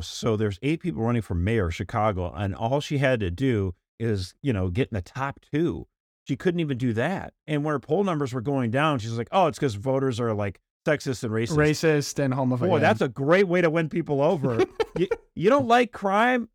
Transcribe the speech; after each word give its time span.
So 0.00 0.36
there's 0.36 0.58
eight 0.62 0.80
people 0.80 1.02
running 1.02 1.22
for 1.22 1.34
mayor 1.34 1.66
of 1.66 1.74
Chicago, 1.74 2.32
and 2.32 2.54
all 2.54 2.80
she 2.80 2.98
had 2.98 3.20
to 3.20 3.30
do 3.30 3.74
is, 3.98 4.34
you 4.42 4.52
know, 4.52 4.68
get 4.70 4.88
in 4.90 4.94
the 4.94 5.02
top 5.02 5.40
two. 5.52 5.86
She 6.26 6.36
couldn't 6.36 6.60
even 6.60 6.78
do 6.78 6.92
that. 6.92 7.32
And 7.46 7.64
when 7.64 7.72
her 7.72 7.80
poll 7.80 8.04
numbers 8.04 8.32
were 8.32 8.40
going 8.40 8.70
down, 8.70 8.98
she's 8.98 9.12
like, 9.12 9.28
oh, 9.32 9.46
it's 9.46 9.58
because 9.58 9.74
voters 9.74 10.20
are 10.20 10.34
like 10.34 10.60
sexist 10.86 11.24
and 11.24 11.32
racist. 11.32 11.56
Racist 11.56 12.18
and 12.18 12.32
homophobic. 12.32 12.68
Boy, 12.68 12.78
that's 12.80 13.00
a 13.00 13.08
great 13.08 13.48
way 13.48 13.60
to 13.60 13.70
win 13.70 13.88
people 13.88 14.20
over. 14.22 14.64
you, 14.96 15.08
you 15.34 15.50
don't 15.50 15.66
like 15.68 15.92
crime? 15.92 16.48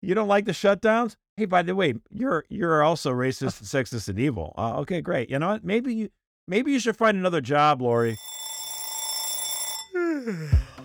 You 0.00 0.14
don't 0.14 0.28
like 0.28 0.44
the 0.44 0.52
shutdowns? 0.52 1.16
Hey, 1.36 1.44
by 1.44 1.62
the 1.62 1.74
way, 1.74 1.94
you're 2.10 2.44
you're 2.48 2.82
also 2.82 3.12
racist 3.12 3.60
and 3.60 3.68
sexist 3.86 4.08
and 4.08 4.18
evil. 4.18 4.54
Uh, 4.56 4.78
okay, 4.78 5.02
great. 5.02 5.28
You 5.28 5.38
know 5.38 5.48
what? 5.48 5.64
Maybe 5.64 5.94
you 5.94 6.10
maybe 6.46 6.72
you 6.72 6.78
should 6.78 6.96
find 6.96 7.16
another 7.16 7.40
job, 7.40 7.82
Lori. 7.82 8.16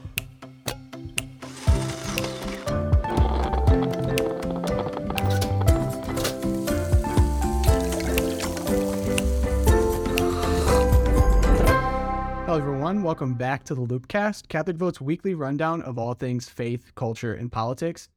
Hello, 12.51 12.59
everyone. 12.61 13.01
Welcome 13.01 13.35
back 13.35 13.63
to 13.63 13.75
the 13.75 13.81
Loopcast, 13.81 14.49
Catholic 14.49 14.75
Vote's 14.75 14.99
weekly 14.99 15.33
rundown 15.33 15.81
of 15.83 15.97
all 15.97 16.13
things 16.13 16.49
faith, 16.49 16.91
culture, 16.95 17.33
and 17.33 17.49
politics. 17.49 18.09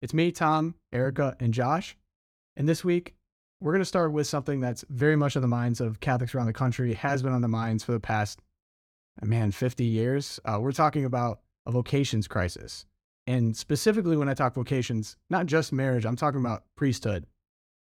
It's 0.00 0.14
me, 0.14 0.30
Tom, 0.30 0.76
Erica, 0.92 1.36
and 1.40 1.52
Josh. 1.52 1.96
And 2.56 2.68
this 2.68 2.84
week, 2.84 3.16
we're 3.60 3.72
going 3.72 3.80
to 3.80 3.84
start 3.84 4.12
with 4.12 4.28
something 4.28 4.60
that's 4.60 4.84
very 4.88 5.16
much 5.16 5.34
on 5.34 5.42
the 5.42 5.48
minds 5.48 5.80
of 5.80 5.98
Catholics 5.98 6.32
around 6.32 6.46
the 6.46 6.52
country, 6.52 6.94
has 6.94 7.24
been 7.24 7.32
on 7.32 7.40
the 7.40 7.48
minds 7.48 7.82
for 7.82 7.90
the 7.90 7.98
past, 7.98 8.38
man, 9.20 9.50
50 9.50 9.82
years. 9.82 10.38
Uh, 10.44 10.58
we're 10.60 10.70
talking 10.70 11.04
about 11.04 11.40
a 11.66 11.72
vocations 11.72 12.28
crisis. 12.28 12.86
And 13.26 13.56
specifically, 13.56 14.16
when 14.16 14.28
I 14.28 14.34
talk 14.34 14.54
vocations, 14.54 15.16
not 15.28 15.46
just 15.46 15.72
marriage, 15.72 16.06
I'm 16.06 16.14
talking 16.14 16.38
about 16.38 16.62
priesthood. 16.76 17.26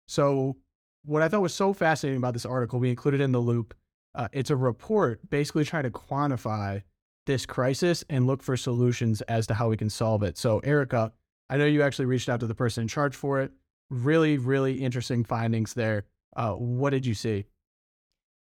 So, 0.08 0.58
what 1.06 1.24
I 1.24 1.28
thought 1.28 1.42
was 1.42 1.56
so 1.56 1.74
fascinating 1.74 2.20
about 2.20 2.34
this 2.34 2.46
article, 2.46 2.78
we 2.78 2.92
included 2.92 3.20
in 3.20 3.32
the 3.32 3.40
loop 3.40 3.74
uh, 4.18 4.28
it's 4.34 4.50
a 4.50 4.56
report 4.56 5.22
basically 5.30 5.64
trying 5.64 5.84
to 5.84 5.92
quantify 5.92 6.82
this 7.28 7.46
crisis 7.46 8.04
and 8.10 8.26
look 8.26 8.42
for 8.42 8.58
solutions 8.58 9.22
as 9.24 9.48
to 9.48 9.54
how 9.54 9.70
we 9.70 9.78
can 9.78 9.90
solve 9.90 10.24
it. 10.24 10.38
So, 10.38 10.60
Erica, 10.60 11.14
I 11.50 11.58
know 11.58 11.66
you 11.66 11.84
actually 11.84 12.06
reached 12.06 12.28
out 12.28 12.40
to 12.42 12.48
the 12.48 12.56
person 12.56 12.82
in 12.82 12.88
charge 12.88 13.16
for 13.16 13.40
it. 13.42 13.52
Really, 13.90 14.38
really 14.38 14.82
interesting 14.82 15.24
findings 15.24 15.74
there. 15.74 16.06
Uh, 16.36 16.54
what 16.54 16.90
did 16.90 17.06
you 17.06 17.14
see? 17.14 17.46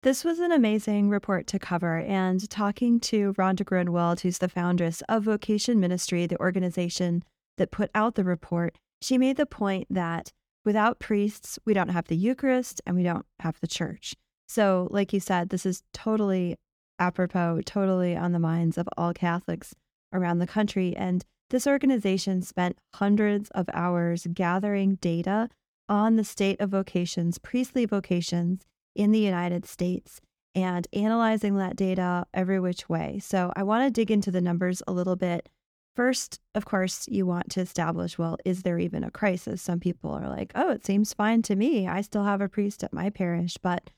This 0.02 0.22
was 0.22 0.38
an 0.38 0.52
amazing 0.52 1.08
report 1.08 1.46
to 1.48 1.58
cover. 1.58 1.98
And 1.98 2.48
talking 2.48 3.00
to 3.00 3.32
Rhonda 3.34 3.64
Gruenewald, 3.64 4.20
who's 4.20 4.38
the 4.38 4.48
foundress 4.48 5.02
of 5.08 5.24
Vocation 5.24 5.80
Ministry, 5.80 6.26
the 6.26 6.40
organization 6.40 7.24
that 7.56 7.70
put 7.70 7.90
out 7.94 8.14
the 8.14 8.24
report, 8.24 8.76
she 9.00 9.18
made 9.18 9.36
the 9.36 9.46
point 9.46 9.86
that 9.90 10.30
without 10.64 10.98
priests, 10.98 11.58
we 11.64 11.74
don't 11.74 11.88
have 11.88 12.08
the 12.08 12.16
Eucharist 12.16 12.80
and 12.86 12.96
we 12.96 13.02
don't 13.02 13.26
have 13.40 13.58
the 13.60 13.66
church. 13.66 14.14
So, 14.46 14.88
like 14.90 15.12
you 15.12 15.20
said, 15.20 15.48
this 15.48 15.66
is 15.66 15.82
totally 15.92 16.56
apropos, 16.98 17.62
totally 17.64 18.16
on 18.16 18.32
the 18.32 18.38
minds 18.38 18.78
of 18.78 18.88
all 18.96 19.12
Catholics 19.12 19.74
around 20.12 20.38
the 20.38 20.46
country. 20.46 20.96
And 20.96 21.24
this 21.50 21.66
organization 21.66 22.42
spent 22.42 22.78
hundreds 22.94 23.50
of 23.50 23.68
hours 23.72 24.26
gathering 24.32 24.96
data 24.96 25.48
on 25.88 26.16
the 26.16 26.24
state 26.24 26.60
of 26.60 26.70
vocations, 26.70 27.38
priestly 27.38 27.84
vocations 27.84 28.62
in 28.94 29.12
the 29.12 29.18
United 29.18 29.66
States, 29.66 30.20
and 30.54 30.86
analyzing 30.92 31.56
that 31.56 31.76
data 31.76 32.26
every 32.32 32.60
which 32.60 32.88
way. 32.88 33.18
So, 33.18 33.52
I 33.56 33.62
want 33.62 33.84
to 33.86 33.90
dig 33.90 34.10
into 34.10 34.30
the 34.30 34.40
numbers 34.40 34.82
a 34.86 34.92
little 34.92 35.16
bit. 35.16 35.48
First, 35.96 36.40
of 36.56 36.64
course, 36.64 37.06
you 37.08 37.24
want 37.24 37.50
to 37.50 37.60
establish 37.60 38.18
well, 38.18 38.36
is 38.44 38.62
there 38.62 38.78
even 38.78 39.04
a 39.04 39.12
crisis? 39.12 39.62
Some 39.62 39.78
people 39.78 40.10
are 40.10 40.28
like, 40.28 40.50
oh, 40.56 40.70
it 40.70 40.84
seems 40.84 41.14
fine 41.14 41.42
to 41.42 41.54
me. 41.54 41.86
I 41.86 42.00
still 42.00 42.24
have 42.24 42.40
a 42.40 42.48
priest 42.48 42.82
at 42.82 42.92
my 42.92 43.10
parish. 43.10 43.56
But 43.62 43.90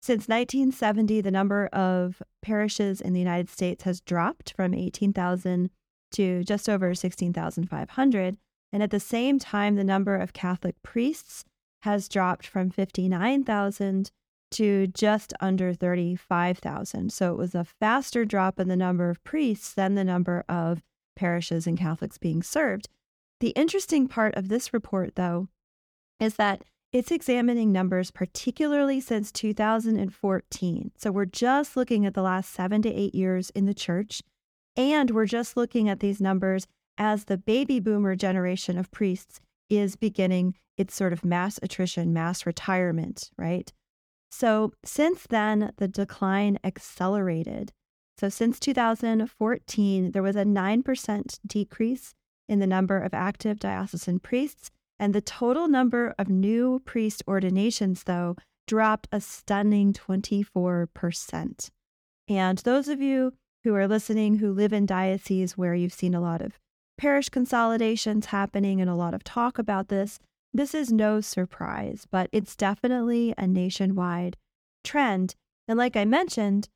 since 0.00 0.28
1970, 0.28 1.20
the 1.20 1.30
number 1.30 1.66
of 1.66 2.22
parishes 2.40 3.00
in 3.00 3.12
the 3.12 3.18
United 3.18 3.48
States 3.48 3.84
has 3.84 4.00
dropped 4.00 4.54
from 4.54 4.74
18,000 4.74 5.70
to 6.12 6.44
just 6.44 6.68
over 6.68 6.94
16,500. 6.94 8.38
And 8.72 8.82
at 8.82 8.90
the 8.90 9.00
same 9.00 9.38
time, 9.38 9.76
the 9.76 9.84
number 9.84 10.16
of 10.16 10.32
Catholic 10.32 10.76
priests 10.82 11.44
has 11.82 12.08
dropped 12.08 12.46
from 12.46 12.70
59,000 12.70 14.10
to 14.50 14.86
just 14.88 15.34
under 15.40 15.74
35,000. 15.74 17.12
So 17.12 17.32
it 17.32 17.38
was 17.38 17.54
a 17.54 17.64
faster 17.64 18.24
drop 18.24 18.58
in 18.58 18.68
the 18.68 18.76
number 18.76 19.10
of 19.10 19.22
priests 19.24 19.74
than 19.74 19.94
the 19.94 20.04
number 20.04 20.44
of 20.48 20.82
parishes 21.16 21.66
and 21.66 21.78
Catholics 21.78 22.18
being 22.18 22.42
served. 22.42 22.88
The 23.40 23.50
interesting 23.50 24.08
part 24.08 24.34
of 24.36 24.48
this 24.48 24.72
report, 24.72 25.16
though, 25.16 25.48
is 26.18 26.34
that 26.36 26.64
it's 26.92 27.10
examining 27.10 27.70
numbers, 27.70 28.10
particularly 28.10 29.00
since 29.00 29.30
2014. 29.32 30.90
So 30.96 31.10
we're 31.10 31.24
just 31.26 31.76
looking 31.76 32.06
at 32.06 32.14
the 32.14 32.22
last 32.22 32.52
seven 32.52 32.80
to 32.82 32.92
eight 32.92 33.14
years 33.14 33.50
in 33.50 33.66
the 33.66 33.74
church. 33.74 34.22
And 34.76 35.10
we're 35.10 35.26
just 35.26 35.56
looking 35.56 35.88
at 35.88 36.00
these 36.00 36.20
numbers 36.20 36.66
as 36.96 37.24
the 37.24 37.36
baby 37.36 37.78
boomer 37.78 38.16
generation 38.16 38.78
of 38.78 38.90
priests 38.90 39.40
is 39.68 39.96
beginning 39.96 40.54
its 40.78 40.94
sort 40.94 41.12
of 41.12 41.24
mass 41.24 41.58
attrition, 41.62 42.12
mass 42.12 42.46
retirement, 42.46 43.30
right? 43.36 43.72
So 44.30 44.72
since 44.84 45.26
then, 45.28 45.72
the 45.76 45.88
decline 45.88 46.58
accelerated. 46.64 47.72
So 48.18 48.28
since 48.28 48.58
2014, 48.58 50.12
there 50.12 50.22
was 50.22 50.36
a 50.36 50.44
9% 50.44 51.38
decrease 51.46 52.14
in 52.48 52.60
the 52.60 52.66
number 52.66 52.98
of 52.98 53.12
active 53.12 53.60
diocesan 53.60 54.20
priests 54.20 54.70
and 54.98 55.14
the 55.14 55.20
total 55.20 55.68
number 55.68 56.14
of 56.18 56.28
new 56.28 56.80
priest 56.84 57.22
ordinations, 57.28 58.04
though, 58.04 58.36
dropped 58.66 59.08
a 59.12 59.20
stunning 59.20 59.92
24%. 59.92 61.70
And 62.28 62.58
those 62.58 62.88
of 62.88 63.00
you 63.00 63.32
who 63.64 63.74
are 63.74 63.88
listening 63.88 64.36
who 64.36 64.52
live 64.52 64.72
in 64.72 64.86
dioceses 64.86 65.56
where 65.56 65.74
you've 65.74 65.92
seen 65.92 66.14
a 66.14 66.20
lot 66.20 66.42
of 66.42 66.58
parish 66.98 67.28
consolidations 67.28 68.26
happening 68.26 68.80
and 68.80 68.90
a 68.90 68.94
lot 68.94 69.14
of 69.14 69.24
talk 69.24 69.58
about 69.58 69.88
this, 69.88 70.18
this 70.52 70.74
is 70.74 70.92
no 70.92 71.20
surprise, 71.20 72.06
but 72.10 72.28
it's 72.32 72.56
definitely 72.56 73.34
a 73.38 73.46
nationwide 73.46 74.36
trend. 74.84 75.34
And 75.66 75.78
like 75.78 75.96
I 75.96 76.04
mentioned, 76.04 76.68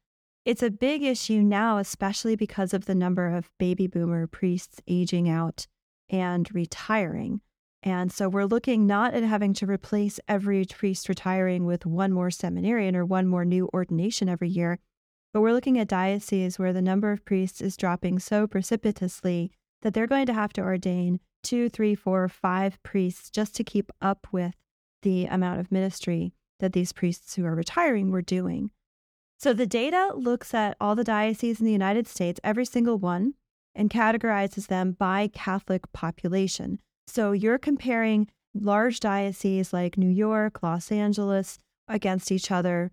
it's 0.44 0.62
a 0.62 0.70
big 0.70 1.02
issue 1.02 1.40
now, 1.40 1.78
especially 1.78 2.36
because 2.36 2.74
of 2.74 2.86
the 2.86 2.94
number 2.94 3.28
of 3.28 3.50
baby 3.58 3.86
boomer 3.86 4.26
priests 4.26 4.80
aging 4.88 5.28
out 5.28 5.66
and 6.08 6.52
retiring. 6.54 7.40
And 7.82 8.12
so 8.12 8.28
we're 8.28 8.44
looking 8.44 8.86
not 8.86 9.14
at 9.14 9.24
having 9.24 9.54
to 9.54 9.66
replace 9.66 10.20
every 10.28 10.64
priest 10.64 11.08
retiring 11.08 11.64
with 11.64 11.84
one 11.84 12.12
more 12.12 12.30
seminarian 12.30 12.94
or 12.94 13.04
one 13.04 13.26
more 13.26 13.44
new 13.44 13.68
ordination 13.74 14.28
every 14.28 14.48
year, 14.48 14.78
but 15.32 15.40
we're 15.40 15.52
looking 15.52 15.78
at 15.78 15.88
dioceses 15.88 16.58
where 16.58 16.72
the 16.72 16.82
number 16.82 17.10
of 17.10 17.24
priests 17.24 17.60
is 17.60 17.76
dropping 17.76 18.18
so 18.18 18.46
precipitously 18.46 19.50
that 19.82 19.94
they're 19.94 20.06
going 20.06 20.26
to 20.26 20.34
have 20.34 20.52
to 20.52 20.60
ordain 20.60 21.18
two, 21.42 21.68
three, 21.68 21.94
four, 21.94 22.28
five 22.28 22.80
priests 22.84 23.30
just 23.30 23.56
to 23.56 23.64
keep 23.64 23.90
up 24.00 24.28
with 24.30 24.54
the 25.02 25.26
amount 25.26 25.58
of 25.58 25.72
ministry 25.72 26.32
that 26.60 26.72
these 26.72 26.92
priests 26.92 27.34
who 27.34 27.44
are 27.44 27.54
retiring 27.54 28.12
were 28.12 28.22
doing. 28.22 28.70
So 29.38 29.52
the 29.52 29.66
data 29.66 30.12
looks 30.14 30.54
at 30.54 30.76
all 30.80 30.94
the 30.94 31.02
dioceses 31.02 31.58
in 31.58 31.66
the 31.66 31.72
United 31.72 32.06
States, 32.06 32.38
every 32.44 32.64
single 32.64 32.98
one, 32.98 33.34
and 33.74 33.90
categorizes 33.90 34.68
them 34.68 34.92
by 34.92 35.28
Catholic 35.32 35.92
population. 35.92 36.78
So 37.12 37.32
you're 37.32 37.58
comparing 37.58 38.28
large 38.54 38.98
dioceses 38.98 39.70
like 39.70 39.98
New 39.98 40.08
York, 40.08 40.62
Los 40.62 40.90
Angeles 40.90 41.58
against 41.86 42.32
each 42.32 42.50
other 42.50 42.90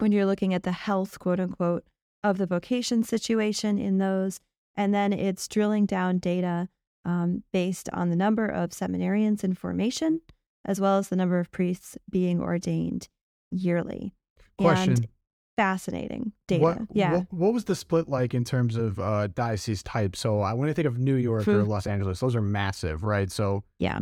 when 0.00 0.10
you're 0.10 0.26
looking 0.26 0.52
at 0.52 0.64
the 0.64 0.72
health, 0.72 1.20
quote 1.20 1.38
unquote, 1.38 1.84
of 2.24 2.38
the 2.38 2.46
vocation 2.46 3.04
situation 3.04 3.78
in 3.78 3.98
those. 3.98 4.40
And 4.74 4.92
then 4.92 5.12
it's 5.12 5.46
drilling 5.46 5.86
down 5.86 6.18
data 6.18 6.68
um, 7.04 7.44
based 7.52 7.88
on 7.92 8.10
the 8.10 8.16
number 8.16 8.44
of 8.44 8.70
seminarians 8.70 9.44
in 9.44 9.54
formation, 9.54 10.20
as 10.64 10.80
well 10.80 10.98
as 10.98 11.08
the 11.08 11.16
number 11.16 11.38
of 11.38 11.52
priests 11.52 11.96
being 12.10 12.40
ordained 12.40 13.06
yearly. 13.52 14.16
Question. 14.58 14.94
And 14.94 15.08
fascinating 15.56 16.32
data. 16.48 16.62
What, 16.62 16.78
yeah. 16.92 17.12
What, 17.12 17.32
what, 17.32 17.54
was 17.54 17.64
the 17.64 17.74
split 17.74 18.08
like 18.08 18.34
in 18.34 18.44
terms 18.44 18.76
of 18.76 18.98
uh, 18.98 19.28
diocese 19.28 19.82
type? 19.82 20.16
So 20.16 20.40
I 20.40 20.52
when 20.54 20.68
I 20.68 20.72
think 20.72 20.86
of 20.86 20.98
New 20.98 21.14
York 21.16 21.46
or 21.48 21.64
Los 21.64 21.86
Angeles, 21.86 22.20
those 22.20 22.34
are 22.34 22.42
massive, 22.42 23.04
right? 23.04 23.30
So 23.30 23.64
yeah, 23.78 24.00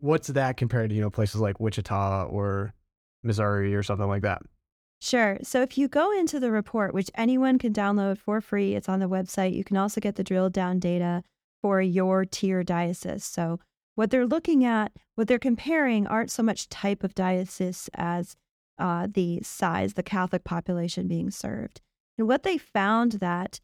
what's 0.00 0.28
that 0.28 0.56
compared 0.56 0.90
to 0.90 0.96
you 0.96 1.00
know 1.00 1.10
places 1.10 1.40
like 1.40 1.60
Wichita 1.60 2.24
or 2.24 2.74
Missouri 3.22 3.74
or 3.74 3.82
something 3.82 4.08
like 4.08 4.22
that? 4.22 4.42
Sure. 5.00 5.38
So 5.42 5.62
if 5.62 5.78
you 5.78 5.86
go 5.86 6.16
into 6.18 6.40
the 6.40 6.50
report, 6.50 6.92
which 6.92 7.10
anyone 7.14 7.58
can 7.58 7.72
download 7.72 8.18
for 8.18 8.40
free, 8.40 8.74
it's 8.74 8.88
on 8.88 8.98
the 8.98 9.08
website. 9.08 9.54
You 9.54 9.62
can 9.62 9.76
also 9.76 10.00
get 10.00 10.16
the 10.16 10.24
drilled 10.24 10.52
down 10.52 10.80
data 10.80 11.22
for 11.62 11.80
your 11.80 12.24
tier 12.24 12.64
diocese. 12.64 13.24
So 13.24 13.60
what 13.94 14.10
they're 14.10 14.26
looking 14.26 14.64
at, 14.64 14.92
what 15.14 15.28
they're 15.28 15.38
comparing 15.38 16.06
aren't 16.06 16.32
so 16.32 16.42
much 16.42 16.68
type 16.68 17.04
of 17.04 17.14
diocese 17.14 17.88
as 17.94 18.36
uh, 18.78 19.08
the 19.10 19.40
size, 19.42 19.94
the 19.94 20.02
Catholic 20.02 20.44
population 20.44 21.08
being 21.08 21.30
served. 21.30 21.80
And 22.16 22.26
what 22.26 22.42
they 22.42 22.58
found 22.58 23.12
that 23.12 23.60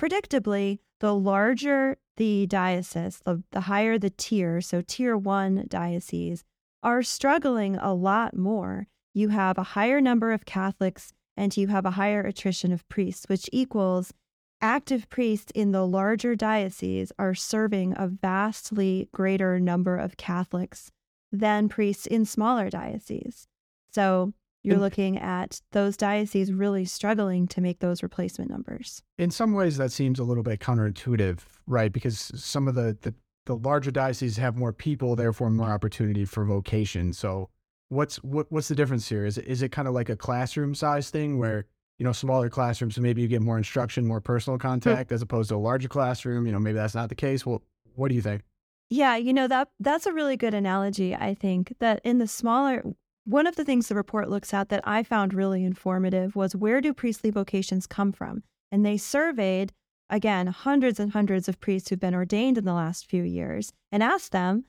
predictably, 0.00 0.78
the 1.00 1.14
larger 1.14 1.98
the 2.16 2.46
diocese, 2.46 3.20
the, 3.24 3.42
the 3.50 3.62
higher 3.62 3.98
the 3.98 4.10
tier, 4.10 4.60
so 4.60 4.82
tier 4.86 5.16
one 5.16 5.66
dioceses, 5.68 6.44
are 6.82 7.02
struggling 7.02 7.76
a 7.76 7.92
lot 7.94 8.36
more. 8.36 8.86
You 9.14 9.28
have 9.30 9.58
a 9.58 9.62
higher 9.62 10.00
number 10.00 10.32
of 10.32 10.44
Catholics 10.44 11.12
and 11.36 11.56
you 11.56 11.68
have 11.68 11.84
a 11.84 11.92
higher 11.92 12.20
attrition 12.20 12.72
of 12.72 12.88
priests, 12.88 13.26
which 13.28 13.48
equals 13.52 14.12
active 14.60 15.08
priests 15.08 15.50
in 15.54 15.72
the 15.72 15.86
larger 15.86 16.34
dioceses 16.34 17.12
are 17.18 17.34
serving 17.34 17.94
a 17.96 18.06
vastly 18.06 19.08
greater 19.12 19.58
number 19.58 19.96
of 19.96 20.16
Catholics 20.16 20.90
than 21.32 21.68
priests 21.68 22.06
in 22.06 22.24
smaller 22.24 22.70
dioceses. 22.70 23.48
So 23.90 24.32
you're 24.64 24.74
And- 24.74 24.82
looking 24.82 25.18
at 25.18 25.60
those 25.72 25.96
dioceses 25.96 26.52
really 26.52 26.86
struggling 26.86 27.46
to 27.48 27.60
make 27.60 27.80
those 27.80 28.02
replacement 28.02 28.50
numbers. 28.50 29.02
In 29.18 29.30
some 29.30 29.52
ways, 29.52 29.76
that 29.76 29.92
seems 29.92 30.18
a 30.18 30.24
little 30.24 30.42
bit 30.42 30.58
counterintuitive, 30.58 31.40
right? 31.66 31.92
Because 31.92 32.32
some 32.34 32.66
of 32.66 32.74
the, 32.74 32.96
the, 33.02 33.14
the 33.44 33.56
larger 33.56 33.90
dioceses 33.90 34.38
have 34.38 34.56
more 34.56 34.72
people, 34.72 35.14
therefore 35.16 35.50
more 35.50 35.70
opportunity 35.70 36.24
for 36.24 36.44
vocation. 36.44 37.12
So, 37.12 37.50
what's 37.90 38.16
what, 38.24 38.50
what's 38.50 38.68
the 38.68 38.74
difference 38.74 39.08
here? 39.08 39.26
Is 39.26 39.36
it, 39.36 39.46
is 39.46 39.62
it 39.62 39.70
kind 39.70 39.86
of 39.86 39.92
like 39.92 40.08
a 40.08 40.16
classroom 40.16 40.74
size 40.74 41.10
thing 41.10 41.38
where 41.38 41.66
you 41.98 42.04
know 42.04 42.12
smaller 42.12 42.48
classrooms, 42.48 42.94
so 42.94 43.02
maybe 43.02 43.20
you 43.20 43.28
get 43.28 43.42
more 43.42 43.58
instruction, 43.58 44.06
more 44.06 44.22
personal 44.22 44.56
hmm. 44.56 44.62
contact, 44.62 45.12
as 45.12 45.20
opposed 45.20 45.50
to 45.50 45.56
a 45.56 45.58
larger 45.58 45.88
classroom? 45.88 46.46
You 46.46 46.52
know, 46.52 46.58
maybe 46.58 46.76
that's 46.76 46.94
not 46.94 47.10
the 47.10 47.14
case. 47.14 47.44
Well, 47.44 47.62
what 47.94 48.08
do 48.08 48.14
you 48.14 48.22
think? 48.22 48.42
Yeah, 48.90 49.16
you 49.16 49.32
know 49.32 49.48
that 49.48 49.68
that's 49.80 50.06
a 50.06 50.12
really 50.12 50.36
good 50.36 50.54
analogy. 50.54 51.14
I 51.14 51.34
think 51.34 51.74
that 51.80 52.00
in 52.04 52.18
the 52.18 52.26
smaller 52.26 52.82
one 53.24 53.46
of 53.46 53.56
the 53.56 53.64
things 53.64 53.88
the 53.88 53.94
report 53.94 54.28
looks 54.28 54.52
at 54.52 54.68
that 54.68 54.82
I 54.84 55.02
found 55.02 55.32
really 55.32 55.64
informative 55.64 56.36
was 56.36 56.54
where 56.54 56.80
do 56.80 56.92
priestly 56.92 57.30
vocations 57.30 57.86
come 57.86 58.12
from? 58.12 58.42
And 58.70 58.84
they 58.84 58.96
surveyed 58.96 59.72
again 60.10 60.48
hundreds 60.48 61.00
and 61.00 61.12
hundreds 61.12 61.48
of 61.48 61.60
priests 61.60 61.88
who've 61.88 62.00
been 62.00 62.14
ordained 62.14 62.58
in 62.58 62.64
the 62.64 62.74
last 62.74 63.06
few 63.06 63.22
years 63.22 63.72
and 63.90 64.02
asked 64.02 64.32
them 64.32 64.64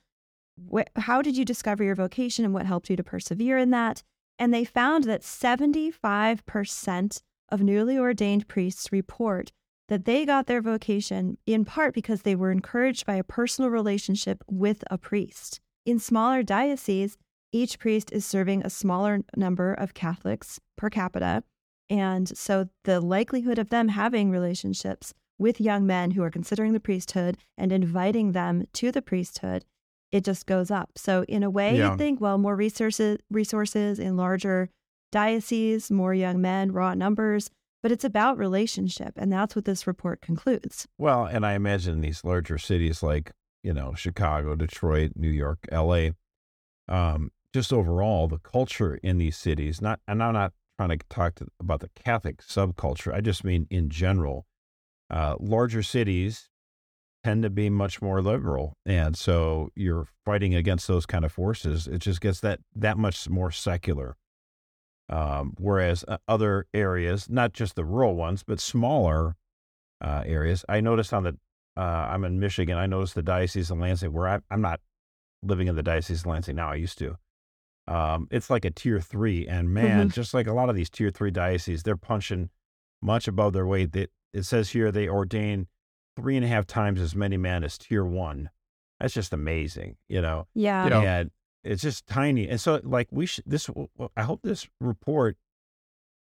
how 0.96 1.22
did 1.22 1.36
you 1.36 1.44
discover 1.44 1.84
your 1.84 1.96
vocation 1.96 2.46
and 2.46 2.54
what 2.54 2.66
helped 2.66 2.90
you 2.90 2.96
to 2.96 3.04
persevere 3.04 3.58
in 3.58 3.72
that? 3.72 4.04
And 4.40 4.54
they 4.54 4.64
found 4.64 5.04
that 5.06 5.22
75% 5.22 7.22
of 7.50 7.62
newly 7.62 7.98
ordained 7.98 8.48
priests 8.48 8.92
report 8.92 9.52
that 9.88 10.06
they 10.06 10.26
got 10.26 10.48
their 10.48 10.62
vocation 10.62 11.38
in 11.46 11.66
part 11.66 11.94
because 11.94 12.22
they 12.22 12.36
were 12.36 12.52
encouraged 12.52 13.06
by 13.06 13.16
a 13.16 13.24
personal 13.24 13.70
relationship 13.70 14.44
with 14.50 14.84
a 14.90 14.98
priest. 14.98 15.60
In 15.86 16.00
smaller 16.00 16.42
dioceses, 16.42 17.18
each 17.56 17.80
priest 17.80 18.12
is 18.12 18.26
serving 18.26 18.64
a 18.64 18.70
smaller 18.70 19.22
number 19.38 19.74
of 19.74 19.94
Catholics 19.94 20.60
per 20.76 20.90
capita. 20.90 21.42
And 21.90 22.28
so 22.38 22.68
the 22.84 23.00
likelihood 23.00 23.58
of 23.58 23.70
them 23.70 23.88
having 23.88 24.30
relationships 24.30 25.14
with 25.40 25.62
young 25.62 25.86
men 25.88 26.12
who 26.12 26.22
are 26.24 26.30
considering 26.30 26.74
the 26.74 26.80
priesthood 26.82 27.38
and 27.58 27.72
inviting 27.72 28.34
them 28.34 28.66
to 28.74 28.92
the 28.92 29.02
priesthood, 29.02 29.64
it 30.12 30.26
just 30.26 30.46
goes 30.48 30.70
up. 30.70 30.92
So 30.98 31.24
in 31.30 31.44
a 31.44 31.50
way, 31.50 31.78
Yeah. 31.78 31.92
you 31.92 31.98
think, 31.98 32.20
well, 32.20 32.38
more 32.38 32.56
resources 32.58 33.20
resources 33.32 34.00
in 34.00 34.18
larger 34.18 34.70
dioceses, 35.14 35.90
more 35.90 36.14
young 36.14 36.42
men, 36.42 36.74
raw 36.74 36.94
numbers, 36.94 37.50
but 37.82 37.92
it's 37.92 38.04
about 38.04 38.38
relationship. 38.38 39.14
And 39.16 39.32
that's 39.32 39.56
what 39.56 39.64
this 39.66 39.88
report 39.88 40.20
concludes. 40.22 40.88
Well, 40.98 41.26
and 41.26 41.46
I 41.46 41.54
imagine 41.54 42.02
these 42.02 42.24
larger 42.26 42.58
cities 42.58 43.02
like, 43.02 43.32
you 43.64 43.74
know, 43.74 43.94
Chicago, 43.94 44.56
Detroit, 44.56 45.14
New 45.16 45.30
York, 45.30 45.60
LA, 45.72 46.10
um, 46.88 47.32
just 47.56 47.72
overall, 47.72 48.28
the 48.28 48.38
culture 48.38 49.00
in 49.02 49.18
these 49.18 49.38
cities, 49.38 49.82
not, 49.82 50.02
and 50.10 50.22
I'm 50.22 50.34
not 50.34 50.52
trying 50.78 50.90
to 50.90 50.98
talk 51.10 51.36
to, 51.36 51.48
about 51.58 51.80
the 51.80 51.90
Catholic 51.96 52.40
subculture. 52.40 53.14
I 53.14 53.22
just 53.22 53.46
mean 53.46 53.66
in 53.70 53.90
general, 53.90 54.46
uh, 55.10 55.36
larger 55.40 55.82
cities 55.82 56.50
tend 57.24 57.44
to 57.44 57.50
be 57.50 57.70
much 57.70 58.02
more 58.02 58.22
liberal. 58.22 58.74
And 58.86 59.18
so 59.18 59.70
you're 59.74 60.10
fighting 60.26 60.54
against 60.54 60.86
those 60.90 61.06
kind 61.06 61.24
of 61.24 61.32
forces. 61.32 61.88
It 61.88 62.00
just 62.00 62.20
gets 62.20 62.42
that, 62.42 62.60
that 62.76 62.98
much 62.98 63.30
more 63.30 63.52
secular. 63.52 64.18
Um, 65.08 65.54
whereas 65.58 66.04
uh, 66.10 66.18
other 66.28 66.68
areas, 66.74 67.30
not 67.30 67.54
just 67.54 67.76
the 67.76 67.86
rural 67.86 68.16
ones, 68.16 68.44
but 68.44 68.60
smaller 68.60 69.38
uh, 70.02 70.24
areas, 70.26 70.66
I 70.68 70.82
noticed 70.82 71.14
on 71.14 71.24
the, 71.24 71.38
uh, 71.78 71.80
I'm 72.12 72.26
in 72.26 72.38
Michigan, 72.38 72.78
I 72.78 72.86
noticed 72.86 73.16
the 73.16 73.24
Diocese 73.24 73.72
of 73.72 73.78
Lansing, 73.78 74.12
where 74.12 74.28
I, 74.28 74.40
I'm 74.52 74.62
not 74.62 74.82
living 75.42 75.70
in 75.70 75.76
the 75.78 75.84
Diocese 75.84 76.20
of 76.20 76.26
Lansing 76.26 76.58
now, 76.58 76.70
I 76.70 76.76
used 76.76 76.98
to. 76.98 77.16
Um, 77.88 78.28
it's 78.32 78.50
like 78.50 78.66
a 78.66 78.72
tier 78.72 79.00
three. 79.00 79.48
And 79.48 79.70
man, 79.74 80.10
Mhm. 80.10 80.14
just 80.14 80.34
like 80.34 80.48
a 80.48 80.54
lot 80.54 80.70
of 80.70 80.76
these 80.76 80.90
tier 80.90 81.12
three 81.12 81.32
dioceses, 81.32 81.84
they're 81.84 81.96
punching 81.98 82.50
much 83.02 83.28
above 83.28 83.54
their 83.54 83.66
weight. 83.68 83.92
That 83.92 84.12
it 84.34 84.44
says 84.44 84.72
here 84.72 84.92
they 84.92 85.08
ordain 85.08 85.68
three 86.16 86.36
and 86.36 86.46
a 86.46 86.48
half 86.48 86.66
times 86.66 87.00
as 87.02 87.16
many 87.16 87.38
men 87.38 87.64
as 87.64 87.78
tier 87.78 88.04
one. 88.04 88.50
That's 89.00 89.14
just 89.14 89.34
amazing, 89.34 89.98
you 90.08 90.22
know. 90.22 90.48
Yeah. 90.56 90.86
You 90.86 90.90
know, 90.90 91.02
and 91.02 91.32
it's 91.64 91.82
just 91.84 92.08
tiny. 92.08 92.48
And 92.48 92.60
so, 92.60 92.80
like, 92.84 93.08
we 93.12 93.26
should 93.26 93.44
this. 93.46 93.70
I 94.16 94.24
hope 94.24 94.42
this 94.42 94.68
report. 94.80 95.38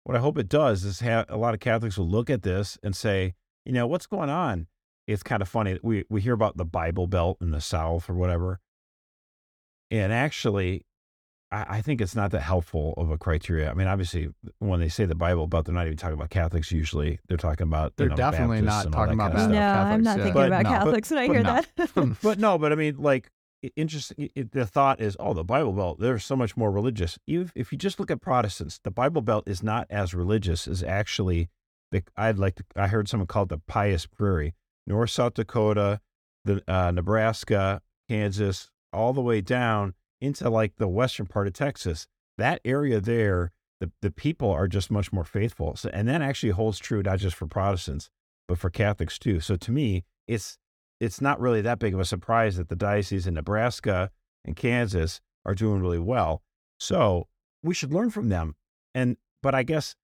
What 0.04 0.16
I 0.16 0.20
hope 0.20 0.36
it 0.38 0.48
does 0.48 0.82
is 0.82 0.98
have 1.00 1.26
a 1.28 1.36
lot 1.36 1.54
of 1.54 1.60
Catholics 1.60 1.96
will 1.96 2.08
look 2.08 2.28
at 2.30 2.42
this 2.42 2.76
and 2.82 2.96
say, 2.96 3.34
you 3.64 3.72
know, 3.72 3.86
what's 3.86 4.06
going 4.06 4.30
on? 4.30 4.66
It's 5.06 5.22
kind 5.22 5.42
of 5.42 5.48
funny. 5.48 5.78
We 5.82 6.04
we 6.08 6.22
hear 6.22 6.32
about 6.32 6.56
the 6.56 6.64
Bible 6.64 7.06
Belt 7.06 7.38
in 7.40 7.50
the 7.52 7.60
South 7.60 8.08
or 8.10 8.14
whatever, 8.14 8.60
and 9.90 10.12
actually, 10.12 10.86
I, 11.52 11.66
I 11.68 11.82
think 11.82 12.00
it's 12.00 12.16
not 12.16 12.30
that 12.32 12.40
helpful 12.40 12.94
of 12.96 13.10
a 13.10 13.18
criteria. 13.18 13.70
I 13.70 13.74
mean, 13.74 13.86
obviously, 13.86 14.30
when 14.58 14.80
they 14.80 14.88
say 14.88 15.04
the 15.04 15.14
Bible 15.14 15.46
Belt, 15.46 15.66
they're 15.66 15.74
not 15.74 15.86
even 15.86 15.98
talking 15.98 16.14
about 16.14 16.30
Catholics. 16.30 16.72
Usually, 16.72 17.20
they're 17.28 17.36
talking 17.36 17.66
about 17.66 17.96
They're 17.96 18.06
you 18.06 18.10
know, 18.10 18.16
definitely 18.16 18.62
Baptists 18.62 18.84
not 18.86 18.92
talking 18.92 19.14
about 19.14 19.32
kind 19.32 19.44
of 19.44 19.50
no. 19.50 19.56
Catholics, 19.58 19.92
I'm 19.94 20.02
not 20.02 20.16
yeah. 20.18 20.24
thinking 20.24 20.34
But 20.40 20.46
about 20.48 20.62
no, 20.62 20.70
but- 20.70 20.74
Catholics 20.78 21.10
when 21.10 21.18
I 21.18 21.26
hear 21.26 21.42
no. 21.42 21.60
that. 21.76 22.16
but 22.22 22.38
no, 22.38 22.58
but 22.58 22.72
I 22.72 22.74
mean, 22.74 22.96
like, 22.98 23.30
interesting. 23.76 24.30
i- 24.36 24.48
The 24.50 24.66
thought 24.66 25.00
is, 25.00 25.16
oh, 25.20 25.34
the 25.34 25.44
Bible 25.44 25.72
Belt, 25.72 26.00
they're 26.00 26.18
so 26.18 26.34
much 26.36 26.56
more 26.56 26.72
religious. 26.72 27.18
If, 27.26 27.52
if 27.54 27.70
you 27.70 27.78
just 27.78 28.00
look 28.00 28.10
at 28.10 28.20
Protestants, 28.20 28.80
the 28.82 28.90
Bible 28.90 29.20
Belt 29.22 29.44
is 29.46 29.62
not 29.62 29.86
as 29.90 30.14
religious 30.14 30.66
as 30.66 30.82
actually. 30.82 31.48
The, 31.90 32.02
I'd 32.16 32.38
like 32.38 32.54
to. 32.56 32.64
I 32.74 32.88
heard 32.88 33.06
someone 33.08 33.26
call 33.26 33.42
it 33.42 33.50
the 33.50 33.58
Pious 33.58 34.06
Prairie, 34.06 34.54
North 34.86 35.10
South 35.10 35.34
Dakota, 35.34 36.00
the 36.46 36.62
uh, 36.66 36.90
Nebraska, 36.90 37.82
Kansas, 38.08 38.70
all 38.94 39.12
the 39.12 39.20
way 39.20 39.42
down 39.42 39.92
into 40.22 40.48
like 40.48 40.76
the 40.76 40.88
western 40.88 41.26
part 41.26 41.46
of 41.46 41.52
Texas. 41.52 42.06
That 42.38 42.60
area 42.64 43.00
there, 43.00 43.52
the 43.80 43.90
the 44.00 44.10
people 44.10 44.50
are 44.50 44.68
just 44.68 44.90
much 44.90 45.12
more 45.12 45.24
faithful. 45.24 45.76
So, 45.76 45.90
and 45.92 46.08
that 46.08 46.22
actually 46.22 46.50
holds 46.50 46.78
true 46.78 47.02
not 47.02 47.18
just 47.18 47.36
for 47.36 47.46
Protestants, 47.46 48.08
but 48.48 48.58
for 48.58 48.70
Catholics 48.70 49.18
too. 49.18 49.40
So 49.40 49.56
to 49.56 49.72
me, 49.72 50.04
it's 50.26 50.58
it's 51.00 51.20
not 51.20 51.40
really 51.40 51.60
that 51.62 51.78
big 51.78 51.94
of 51.94 52.00
a 52.00 52.04
surprise 52.04 52.56
that 52.56 52.68
the 52.68 52.76
dioceses 52.76 53.26
in 53.26 53.34
Nebraska 53.34 54.10
and 54.44 54.56
Kansas 54.56 55.20
are 55.44 55.54
doing 55.54 55.80
really 55.80 55.98
well. 55.98 56.42
So 56.78 57.26
we 57.62 57.74
should 57.74 57.92
learn 57.92 58.10
from 58.10 58.28
them. 58.28 58.54
And 58.94 59.16
but 59.42 59.54
I 59.54 59.64
guess 59.64 59.96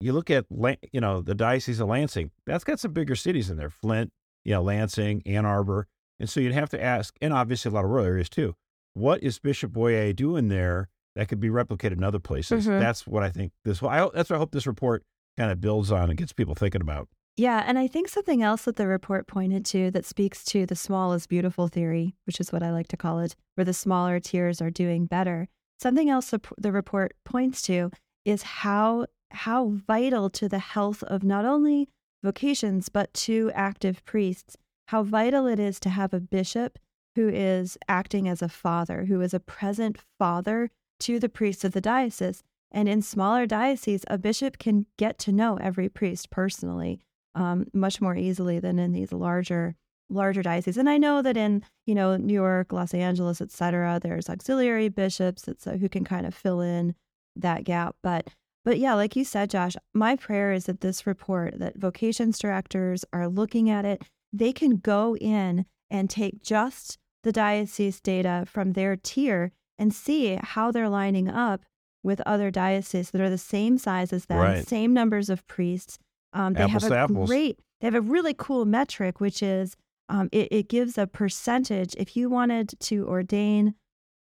you 0.00 0.12
look 0.12 0.30
at 0.30 0.46
you 0.92 1.00
know 1.00 1.22
the 1.22 1.34
diocese 1.34 1.80
of 1.80 1.88
Lansing. 1.88 2.32
That's 2.46 2.64
got 2.64 2.80
some 2.80 2.92
bigger 2.92 3.16
cities 3.16 3.48
in 3.48 3.56
there: 3.56 3.70
Flint, 3.70 4.12
you 4.44 4.52
know, 4.52 4.62
Lansing, 4.62 5.22
Ann 5.24 5.46
Arbor. 5.46 5.86
And 6.18 6.28
so 6.28 6.40
you'd 6.40 6.52
have 6.52 6.68
to 6.70 6.82
ask, 6.82 7.14
and 7.22 7.32
obviously 7.32 7.70
a 7.70 7.74
lot 7.74 7.84
of 7.84 7.90
rural 7.90 8.04
areas 8.04 8.28
too. 8.28 8.54
What 9.00 9.22
is 9.22 9.38
Bishop 9.38 9.72
Boyea 9.72 10.14
doing 10.14 10.48
there 10.48 10.88
that 11.16 11.28
could 11.28 11.40
be 11.40 11.48
replicated 11.48 11.92
in 11.92 12.04
other 12.04 12.18
places? 12.18 12.66
Mhm. 12.66 12.78
That's 12.80 13.06
what 13.06 13.22
I 13.22 13.30
think 13.30 13.52
this. 13.64 13.82
I, 13.82 14.08
that's 14.14 14.28
what 14.30 14.36
I 14.36 14.38
hope 14.38 14.52
this 14.52 14.66
report 14.66 15.02
kind 15.38 15.50
of 15.50 15.60
builds 15.60 15.90
on 15.90 16.10
and 16.10 16.18
gets 16.18 16.32
people 16.32 16.54
thinking 16.54 16.82
about. 16.82 17.08
Yeah, 17.36 17.64
and 17.66 17.78
I 17.78 17.86
think 17.86 18.08
something 18.08 18.42
else 18.42 18.64
that 18.64 18.76
the 18.76 18.86
report 18.86 19.26
pointed 19.26 19.64
to 19.66 19.90
that 19.92 20.04
speaks 20.04 20.44
to 20.46 20.66
the 20.66 20.76
small 20.76 21.14
is 21.14 21.26
beautiful 21.26 21.68
theory, 21.68 22.14
which 22.26 22.38
is 22.40 22.52
what 22.52 22.62
I 22.62 22.70
like 22.70 22.88
to 22.88 22.96
call 22.98 23.20
it, 23.20 23.34
where 23.54 23.64
the 23.64 23.72
smaller 23.72 24.20
tiers 24.20 24.60
are 24.60 24.70
doing 24.70 25.06
better. 25.06 25.48
Something 25.78 26.10
else 26.10 26.30
the, 26.30 26.40
the 26.58 26.72
report 26.72 27.14
points 27.24 27.62
to 27.62 27.90
is 28.26 28.42
how 28.42 29.06
how 29.30 29.68
vital 29.86 30.28
to 30.28 30.48
the 30.48 30.58
health 30.58 31.02
of 31.04 31.22
not 31.24 31.46
only 31.46 31.88
vocations 32.22 32.90
but 32.90 33.14
to 33.14 33.50
active 33.54 34.04
priests, 34.04 34.56
how 34.88 35.02
vital 35.04 35.46
it 35.46 35.58
is 35.58 35.80
to 35.80 35.88
have 35.88 36.12
a 36.12 36.20
bishop 36.20 36.78
who 37.16 37.28
is 37.28 37.76
acting 37.88 38.28
as 38.28 38.42
a 38.42 38.48
father, 38.48 39.04
who 39.06 39.20
is 39.20 39.34
a 39.34 39.40
present 39.40 39.98
father 40.18 40.70
to 41.00 41.18
the 41.18 41.28
priests 41.28 41.64
of 41.64 41.72
the 41.72 41.80
diocese. 41.80 42.42
And 42.72 42.88
in 42.88 43.02
smaller 43.02 43.46
dioceses, 43.46 44.04
a 44.08 44.18
bishop 44.18 44.58
can 44.58 44.86
get 44.96 45.18
to 45.20 45.32
know 45.32 45.56
every 45.56 45.88
priest 45.88 46.30
personally 46.30 47.00
um, 47.34 47.66
much 47.72 48.00
more 48.00 48.16
easily 48.16 48.58
than 48.58 48.78
in 48.78 48.92
these 48.92 49.12
larger 49.12 49.76
larger 50.12 50.42
dioceses. 50.42 50.76
And 50.76 50.90
I 50.90 50.98
know 50.98 51.22
that 51.22 51.36
in 51.36 51.64
you 51.86 51.94
know 51.94 52.16
New 52.16 52.34
York, 52.34 52.72
Los 52.72 52.94
Angeles, 52.94 53.40
et 53.40 53.50
cetera, 53.50 53.98
there's 54.00 54.28
auxiliary 54.28 54.88
bishops 54.88 55.42
that's 55.42 55.66
uh, 55.66 55.72
who 55.72 55.88
can 55.88 56.04
kind 56.04 56.26
of 56.26 56.34
fill 56.34 56.60
in 56.60 56.94
that 57.36 57.64
gap. 57.64 57.96
But 58.02 58.28
but 58.64 58.78
yeah, 58.78 58.94
like 58.94 59.16
you 59.16 59.24
said, 59.24 59.50
Josh, 59.50 59.76
my 59.94 60.16
prayer 60.16 60.52
is 60.52 60.66
that 60.66 60.80
this 60.80 61.06
report 61.06 61.58
that 61.58 61.78
vocations 61.78 62.38
directors 62.38 63.04
are 63.12 63.28
looking 63.28 63.70
at 63.70 63.84
it, 63.84 64.02
they 64.32 64.52
can 64.52 64.76
go 64.76 65.16
in 65.16 65.64
and 65.90 66.08
take 66.08 66.42
just 66.42 66.98
the 67.22 67.32
diocese 67.32 68.00
data 68.00 68.44
from 68.46 68.72
their 68.72 68.96
tier 68.96 69.52
and 69.78 69.92
see 69.94 70.38
how 70.40 70.70
they're 70.70 70.88
lining 70.88 71.28
up 71.28 71.62
with 72.02 72.20
other 72.24 72.50
dioceses 72.50 73.10
that 73.10 73.20
are 73.20 73.28
the 73.30 73.36
same 73.38 73.76
size 73.76 74.12
as 74.12 74.26
them, 74.26 74.38
Right. 74.38 74.66
same 74.66 74.94
numbers 74.94 75.28
of 75.28 75.46
priests. 75.46 75.98
Um, 76.32 76.54
they 76.54 76.62
Apples 76.64 76.84
have 76.84 76.92
a 76.92 76.96
apples. 76.96 77.28
great 77.28 77.58
they 77.80 77.86
have 77.86 77.94
a 77.94 78.00
really 78.00 78.34
cool 78.36 78.64
metric, 78.66 79.20
which 79.20 79.42
is 79.42 79.76
um, 80.08 80.28
it, 80.32 80.48
it 80.50 80.68
gives 80.68 80.98
a 80.98 81.06
percentage. 81.06 81.94
If 81.96 82.16
you 82.16 82.28
wanted 82.28 82.74
to 82.80 83.06
ordain, 83.08 83.74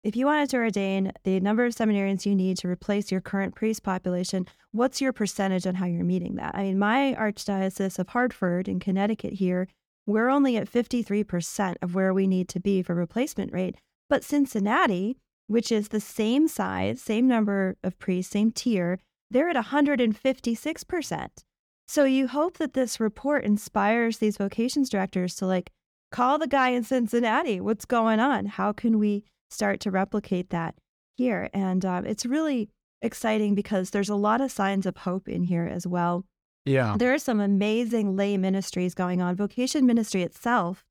if 0.05 0.15
you 0.17 0.27
wanted 0.27 0.49
to 0.51 0.59
ordain 0.59 1.13
the 1.25 1.41
number 1.41 1.65
of 1.65 1.75
seminarians 1.75 2.25
you 2.25 2.35
need 2.37 2.57
to 2.59 2.69
replace 2.69 3.11
your 3.11 3.21
current 3.21 3.55
priest 3.57 3.83
population, 3.83 4.47
what's 4.73 5.01
your 5.01 5.13
percentage 5.13 5.67
on 5.67 5.75
how 5.77 5.87
you're 5.87 6.05
meeting 6.05 6.37
that? 6.37 6.55
I 6.55 6.63
mean, 6.65 6.79
my 6.79 7.17
archdiocese 7.19 7.99
of 7.99 8.09
Hartford 8.11 8.69
in 8.69 8.79
Connecticut 8.81 9.35
here, 9.35 9.67
we're 10.09 10.31
only 10.31 10.57
at 10.57 10.71
53% 10.71 11.77
of 11.83 11.95
where 11.95 12.15
we 12.15 12.27
need 12.27 12.49
to 12.49 12.59
be 12.59 12.83
for 12.83 12.95
replacement 12.95 13.53
rate. 13.53 13.77
But 14.09 14.25
Cincinnati, 14.25 15.19
which 15.49 15.71
is 15.71 15.88
the 15.88 16.00
same 16.00 16.49
size, 16.49 17.03
same 17.03 17.29
number 17.29 17.77
of 17.85 17.99
priests, 17.99 18.33
same 18.33 18.50
tier, 18.50 18.99
they're 19.31 19.50
at 19.50 19.62
156%. 19.62 21.29
So 21.87 22.05
you 22.05 22.27
hope 22.27 22.57
that 22.57 22.73
this 22.73 22.99
report 22.99 23.45
inspires 23.45 24.17
these 24.17 24.38
vocations 24.38 24.88
directors 24.88 25.35
to 25.37 25.47
like 25.47 25.71
call 26.11 26.38
the 26.38 26.47
guy 26.47 26.71
in 26.71 26.85
Cincinnati. 26.85 27.61
What's 27.61 27.85
going 27.85 28.19
on? 28.19 28.47
How 28.47 28.73
can 28.73 28.99
we 28.99 29.25
start 29.50 29.79
to 29.81 29.91
replicate 29.91 30.49
that 30.49 30.75
here? 31.19 31.50
And 31.53 31.85
um, 31.85 32.07
it's 32.07 32.25
really 32.25 32.71
exciting 33.03 33.55
because 33.55 33.91
there's 33.91 34.09
a 34.09 34.17
lot 34.17 34.41
of 34.41 34.50
signs 34.50 34.87
of 34.87 34.97
hope 34.97 35.29
in 35.29 35.43
here 35.43 35.67
as 35.67 35.87
well. 35.87 36.25
Yeah. 36.69 36.97
There 36.99 37.13
are 37.15 37.19
some 37.19 37.41
amazing 37.41 38.17
lay 38.17 38.37
ministries 38.37 38.95
going 38.95 39.21
on. 39.23 39.37
Vocation 39.37 39.87
ministry 39.87 40.23
itself 40.23 40.85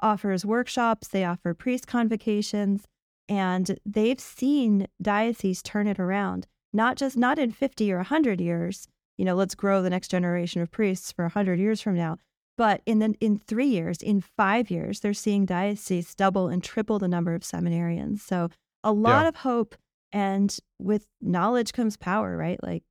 offers 0.00 0.44
workshops, 0.44 1.08
they 1.08 1.24
offer 1.24 1.54
priest 1.54 1.86
convocations, 1.86 2.84
and 3.28 3.78
they've 3.86 4.18
seen 4.20 4.86
dioceses 5.00 5.62
turn 5.62 5.86
it 5.86 5.98
around, 5.98 6.46
not 6.72 6.96
just 6.96 7.16
not 7.16 7.38
in 7.38 7.50
50 7.52 7.92
or 7.92 7.96
100 7.98 8.40
years, 8.40 8.88
you 9.16 9.24
know, 9.24 9.34
let's 9.36 9.54
grow 9.54 9.80
the 9.80 9.90
next 9.90 10.08
generation 10.08 10.60
of 10.60 10.70
priests 10.70 11.12
for 11.12 11.24
100 11.26 11.58
years 11.60 11.80
from 11.80 11.94
now, 11.94 12.16
but 12.58 12.82
in 12.84 12.98
the, 12.98 13.14
in 13.20 13.38
3 13.38 13.66
years, 13.66 14.02
in 14.02 14.20
5 14.20 14.70
years, 14.70 15.00
they're 15.00 15.14
seeing 15.14 15.46
dioceses 15.46 16.14
double 16.14 16.48
and 16.48 16.64
triple 16.64 16.98
the 16.98 17.08
number 17.08 17.34
of 17.34 17.42
seminarians. 17.42 18.20
So, 18.20 18.48
a 18.82 18.92
lot 18.92 19.22
Yeah. 19.22 19.28
of 19.28 19.36
hope 19.36 19.76
and 20.12 20.56
with 20.80 21.06
knowledge 21.20 21.72
comes 21.72 21.96
power, 21.96 22.36
right? 22.36 22.60
Like 22.62 22.82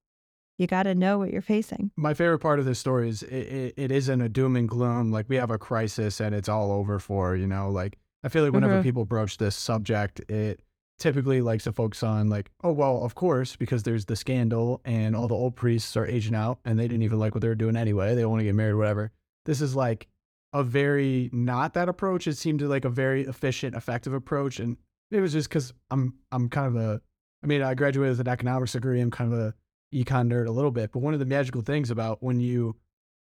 you 0.62 0.68
got 0.68 0.84
to 0.84 0.94
know 0.94 1.18
what 1.18 1.32
you're 1.34 1.41
facing. 1.41 1.89
My 1.98 2.13
favorite 2.13 2.39
part 2.39 2.60
of 2.60 2.65
this 2.65 2.77
story 2.77 3.10
is 3.10 3.24
it, 3.24 3.34
it, 3.34 3.74
it 3.77 3.91
isn't 3.91 4.22
a 4.22 4.30
doom 4.30 4.56
and 4.56 4.70
gloom. 4.70 5.12
Like 5.12 5.27
we 5.27 5.36
have 5.38 5.50
a 5.50 5.58
crisis 5.58 6.20
and 6.20 6.36
it's 6.36 6.48
all 6.48 6.72
over 6.72 7.00
for, 7.00 7.36
you 7.36 7.48
know, 7.48 7.70
like 7.70 7.98
I 8.24 8.30
feel 8.30 8.44
like 8.44 8.53
whenever 8.53 8.75
Mhm. 8.80 8.84
people 8.84 9.06
broach 9.06 9.38
this 9.39 9.56
subject, 9.56 10.20
it 10.30 10.62
typically 11.00 11.41
likes 11.41 11.63
to 11.63 11.72
focus 11.72 12.03
on 12.03 12.30
like, 12.30 12.51
oh, 12.63 12.72
well, 12.72 13.03
of 13.03 13.15
course, 13.15 13.56
because 13.56 13.82
there's 13.82 14.06
the 14.06 14.15
scandal 14.15 14.80
and 14.86 15.15
all 15.15 15.27
the 15.27 15.34
old 15.34 15.56
priests 15.56 15.98
are 15.98 16.06
aging 16.06 16.36
out 16.36 16.60
and 16.63 16.77
they 16.80 16.88
didn't 16.88 17.01
even 17.01 17.18
like 17.18 17.34
what 17.34 17.41
they 17.41 17.48
were 17.48 17.56
doing 17.56 17.75
anyway. 17.75 18.13
They 18.13 18.24
want 18.24 18.39
to 18.41 18.44
get 18.44 18.53
married, 18.53 18.75
whatever. 18.75 19.12
This 19.48 19.62
is 19.62 19.75
like 19.75 20.08
a 20.53 20.63
very 20.63 21.32
not 21.34 21.74
that 21.74 21.89
approach. 21.89 22.27
It 22.27 22.38
seemed 22.38 22.62
like 22.62 22.86
a 22.86 22.89
very 22.89 23.24
efficient, 23.24 23.75
effective 23.75 24.13
approach. 24.13 24.60
And 24.60 24.77
it 25.10 25.22
was 25.22 25.34
just 25.34 25.50
because 25.50 25.74
I'm, 25.89 26.13
I'm 26.32 26.48
kind 26.50 26.68
of 26.68 26.75
a, 26.75 27.01
I 27.44 27.48
mean, 27.48 27.63
I 27.63 27.74
graduated 27.74 28.18
with 28.20 28.27
an 28.27 28.32
economics 28.32 28.74
degree. 28.74 29.01
I'm 29.01 29.10
kind 29.10 29.34
of 29.34 29.39
a 29.39 29.56
econ 29.94 30.32
nerd 30.32 30.48
a 30.48 30.52
little 30.52 30.72
bit, 30.72 30.92
but 30.92 31.00
one 31.00 31.14
of 31.14 31.20
the 31.20 31.26
magical 31.26 31.62
things 31.62 31.92
about 31.92 32.22
when 32.22 32.40
you 32.40 32.76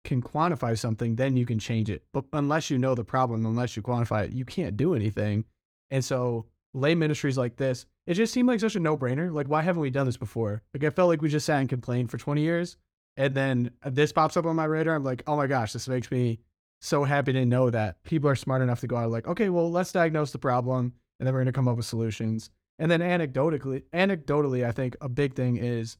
can 0.04 0.22
quantify 0.22 0.78
something, 0.78 1.16
then 1.16 1.36
you 1.36 1.46
can 1.46 1.58
change 1.58 1.90
it. 1.90 2.02
But 2.12 2.24
unless 2.32 2.70
you 2.70 2.78
know 2.78 2.94
the 2.94 3.04
problem, 3.04 3.44
unless 3.44 3.76
you 3.76 3.82
quantify 3.82 4.24
it, 4.24 4.32
you 4.32 4.44
can't 4.44 4.76
do 4.76 4.94
anything. 4.94 5.44
And 5.90 6.04
so 6.04 6.46
lay 6.72 6.94
ministries 6.94 7.36
like 7.36 7.56
this, 7.56 7.86
it 8.06 8.14
just 8.14 8.32
seemed 8.32 8.48
like 8.48 8.60
such 8.60 8.76
a 8.76 8.80
no 8.80 8.96
brainer. 8.96 9.32
Like, 9.32 9.48
why 9.48 9.62
haven't 9.62 9.82
we 9.82 9.90
done 9.90 10.06
this 10.06 10.16
before? 10.16 10.62
Like, 10.72 10.84
I 10.84 10.90
felt 10.90 11.08
like 11.08 11.22
we 11.22 11.28
just 11.28 11.46
sat 11.46 11.60
and 11.60 11.68
complained 11.68 12.10
for 12.10 12.18
20 12.18 12.40
years. 12.40 12.76
And 13.16 13.34
then 13.34 13.70
this 13.84 14.12
pops 14.12 14.36
up 14.36 14.46
on 14.46 14.56
my 14.56 14.64
radar. 14.64 14.94
I'm 14.94 15.04
like, 15.04 15.22
oh 15.26 15.36
my 15.36 15.46
gosh, 15.46 15.72
this 15.72 15.88
makes 15.88 16.10
me 16.10 16.40
so 16.80 17.04
happy 17.04 17.32
to 17.32 17.44
know 17.44 17.68
that 17.70 18.02
people 18.04 18.30
are 18.30 18.36
smart 18.36 18.62
enough 18.62 18.80
to 18.80 18.86
go 18.86 18.96
out 18.96 19.10
like, 19.10 19.28
okay, 19.28 19.50
well, 19.50 19.70
let's 19.70 19.92
diagnose 19.92 20.30
the 20.30 20.38
problem 20.38 20.94
and 21.18 21.26
then 21.26 21.34
we're 21.34 21.40
going 21.40 21.46
to 21.46 21.52
come 21.52 21.68
up 21.68 21.76
with 21.76 21.86
solutions. 21.86 22.50
And 22.78 22.90
then 22.90 23.00
anecdotally, 23.00 23.82
anecdotally, 23.92 24.64
I 24.64 24.72
think 24.72 24.96
a 25.02 25.08
big 25.08 25.34
thing 25.34 25.58
is, 25.58 25.98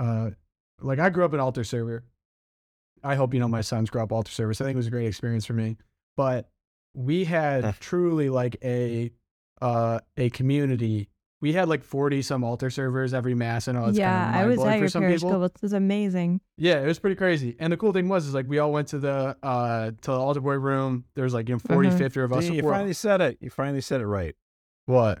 uh, 0.00 0.30
like 0.80 0.98
I 0.98 1.10
grew 1.10 1.24
up 1.24 1.32
an 1.32 1.40
altar 1.40 1.64
server. 1.64 2.04
I 3.04 3.14
hope 3.14 3.32
you 3.34 3.40
know 3.40 3.48
my 3.48 3.60
sons 3.60 3.90
grew 3.90 4.02
up 4.02 4.12
altar 4.12 4.32
service. 4.32 4.60
I 4.60 4.64
think 4.64 4.74
it 4.74 4.78
was 4.78 4.86
a 4.86 4.90
great 4.90 5.06
experience 5.06 5.46
for 5.46 5.52
me. 5.54 5.76
But 6.16 6.48
we 6.94 7.24
had 7.24 7.74
truly 7.80 8.28
like 8.30 8.56
a 8.64 9.12
uh 9.62 10.00
a 10.16 10.30
community. 10.30 11.08
We 11.42 11.54
had 11.54 11.68
like 11.70 11.82
forty 11.82 12.20
some 12.20 12.44
altar 12.44 12.68
servers 12.68 13.14
every 13.14 13.34
mass. 13.34 13.68
and 13.68 13.78
all. 13.78 13.88
it's 13.88 13.96
yeah, 13.98 14.32
kind 14.32 14.36
of 14.36 14.42
I 14.42 14.46
was 14.48 14.58
at 14.60 14.72
for 14.74 14.78
your 14.78 14.88
some 14.88 15.02
parish 15.02 15.16
people. 15.20 15.30
school. 15.30 15.44
It 15.44 15.52
was 15.62 15.72
amazing. 15.72 16.40
Yeah, 16.58 16.82
it 16.82 16.86
was 16.86 16.98
pretty 16.98 17.16
crazy. 17.16 17.56
And 17.58 17.72
the 17.72 17.78
cool 17.78 17.92
thing 17.92 18.08
was 18.08 18.26
is 18.26 18.34
like 18.34 18.46
we 18.48 18.58
all 18.58 18.72
went 18.72 18.88
to 18.88 18.98
the 18.98 19.36
uh 19.42 19.86
to 19.86 20.10
the 20.10 20.18
altar 20.18 20.40
boy 20.42 20.54
room. 20.56 21.04
There 21.14 21.24
was 21.24 21.32
like 21.32 21.48
you 21.48 21.54
know 21.54 21.58
40, 21.60 21.88
Mhm. 21.90 21.98
50 21.98 22.20
of 22.20 22.32
us. 22.34 22.46
See, 22.46 22.56
you 22.56 22.62
We're- 22.62 22.74
finally 22.76 22.92
said 22.92 23.20
it. 23.22 23.38
You 23.40 23.48
finally 23.48 23.80
said 23.80 24.00
it 24.02 24.06
right. 24.06 24.34
what? 24.86 25.18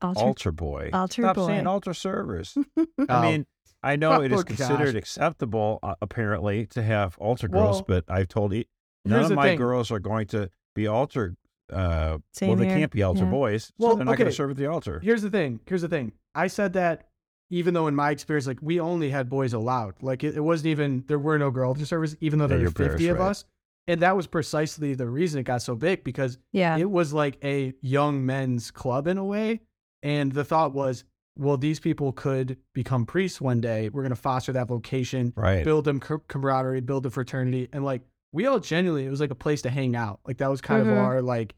Altar- 0.00 0.20
Altar, 0.20 0.52
boy. 0.52 0.88
Altar 0.94 1.20
Stop 1.22 1.36
boy. 1.36 1.46
saying 1.48 1.66
altar 1.66 1.92
servers. 1.92 2.56
I 3.10 3.20
mean, 3.30 3.46
I 3.82 3.96
know 3.96 4.20
it 4.22 4.32
is 4.32 4.44
gosh. 4.44 4.56
considered 4.56 4.94
acceptable, 4.96 5.78
uh, 5.82 5.94
apparently, 6.00 6.66
to 6.66 6.82
have 6.82 7.16
altar 7.18 7.48
girls, 7.48 7.78
Well, 7.88 8.02
but 8.02 8.04
I've 8.08 8.28
told 8.28 8.52
you 8.52 8.64
none 9.04 9.24
of 9.24 9.32
my 9.32 9.48
thing. 9.48 9.58
girls 9.58 9.90
are 9.90 9.98
going 9.98 10.26
to 10.28 10.50
be 10.74 10.86
altar. 10.86 11.34
Uh, 11.72 12.18
Same 12.32 12.50
well, 12.50 12.58
they 12.58 12.66
here. 12.66 12.76
can't 12.78 12.92
be 12.92 13.02
altar 13.02 13.24
Yeah. 13.24 13.30
boys, 13.30 13.64
so 13.64 13.72
Well, 13.78 13.96
they're 13.96 14.04
not 14.04 14.16
going 14.18 14.28
to 14.30 14.34
serve 14.36 14.50
at 14.50 14.56
the 14.56 14.66
altar. 14.66 15.00
Here's 15.02 15.22
the 15.22 15.30
thing. 15.30 15.60
Here's 15.66 15.82
the 15.82 15.88
thing. 15.88 16.12
I 16.34 16.46
said 16.46 16.74
that 16.74 17.08
even 17.50 17.74
though 17.74 17.86
in 17.86 17.94
my 17.94 18.10
experience, 18.10 18.46
like 18.46 18.58
we 18.62 18.78
only 18.80 19.10
had 19.10 19.28
boys 19.28 19.52
allowed. 19.52 20.02
Like 20.02 20.22
it, 20.24 20.36
it 20.36 20.40
wasn't 20.40 20.68
even 20.68 21.04
there 21.06 21.18
were 21.18 21.38
no 21.38 21.50
girl 21.50 21.68
altar 21.68 21.84
servers, 21.86 22.16
even 22.20 22.38
though 22.38 22.44
Yeah, 22.46 22.56
there 22.56 22.58
were 22.60 22.70
fifty 22.70 23.06
parish, 23.06 23.08
of 23.10 23.18
right. 23.18 23.28
us. 23.30 23.44
And 23.88 24.00
that 24.00 24.16
was 24.16 24.26
precisely 24.26 24.94
the 24.94 25.08
reason 25.08 25.40
it 25.40 25.42
got 25.44 25.60
so 25.60 25.74
big 25.74 26.04
because 26.04 26.38
Yeah. 26.52 26.76
it 26.78 26.88
was 26.90 27.12
like 27.12 27.36
a 27.44 27.74
young 27.82 28.24
men's 28.24 28.70
club 28.70 29.06
in 29.08 29.18
a 29.18 29.24
way. 29.24 29.60
And 30.02 30.30
the 30.32 30.44
thought 30.44 30.72
was, 30.72 31.04
well, 31.36 31.56
these 31.56 31.80
people 31.80 32.12
could 32.12 32.58
become 32.74 33.06
priests 33.06 33.40
one 33.40 33.60
day. 33.60 33.88
We're 33.88 34.02
going 34.02 34.10
to 34.10 34.16
foster 34.16 34.52
that 34.52 34.68
vocation, 34.68 35.32
Right. 35.36 35.64
build 35.64 35.84
them 35.84 35.98
com- 36.00 36.22
camaraderie, 36.28 36.80
build 36.82 37.06
a 37.06 37.10
fraternity. 37.10 37.68
And 37.72 37.84
like, 37.84 38.02
we 38.32 38.46
all 38.46 38.60
genuinely, 38.60 39.06
it 39.06 39.10
was 39.10 39.20
like 39.20 39.30
a 39.30 39.34
place 39.34 39.62
to 39.62 39.70
hang 39.70 39.96
out. 39.96 40.20
Like, 40.26 40.38
that 40.38 40.50
was 40.50 40.60
kind 40.60 40.86
Mhm. 40.86 40.92
of 40.92 40.98
our 40.98 41.22
like 41.22 41.54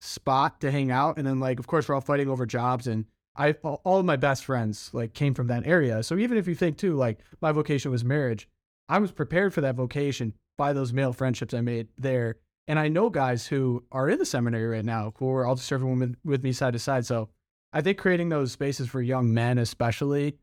spot 0.00 0.60
to 0.60 0.70
hang 0.70 0.90
out. 0.90 1.16
And 1.18 1.26
then, 1.26 1.38
like, 1.40 1.58
of 1.58 1.66
course, 1.66 1.88
we're 1.88 1.94
all 1.94 2.00
fighting 2.00 2.28
over 2.28 2.46
jobs. 2.46 2.86
And 2.86 3.06
I, 3.36 3.52
all 3.62 3.80
all 3.84 3.98
of 3.98 4.04
my 4.04 4.16
best 4.16 4.44
friends, 4.44 4.90
like, 4.92 5.14
came 5.14 5.34
from 5.34 5.46
that 5.46 5.66
area. 5.66 6.02
So 6.02 6.16
even 6.18 6.36
if 6.36 6.46
you 6.48 6.54
think 6.54 6.76
too, 6.76 6.94
like, 6.94 7.18
my 7.40 7.52
vocation 7.52 7.90
was 7.90 8.04
marriage, 8.04 8.48
I 8.88 8.98
was 8.98 9.12
prepared 9.12 9.54
for 9.54 9.60
that 9.62 9.74
vocation 9.76 10.34
by 10.58 10.72
those 10.72 10.92
male 10.92 11.12
friendships 11.12 11.54
I 11.54 11.60
made 11.60 11.88
there. 11.96 12.36
And 12.68 12.78
I 12.78 12.88
know 12.88 13.08
guys 13.10 13.46
who 13.46 13.84
are 13.90 14.08
in 14.08 14.18
the 14.18 14.26
seminary 14.26 14.66
right 14.66 14.84
now 14.84 15.14
who 15.18 15.30
are 15.30 15.46
all 15.46 15.56
serving 15.56 15.88
women 15.88 16.16
with 16.24 16.42
me 16.44 16.52
side 16.52 16.74
to 16.74 16.78
side. 16.78 17.06
So 17.06 17.28
I 17.72 17.80
think 17.80 17.98
creating 17.98 18.28
those 18.28 18.52
spaces 18.52 18.88
for 18.88 19.00
young 19.00 19.32
men, 19.32 19.58
especially, 19.58 20.36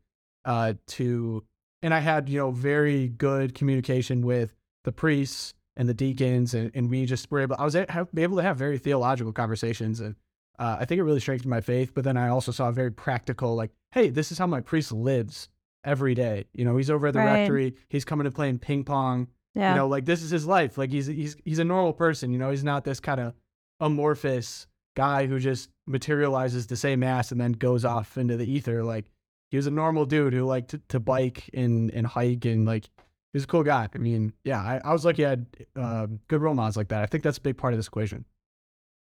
uh, 0.44 0.74
to 0.88 1.44
and 1.82 1.94
I 1.94 2.00
had 2.00 2.28
you 2.28 2.38
know 2.38 2.50
very 2.50 3.08
good 3.08 3.54
communication 3.54 4.24
with 4.24 4.54
the 4.84 4.92
priests 4.92 5.54
and 5.76 5.88
the 5.88 5.94
deacons, 5.94 6.54
and, 6.54 6.70
and 6.74 6.90
we 6.90 7.06
just 7.06 7.30
were 7.30 7.40
able. 7.40 7.56
I 7.58 7.64
was 7.64 7.74
a- 7.74 7.86
have, 7.90 8.08
able 8.16 8.36
to 8.36 8.42
have 8.42 8.56
very 8.56 8.78
theological 8.78 9.32
conversations, 9.32 10.00
and 10.00 10.16
uh, 10.58 10.78
I 10.80 10.84
think 10.84 10.98
it 10.98 11.04
really 11.04 11.20
strengthened 11.20 11.50
my 11.50 11.60
faith. 11.60 11.92
But 11.94 12.04
then 12.04 12.16
I 12.16 12.28
also 12.28 12.52
saw 12.52 12.68
a 12.68 12.72
very 12.72 12.90
practical, 12.90 13.54
like, 13.54 13.70
hey, 13.92 14.10
this 14.10 14.32
is 14.32 14.38
how 14.38 14.46
my 14.46 14.60
priest 14.60 14.92
lives 14.92 15.48
every 15.84 16.14
day. 16.14 16.46
You 16.52 16.64
know, 16.64 16.76
he's 16.76 16.90
over 16.90 17.06
at 17.06 17.14
the 17.14 17.20
Right. 17.20 17.40
rectory. 17.40 17.74
He's 17.88 18.04
coming 18.04 18.24
to 18.24 18.30
playing 18.30 18.58
ping 18.58 18.84
pong 18.84 19.28
yeah. 19.54 19.70
you 19.70 19.76
know 19.76 19.88
like 19.88 20.04
this 20.04 20.22
is 20.22 20.30
his 20.30 20.46
life 20.46 20.78
like 20.78 20.90
he's 20.90 21.06
he's 21.06 21.36
he's 21.44 21.58
a 21.58 21.64
normal 21.64 21.92
person 21.92 22.30
you 22.30 22.38
know 22.38 22.50
he's 22.50 22.64
not 22.64 22.84
this 22.84 23.00
kind 23.00 23.20
of 23.20 23.34
amorphous 23.80 24.66
guy 24.96 25.26
who 25.26 25.38
just 25.38 25.70
materializes 25.86 26.66
to 26.66 26.76
say 26.76 26.96
mass 26.96 27.32
and 27.32 27.40
then 27.40 27.52
goes 27.52 27.84
off 27.84 28.18
into 28.18 28.36
the 28.36 28.50
ether 28.50 28.82
like 28.82 29.10
he 29.50 29.56
was 29.56 29.66
a 29.66 29.70
normal 29.70 30.04
dude 30.04 30.32
who 30.32 30.44
liked 30.44 30.70
to, 30.70 30.80
to 30.88 31.00
bike 31.00 31.48
and 31.54 31.90
and 31.90 32.06
hike 32.06 32.44
and 32.44 32.66
like 32.66 32.84
he 32.84 33.36
was 33.36 33.44
a 33.44 33.46
cool 33.46 33.62
guy. 33.62 33.88
I 33.94 33.98
mean 33.98 34.32
yeah 34.44 34.60
i, 34.60 34.80
I 34.84 34.92
was 34.92 35.04
lucky 35.04 35.24
i 35.24 35.30
had 35.30 35.46
uh, 35.76 36.06
good 36.28 36.40
role 36.40 36.54
models 36.54 36.76
like 36.76 36.88
that. 36.88 37.02
I 37.02 37.06
think 37.06 37.24
that's 37.24 37.38
a 37.38 37.42
big 37.42 37.56
part 37.56 37.72
of 37.72 37.78
this 37.78 37.88
equation. 37.88 38.24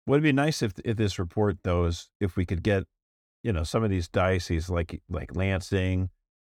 Would 0.06 0.20
it 0.20 0.22
be 0.22 0.32
nice 0.32 0.62
if 0.62 0.72
if 0.84 0.96
this 0.96 1.18
report 1.18 1.58
though 1.62 1.84
is 1.84 2.10
if 2.20 2.36
we 2.36 2.44
could 2.44 2.62
get, 2.62 2.84
you 3.42 3.52
know, 3.52 3.62
some 3.62 3.84
of 3.84 3.90
these 3.90 4.08
dioceses 4.08 4.68
like 4.68 5.00
like 5.08 5.36
Lansing 5.36 6.10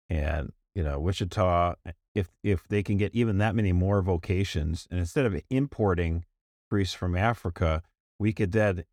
and 0.09 0.51
you 0.75 0.83
know 0.83 0.99
Wichita, 0.99 1.75
if 2.13 2.29
if 2.43 2.67
they 2.67 2.83
can 2.83 2.97
get 2.97 3.15
even 3.15 3.37
that 3.37 3.55
many 3.55 3.71
more 3.71 4.01
vocations, 4.01 4.87
and 4.91 4.99
instead 4.99 5.25
of 5.25 5.39
importing 5.49 6.25
priests 6.69 6.93
from 6.93 7.15
Africa, 7.15 7.83
we 8.19 8.33
could 8.33 8.51
then 8.51 8.83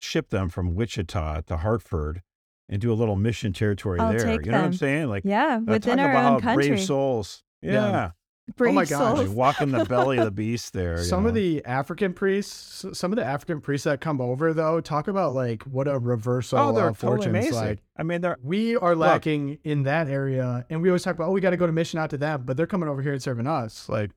ship 0.00 0.30
them 0.30 0.48
from 0.48 0.74
Wichita 0.74 1.42
to 1.42 1.56
Hartford 1.58 2.22
and 2.68 2.80
do 2.80 2.92
a 2.92 2.94
little 2.94 3.16
mission 3.16 3.52
territory 3.52 4.00
I'll 4.00 4.10
there. 4.12 4.24
take 4.24 4.46
you 4.46 4.52
know 4.52 4.58
what 4.58 4.64
I'm 4.66 4.72
saying? 4.72 5.08
Like 5.08 5.22
yeah. 5.24 5.56
uh, 5.56 5.60
Within 5.60 5.98
talk 5.98 6.06
our 6.06 6.10
about 6.10 6.32
own 6.34 6.40
country. 6.40 6.68
brave 6.68 6.80
souls. 6.80 7.42
Yeah. 7.62 7.72
Yeah. 7.90 8.10
Brave 8.56 8.74
my 8.74 8.84
gosh. 8.84 9.00
Like 9.18 9.26
souls. 9.26 9.28
walk 9.30 9.60
in 9.60 9.72
the 9.72 9.84
belly 9.86 10.18
of 10.18 10.24
the 10.24 10.30
beast 10.42 10.72
there. 10.72 10.98
you 10.98 11.04
some 11.04 11.26
of 11.26 11.34
the 11.34 11.64
african 11.64 12.12
priests 12.12 12.84
some 12.92 13.10
of 13.10 13.16
the 13.16 13.24
african 13.24 13.60
priests 13.60 13.84
that 13.86 14.00
come 14.00 14.20
over 14.20 14.52
though 14.54 14.80
talk 14.80 15.08
about 15.08 15.34
like 15.34 15.64
what 15.64 15.88
a 15.88 15.98
reversal 15.98 16.56
oh, 16.60 16.72
they're 16.72 16.86
of 16.88 16.96
totally 16.98 17.24
fortunes 17.24 17.46
amazing. 17.46 17.54
like 17.54 17.82
I 17.96 18.04
mean, 18.04 18.20
they're 18.20 18.36
we 18.44 18.76
are 18.76 18.94
lacking 18.94 19.58
in 19.64 19.82
that 19.82 20.06
area 20.08 20.64
and 20.70 20.80
we 20.80 20.88
always 20.90 21.02
talk 21.02 21.16
about 21.16 21.28
oh 21.28 21.32
we 21.32 21.40
got 21.40 21.50
to 21.50 21.56
go 21.56 21.66
to 21.66 21.72
mission 21.72 21.98
out 21.98 22.10
to 22.10 22.18
them 22.18 22.42
but 22.44 22.56
they're 22.56 22.68
coming 22.68 22.88
over 22.88 23.02
here 23.02 23.12
and 23.14 23.22
serving 23.22 23.48
us 23.48 23.88
like 23.88 24.12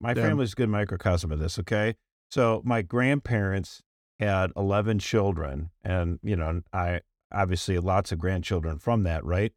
my 0.00 0.10
Yeah. 0.10 0.22
family's 0.28 0.54
a 0.54 0.56
good 0.56 0.68
microcosm 0.70 1.30
of 1.30 1.38
this. 1.38 1.58
Okay, 1.58 1.94
so 2.30 2.62
my 2.64 2.80
grandparents 2.82 3.82
had 4.20 4.52
eleven 4.56 4.98
children, 4.98 5.70
and 5.82 6.18
you 6.22 6.36
know, 6.36 6.62
I 6.72 7.00
obviously 7.32 7.78
lots 7.78 8.12
of 8.12 8.18
grandchildren 8.18 8.78
from 8.78 9.02
that, 9.04 9.24
right? 9.24 9.52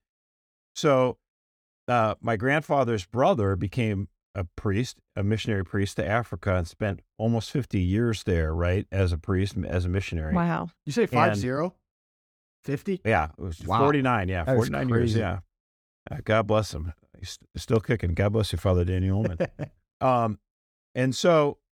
So, 0.75 1.17
uh, 1.88 2.15
my 2.21 2.35
grandfather's 2.35 3.05
brother 3.05 3.55
became 3.55 4.07
a 4.33 4.43
priest, 4.57 4.97
a 5.15 5.24
missionary 5.24 5.63
priest 5.63 5.95
to 5.97 6.05
Africa, 6.07 6.55
and 6.55 6.67
spent 6.67 7.01
almost 7.17 7.51
fifty 7.51 7.79
years 7.81 8.24
there, 8.24 8.53
right, 8.53 8.85
as 8.91 9.12
a 9.12 9.17
priest, 9.17 9.55
as 9.65 9.85
a 9.85 9.89
missionary. 9.89 10.33
Wow. 10.33 10.69
You 10.85 10.91
say 10.91 11.05
five 11.05 11.33
And- 11.33 11.41
zero? 11.41 11.75
Fifty? 12.63 13.00
Yeah, 13.05 13.29
it 13.38 13.41
was 13.41 13.59
Wow. 13.65 13.79
49. 13.79 14.27
Yeah, 14.27 14.43
That 14.43 14.53
is 14.53 14.57
49 14.69 14.89
years. 14.89 15.15
Yeah. 15.15 15.39
Uh, 16.09 16.17
God 16.24 16.47
bless 16.47 16.74
him. 16.74 16.93
He's 17.19 17.38
still 17.57 17.79
kicking. 17.79 18.15
God 18.15 18.33
bless 18.33 18.51
you, 18.51 18.57
Father 18.57 18.83
Daniel 18.83 19.17
Ullman. 19.19 19.38
um, 20.01 20.39
and 20.95 21.15
so 21.15 21.57
yeah, 21.57 21.64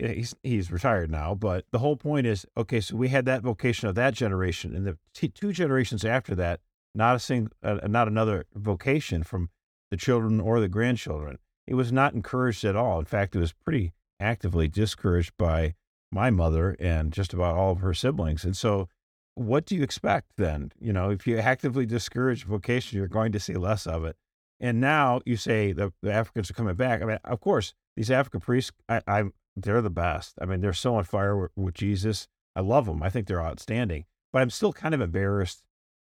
he's 0.00 0.34
he's 0.42 0.72
retired 0.72 1.10
now, 1.10 1.34
but 1.34 1.64
the 1.70 1.78
whole 1.78 1.96
point 1.96 2.26
is 2.26 2.46
okay. 2.56 2.80
So 2.80 2.96
we 2.96 3.08
had 3.08 3.24
that 3.26 3.42
vocation 3.42 3.88
of 3.88 3.94
that 3.96 4.14
generation, 4.14 4.74
and 4.74 4.86
the 4.86 4.98
t- 5.14 5.28
two 5.28 5.52
generations 5.52 6.04
after 6.04 6.34
that, 6.36 6.60
not 6.94 7.16
a 7.16 7.18
single, 7.18 7.52
uh, 7.62 7.86
not 7.86 8.08
another 8.08 8.46
vocation 8.54 9.22
from 9.22 9.50
the 9.90 9.96
children 9.96 10.40
or 10.40 10.60
the 10.60 10.68
grandchildren. 10.68 11.38
It 11.66 11.74
was 11.74 11.92
not 11.92 12.14
encouraged 12.14 12.64
at 12.64 12.76
all. 12.76 12.98
In 12.98 13.04
fact, 13.04 13.34
it 13.34 13.38
was 13.38 13.52
pretty 13.52 13.92
actively 14.18 14.68
discouraged 14.68 15.32
by 15.38 15.74
my 16.12 16.30
mother 16.30 16.76
and 16.80 17.12
just 17.12 17.32
about 17.32 17.56
all 17.56 17.72
of 17.72 17.80
her 17.80 17.94
siblings. 17.94 18.44
And 18.44 18.56
so, 18.56 18.88
what 19.34 19.64
do 19.64 19.76
you 19.76 19.82
expect 19.82 20.32
then? 20.36 20.72
You 20.80 20.92
know, 20.92 21.10
if 21.10 21.26
you 21.26 21.38
actively 21.38 21.86
discourage 21.86 22.44
vocation, 22.44 22.98
you're 22.98 23.08
going 23.08 23.32
to 23.32 23.40
see 23.40 23.54
less 23.54 23.86
of 23.86 24.04
it. 24.04 24.16
And 24.58 24.80
now 24.80 25.20
you 25.24 25.36
say 25.36 25.72
the, 25.72 25.92
the 26.02 26.12
Africans 26.12 26.50
are 26.50 26.54
coming 26.54 26.74
back. 26.74 27.00
I 27.00 27.04
mean, 27.06 27.18
of 27.24 27.40
course, 27.40 27.72
these 27.96 28.10
African 28.10 28.40
priests, 28.40 28.72
I, 28.88 29.00
I'm 29.06 29.32
they're 29.62 29.82
the 29.82 29.90
best. 29.90 30.34
I 30.40 30.44
mean, 30.46 30.60
they're 30.60 30.72
so 30.72 30.94
on 30.96 31.04
fire 31.04 31.36
with, 31.36 31.50
with 31.56 31.74
Jesus. 31.74 32.26
I 32.56 32.60
love 32.60 32.86
them. 32.86 33.02
I 33.02 33.10
think 33.10 33.26
they're 33.26 33.42
outstanding. 33.42 34.04
But 34.32 34.42
I'm 34.42 34.50
still 34.50 34.72
kind 34.72 34.94
of 34.94 35.00
embarrassed 35.00 35.62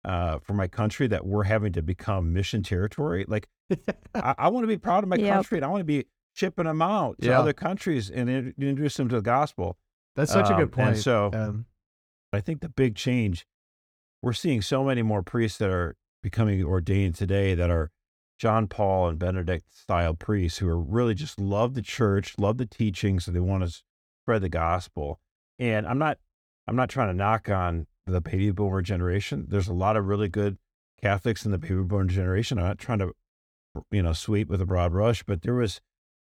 uh, 0.05 0.39
for 0.39 0.55
my 0.55 0.67
country 0.69 1.07
that 1.09 1.27
we're 1.27 1.45
having 1.45 1.73
to 1.73 1.83
become 1.83 2.33
mission 2.33 2.63
territory. 2.63 3.25
Like, 3.27 3.49
I, 4.15 4.35
I 4.39 4.49
want 4.49 4.65
to 4.65 4.69
be 4.69 4.77
proud 4.79 5.03
of 5.03 5.09
my 5.09 5.17
Yep. 5.17 5.35
country, 5.35 5.59
and 5.59 5.65
I 5.65 5.69
want 5.69 5.81
to 5.81 5.85
be 5.85 6.05
shipping 6.35 6.67
them 6.67 6.81
out 6.83 7.17
to 7.23 7.29
Yeah. 7.29 7.41
other 7.41 7.53
countries 7.53 8.11
and 8.11 8.29
in- 8.31 8.55
introduce 8.59 8.97
them 8.97 9.09
to 9.09 9.17
the 9.17 9.23
gospel. 9.23 9.79
That's 10.15 10.33
such 10.33 10.49
a 10.51 10.55
Um, 10.55 10.61
good 10.61 10.73
point. 10.73 10.89
And 10.89 10.99
so, 10.99 11.31
um, 11.35 11.67
I 12.33 12.41
think 12.41 12.61
the 12.61 12.69
big 12.69 12.95
change, 12.95 13.47
we're 14.23 14.33
seeing 14.33 14.63
so 14.63 14.85
many 14.85 15.03
more 15.03 15.23
priests 15.23 15.59
that 15.59 15.71
are 15.71 15.97
becoming 16.23 16.63
ordained 16.65 17.15
today 17.17 17.55
that 17.55 17.71
are 17.71 17.91
John 18.39 18.67
Paul 18.69 19.09
and 19.09 19.19
Benedict 19.19 19.73
style 19.75 20.15
priests 20.15 20.59
who 20.59 20.69
are 20.69 20.79
really 20.79 21.15
just 21.15 21.41
love 21.41 21.75
the 21.75 21.83
church, 21.83 22.35
love 22.39 22.59
the 22.59 22.67
teachings, 22.67 23.27
and 23.27 23.35
they 23.35 23.41
want 23.41 23.65
to 23.65 23.83
spread 24.23 24.43
the 24.43 24.49
gospel. 24.49 25.21
And 25.59 25.87
I'm 25.87 25.99
not, 25.99 26.19
I'm 26.67 26.77
not 26.77 26.91
trying 26.91 27.09
to 27.09 27.15
knock 27.15 27.49
on 27.49 27.87
the 28.07 28.21
baby 28.21 28.51
boomer 28.51 28.83
generation. 28.83 29.47
There's 29.49 29.69
a 29.69 29.75
lot 29.75 29.97
of 29.97 30.07
really 30.07 30.29
good 30.29 30.59
Catholics 31.01 31.45
in 31.45 31.51
the 31.51 31.59
baby 31.59 31.83
boomer 31.83 32.05
generation. 32.05 32.59
I'm 32.59 32.67
not 32.67 32.79
trying 32.79 32.99
to, 32.99 33.13
you 33.91 34.03
know, 34.03 34.13
sweep 34.13 34.49
with 34.49 34.61
a 34.61 34.67
broad 34.67 34.93
brush, 34.93 35.23
but 35.23 35.43
there 35.43 35.55
was 35.55 35.81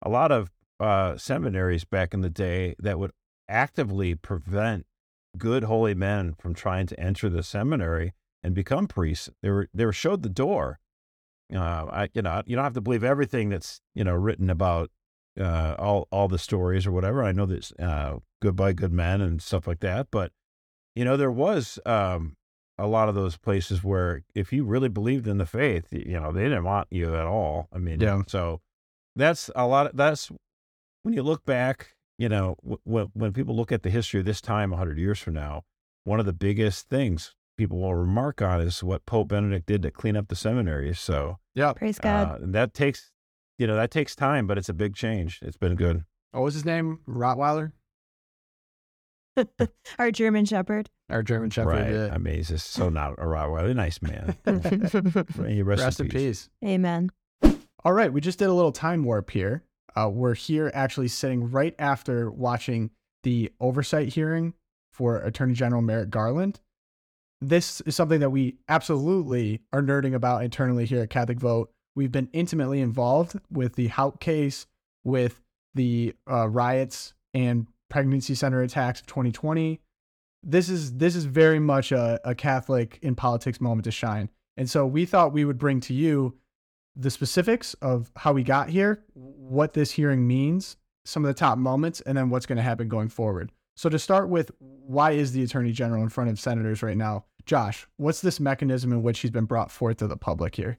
a 0.02 0.10
lot 0.10 0.32
of 0.32 0.52
uh, 0.80 1.18
seminaries 1.18 1.86
back 1.86 2.14
in 2.14 2.22
the 2.22 2.30
day 2.30 2.76
that 2.80 3.00
would 3.00 3.12
actively 3.48 4.16
prevent 4.16 4.86
good 5.38 5.64
holy 5.64 5.96
men 5.96 6.34
from 6.38 6.54
trying 6.54 6.88
to 6.88 7.00
enter 7.00 7.30
the 7.30 7.44
seminary 7.44 8.14
and 8.44 8.54
become 8.54 8.88
priests. 8.88 9.30
They 9.42 9.50
were 9.50 9.70
they 9.74 9.86
were 9.86 9.94
showed 9.94 10.22
the 10.22 10.30
door. 10.30 10.80
Uh, 11.54 11.86
I, 11.92 12.10
you 12.14 12.22
know, 12.22 12.42
you 12.46 12.56
don't 12.56 12.64
have 12.64 12.74
to 12.74 12.82
believe 12.82 13.04
everything 13.04 13.50
that's 13.50 13.82
you 13.94 14.04
know 14.04 14.14
written 14.14 14.50
about 14.50 14.90
uh, 15.40 15.76
all 15.78 16.08
all 16.12 16.28
the 16.28 16.40
stories 16.40 16.86
or 16.88 16.92
whatever. 16.92 17.24
I 17.24 17.32
know 17.32 17.46
that 17.46 17.72
uh, 17.80 18.18
goodbye 18.42 18.74
good 18.74 18.92
men 18.94 19.22
and 19.22 19.42
stuff 19.42 19.68
like 19.68 19.80
that, 19.82 20.08
but 20.12 20.32
you 20.96 21.06
know 21.06 21.18
there 21.18 21.32
was 21.32 21.80
um, 21.86 22.36
a 22.78 22.88
lot 22.88 23.10
of 23.10 23.16
those 23.16 23.38
places 23.38 23.84
where 23.84 24.24
if 24.34 24.52
you 24.52 24.64
really 24.66 24.90
believed 24.90 25.28
in 25.28 25.38
the 25.38 25.46
faith, 25.46 25.88
you 25.92 26.20
know 26.20 26.32
they 26.32 26.44
didn't 26.44 26.64
want 26.64 26.88
you 26.92 27.16
at 27.16 27.26
all. 27.26 27.68
I 27.72 27.78
mean, 27.78 28.00
Yeah. 28.00 28.22
so 28.28 28.62
that's 29.16 29.50
a 29.56 29.68
lot. 29.68 29.88
Of, 29.88 29.98
that's 29.98 30.32
when 31.04 31.14
you 31.14 31.24
look 31.24 31.46
back. 31.46 31.96
You 32.20 32.30
know, 32.30 32.56
w- 32.62 32.80
when 32.84 33.08
when 33.14 33.34
people 33.34 33.56
look 33.56 33.72
at 33.72 33.82
the 33.84 33.90
history 33.90 34.20
of 34.20 34.26
this 34.26 34.40
time, 34.42 34.72
hundred 34.72 34.98
years 35.00 35.20
from 35.20 35.34
now, 35.34 35.64
one 36.04 36.20
of 36.20 36.26
the 36.26 36.34
biggest 36.34 36.88
things 36.90 37.36
people 37.58 37.80
will 37.80 37.96
remark 37.96 38.42
on 38.42 38.62
is 38.62 38.84
what 38.84 39.06
Pope 39.06 39.30
Benedict 39.30 39.66
did 39.66 39.82
to 39.84 39.92
clean 39.92 40.16
up 40.16 40.28
the 40.28 40.36
seminaries. 40.36 41.00
So 41.00 41.38
yeah. 41.56 41.74
Praise 41.74 42.00
God. 42.00 42.42
uh, 42.42 42.46
that 42.52 42.74
takes, 42.74 43.12
you 43.58 43.68
know, 43.68 43.76
that 43.76 43.92
takes 43.92 44.16
time, 44.16 44.48
but 44.48 44.58
it's 44.58 44.70
a 44.70 44.74
big 44.74 44.96
change. 44.96 45.40
It's 45.42 45.58
been 45.58 45.76
good. 45.76 46.04
What 46.32 46.44
was 46.44 46.54
his 46.56 46.66
name? 46.66 47.00
Rottweiler? 47.08 47.72
Our 50.00 50.12
German 50.12 50.46
Shepherd. 50.46 50.90
Our 51.10 51.24
German 51.24 51.50
Shepherd. 51.50 51.70
right. 51.70 51.92
yeah. 51.92 52.10
I 52.14 52.18
mean, 52.18 52.36
he's 52.36 52.50
just 52.50 52.72
so 52.72 52.90
not 52.90 53.14
a 53.14 53.24
Rottweiler. 53.26 53.76
Nice 53.76 54.02
man. 54.02 54.36
May 55.38 55.56
he 55.56 55.62
rest, 55.64 55.84
Rest 55.84 56.00
in 56.00 56.10
peace. 56.10 56.50
Amen. 56.64 57.12
All 57.86 57.94
right, 57.94 58.14
we 58.14 58.22
just 58.22 58.40
did 58.40 58.48
a 58.48 58.54
little 58.54 58.72
time 58.72 59.04
warp 59.04 59.30
here. 59.30 59.64
Uh, 59.96 60.10
we're 60.12 60.36
here 60.36 60.72
actually 60.74 61.10
sitting 61.10 61.52
right 61.52 61.76
after 61.78 62.32
watching 62.32 62.92
the 63.24 63.52
oversight 63.60 64.10
hearing 64.10 64.54
for 64.92 65.18
Attorney 65.18 65.54
General 65.54 65.82
Merrick 65.82 66.10
Garland. 66.10 66.62
This 67.44 67.82
is 67.82 67.94
something 67.94 68.22
that 68.22 68.30
we 68.30 68.56
absolutely 68.70 69.62
are 69.74 69.82
nerding 69.82 70.16
about 70.16 70.46
internally 70.46 70.86
here 70.86 71.02
at 71.02 71.10
Catholic 71.10 71.40
Vote. 71.40 71.70
We've 71.94 72.12
been 72.12 72.30
intimately 72.32 72.80
involved 72.80 73.38
with 73.52 73.76
the 73.76 73.88
Houck 73.88 74.22
case, 74.22 74.66
with 75.04 75.42
the 75.76 76.16
uh, 76.30 76.48
riots 76.48 77.14
and 77.34 77.68
pregnancy 77.90 78.34
center 78.34 78.62
attacks 78.62 79.02
of 79.02 79.08
2020. 79.08 79.82
This 80.42 80.70
is 80.70 80.94
this 80.94 81.18
is 81.18 81.26
very 81.26 81.60
much 81.60 81.92
a, 81.92 82.20
a 82.24 82.34
Catholic 82.34 82.98
in 83.02 83.14
politics 83.14 83.60
moment 83.60 83.84
to 83.86 83.92
shine. 83.92 84.30
And 84.56 84.70
so 84.70 84.86
we 84.86 85.06
thought 85.06 85.34
we 85.34 85.44
would 85.44 85.58
bring 85.58 85.82
to 85.82 85.94
you 85.94 86.38
the 86.96 87.12
specifics 87.12 87.74
of 87.76 88.10
how 88.16 88.32
we 88.32 88.44
got 88.44 88.70
here, 88.70 89.04
what 89.16 89.74
this 89.74 89.92
hearing 89.92 90.26
means, 90.26 90.78
some 91.04 91.26
of 91.26 91.28
the 91.28 91.38
top 91.38 91.58
moments, 91.58 92.00
and 92.02 92.18
then 92.18 92.30
what's 92.30 92.46
going 92.46 92.58
to 92.58 92.62
happen 92.62 92.88
going 92.88 93.10
forward. 93.10 93.52
So, 93.76 93.90
to 93.90 93.98
start 93.98 94.30
with, 94.30 94.52
why 94.60 95.12
is 95.12 95.32
the 95.32 95.44
Attorney 95.44 95.72
General 95.72 96.04
in 96.04 96.10
front 96.10 96.30
of 96.30 96.40
senators 96.40 96.84
right 96.84 96.98
now? 96.98 97.26
Josh, 97.46 97.88
what's 97.98 98.22
this 98.22 98.40
mechanism 98.40 98.92
in 98.92 99.04
which 99.04 99.20
he's 99.20 99.32
been 99.32 99.46
brought 99.46 99.72
forth 99.72 99.98
to 99.98 100.08
the 100.08 100.18
public 100.18 100.56
here? 100.56 100.78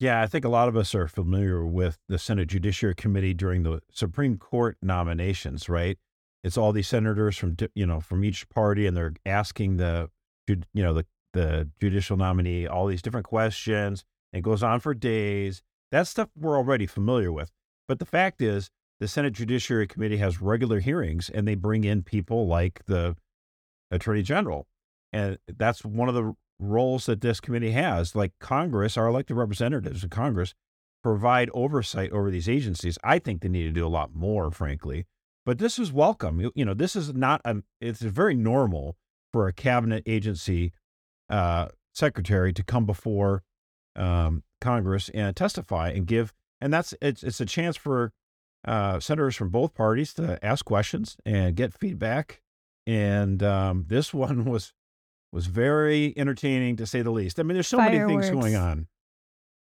Yeah, 0.00 0.22
I 0.22 0.26
think 0.26 0.44
a 0.44 0.48
lot 0.48 0.68
of 0.68 0.76
us 0.76 0.94
are 0.94 1.08
familiar 1.08 1.64
with 1.64 1.98
the 2.08 2.18
Senate 2.18 2.48
Judiciary 2.48 2.94
Committee 2.94 3.34
during 3.34 3.62
the 3.62 3.80
Supreme 3.92 4.38
Court 4.38 4.76
nominations, 4.82 5.68
right? 5.68 5.98
It's 6.42 6.56
all 6.56 6.72
these 6.72 6.88
senators 6.88 7.36
from 7.36 7.56
you 7.74 7.86
know 7.86 8.00
from 8.00 8.24
each 8.24 8.48
party, 8.48 8.86
and 8.86 8.96
they're 8.96 9.12
asking 9.26 9.76
the 9.76 10.10
you 10.48 10.64
know 10.74 10.94
the 10.94 11.06
the 11.32 11.68
judicial 11.80 12.16
nominee 12.16 12.66
all 12.66 12.86
these 12.86 13.02
different 13.02 13.26
questions. 13.26 14.04
It 14.32 14.42
goes 14.42 14.62
on 14.62 14.80
for 14.80 14.94
days. 14.94 15.62
That 15.92 16.06
stuff 16.06 16.28
we're 16.34 16.56
already 16.56 16.86
familiar 16.86 17.30
with. 17.30 17.50
But 17.86 17.98
the 17.98 18.06
fact 18.06 18.40
is, 18.40 18.70
the 19.00 19.08
Senate 19.08 19.32
Judiciary 19.32 19.86
Committee 19.86 20.18
has 20.18 20.42
regular 20.42 20.78
hearings, 20.80 21.30
and 21.30 21.48
they 21.48 21.54
bring 21.54 21.84
in 21.84 22.02
people 22.02 22.46
like 22.46 22.84
the 22.86 23.16
Attorney 23.90 24.22
General, 24.22 24.68
and 25.12 25.38
that's 25.48 25.84
one 25.84 26.08
of 26.08 26.14
the 26.14 26.34
roles 26.58 27.06
that 27.06 27.22
this 27.22 27.40
committee 27.40 27.72
has. 27.72 28.14
Like 28.14 28.32
Congress, 28.38 28.96
our 28.96 29.08
elected 29.08 29.36
representatives 29.36 30.04
in 30.04 30.10
Congress 30.10 30.54
provide 31.02 31.48
oversight 31.54 32.12
over 32.12 32.30
these 32.30 32.48
agencies. 32.48 32.98
I 33.02 33.18
think 33.18 33.40
they 33.40 33.48
need 33.48 33.64
to 33.64 33.72
do 33.72 33.86
a 33.86 33.88
lot 33.88 34.14
more, 34.14 34.50
frankly. 34.50 35.06
But 35.46 35.58
this 35.58 35.78
is 35.78 35.90
welcome. 35.90 36.50
You- 36.54 36.64
know, 36.64 36.74
this 36.74 36.94
is 36.94 37.14
not 37.14 37.40
a. 37.44 37.62
It's 37.80 38.02
very 38.02 38.34
normal 38.34 38.96
for 39.32 39.48
a 39.48 39.52
cabinet 39.52 40.02
agency 40.06 40.72
uh, 41.30 41.68
secretary 41.94 42.52
to 42.52 42.62
come 42.62 42.84
before 42.84 43.42
um, 43.96 44.42
Congress 44.60 45.08
and 45.14 45.34
testify 45.34 45.88
and 45.90 46.06
give. 46.06 46.34
And 46.60 46.72
that's 46.72 46.92
it's 47.00 47.22
it's 47.22 47.40
a 47.40 47.46
chance 47.46 47.76
for 47.78 48.12
uh, 48.64 49.00
senators 49.00 49.36
from 49.36 49.48
both 49.48 49.74
parties 49.74 50.14
to 50.14 50.38
ask 50.44 50.64
questions 50.64 51.16
and 51.24 51.56
get 51.56 51.72
feedback. 51.72 52.42
And 52.86 53.42
um, 53.42 53.84
this 53.88 54.12
one 54.14 54.44
was 54.44 54.72
was 55.32 55.46
very 55.46 56.12
entertaining 56.16 56.76
to 56.76 56.86
say 56.86 57.02
the 57.02 57.10
least. 57.10 57.38
I 57.38 57.44
mean, 57.44 57.54
there's 57.54 57.68
so 57.68 57.76
many 57.76 57.98
things 57.98 58.30
going 58.30 58.56
on. 58.56 58.88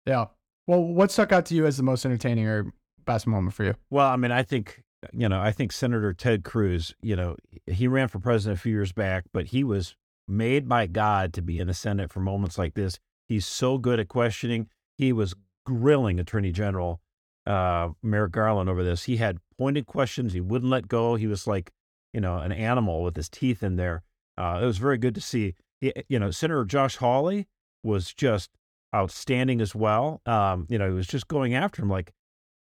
Yeah. 0.05 0.25
Well, 0.67 0.83
what 0.83 1.11
stuck 1.11 1.31
out 1.31 1.45
to 1.47 1.55
you 1.55 1.65
as 1.65 1.77
the 1.77 1.83
most 1.83 2.05
entertaining 2.05 2.45
or 2.45 2.71
best 3.05 3.25
moment 3.25 3.55
for 3.55 3.63
you? 3.63 3.73
Well, 3.89 4.07
I 4.07 4.17
mean, 4.17 4.31
I 4.31 4.43
think 4.43 4.83
you 5.13 5.29
know, 5.29 5.39
I 5.39 5.51
think 5.51 5.71
Senator 5.71 6.13
Ted 6.13 6.43
Cruz, 6.43 6.93
you 7.01 7.15
know, 7.15 7.35
he 7.65 7.87
ran 7.87 8.07
for 8.07 8.19
president 8.19 8.59
a 8.59 8.61
few 8.61 8.71
years 8.71 8.91
back, 8.91 9.25
but 9.33 9.47
he 9.47 9.63
was 9.63 9.95
made 10.27 10.67
by 10.67 10.87
God 10.87 11.33
to 11.33 11.41
be 11.41 11.59
in 11.59 11.67
the 11.67 11.73
Senate 11.73 12.11
for 12.11 12.19
moments 12.19 12.57
like 12.57 12.73
this. 12.73 12.99
He's 13.27 13.45
so 13.45 13.77
good 13.77 13.99
at 13.99 14.07
questioning. 14.07 14.67
He 14.97 15.13
was 15.13 15.35
grilling 15.65 16.19
Attorney 16.19 16.51
General 16.51 17.01
uh, 17.47 17.89
Merrick 18.03 18.33
Garland 18.33 18.69
over 18.69 18.83
this. 18.83 19.03
He 19.03 19.17
had 19.17 19.37
pointed 19.57 19.85
questions. 19.85 20.33
He 20.33 20.41
wouldn't 20.41 20.69
let 20.69 20.87
go. 20.87 21.15
He 21.15 21.27
was 21.27 21.47
like, 21.47 21.71
you 22.13 22.19
know, 22.19 22.37
an 22.37 22.51
animal 22.51 23.03
with 23.03 23.15
his 23.15 23.29
teeth 23.29 23.63
in 23.63 23.77
there. 23.77 24.03
Uh, 24.37 24.59
it 24.61 24.65
was 24.65 24.77
very 24.77 24.97
good 24.97 25.15
to 25.15 25.21
see. 25.21 25.55
He, 25.79 25.93
you 26.09 26.19
know, 26.19 26.29
Senator 26.29 26.65
Josh 26.65 26.97
Hawley 26.97 27.47
was 27.83 28.13
just 28.13 28.51
outstanding 28.93 29.61
as 29.61 29.73
well. 29.73 30.21
Um, 30.25 30.67
you 30.69 30.77
know, 30.77 30.87
he 30.89 30.93
was 30.93 31.07
just 31.07 31.27
going 31.27 31.55
after 31.55 31.81
him 31.81 31.89
like, 31.89 32.11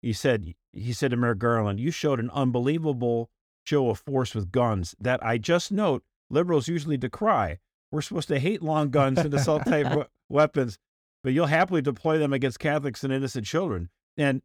he 0.03 0.13
said 0.13 0.55
he 0.73 0.93
said 0.93 1.11
to 1.11 1.17
Merrick 1.17 1.39
Garland, 1.39 1.81
"You 1.81 1.91
showed 1.91 2.21
an 2.21 2.31
unbelievable 2.31 3.31
show 3.65 3.91
of 3.91 3.99
force 3.99 4.35
with 4.35 4.53
guns 4.53 4.95
that 5.01 5.25
I 5.25 5.39
just 5.39 5.73
note 5.73 6.05
liberals 6.31 6.69
usually 6.69 6.97
decry. 6.97 7.59
We're 7.91 8.03
supposed 8.03 8.29
to 8.29 8.39
hate 8.39 8.63
long 8.63 8.91
guns 8.91 9.19
and 9.19 9.33
assault 9.35 9.65
type 9.65 10.09
weapons, 10.29 10.79
but 11.25 11.33
you'll 11.33 11.47
happily 11.47 11.83
deploy 11.83 12.19
them 12.19 12.33
against 12.33 12.61
Catholics 12.61 13.03
and 13.03 13.13
innocent 13.13 13.47
children." 13.47 13.89
And 14.17 14.43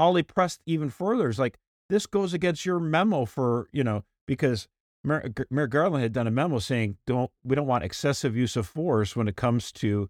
Hawley 0.00 0.22
pressed 0.22 0.60
even 0.66 0.88
further. 0.90 1.28
It's 1.28 1.38
like 1.38 1.58
this 1.88 2.06
goes 2.06 2.32
against 2.34 2.64
your 2.64 2.80
memo 2.80 3.24
for 3.24 3.68
you 3.72 3.84
know 3.84 4.04
because 4.26 4.66
Mayor, 5.04 5.30
Merrick 5.50 5.70
Garland 5.70 6.02
had 6.02 6.12
done 6.12 6.26
a 6.26 6.30
memo 6.30 6.58
saying 6.58 6.96
don't 7.06 7.30
we 7.44 7.54
don't 7.56 7.66
want 7.66 7.84
excessive 7.84 8.36
use 8.36 8.56
of 8.56 8.66
force 8.66 9.14
when 9.14 9.28
it 9.28 9.36
comes 9.36 9.72
to 9.72 10.08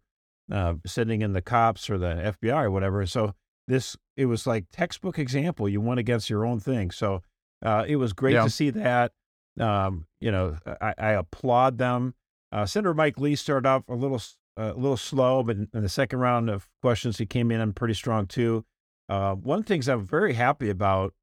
uh, 0.51 0.75
sending 0.87 1.23
in 1.23 1.33
the 1.33 1.43
cops 1.43 1.89
or 1.91 1.99
the 1.99 2.35
FBI 2.41 2.65
or 2.65 2.71
whatever. 2.71 3.05
So 3.07 3.35
this 3.69 3.97
it 4.17 4.27
was 4.27 4.47
like 4.47 4.67
textbook 4.73 5.19
example. 5.19 5.69
You 5.69 5.81
went 5.81 6.01
against 6.01 6.29
your 6.31 6.45
own 6.45 6.61
thing. 6.61 6.91
So 6.91 7.23
uh, 7.65 7.85
it 7.87 7.97
was 7.97 8.13
great 8.13 8.35
Yeah. 8.35 8.45
to 8.45 8.51
see 8.51 8.71
that. 8.71 9.13
Um, 9.59 10.07
you 10.21 10.31
know, 10.31 10.57
I, 10.81 10.95
I 10.99 11.11
applaud 11.13 11.79
them. 11.79 12.15
Uh, 12.53 12.67
Senator 12.67 12.95
Mike 12.95 13.19
Lee 13.19 13.37
started 13.37 13.69
off 13.69 13.85
a 13.89 13.95
little 13.95 14.21
a 14.57 14.73
little 14.73 14.97
slow, 14.97 15.43
but 15.43 15.57
in, 15.57 15.69
in 15.75 15.83
the 15.83 15.89
second 15.89 16.19
round 16.21 16.51
of 16.51 16.69
questions, 16.83 17.19
he 17.19 17.27
came 17.27 17.51
in 17.51 17.73
pretty 17.73 17.95
strong 17.95 18.27
too. 18.27 18.65
Uh, 19.11 19.35
one 19.35 19.59
of 19.59 19.65
the 19.65 19.69
things 19.69 19.89
I'm 19.89 20.07
very 20.07 20.35
happy 20.35 20.71
about 20.71 21.15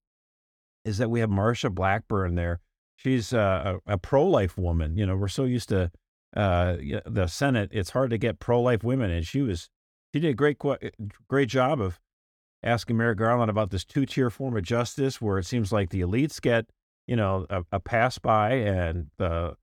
is 0.83 0.97
that 0.97 1.09
we 1.09 1.21
have 1.21 1.29
Marsha 1.29 1.73
Blackburn 1.73 2.35
there. 2.35 2.59
She's 2.97 3.31
uh, 3.33 3.77
a, 3.87 3.93
a 3.93 3.97
pro-life 3.97 4.57
woman. 4.57 4.97
You 4.97 5.05
know, 5.05 5.15
we're 5.15 5.29
so 5.29 5.45
used 5.45 5.69
to 5.69 5.91
uh, 6.35 6.75
the 7.05 7.27
Senate. 7.27 7.69
It's 7.71 7.91
hard 7.91 8.09
to 8.09 8.17
get 8.17 8.39
pro-life 8.39 8.83
women, 8.83 9.09
and 9.09 9.25
she 9.25 9.41
was 9.41 9.69
she 10.13 10.19
did 10.19 10.29
a 10.29 10.33
great 10.33 10.57
great 11.29 11.49
job 11.49 11.79
of 11.79 11.99
asking 12.61 12.97
Merrick 12.97 13.19
Garland 13.19 13.49
about 13.49 13.69
this 13.69 13.85
two-tier 13.85 14.29
form 14.29 14.57
of 14.57 14.63
justice, 14.63 15.21
where 15.21 15.37
it 15.37 15.45
seems 15.45 15.71
like 15.71 15.89
the 15.89 16.01
elites 16.01 16.41
get 16.41 16.65
you 17.07 17.15
know 17.15 17.45
a, 17.49 17.63
a 17.71 17.79
pass 17.79 18.17
by, 18.17 18.53
and 18.53 19.07
the 19.17 19.55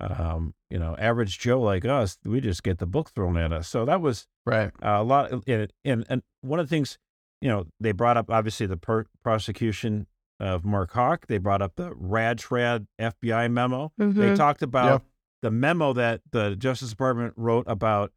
um, 0.00 0.54
you 0.70 0.78
know 0.78 0.96
average 0.98 1.38
Joe 1.38 1.60
like 1.60 1.84
us, 1.84 2.18
we 2.24 2.40
just 2.40 2.62
get 2.62 2.78
the 2.78 2.86
book 2.86 3.10
thrown 3.10 3.36
at 3.36 3.52
us. 3.52 3.68
So 3.68 3.84
that 3.84 4.00
was 4.00 4.26
Right. 4.46 4.72
a 4.80 5.04
lot 5.04 5.30
and, 5.46 5.70
and 5.84 6.06
and 6.08 6.22
one 6.40 6.58
of 6.58 6.66
the 6.68 6.74
things 6.74 6.98
you 7.40 7.48
know 7.48 7.66
they 7.80 7.92
brought 7.92 8.16
up 8.16 8.30
obviously 8.30 8.66
the 8.66 8.76
per- 8.76 9.06
prosecution 9.22 10.06
of 10.40 10.64
Mark 10.64 10.92
Houck. 10.92 11.26
They 11.26 11.38
brought 11.38 11.62
up 11.62 11.76
the 11.76 11.92
Rad 11.94 12.38
FBI 12.40 13.50
memo. 13.50 13.92
They 13.98 14.04
Mhm. 14.06 14.36
talked 14.36 14.62
about 14.62 14.90
Yep. 14.90 15.02
the 15.42 15.50
memo 15.50 15.92
that 15.94 16.20
the 16.30 16.54
Justice 16.56 16.90
Department 16.90 17.34
wrote 17.36 17.64
about 17.68 18.12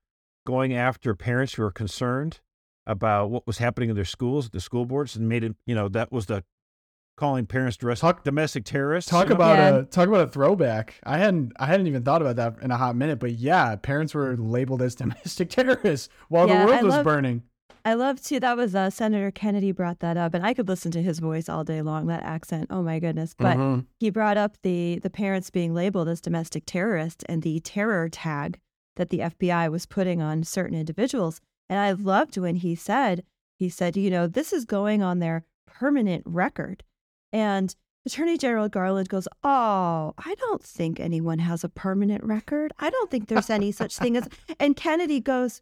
going 0.46 0.74
after 0.74 1.16
parents 1.16 1.54
who 1.56 1.64
are 1.64 1.72
concerned 1.72 2.40
about 2.88 3.30
what 3.30 3.46
was 3.46 3.60
happening 3.60 3.90
in 3.90 3.96
their 3.96 4.06
schools, 4.06 4.50
the 4.50 4.60
school 4.60 4.86
boards, 4.86 5.16
and 5.16 5.28
made 5.30 5.44
it 5.44 5.56
you 5.66 5.76
know 5.76 5.88
that 5.90 6.12
was 6.12 6.26
the 6.28 6.44
calling 7.18 7.46
parents 7.46 7.78
dress, 7.78 8.00
Talk- 8.00 8.24
domestic 8.24 8.66
terrorists. 8.66 9.12
Talk 9.12 9.26
you 9.26 9.30
know? 9.30 9.36
about 9.36 9.58
Yeah. 9.58 9.76
a 9.80 9.84
talk 9.84 10.08
about 10.08 10.28
a 10.28 10.32
throwback. 10.32 10.96
I 11.04 11.18
hadn't 11.20 11.54
I 11.60 11.68
hadn't 11.68 11.86
even 11.88 12.04
thought 12.04 12.22
about 12.22 12.38
that 12.38 12.64
in 12.64 12.72
a 12.72 12.78
hot 12.78 12.96
minute, 12.96 13.20
but 13.20 13.34
yeah, 13.34 13.76
parents 13.76 14.16
were 14.16 14.36
labeled 14.36 14.82
as 14.82 14.96
domestic 15.36 15.50
terrorists 15.50 16.10
while 16.30 16.48
Yeah, 16.48 16.62
the 16.62 16.66
world 16.68 16.80
I 16.80 16.84
was 16.84 16.96
love- 16.96 17.04
burning. 17.04 17.44
I 17.84 17.94
love 17.96 18.22
too. 18.22 18.40
That 18.40 18.58
was 18.58 18.76
uh, 18.76 18.90
Senator 18.90 19.32
Kennedy 19.32 19.72
brought 19.72 20.00
that 20.00 20.18
up, 20.18 20.34
and 20.34 20.46
I 20.46 20.54
could 20.54 20.68
listen 20.68 20.92
to 20.92 21.02
his 21.02 21.20
voice 21.20 21.50
all 21.50 21.64
day 21.64 21.82
long. 21.82 22.08
That 22.08 22.24
accent, 22.24 22.68
oh 22.70 22.82
my 22.84 23.00
goodness! 23.00 23.34
But 23.38 23.58
Mhm. 23.58 23.86
he 24.00 24.10
brought 24.10 24.38
up 24.38 24.58
the 24.62 25.00
the 25.02 25.10
parents 25.10 25.50
being 25.50 25.74
labeled 25.74 26.08
as 26.08 26.22
domestic 26.22 26.64
terrorists 26.66 27.24
and 27.28 27.42
the 27.42 27.60
terror 27.62 28.10
tag 28.10 28.60
that 28.98 29.10
the 29.10 29.20
FBI 29.20 29.70
was 29.72 29.86
putting 29.86 30.22
on 30.22 30.44
certain 30.44 30.78
individuals. 30.78 31.40
And 31.70 31.80
I 31.80 31.92
loved 31.94 32.38
when 32.38 32.56
he 32.58 32.76
said, 32.76 33.24
he 33.58 33.70
said, 33.70 33.96
you 33.96 34.10
know, 34.10 34.28
this 34.28 34.52
is 34.52 34.66
going 34.66 35.02
on 35.02 35.20
their 35.20 35.46
permanent 35.66 36.24
record. 36.26 36.84
And 37.32 37.74
Attorney 38.06 38.38
General 38.38 38.68
Garland 38.68 39.08
goes, 39.10 39.28
Oh, 39.44 40.14
I 40.18 40.36
don't 40.40 40.62
think 40.64 41.00
anyone 41.00 41.40
has 41.40 41.64
a 41.64 41.70
permanent 41.70 42.24
record. 42.24 42.74
I 42.80 42.90
don't 42.90 43.10
think 43.10 43.28
there's 43.28 43.50
any 43.50 43.72
such 43.72 43.96
thing 43.98 44.18
as. 44.18 44.28
And 44.60 44.76
Kennedy 44.76 45.20
goes, 45.22 45.62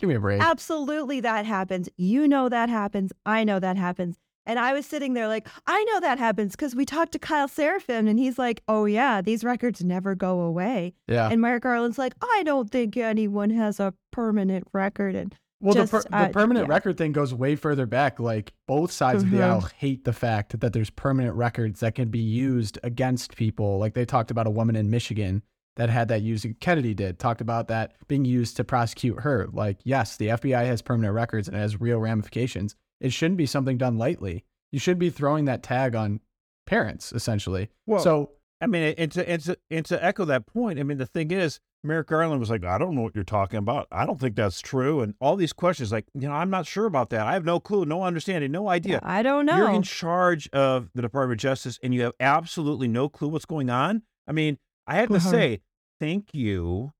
Give 0.00 0.08
me 0.08 0.14
a 0.16 0.20
break. 0.20 0.40
Absolutely, 0.42 1.20
that 1.20 1.46
happens. 1.46 1.88
You 1.96 2.26
know 2.26 2.48
that 2.48 2.68
happens. 2.68 3.12
I 3.24 3.44
know 3.44 3.60
that 3.60 3.76
happens. 3.76 4.16
And 4.46 4.58
I 4.58 4.72
was 4.72 4.86
sitting 4.86 5.12
there 5.12 5.28
like, 5.28 5.46
I 5.66 5.84
know 5.84 6.00
that 6.00 6.18
happens 6.18 6.52
because 6.56 6.74
we 6.74 6.84
talked 6.86 7.12
to 7.12 7.18
Kyle 7.18 7.46
Seraphin 7.46 8.08
and 8.08 8.18
he's 8.18 8.38
like, 8.38 8.62
oh, 8.66 8.86
yeah, 8.86 9.20
these 9.20 9.44
records 9.44 9.84
never 9.84 10.14
go 10.14 10.40
away. 10.40 10.94
yeah. 11.06 11.28
And 11.30 11.40
Merrick 11.40 11.62
Garland's 11.62 11.98
like, 11.98 12.14
I 12.22 12.42
don't 12.44 12.70
think 12.70 12.96
anyone 12.96 13.50
has 13.50 13.78
a 13.78 13.92
permanent 14.10 14.66
record. 14.72 15.14
And 15.14 15.36
Well, 15.60 15.74
just, 15.74 15.92
the, 15.92 16.00
per- 16.00 16.16
uh, 16.16 16.26
the 16.28 16.32
permanent 16.32 16.66
yeah. 16.66 16.72
record 16.74 16.96
thing 16.96 17.12
goes 17.12 17.34
way 17.34 17.54
further 17.54 17.84
back. 17.84 18.18
Like 18.18 18.54
both 18.66 18.90
sides 18.90 19.22
of 19.22 19.30
the 19.30 19.36
Mhm. 19.36 19.44
aisle 19.44 19.68
hate 19.76 20.04
the 20.04 20.14
fact 20.14 20.58
that 20.58 20.72
there's 20.72 20.90
permanent 20.90 21.36
records 21.36 21.80
that 21.80 21.94
can 21.94 22.08
be 22.08 22.18
used 22.18 22.78
against 22.82 23.36
people. 23.36 23.78
Like 23.78 23.92
they 23.92 24.06
talked 24.06 24.30
about 24.30 24.46
a 24.46 24.50
woman 24.50 24.74
in 24.74 24.88
Michigan 24.90 25.42
that 25.80 25.88
had 25.88 26.08
that 26.08 26.20
used. 26.20 26.46
Kennedy 26.60 26.92
did 26.92 27.18
talked 27.18 27.40
about 27.40 27.68
that 27.68 27.94
being 28.06 28.26
used 28.26 28.54
to 28.58 28.64
prosecute 28.64 29.20
her. 29.20 29.48
Like 29.50 29.78
yes, 29.82 30.18
the 30.18 30.26
FBI 30.28 30.66
has 30.66 30.82
permanent 30.82 31.14
records 31.14 31.48
and 31.48 31.56
it 31.56 31.60
has 31.60 31.80
real 31.80 31.98
ramifications. 31.98 32.76
It 33.00 33.14
shouldn't 33.14 33.38
be 33.38 33.46
something 33.46 33.78
done 33.78 33.96
lightly. 33.96 34.44
You 34.72 34.78
should 34.78 34.98
be 34.98 35.08
throwing 35.08 35.46
that 35.46 35.62
tag 35.62 35.94
on 35.94 36.20
parents 36.66 37.12
essentially. 37.12 37.70
Well, 37.86 38.00
so 38.00 38.32
I 38.60 38.66
mean, 38.66 38.94
and 38.98 39.10
to, 39.12 39.26
and, 39.26 39.42
to, 39.44 39.58
and 39.70 39.86
to 39.86 40.04
echo 40.04 40.26
that 40.26 40.46
point, 40.46 40.78
I 40.78 40.82
mean, 40.82 40.98
the 40.98 41.06
thing 41.06 41.30
is, 41.30 41.60
Merrick 41.82 42.08
Garland 42.08 42.40
was 42.40 42.50
like, 42.50 42.62
I 42.62 42.76
don't 42.76 42.94
know 42.94 43.00
what 43.00 43.14
you're 43.14 43.24
talking 43.24 43.56
about. 43.56 43.88
I 43.90 44.04
don't 44.04 44.20
think 44.20 44.36
that's 44.36 44.60
true. 44.60 45.00
And 45.00 45.14
all 45.18 45.34
these 45.34 45.54
questions, 45.54 45.90
like, 45.90 46.04
you 46.12 46.28
know, 46.28 46.34
I'm 46.34 46.50
not 46.50 46.66
sure 46.66 46.84
about 46.84 47.08
that. 47.08 47.26
I 47.26 47.32
have 47.32 47.46
no 47.46 47.58
clue, 47.58 47.86
no 47.86 48.02
understanding, 48.02 48.52
no 48.52 48.68
idea. 48.68 49.00
I 49.02 49.22
don't 49.22 49.46
know. 49.46 49.56
You're 49.56 49.70
in 49.70 49.80
charge 49.82 50.46
of 50.52 50.90
the 50.94 51.00
Department 51.00 51.38
of 51.38 51.42
Justice 51.42 51.78
and 51.82 51.94
you 51.94 52.02
have 52.02 52.12
absolutely 52.20 52.86
no 52.86 53.08
clue 53.08 53.28
what's 53.28 53.46
going 53.46 53.70
on. 53.70 54.02
I 54.28 54.32
mean, 54.32 54.58
I 54.86 54.96
have 54.96 55.08
to 55.08 55.14
Uh-huh. 55.14 55.30
say, 55.30 55.60
thank 56.00 56.34
you, 56.34 56.92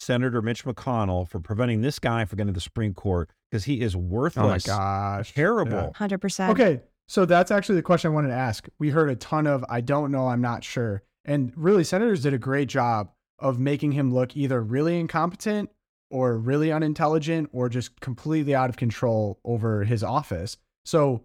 Senator 0.00 0.42
Mitch 0.42 0.64
McConnell, 0.64 1.28
for 1.28 1.38
preventing 1.38 1.82
this 1.82 1.98
guy 1.98 2.24
from 2.24 2.38
getting 2.38 2.52
to 2.52 2.56
the 2.56 2.60
Supreme 2.60 2.94
Court 2.94 3.30
because 3.50 3.64
he 3.64 3.80
is 3.80 3.96
worthless. 3.96 4.36
oh 4.36 4.46
my 4.46 4.54
worthless. 4.54 4.66
gosh, 4.66 5.34
Terrible. 5.34 5.92
100%. 5.96 6.50
Okay, 6.50 6.80
so 7.06 7.24
that's 7.24 7.50
actually 7.50 7.76
the 7.76 7.82
question 7.82 8.10
I 8.10 8.14
wanted 8.14 8.28
to 8.28 8.34
ask. 8.34 8.68
We 8.78 8.90
heard 8.90 9.10
a 9.10 9.16
ton 9.16 9.46
of 9.46 9.64
I 9.68 9.80
don't 9.80 10.10
know, 10.10 10.28
I'm 10.28 10.40
not 10.40 10.64
sure. 10.64 11.02
And 11.24 11.52
really, 11.56 11.84
senators 11.84 12.22
did 12.22 12.34
a 12.34 12.38
great 12.38 12.68
job 12.68 13.10
of 13.38 13.60
making 13.60 13.92
him 13.92 14.12
look 14.12 14.36
either 14.36 14.62
really 14.62 14.98
incompetent 14.98 15.70
or 16.10 16.38
really 16.38 16.72
unintelligent 16.72 17.50
or 17.52 17.68
just 17.68 18.00
completely 18.00 18.54
out 18.54 18.70
of 18.70 18.76
control 18.76 19.38
over 19.44 19.84
his 19.84 20.02
office. 20.02 20.56
So, 20.84 21.24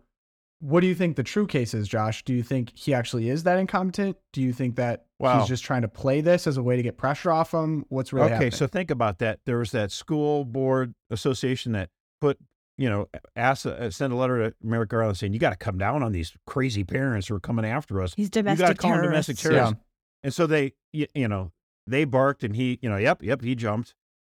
what 0.59 0.81
do 0.81 0.87
you 0.87 0.95
think 0.95 1.15
the 1.15 1.23
true 1.23 1.47
case 1.47 1.73
is, 1.73 1.87
Josh? 1.87 2.23
Do 2.23 2.33
you 2.33 2.43
think 2.43 2.71
he 2.75 2.93
actually 2.93 3.29
is 3.29 3.43
that 3.43 3.59
incompetent? 3.59 4.17
Do 4.31 4.41
you 4.41 4.53
think 4.53 4.75
that 4.75 5.05
Wow. 5.23 5.39
he's 5.39 5.47
just 5.47 5.63
trying 5.63 5.83
to 5.83 5.87
play 5.87 6.21
this 6.21 6.47
as 6.47 6.57
a 6.57 6.63
way 6.63 6.75
to 6.75 6.83
get 6.83 6.97
pressure 6.97 7.31
off 7.31 7.53
him? 7.53 7.85
What's 7.89 8.11
really 8.13 8.25
okay, 8.25 8.33
happening? 8.33 8.51
so 8.51 8.67
think 8.67 8.91
about 8.91 9.19
that. 9.19 9.39
There 9.45 9.57
was 9.57 9.71
that 9.71 9.91
school 9.91 10.45
board 10.45 10.93
association 11.09 11.71
that 11.71 11.89
put, 12.21 12.37
you 12.77 12.89
know, 12.89 13.07
asked, 13.35 13.65
uh, 13.65 13.89
sent 13.89 14.13
a 14.13 14.15
letter 14.15 14.49
to 14.49 14.55
Merrick 14.61 14.89
Garland 14.89 15.17
saying, 15.17 15.33
you 15.33 15.39
got 15.39 15.51
to 15.51 15.55
come 15.55 15.77
down 15.77 16.03
on 16.03 16.11
these 16.11 16.33
crazy 16.45 16.83
parents 16.83 17.27
who 17.27 17.35
are 17.35 17.39
coming 17.39 17.65
after 17.65 18.01
us. 18.01 18.13
He's 18.15 18.29
domestic. 18.29 18.59
You 18.59 18.67
got 18.67 18.67
to 18.67 18.73
domestic 18.73 18.81
call 18.81 18.91
them 18.91 19.11
domestic 19.11 19.37
terrorists. 19.37 19.75
And 20.23 20.33
so 20.33 20.47
they, 20.47 20.73
you, 20.91 21.07
you 21.13 21.27
know, 21.27 21.51
they 21.87 22.05
barked 22.05 22.43
and 22.43 22.55
he, 22.55 22.79
you 22.81 22.89
know, 22.89 22.97
yep, 22.97 23.23
yep, 23.23 23.41
he 23.41 23.55
jumped. 23.55 23.95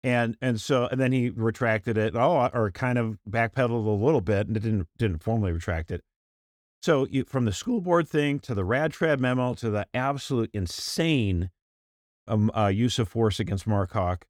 And 0.06 0.36
and 0.42 0.60
so 0.60 0.88
and 0.88 1.00
then 1.00 1.14
he 1.14 1.30
retracted 1.30 1.98
it, 1.98 2.14
oh, 2.14 2.50
or 2.54 2.72
kind 2.72 2.98
of 2.98 3.18
backpedaled 3.30 3.86
a 3.86 4.04
little 4.04 4.20
bit 4.20 4.48
and 4.48 4.58
it 4.58 4.60
didn't 4.60 4.88
didn't 4.98 5.24
formally 5.24 5.54
retract 5.54 5.92
it. 5.92 6.02
So 6.84 7.08
you, 7.10 7.24
from 7.24 7.46
the 7.46 7.54
school 7.54 7.80
board 7.80 8.10
thing 8.10 8.40
to 8.40 8.54
the 8.54 8.66
Rad 8.66 8.92
Trad 8.92 9.18
memo 9.22 9.54
to 9.54 9.70
the 9.70 9.88
absolute 9.94 10.50
insane 10.54 11.50
um, 12.28 12.52
uh, 12.54 12.68
use 12.68 13.00
of 13.00 13.08
force 13.08 13.40
against 13.40 13.66
Mark 13.66 13.94
Houck, 13.94 14.26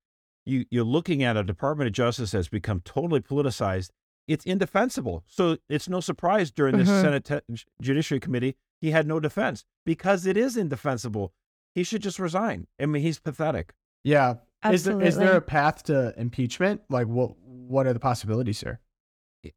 you, 0.45 0.65
you're 0.69 0.83
looking 0.83 1.23
at 1.23 1.35
a 1.35 1.43
Department 1.43 1.87
of 1.87 1.93
Justice 1.93 2.29
that's 2.29 2.49
become 2.49 2.81
totally 2.85 3.21
politicized. 3.21 3.89
It's 4.27 4.45
indefensible. 4.45 5.23
So 5.25 5.57
it's 5.67 5.89
no 5.89 5.99
surprise 5.99 6.51
during 6.51 6.77
this 6.77 6.87
Mhm. 6.87 7.01
Senate 7.01 7.25
te- 7.25 7.65
Judiciary 7.81 8.19
Committee, 8.19 8.55
he 8.79 8.91
had 8.91 9.07
no 9.07 9.19
defense 9.19 9.65
because 9.83 10.27
it 10.27 10.37
is 10.37 10.55
indefensible. 10.55 11.33
He 11.73 11.83
should 11.83 12.03
just 12.03 12.19
resign. 12.19 12.67
I 12.79 12.85
mean, 12.85 13.01
he's 13.01 13.17
pathetic. 13.19 13.73
yeah. 14.03 14.35
Is 14.71 14.85
there, 14.85 14.93
Absolutely. 14.93 15.07
is 15.09 15.17
there 15.17 15.35
a 15.35 15.41
path 15.41 15.83
to 15.85 16.13
impeachment? 16.17 16.83
Like, 16.89 17.07
what 17.07 17.35
what 17.37 17.85
are 17.85 17.91
the 17.91 17.99
possibilities 17.99 18.61
here? 18.61 18.79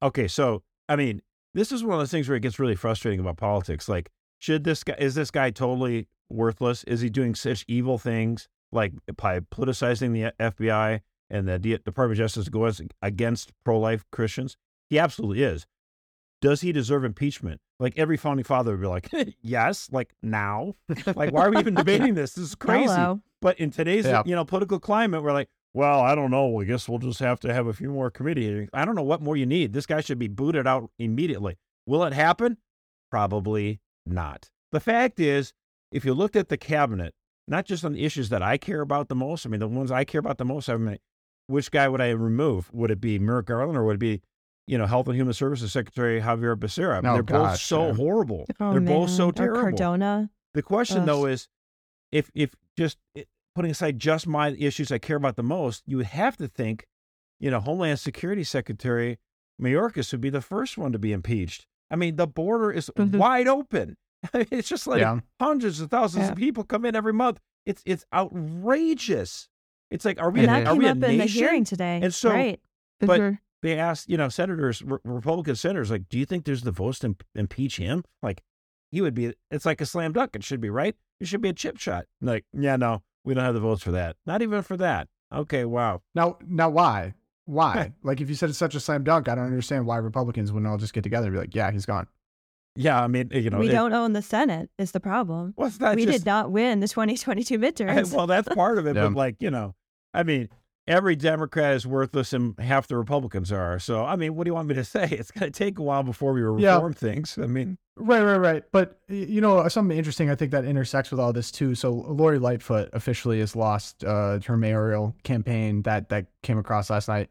Okay, 0.03 0.27
so 0.27 0.65
I 0.89 0.97
mean, 0.97 1.23
this 1.57 1.73
is 1.73 1.83
one 1.83 1.95
of 1.95 2.01
those 2.01 2.11
things 2.11 2.29
where 2.29 2.37
it 2.37 2.41
gets 2.41 2.59
really 2.59 2.77
frustrating 2.77 3.19
about 3.19 3.39
politics. 3.39 3.89
Like, 3.89 4.11
should 4.39 4.63
this 4.65 4.85
guy 4.85 4.95
is 4.99 5.15
this 5.15 5.31
guy 5.31 5.51
totally 5.51 6.07
worthless? 6.29 6.85
Is 6.85 7.01
he 7.01 7.09
doing 7.09 7.35
such 7.35 7.65
evil 7.67 7.99
things 7.99 8.49
like 8.71 8.93
by 9.17 9.41
politicizing 9.41 10.13
the 10.13 10.33
FBI 10.39 11.01
and 11.31 11.49
the 11.49 11.59
Department 11.59 12.13
of 12.13 12.19
Justice 12.19 12.49
goes 12.49 12.81
against 13.03 13.53
pro-life 13.65 14.05
Christians? 14.13 14.57
He 14.91 14.99
absolutely 14.99 15.43
is. 15.43 15.67
Does 16.43 16.61
he 16.61 16.71
deserve 16.71 17.05
impeachment? 17.05 17.61
Like 17.81 17.95
every 17.97 18.17
founding 18.17 18.45
father 18.45 18.73
would 18.73 18.81
be 18.83 18.87
like, 18.87 19.11
yes, 19.41 19.89
like 19.91 20.13
now. 20.23 20.75
Like, 21.15 21.33
why 21.33 21.47
are 21.47 21.51
we 21.51 21.59
even 21.59 21.75
debating 21.83 22.15
this? 22.15 22.35
This 22.35 22.45
is 22.45 22.55
crazy. 22.55 22.93
Hello. 22.93 23.21
But 23.41 23.59
in 23.59 23.71
today's 23.71 24.05
Yeah. 24.05 24.23
you 24.27 24.35
know 24.35 24.45
political 24.45 24.79
climate, 24.79 25.23
we're 25.23 25.33
like, 25.33 25.49
well, 25.77 26.01
I 26.01 26.15
don't 26.15 26.31
know. 26.31 26.59
I 26.61 26.65
guess 26.65 26.89
we'll 26.89 26.99
just 26.99 27.19
have 27.21 27.39
to 27.41 27.53
have 27.53 27.67
a 27.67 27.73
few 27.75 27.91
more 27.91 28.11
committee 28.11 28.45
hearings. 28.45 28.71
I 28.73 28.87
don't 28.87 28.95
know 28.95 29.03
what 29.03 29.21
more 29.21 29.37
you 29.37 29.45
need. 29.45 29.75
This 29.75 29.85
guy 29.85 30.01
should 30.01 30.19
be 30.19 30.27
booted 30.27 30.67
out 30.67 30.91
immediately. 30.99 31.57
Will 31.87 32.03
it 32.05 32.15
happen? 32.15 32.57
Probably 33.11 33.81
not. 34.07 34.49
The 34.73 34.81
fact 34.81 35.21
is, 35.21 35.53
if 35.93 36.05
you 36.05 36.15
looked 36.15 36.35
at 36.35 36.49
the 36.49 36.57
cabinet, 36.57 37.13
not 37.47 37.67
just 37.67 37.85
on 37.85 37.93
the 37.93 38.05
issues 38.05 38.31
that 38.31 38.43
I 38.43 38.57
care 38.57 38.81
about 38.81 39.09
the 39.09 39.15
most, 39.15 39.45
I 39.45 39.51
mean, 39.51 39.61
the 39.61 39.69
ones 39.69 39.91
I 39.91 40.05
care 40.05 40.19
about 40.19 40.39
the 40.39 40.45
most, 40.47 40.69
I 40.71 40.77
mean, 40.79 40.97
which 41.47 41.71
guy 41.71 41.89
would 41.89 42.01
I 42.01 42.11
remove? 42.11 42.73
Would 42.73 42.91
it 42.91 43.01
be 43.01 43.19
Merrick 43.19 43.47
Garland 43.47 43.77
or 43.79 43.85
would 43.85 43.97
it 43.97 44.01
be, 44.01 44.23
you 44.67 44.79
know, 44.79 44.87
Health 44.87 45.07
and 45.09 45.17
Human 45.17 45.35
Services 45.35 45.73
Secretary 45.73 46.21
Javier 46.23 46.57
Becerra? 46.57 46.97
I 46.97 47.01
mean, 47.03 47.11
Oh, 47.11 47.15
they're 47.15 47.23
both 47.23 47.59
so 47.59 47.89
yeah. 47.89 47.93
horrible. 47.95 48.47
Oh, 48.59 48.73
they're 48.73 48.81
both 48.81 49.11
so 49.11 49.25
man. 49.27 49.29
Or 49.29 49.33
terrible. 49.33 49.61
Cardona. 49.61 50.31
The 50.55 50.63
question 50.63 51.01
Ugh. 51.01 51.07
though 51.07 51.27
is, 51.27 51.49
if 52.13 52.31
if 52.35 52.55
just 52.79 52.97
putting 53.57 53.71
aside 53.71 53.99
just 53.99 54.27
my 54.27 54.49
issues 54.51 54.93
I 54.93 54.99
care 54.99 55.17
about 55.17 55.37
the 55.37 55.43
most, 55.43 55.83
you 55.87 55.97
would 55.97 56.07
have 56.07 56.37
to 56.37 56.47
think, 56.47 56.87
you 57.41 57.51
know, 57.51 57.59
Homeland 57.59 57.99
Security 57.99 58.45
Secretary 58.45 59.19
Mayorkas 59.61 60.13
would 60.13 60.21
be 60.21 60.29
the 60.29 60.43
first 60.43 60.77
one 60.77 60.93
to 60.93 60.99
be 60.99 61.11
impeached. 61.11 61.67
I 61.91 61.97
mean, 61.97 62.17
the 62.17 62.27
border 62.27 62.71
is 62.71 62.91
Mhm. 62.99 63.17
wide 63.17 63.49
open. 63.49 63.97
it's 64.35 64.69
just 64.69 64.87
like 64.87 65.01
Yeah. 65.01 65.21
hundreds 65.41 65.81
of 65.81 65.91
thousands 65.91 66.27
Yeah. 66.27 66.33
of 66.33 66.37
people 66.37 66.65
come 66.65 66.85
in 66.85 66.95
every 66.95 67.15
month. 67.15 67.41
It's 67.65 67.83
it's 67.87 68.05
outrageous. 68.13 69.49
It's 69.91 70.05
like, 70.05 70.21
are 70.21 70.31
we 70.31 70.41
And 70.41 70.49
a, 70.51 70.53
that 70.53 70.67
are 70.67 70.73
came 70.73 70.79
we 70.79 70.87
up 70.89 70.97
in 71.03 71.19
the 71.19 71.25
hearing 71.25 71.65
today. 71.65 72.01
And 72.03 72.13
so- 72.13 72.31
right. 72.31 72.61
but- 73.01 73.21
Mhm. 73.21 73.39
they 73.63 73.79
asked, 73.79 74.11
you 74.11 74.19
know, 74.19 74.29
senators, 74.29 74.83
re- 74.83 74.99
Republican 75.05 75.57
senators, 75.57 75.91
like, 75.91 76.09
do 76.11 76.19
you 76.19 76.27
think 76.27 76.45
there's 76.45 76.63
the 76.63 76.71
votes 76.73 76.99
to 77.01 77.07
im- 77.09 77.17
impeach 77.35 77.79
him? 77.79 78.05
Like, 78.23 78.43
he 78.91 79.01
would 79.01 79.15
be. 79.15 79.33
It's 79.51 79.65
like 79.65 79.81
a 79.81 79.87
slam 79.87 80.13
dunk. 80.13 80.37
It 80.37 80.45
should 80.45 80.61
be 80.61 80.69
right. 80.71 80.95
It 81.21 81.27
should 81.27 81.41
be 81.41 81.49
a 81.49 81.53
chip 81.55 81.79
shot. 81.79 82.05
Like, 82.21 82.45
yeah, 82.53 82.77
no, 82.77 83.03
we 83.27 83.35
don't 83.35 83.45
have 83.45 83.55
the 83.55 83.61
votes 83.61 83.83
for 83.83 83.91
that. 83.93 84.17
Not 84.25 84.41
even 84.41 84.63
for 84.63 84.77
that. 84.79 85.09
Okay, 85.33 85.65
wow. 85.65 86.01
Now, 86.15 86.39
now, 86.47 86.71
why? 86.71 87.15
Why? 87.45 87.93
like, 88.03 88.21
if 88.21 88.29
you 88.29 88.35
said 88.35 88.49
it's 88.49 88.59
such 88.59 88.75
a 88.75 88.81
slam 88.81 89.05
dunk, 89.05 89.29
I 89.29 89.35
don't 89.35 89.45
understand 89.45 89.85
why 89.87 89.97
Republicans 89.99 90.53
wouldn't 90.53 90.71
all 90.71 90.79
just 90.79 90.95
get 90.95 91.03
together 91.03 91.27
and 91.27 91.35
be 91.35 91.41
like, 91.41 91.55
"Yeah, 91.55 91.71
he's 91.71 91.85
gone." 91.85 92.07
Yeah, 92.77 93.03
I 93.03 93.07
mean, 93.09 93.31
you 93.33 93.51
know, 93.51 93.59
we 93.59 93.69
it- 93.69 93.73
don't 93.73 93.93
own 93.93 94.13
the 94.13 94.23
Senate 94.23 94.71
is 94.79 94.93
the 94.93 95.01
problem. 95.01 95.55
Well, 95.57 95.67
it's 95.69 95.81
not 95.81 95.97
we 95.97 96.05
just, 96.07 96.19
did 96.19 96.27
not 96.27 96.51
win 96.53 96.81
the 96.81 96.89
2022 96.89 97.59
midterms. 97.59 98.15
well, 98.15 98.27
that's 98.27 98.49
part 98.55 98.79
of 98.79 98.87
it. 98.87 98.97
Yeah. 98.97 99.05
But 99.09 99.15
like, 99.15 99.37
you 99.41 99.51
know, 99.51 99.75
I 100.15 100.23
mean, 100.23 100.49
every 100.87 101.17
Democrat 101.17 101.75
is 101.75 101.87
worthless, 101.87 102.33
and 102.33 102.59
half 102.61 102.87
the 102.89 102.97
Republicans 102.97 103.51
are. 103.53 103.79
So, 103.79 104.05
I 104.05 104.17
mean, 104.17 104.35
what 104.35 104.45
do 104.45 104.51
you 104.51 104.55
want 104.55 104.69
me 104.69 104.75
to 104.75 104.85
say? 104.97 105.09
It's 105.11 105.31
going 105.31 105.51
to 105.53 105.57
take 105.57 105.79
a 105.79 105.83
while 105.83 106.03
before 106.03 106.33
we 106.33 106.43
reform 106.43 106.61
Yeah. 106.93 106.99
things. 106.99 107.39
I 107.39 107.47
mean, 107.47 107.79
Right, 107.99 108.23
right, 108.23 108.37
right. 108.37 108.63
But 108.73 108.99
you 109.09 109.41
know, 109.41 109.67
something 109.69 109.97
interesting 109.97 110.29
I 110.29 110.35
think 110.35 110.51
that 110.51 110.67
intersects 110.67 111.11
with 111.11 111.19
all 111.19 111.33
this 111.33 111.51
too. 111.51 111.75
So 111.75 111.93
Lori 111.93 112.39
Lightfoot 112.39 112.91
officially 112.93 113.41
has 113.41 113.57
lost 113.57 114.05
uh, 114.05 114.39
her 114.47 114.57
mayoral 114.59 115.15
campaign 115.25 115.81
that 115.83 116.11
that 116.11 116.27
came 116.43 116.59
across 116.59 116.91
last 116.91 117.09
night. 117.09 117.31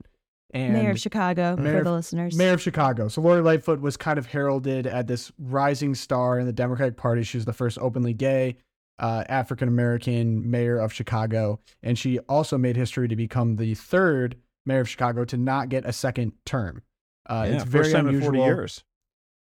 And 0.56 0.74
Mayor 0.74 0.92
of 0.92 1.00
Chicago 1.00 1.56
Mayor 1.56 1.80
for 1.80 1.84
the 1.84 1.92
listeners. 1.92 2.36
Mayor 2.36 2.54
of 2.54 2.62
Chicago. 2.62 3.10
So 3.10 3.22
Lori 3.22 3.42
Lightfoot 3.44 3.80
was 3.80 3.96
kind 3.96 4.18
of 4.18 4.26
heralded 4.26 4.88
as 4.88 5.06
this 5.06 5.32
rising 5.38 5.94
star 5.94 6.40
in 6.40 6.48
the 6.48 6.54
Democratic 6.54 6.98
Party. 6.98 7.22
She 7.24 7.38
was 7.38 7.46
the 7.46 7.54
first 7.54 7.78
openly 7.80 8.14
gay 8.14 8.58
uh, 9.00 9.24
African 9.30 9.68
American 9.68 10.50
mayor 10.50 10.78
of 10.80 10.94
Chicago, 10.94 11.60
and 11.84 11.98
she 11.98 12.20
also 12.20 12.58
made 12.58 12.76
history 12.76 13.08
to 13.08 13.16
become 13.16 13.58
the 13.58 13.74
third 13.76 14.38
mayor 14.66 14.80
of 14.82 14.90
Chicago 14.90 15.26
to 15.26 15.38
not 15.38 15.70
get 15.70 15.86
a 15.86 15.94
second 15.94 16.34
term. 16.46 16.82
Uh, 17.28 17.46
yeah, 17.48 17.56
it's 17.56 17.64
very 17.64 17.84
first 17.86 17.96
time 17.96 18.08
unusual. 18.08 18.30
in 18.30 18.36
40 18.36 18.40
years. 18.56 18.84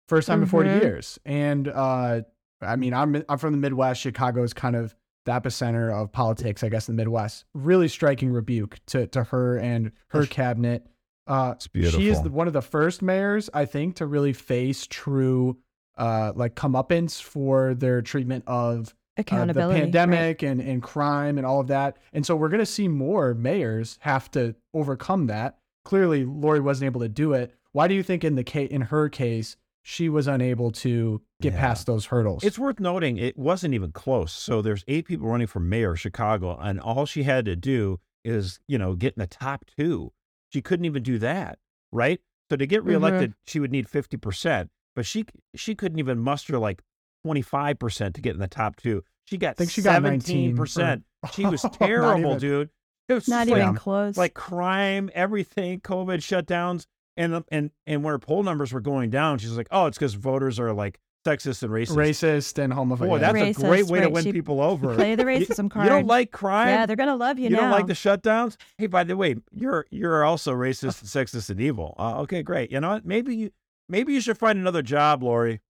First 0.08 0.28
time 0.28 0.42
in 0.42 0.48
40 0.48 0.68
Mhm. 0.70 0.80
years. 0.82 1.18
And 1.24 1.68
uh, 1.68 2.22
I 2.60 2.76
mean, 2.76 2.94
I'm 2.94 3.22
I'm 3.28 3.38
from 3.38 3.52
the 3.52 3.58
Midwest. 3.58 4.00
Chicago 4.00 4.42
is 4.42 4.52
kind 4.52 4.76
of 4.76 4.94
the 5.24 5.32
epicenter 5.32 5.92
of 5.92 6.12
politics, 6.12 6.62
I 6.62 6.68
guess, 6.68 6.88
in 6.88 6.96
the 6.96 7.00
Midwest. 7.02 7.44
Really 7.54 7.88
striking 7.88 8.30
rebuke 8.30 8.78
to 8.86 9.06
to 9.08 9.24
her 9.24 9.58
and 9.58 9.92
her 10.08 10.26
cabinet. 10.26 10.86
Uh, 11.26 11.54
It's 11.56 11.68
she 11.92 12.08
is 12.08 12.22
the, 12.22 12.30
one 12.30 12.46
of 12.46 12.52
the 12.52 12.62
first 12.62 13.02
mayors, 13.02 13.50
I 13.52 13.64
think, 13.64 13.96
to 13.96 14.06
really 14.06 14.32
face 14.32 14.86
true, 14.86 15.58
uh, 15.98 16.32
like 16.36 16.54
comeuppance 16.54 17.20
for 17.20 17.74
their 17.74 18.00
treatment 18.00 18.44
of 18.46 18.94
uh, 19.16 19.22
the 19.22 19.22
Accountability. 19.22 19.74
right. 19.80 19.82
pandemic 19.84 20.42
and, 20.42 20.60
and 20.60 20.82
crime 20.82 21.38
and 21.38 21.46
all 21.46 21.60
of 21.60 21.68
that. 21.68 21.96
And 22.12 22.24
so 22.26 22.36
we're 22.36 22.48
going 22.48 22.60
to 22.60 22.66
see 22.66 22.88
more 22.88 23.34
mayors 23.34 23.98
have 24.02 24.30
to 24.32 24.54
overcome 24.74 25.26
that. 25.28 25.58
Clearly, 25.84 26.24
Lori 26.24 26.60
wasn't 26.60 26.86
able 26.86 27.00
to 27.00 27.08
do 27.08 27.32
it. 27.32 27.54
Why 27.72 27.88
do 27.88 27.94
you 27.94 28.02
think 28.02 28.24
in 28.24 28.34
the 28.34 28.44
case, 28.44 28.70
in 28.70 28.82
her 28.82 29.08
case, 29.08 29.56
she 29.82 30.08
was 30.08 30.26
unable 30.26 30.72
to 30.72 31.22
get 31.40 31.52
Yeah. 31.54 31.60
past 31.60 31.86
those 31.86 32.06
hurdles? 32.06 32.42
It's 32.42 32.58
worth 32.58 32.80
noting 32.80 33.16
it 33.18 33.38
wasn't 33.38 33.74
even 33.74 33.92
close. 33.92 34.32
So 34.32 34.60
there's 34.62 34.84
eight 34.88 35.06
people 35.06 35.28
running 35.28 35.46
for 35.46 35.60
mayor 35.60 35.92
of 35.92 36.00
Chicago, 36.00 36.56
and 36.58 36.80
all 36.80 37.06
she 37.06 37.22
had 37.22 37.44
to 37.44 37.54
do 37.56 38.00
is, 38.24 38.58
you 38.66 38.78
know, 38.78 38.94
get 38.96 39.14
in 39.16 39.20
the 39.20 39.26
top 39.28 39.64
two. 39.78 40.12
She 40.52 40.60
couldn't 40.60 40.86
even 40.86 41.02
do 41.04 41.18
that, 41.18 41.58
right? 41.92 42.20
So 42.50 42.56
to 42.56 42.66
get 42.66 42.82
reelected, 42.84 43.34
she 43.44 43.60
would 43.60 43.70
need 43.70 43.88
fifty 43.88 44.16
percent, 44.16 44.70
but 44.96 45.06
she 45.06 45.24
she 45.54 45.74
couldn't 45.74 45.98
even 45.98 46.18
muster 46.18 46.58
like 46.58 46.82
twenty 47.26 47.42
five 47.42 47.78
percent 47.78 48.14
to 48.14 48.20
get 48.20 48.34
in 48.34 48.40
the 48.40 48.46
top 48.48 48.76
two. 48.76 49.02
She 49.24 49.36
got 49.38 49.50
I 49.50 49.54
think 49.54 49.70
she 49.72 49.82
got 49.82 50.02
19 50.02 50.20
seventeen 50.20 50.56
percent. 50.56 51.04
or- 51.24 51.30
She 51.32 51.44
was 51.44 51.62
terrible, 51.72 52.20
even. 52.30 52.38
dude. 52.38 52.70
It 53.08 53.14
was 53.14 53.28
Not 53.28 53.48
just 53.48 53.58
even 53.60 53.74
close. 53.74 54.16
like 54.16 54.34
crime, 54.34 55.10
everything, 55.14 55.80
COVID 55.80 56.18
shutdowns, 56.18 56.86
and 57.16 57.42
and 57.50 57.70
and 57.86 58.04
when 58.04 58.12
her 58.12 58.18
poll 58.18 58.42
numbers 58.42 58.72
were 58.72 58.80
going 58.80 59.10
down, 59.10 59.38
she's 59.38 59.56
like, 59.56 59.68
"Oh, 59.70 59.86
it's 59.86 59.98
because 59.98 60.14
voters 60.14 60.58
are 60.60 60.72
like 60.72 60.98
sexist 61.26 61.62
and 61.64 61.72
racist." 61.72 61.96
racist 61.96 62.58
and 62.62 62.72
homophobic. 62.72 63.08
Boy, 63.08 63.18
that's 63.18 63.34
Racist, 63.36 63.58
a 63.64 63.66
great 63.68 63.86
way 63.86 64.00
to 64.00 64.08
win 64.10 64.22
She- 64.24 64.32
people 64.32 64.60
over. 64.60 64.94
Play 64.94 65.14
the 65.16 65.22
You- 65.32 65.46
racism 65.46 65.68
card. 65.70 65.84
You 65.86 65.90
don't 65.90 66.06
like 66.06 66.30
crime? 66.32 66.68
Yeah, 66.68 66.86
they're 66.86 66.94
gonna 66.96 67.16
love 67.16 67.38
you, 67.38 67.44
you 67.44 67.50
now. 67.56 67.62
don't 67.62 67.70
like 67.70 67.86
the 67.86 67.92
shutdowns? 67.94 68.56
Hey, 68.78 68.86
by 68.86 69.02
the 69.04 69.16
way, 69.16 69.34
you're 69.52 69.86
you're 69.90 70.24
also 70.24 70.52
racist 70.52 71.00
and 71.00 71.08
sexist 71.28 71.50
and 71.50 71.60
evil. 71.60 71.94
Uh, 71.98 72.20
okay, 72.22 72.42
great. 72.44 72.70
You 72.70 72.80
know 72.80 72.90
what? 72.90 73.04
Maybe 73.06 73.34
you 73.36 73.50
maybe 73.88 74.12
you 74.14 74.20
should 74.20 74.38
find 74.38 74.58
another 74.58 74.82
job, 74.82 75.22
Lori. 75.22 75.60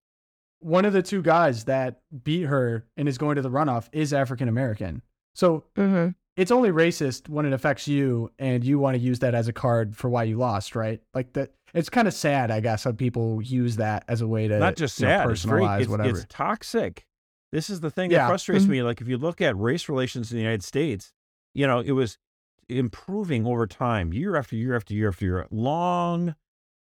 One 0.61 0.85
of 0.85 0.93
the 0.93 1.03
two 1.03 1.23
guys 1.23 1.65
that 1.65 2.01
beat 2.25 2.43
her 2.45 2.85
and 2.97 3.09
is 3.09 3.19
going 3.19 3.37
to 3.37 3.43
the 3.43 3.51
runoff 3.51 3.89
is 3.93 4.13
African 4.13 4.49
American. 4.49 5.03
So 5.35 5.65
Mhm. 5.77 6.15
it's 6.37 6.51
only 6.51 6.71
racist 6.71 7.29
when 7.29 7.45
it 7.47 7.53
affects 7.53 7.87
you 7.87 8.31
and 8.39 8.65
you 8.65 8.79
want 8.79 8.95
to 8.97 9.01
use 9.01 9.19
that 9.21 9.35
as 9.35 9.49
a 9.49 9.53
card 9.53 9.97
for 9.97 10.09
why 10.09 10.25
you 10.25 10.37
lost, 10.39 10.75
right? 10.75 11.01
Like 11.15 11.33
that 11.35 11.53
it's 11.75 11.91
kind 11.91 12.09
of 12.09 12.15
sad, 12.15 12.51
I 12.51 12.61
guess, 12.61 12.85
how 12.85 12.93
people 12.93 13.43
use 13.43 13.77
that 13.77 14.05
as 14.09 14.23
a 14.23 14.27
way 14.29 14.49
to 14.49 14.59
Not 14.59 14.77
just 14.77 14.99
you 14.99 15.07
know, 15.07 15.19
sad, 15.19 15.31
it's, 15.31 15.43
very, 15.45 15.63
personalize 15.63 15.81
it's, 15.81 15.89
whatever. 15.91 16.09
it's 16.11 16.27
toxic. 16.29 17.05
This 17.53 17.69
is 17.69 17.81
the 17.81 17.91
thing 17.91 18.11
Yeah. 18.11 18.19
that 18.19 18.29
frustrates 18.29 18.65
Mhm. 18.65 18.69
me. 18.71 18.83
Like 18.83 19.01
if 19.03 19.09
you 19.09 19.19
look 19.19 19.41
at 19.43 19.57
race 19.59 19.89
relations 19.89 20.31
in 20.33 20.37
the 20.39 20.43
United 20.43 20.65
States, 20.65 21.13
you 21.55 21.67
know, 21.67 21.81
it 21.81 21.93
was 21.93 22.17
improving 22.69 23.47
over 23.47 23.67
time, 23.67 24.13
year 24.13 24.37
after 24.37 24.57
year 24.57 24.75
after 24.75 24.95
year 24.95 25.09
after 25.09 25.25
year. 25.25 25.47
Long 25.51 26.35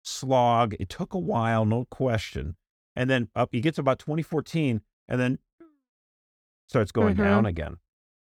slog. 0.03 0.75
It 0.79 0.89
took 0.89 1.13
a 1.13 1.19
while, 1.19 1.65
no 1.65 1.85
question. 1.85 2.55
And 2.95 3.09
then 3.09 3.29
up, 3.35 3.53
you 3.53 3.61
get 3.61 3.75
to 3.75 3.81
about 3.81 3.99
2014, 3.99 4.81
and 5.07 5.19
then 5.19 5.39
starts 6.67 6.91
going 6.91 7.15
Mhm. 7.15 7.23
down 7.23 7.45
again. 7.45 7.77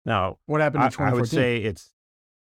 Now, 0.05 0.39
what 0.47 0.61
happened 0.61 0.85
I, 0.85 0.89
2014? 0.89 1.17
I 1.17 1.21
would 1.21 1.29
say 1.29 1.57
it's 1.65 1.93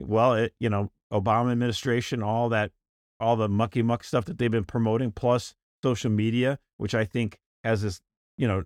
well, 0.02 0.32
it, 0.34 0.54
you 0.58 0.70
know, 0.70 0.90
Obama 1.12 1.52
administration, 1.52 2.22
all 2.22 2.48
that, 2.48 2.72
all 3.18 3.36
the 3.36 3.48
mucky 3.50 3.82
muck 3.82 4.02
stuff 4.02 4.24
that 4.24 4.38
they've 4.38 4.50
been 4.50 4.64
promoting, 4.64 5.12
plus 5.12 5.54
social 5.82 6.10
media, 6.10 6.58
which 6.78 6.94
I 6.94 7.04
think 7.04 7.38
has 7.64 7.82
this, 7.82 8.00
you 8.38 8.48
know, 8.48 8.64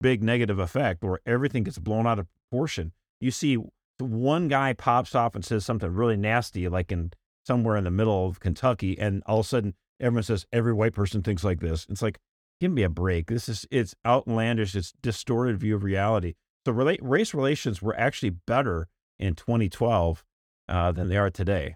big 0.00 0.24
negative 0.24 0.58
effect 0.58 1.04
where 1.04 1.20
everything 1.24 1.62
gets 1.62 1.78
blown 1.78 2.04
out 2.08 2.18
of 2.18 2.26
proportion. 2.50 2.92
You 3.20 3.30
see, 3.30 3.58
one 4.00 4.48
guy 4.48 4.72
pops 4.72 5.14
off 5.14 5.36
and 5.36 5.44
says 5.44 5.64
something 5.64 5.92
really 5.92 6.16
nasty, 6.16 6.68
like 6.68 6.90
in 6.90 7.12
somewhere 7.46 7.76
in 7.76 7.84
the 7.84 7.90
middle 7.92 8.26
of 8.26 8.40
Kentucky, 8.40 8.98
and 8.98 9.22
all 9.26 9.40
of 9.40 9.46
a 9.46 9.48
sudden 9.48 9.74
everyone 10.00 10.24
says 10.24 10.46
every 10.52 10.72
white 10.72 10.94
person 10.94 11.22
thinks 11.22 11.44
like 11.44 11.60
this. 11.60 11.86
It's 11.88 12.02
like, 12.02 12.18
give 12.62 12.70
me 12.70 12.84
a 12.84 12.88
break. 12.88 13.26
This 13.26 13.48
is 13.48 13.66
it's 13.72 13.94
outlandish. 14.06 14.76
It's 14.76 14.92
distorted 15.02 15.58
view 15.58 15.74
of 15.74 15.82
reality. 15.82 16.34
So 16.64 16.72
relate, 16.72 17.00
race 17.02 17.34
relations 17.34 17.82
were 17.82 17.98
actually 17.98 18.30
better 18.30 18.86
in 19.18 19.34
2012 19.34 20.24
uh, 20.68 20.92
than 20.92 21.08
they 21.08 21.16
are 21.16 21.28
today. 21.28 21.74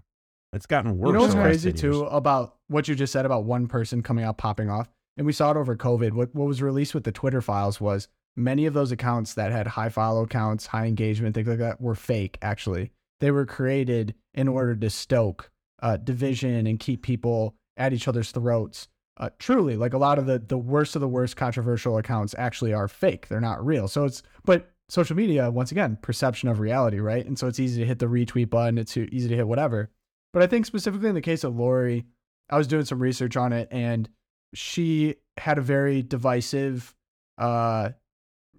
It's 0.52 0.66
gotten 0.66 0.96
worse. 0.96 1.08
You 1.08 1.12
know 1.14 1.20
what's 1.22 1.34
crazy 1.34 1.72
too 1.72 2.04
about 2.04 2.54
what 2.68 2.86
you 2.86 2.94
just 2.94 3.12
said 3.12 3.26
about 3.26 3.44
one 3.44 3.66
person 3.66 4.00
coming 4.00 4.24
out 4.24 4.38
popping 4.38 4.70
off, 4.70 4.88
and 5.16 5.26
we 5.26 5.32
saw 5.32 5.50
it 5.50 5.56
over 5.56 5.76
COVID. 5.76 6.12
What 6.12 6.32
what 6.34 6.46
was 6.46 6.62
released 6.62 6.94
with 6.94 7.02
the 7.02 7.10
Twitter 7.10 7.42
files 7.42 7.80
was 7.80 8.06
many 8.36 8.64
of 8.64 8.72
those 8.72 8.92
accounts 8.92 9.34
that 9.34 9.50
had 9.50 9.66
high 9.66 9.88
follow 9.88 10.24
counts, 10.24 10.66
high 10.66 10.86
engagement, 10.86 11.34
things 11.34 11.48
like 11.48 11.58
that, 11.58 11.80
were 11.80 11.96
fake. 11.96 12.38
Actually, 12.42 12.92
they 13.18 13.32
were 13.32 13.44
created 13.44 14.14
in 14.34 14.46
order 14.46 14.76
to 14.76 14.88
stoke 14.88 15.50
uh, 15.82 15.96
division 15.96 16.68
and 16.68 16.78
keep 16.78 17.02
people 17.02 17.56
at 17.76 17.92
each 17.92 18.06
other's 18.06 18.30
throats. 18.30 18.86
Uh, 19.18 19.30
truly, 19.38 19.76
like 19.76 19.94
a 19.94 19.98
lot 19.98 20.18
of 20.18 20.26
the 20.26 20.38
the 20.38 20.58
worst 20.58 20.94
of 20.94 21.00
the 21.00 21.08
worst 21.08 21.36
controversial 21.36 21.96
accounts 21.96 22.34
actually 22.36 22.74
are 22.74 22.88
fake. 22.88 23.28
They're 23.28 23.40
not 23.40 23.64
real. 23.64 23.88
So 23.88 24.04
it's 24.04 24.22
but 24.44 24.70
social 24.88 25.16
media 25.16 25.50
once 25.50 25.72
again 25.72 25.98
perception 26.02 26.48
of 26.48 26.60
reality, 26.60 27.00
right? 27.00 27.24
And 27.24 27.38
so 27.38 27.46
it's 27.46 27.58
easy 27.58 27.80
to 27.80 27.86
hit 27.86 27.98
the 27.98 28.06
retweet 28.06 28.50
button. 28.50 28.78
It's 28.78 28.96
easy 28.96 29.28
to 29.28 29.36
hit 29.36 29.48
whatever. 29.48 29.90
But 30.32 30.42
I 30.42 30.46
think 30.46 30.66
specifically 30.66 31.08
in 31.08 31.14
the 31.14 31.22
case 31.22 31.44
of 31.44 31.56
Lori, 31.56 32.04
I 32.50 32.58
was 32.58 32.66
doing 32.66 32.84
some 32.84 33.00
research 33.00 33.36
on 33.36 33.52
it, 33.52 33.68
and 33.70 34.08
she 34.54 35.16
had 35.38 35.56
a 35.56 35.62
very 35.62 36.02
divisive 36.02 36.94
uh, 37.38 37.90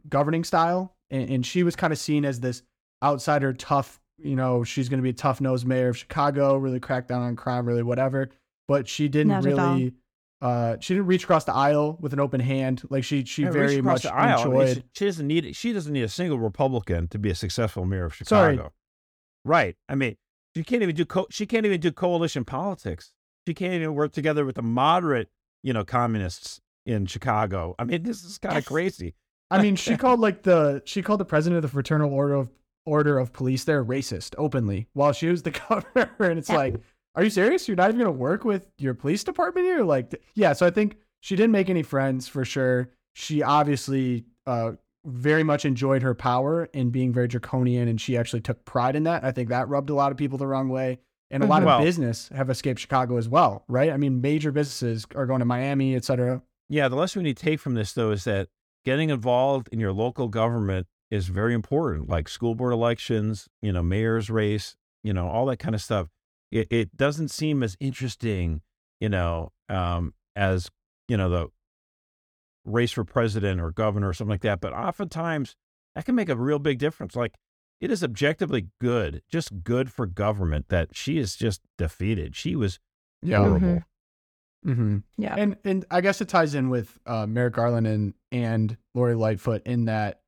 governing 0.10 0.44
style, 0.44 0.96
and, 1.12 1.30
and 1.30 1.46
she 1.46 1.64
was 1.64 1.76
kind 1.76 1.94
of 1.94 2.00
seen 2.00 2.26
as 2.26 2.40
this 2.40 2.64
outsider, 3.04 3.54
tough. 3.54 4.00
You 4.18 4.36
know, 4.36 4.64
she's 4.64 4.90
going 4.90 4.98
to 4.98 5.04
be 5.04 5.12
a 5.12 5.14
tough 5.14 5.40
nosed 5.40 5.68
mayor 5.68 5.90
of 5.90 5.98
Chicago, 5.98 6.58
really 6.58 6.80
crack 6.80 7.08
down 7.08 7.22
on 7.22 7.36
crime, 7.36 7.68
really 7.68 7.84
whatever. 7.84 8.30
But 8.68 8.88
she 8.88 9.08
didn't 9.08 9.30
Not 9.30 9.44
really 9.44 9.94
uh, 10.42 10.78
she 10.80 10.94
didn't 10.94 11.08
reach 11.08 11.24
across 11.24 11.46
the 11.46 11.54
aisle 11.54 11.98
with 12.00 12.14
an 12.14 12.20
open 12.20 12.40
hand. 12.40 12.84
Like 12.90 13.04
she 13.04 13.26
she 13.26 13.44
Yeah, 13.44 13.52
very 13.52 13.82
much 13.82 14.06
aisle. 14.06 14.40
I 14.40 14.46
mean, 14.46 14.62
enjoyed. 14.62 14.76
she, 14.78 14.84
she 14.94 15.06
doesn't 15.06 15.28
need 15.28 15.56
she 15.56 15.74
doesn't 15.74 15.94
need 15.94 16.04
a 16.04 16.10
single 16.10 16.40
Republican 16.40 17.08
to 17.10 17.18
be 17.20 17.30
a 17.30 17.36
successful 17.36 17.86
mayor 17.86 18.06
of 18.06 18.16
Sorry. 18.16 18.54
Chicago. 18.56 18.74
Right. 19.44 19.76
I 19.90 19.96
mean, 19.96 20.18
she 20.56 20.64
can't 20.64 20.84
even 20.84 20.96
do 20.96 21.06
co- 21.06 21.28
she 21.32 21.46
can't 21.46 21.66
even 21.66 21.80
do 21.80 21.92
coalition 21.92 22.46
politics. 22.46 23.12
She 23.48 23.54
can't 23.54 23.74
even 23.74 23.96
work 23.96 24.12
together 24.12 24.46
with 24.46 24.56
the 24.56 24.62
moderate, 24.62 25.30
you 25.64 25.74
know, 25.74 25.86
communists 25.86 26.60
in 26.86 27.06
Chicago. 27.06 27.76
I 27.80 27.86
mean, 27.86 28.04
this 28.04 28.24
is 28.24 28.38
kind 28.38 28.58
of 28.58 28.66
crazy. 28.66 29.16
I 29.50 29.62
mean, 29.62 29.76
she 29.76 29.96
called 29.98 30.20
like 30.20 30.44
the 30.44 30.82
she 30.86 31.02
called 31.02 31.20
the 31.20 31.26
president 31.26 31.58
of 31.58 31.62
the 31.64 31.74
Fraternal 31.74 32.14
Order 32.14 32.36
of 32.36 32.50
Order 32.86 33.20
of 33.20 33.34
Police 33.34 33.64
there 33.64 33.84
racist 33.84 34.36
openly 34.38 34.88
while 34.94 35.14
she 35.14 35.28
was 35.28 35.44
the 35.44 35.52
governor, 35.70 36.12
and 36.20 36.38
it's 36.40 36.50
like, 36.50 36.76
are 37.18 37.24
you 37.24 37.30
serious? 37.30 37.68
You're 37.68 37.76
not 37.76 37.90
even 37.90 38.00
gonna 38.00 38.12
work 38.12 38.46
with 38.46 38.68
your 38.78 38.94
police 38.94 39.24
department 39.24 39.66
here? 39.66 39.84
Like, 39.84 40.12
th- 40.12 40.24
yeah. 40.36 40.54
So 40.54 40.66
I 40.66 40.70
think 40.70 40.98
she 41.20 41.36
didn't 41.36 41.52
make 41.52 41.70
any 41.70 41.84
friends 41.84 42.28
for 42.28 42.46
sure. 42.46 42.92
She 43.16 43.42
obviously 43.44 44.26
uh, 44.46 44.74
very 45.06 45.44
much 45.44 45.66
enjoyed 45.66 46.04
her 46.04 46.14
power 46.14 46.70
and 46.74 46.92
being 46.92 47.12
very 47.12 47.28
draconian, 47.28 47.88
and 47.88 48.00
she 48.00 48.16
actually 48.16 48.42
took 48.42 48.64
pride 48.66 48.96
in 48.96 49.04
that. 49.04 49.24
I 49.24 49.32
think 49.32 49.50
that 49.50 49.68
rubbed 49.68 49.90
a 49.90 49.96
lot 49.96 50.12
of 50.12 50.18
people 50.18 50.38
the 50.38 50.48
wrong 50.48 50.70
way. 50.70 51.00
And 51.30 51.44
a 51.44 51.46
lot 51.48 51.62
Mhm. 51.64 51.68
of 51.80 51.84
business 51.84 52.30
have 52.30 52.50
escaped 52.50 52.80
Chicago 52.80 53.18
as 53.18 53.28
well, 53.28 53.66
right? 53.68 53.92
I 53.92 53.98
mean, 53.98 54.22
major 54.22 54.52
businesses 54.54 55.06
are 55.14 55.26
going 55.26 55.40
to 55.40 55.46
Miami, 55.46 55.94
et 55.96 56.06
cetera. 56.06 56.42
Yeah, 56.70 56.88
the 56.88 56.96
lesson 56.96 57.22
we 57.22 57.30
need 57.30 57.36
to 57.38 57.44
take 57.44 57.60
from 57.60 57.74
this 57.74 57.92
though 57.92 58.12
is 58.12 58.24
that 58.26 58.48
getting 58.86 59.10
involved 59.10 59.68
in 59.74 59.80
your 59.80 59.92
local 59.92 60.30
government 60.30 60.88
is 61.12 61.28
very 61.28 61.54
important, 61.54 62.08
like 62.08 62.30
school 62.30 62.56
board 62.56 62.72
elections, 62.72 63.50
you 63.62 63.74
know, 63.74 63.84
mayor's 63.84 64.30
race, 64.30 64.76
you 65.04 65.12
know, 65.14 65.28
all 65.28 65.46
that 65.48 65.58
kind 65.58 65.76
of 65.76 65.82
stuff. 65.82 66.08
It, 66.52 66.68
it 66.72 66.98
doesn't 66.98 67.30
seem 67.30 67.64
as 67.64 67.76
interesting, 67.80 68.62
you 69.00 69.10
know, 69.10 69.52
um, 69.70 70.14
as 70.36 70.70
you 71.08 71.18
know 71.18 71.30
the 71.30 71.48
race 72.66 72.92
for 72.92 73.04
president 73.04 73.62
or 73.62 73.72
governor 73.72 74.10
or 74.10 74.14
something 74.14 74.32
like 74.32 74.42
that. 74.42 74.62
But 74.62 74.74
oftentimes 74.74 75.56
that 75.96 76.06
can 76.06 76.16
make 76.16 76.30
a 76.30 76.36
real 76.36 76.60
big 76.60 76.80
difference. 76.80 77.16
Like 77.16 77.36
it 77.82 77.92
is 77.92 78.04
objectively 78.04 78.68
good, 78.80 79.22
just 79.30 79.64
good 79.64 79.92
for 79.92 80.06
government 80.06 80.70
that 80.70 80.96
she 80.96 81.18
is 81.18 81.36
just 81.36 81.62
defeated. 81.78 82.36
She 82.36 82.56
was 82.56 82.80
horrible. 83.26 83.84
Mm-hmm. 84.66 84.98
Yeah. 85.18 85.36
And 85.38 85.58
and 85.64 85.86
I 85.90 86.02
guess 86.02 86.22
it 86.22 86.30
ties 86.30 86.56
in 86.56 86.70
with 86.70 87.00
uh, 87.06 87.26
Merrick 87.26 87.54
Garland 87.54 87.88
and 87.88 88.14
and 88.32 88.78
Lori 88.94 89.16
Lightfoot 89.16 89.66
in 89.66 89.86
that 89.86 90.22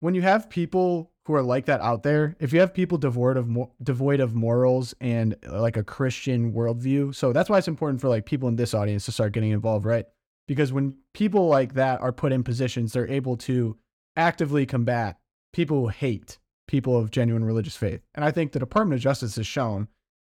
when 0.00 0.14
you 0.14 0.22
have 0.22 0.50
people 0.50 1.10
who 1.26 1.34
are 1.34 1.42
like 1.42 1.66
that 1.66 1.80
out 1.80 2.02
there, 2.02 2.36
if 2.40 2.52
you 2.52 2.60
have 2.60 2.72
people 2.72 2.98
devoid 2.98 3.36
of 3.36 3.46
mo- 3.48 3.72
devoid 3.82 4.20
of 4.20 4.34
morals 4.34 4.94
and 5.00 5.36
uh, 5.46 5.60
like 5.60 5.76
a 5.76 5.84
Christian 5.84 6.52
worldview, 6.52 7.14
so 7.14 7.32
that's 7.32 7.50
why 7.50 7.58
it's 7.58 7.68
important 7.68 8.00
for 8.00 8.08
like 8.08 8.26
people 8.26 8.48
in 8.48 8.56
this 8.56 8.74
audience 8.74 9.04
to 9.04 9.12
start 9.12 9.32
getting 9.32 9.50
involved, 9.50 9.84
right? 9.84 10.06
Because 10.48 10.72
when 10.72 10.96
people 11.14 11.46
like 11.46 11.74
that 11.74 12.00
are 12.00 12.12
put 12.12 12.32
in 12.32 12.42
positions, 12.42 12.92
they're 12.92 13.06
able 13.08 13.36
to 13.36 13.76
actively 14.16 14.66
combat 14.66 15.18
people 15.52 15.80
who 15.80 15.88
hate 15.88 16.38
people 16.66 16.96
of 16.96 17.10
genuine 17.10 17.44
religious 17.44 17.76
faith. 17.76 18.00
And 18.14 18.24
I 18.24 18.30
think 18.30 18.52
the 18.52 18.58
Department 18.58 18.98
of 18.98 19.02
Justice 19.02 19.36
has 19.36 19.46
shown 19.46 19.88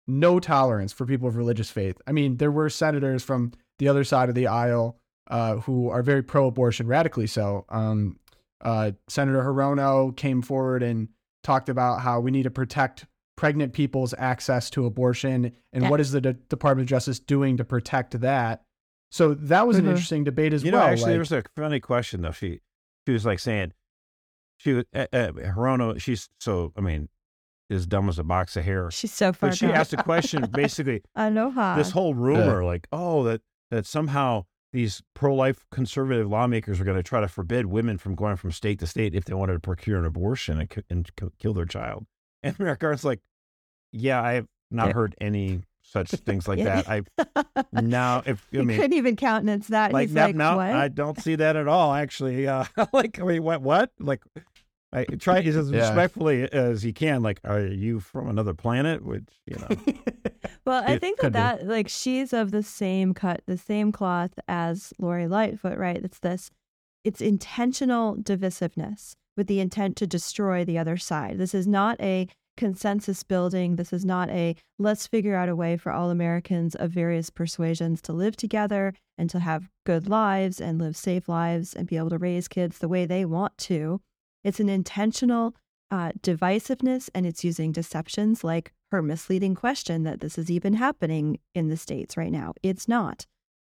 no 0.07 0.39
tolerance 0.39 0.93
for 0.93 1.05
people 1.05 1.29
of 1.29 1.37
religious 1.37 1.71
faith. 1.71 2.01
I 2.07 2.13
mean, 2.13 2.37
there 2.37 2.51
were 2.51 2.71
senators 2.71 3.23
from 3.23 3.53
the 3.79 3.89
other 3.89 4.05
side 4.05 4.29
of 4.29 4.35
the 4.35 4.47
aisle 4.47 4.99
uh, 5.29 5.57
who 5.57 5.91
are 5.91 6.03
very 6.03 6.23
pro-abortion, 6.23 6.87
radically 6.87 7.27
so. 7.27 7.65
Um, 7.69 8.19
uh, 8.63 8.93
Senator 9.09 9.43
Hirono 9.43 10.17
came 10.17 10.43
forward 10.43 10.83
and 10.83 11.09
talked 11.43 11.69
about 11.69 12.01
how 12.01 12.21
we 12.21 12.31
need 12.31 12.45
to 12.45 12.51
protect 12.51 13.07
pregnant 13.37 13.73
people's 13.73 14.15
access 14.19 14.71
to 14.71 14.87
abortion, 14.87 15.53
and 15.73 15.85
Yeah. 15.85 15.91
what 15.91 16.01
is 16.01 16.11
the 16.13 16.21
De- 16.21 16.33
Department 16.33 16.87
of 16.87 16.89
Justice 16.89 17.19
doing 17.21 17.57
to 17.59 17.65
protect 17.65 18.19
that? 18.21 18.63
So 19.11 19.35
that 19.35 19.67
was 19.69 19.77
an 19.79 19.85
Mhm. 19.85 19.91
interesting 19.91 20.25
debate 20.25 20.53
as 20.53 20.65
you 20.65 20.71
know, 20.71 20.79
well. 20.79 20.87
actually, 20.89 21.13
there 21.13 21.19
was 21.21 21.33
a 21.33 21.43
funny 21.55 21.79
question 21.81 22.23
though. 22.23 22.33
She 22.33 22.61
she 23.07 23.13
was 23.13 23.25
like 23.27 23.39
saying 23.39 23.73
she 24.59 24.73
was 24.73 24.85
uh, 24.95 25.07
uh, 25.13 25.33
Hirono. 25.33 26.01
She's 26.01 26.29
so 26.41 26.73
I 26.77 26.81
mean, 26.81 27.09
as 27.71 27.87
dumb 27.87 28.09
as 28.09 28.19
a 28.19 28.25
box 28.25 28.57
of 28.57 28.65
hair. 28.65 28.91
She's 28.91 29.13
so 29.13 29.33
far 29.33 29.51
But 29.51 29.59
she 29.59 29.67
asked 29.67 29.93
a 29.93 30.03
question 30.03 30.47
basically 30.51 31.03
Aloha. 31.15 31.77
this 31.77 31.91
whole 31.93 32.15
rumor 32.15 32.65
like 32.65 32.89
oh 32.91 33.23
that 33.25 33.43
that 33.71 33.87
somehow 33.87 34.47
these 34.73 35.03
pro-life 35.15 35.65
conservative 35.71 36.29
lawmakers 36.29 36.81
are 36.81 36.85
going 36.85 36.97
to 36.97 37.03
try 37.03 37.21
to 37.21 37.29
forbid 37.29 37.67
women 37.67 37.99
from 37.99 38.15
going 38.15 38.37
from 38.37 38.51
state 38.53 38.79
to 38.81 38.87
state 38.87 39.15
if 39.15 39.25
they 39.25 39.35
wanted 39.35 39.55
to 39.55 39.61
procure 39.61 39.99
an 39.99 40.05
abortion 40.05 40.61
and, 40.61 40.85
and 40.91 41.11
kill 41.39 41.55
their 41.55 41.65
child 41.65 42.07
and 42.43 42.59
Merrick 42.59 42.81
Garland's 42.81 43.05
like 43.05 43.21
yeah 43.93 44.21
i 44.21 44.33
have 44.35 44.47
not 44.71 44.89
Yeah. 44.89 44.93
heard 44.93 45.15
any 45.21 45.61
such 45.83 46.11
things 46.27 46.49
like 46.49 46.59
Yeah. 46.59 46.83
that 46.83 46.89
i 46.91 47.03
now 47.73 48.23
if 48.27 48.45
i 48.53 48.57
he 48.57 48.63
mean 48.63 48.77
couldn't 48.77 48.93
even 48.97 49.17
countenance 49.17 49.69
that. 49.69 49.93
like 49.93 50.09
He's 50.09 50.15
no, 50.15 50.23
like, 50.27 50.35
no 50.37 50.59
i 50.59 50.89
don't 50.89 51.21
see 51.21 51.37
that 51.37 51.55
at 51.57 51.69
all 51.69 51.93
actually 51.95 52.47
uh 52.49 52.65
like 52.93 53.21
i 53.21 53.25
mean 53.25 53.43
what 53.45 53.63
what 53.63 53.91
like 54.01 54.23
I 54.93 55.05
try 55.05 55.41
as 55.41 55.71
Yeah. 55.71 55.81
respectfully 55.81 56.51
as 56.53 56.85
you 56.85 56.93
can. 56.93 57.23
Like, 57.23 57.41
are 57.45 57.61
you 57.67 58.01
from 58.01 58.29
another 58.29 58.55
planet? 58.55 59.05
Which 59.05 59.25
you 59.47 59.57
know, 59.59 59.69
Well, 60.65 60.83
I 60.87 60.99
think 60.99 61.19
could 61.19 61.33
that 61.33 61.61
be. 61.61 61.67
that 61.67 61.71
like 61.73 61.89
she's 61.89 62.33
of 62.33 62.51
the 62.51 62.63
same 62.63 63.15
cut, 63.15 63.43
the 63.47 63.59
same 63.59 63.93
cloth 63.93 64.33
as 64.49 64.93
Lori 64.99 65.27
Lightfoot, 65.29 65.79
right? 65.79 66.03
It's 66.03 66.19
this, 66.21 66.51
it's 67.05 67.21
intentional 67.21 68.17
divisiveness 68.17 69.15
with 69.37 69.47
the 69.49 69.61
intent 69.61 69.97
to 69.97 70.07
destroy 70.07 70.65
the 70.65 70.79
other 70.79 70.97
side. 70.97 71.39
This 71.39 71.55
is 71.55 71.67
not 71.67 72.01
a 72.01 72.29
consensus 72.57 73.23
building. 73.23 73.77
This 73.77 73.93
is 73.93 74.05
not 74.05 74.31
a 74.31 74.57
let's 74.79 75.07
figure 75.07 75.37
out 75.37 75.49
a 75.51 75.55
way 75.57 75.77
for 75.77 75.93
all 75.93 76.11
Americans 76.11 76.75
of 76.75 76.91
various 76.91 77.29
persuasions 77.29 78.01
to 78.03 78.13
live 78.15 78.35
together 78.37 78.95
and 79.19 79.29
to 79.31 79.41
have 79.41 79.69
good 79.85 80.09
lives 80.09 80.61
and 80.61 80.79
live 80.79 80.97
safe 80.97 81.29
lives 81.29 81.75
and 81.75 81.87
be 81.87 81.97
able 81.99 82.11
to 82.11 82.19
raise 82.19 82.49
kids 82.49 82.79
the 82.79 82.89
way 82.89 83.05
they 83.05 83.25
want 83.27 83.57
to. 83.59 84.01
It's 84.47 84.61
an 84.61 84.69
intentional 84.69 85.55
uh, 85.91 86.13
divisiveness 86.23 87.11
and 87.15 87.27
it's 87.27 87.43
using 87.45 87.73
deceptions 87.73 88.45
like 88.45 88.73
her 88.93 89.03
misleading 89.03 89.55
question 89.57 90.05
that 90.05 90.21
this 90.21 90.39
is 90.39 90.51
even 90.51 90.75
happening 90.75 91.39
in 91.55 91.69
the 91.69 91.77
states 91.77 92.17
right 92.17 92.31
now. 92.31 92.55
It's 92.63 92.87
not. 92.87 93.27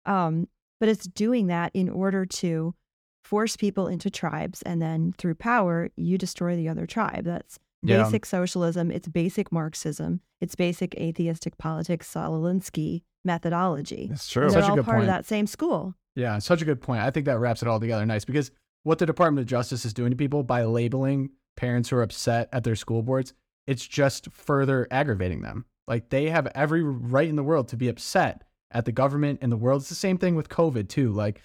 Um, 0.05 0.47
but 0.79 0.89
it's 0.89 1.07
doing 1.07 1.47
that 1.47 1.71
in 1.73 1.89
order 1.89 2.25
to 2.25 2.75
force 3.23 3.55
people 3.55 3.87
into 3.87 4.09
tribes 4.09 4.61
and 4.63 4.81
then 4.81 5.13
through 5.17 5.35
power 5.35 5.89
you 5.95 6.17
destroy 6.17 6.55
the 6.57 6.67
other 6.69 6.85
tribe. 6.85 7.23
That's 7.23 7.57
Yeah. 7.81 8.03
basic 8.03 8.25
socialism, 8.25 8.91
it's 8.91 9.07
basic 9.07 9.51
Marxism, 9.51 10.19
it's 10.41 10.55
basic 10.55 10.93
atheistic 10.95 11.57
politics, 11.57 12.07
Saul 12.09 12.39
Alinsky 12.41 13.03
methodology. 13.23 14.07
that's 14.09 14.27
true. 14.29 14.49
Such 14.49 14.53
they're 14.55 14.63
a 14.63 14.69
all 14.71 14.75
good 14.75 14.85
part 14.85 14.97
point. 14.97 15.09
of 15.09 15.15
that 15.15 15.25
same 15.25 15.47
school. 15.47 15.95
Yeah, 16.15 16.37
such 16.39 16.61
a 16.61 16.65
good 16.65 16.81
point. 16.81 17.01
I 17.01 17.11
think 17.11 17.25
that 17.27 17.39
wraps 17.39 17.61
it 17.61 17.67
all 17.67 17.79
together 17.79 18.05
nice 18.05 18.25
because 18.25 18.51
what 18.85 18.99
the 18.99 19.05
Department 19.05 19.41
of 19.41 19.49
Justice 19.49 19.83
is 19.83 19.95
doing 19.95 20.11
to 20.11 20.15
people 20.15 20.43
by 20.43 20.63
labeling 20.63 21.31
parents 21.57 21.89
who 21.89 21.97
are 21.97 22.03
upset 22.03 22.47
at 22.53 22.63
their 22.63 22.75
school 22.75 23.01
boards, 23.01 23.33
it's 23.65 23.85
just 23.85 24.31
further 24.31 24.87
aggravating 24.91 25.41
them. 25.41 25.65
Like 25.87 26.09
they 26.09 26.29
have 26.29 26.45
every 26.53 26.83
right 26.83 27.27
in 27.27 27.35
the 27.35 27.43
world 27.43 27.67
to 27.69 27.77
be 27.77 27.87
upset 27.87 28.43
at 28.69 28.85
the 28.85 28.91
government 28.91 29.39
and 29.41 29.51
the 29.51 29.57
world. 29.57 29.81
It's 29.81 29.89
the 29.89 29.95
same 29.95 30.19
thing 30.19 30.35
with 30.35 30.49
COVID 30.49 30.87
too. 30.87 31.11
Like 31.11 31.41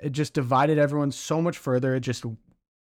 it 0.00 0.12
just 0.12 0.32
divided 0.32 0.78
everyone 0.78 1.12
so 1.12 1.42
much 1.42 1.58
further. 1.58 1.94
It 1.94 2.00
just 2.00 2.24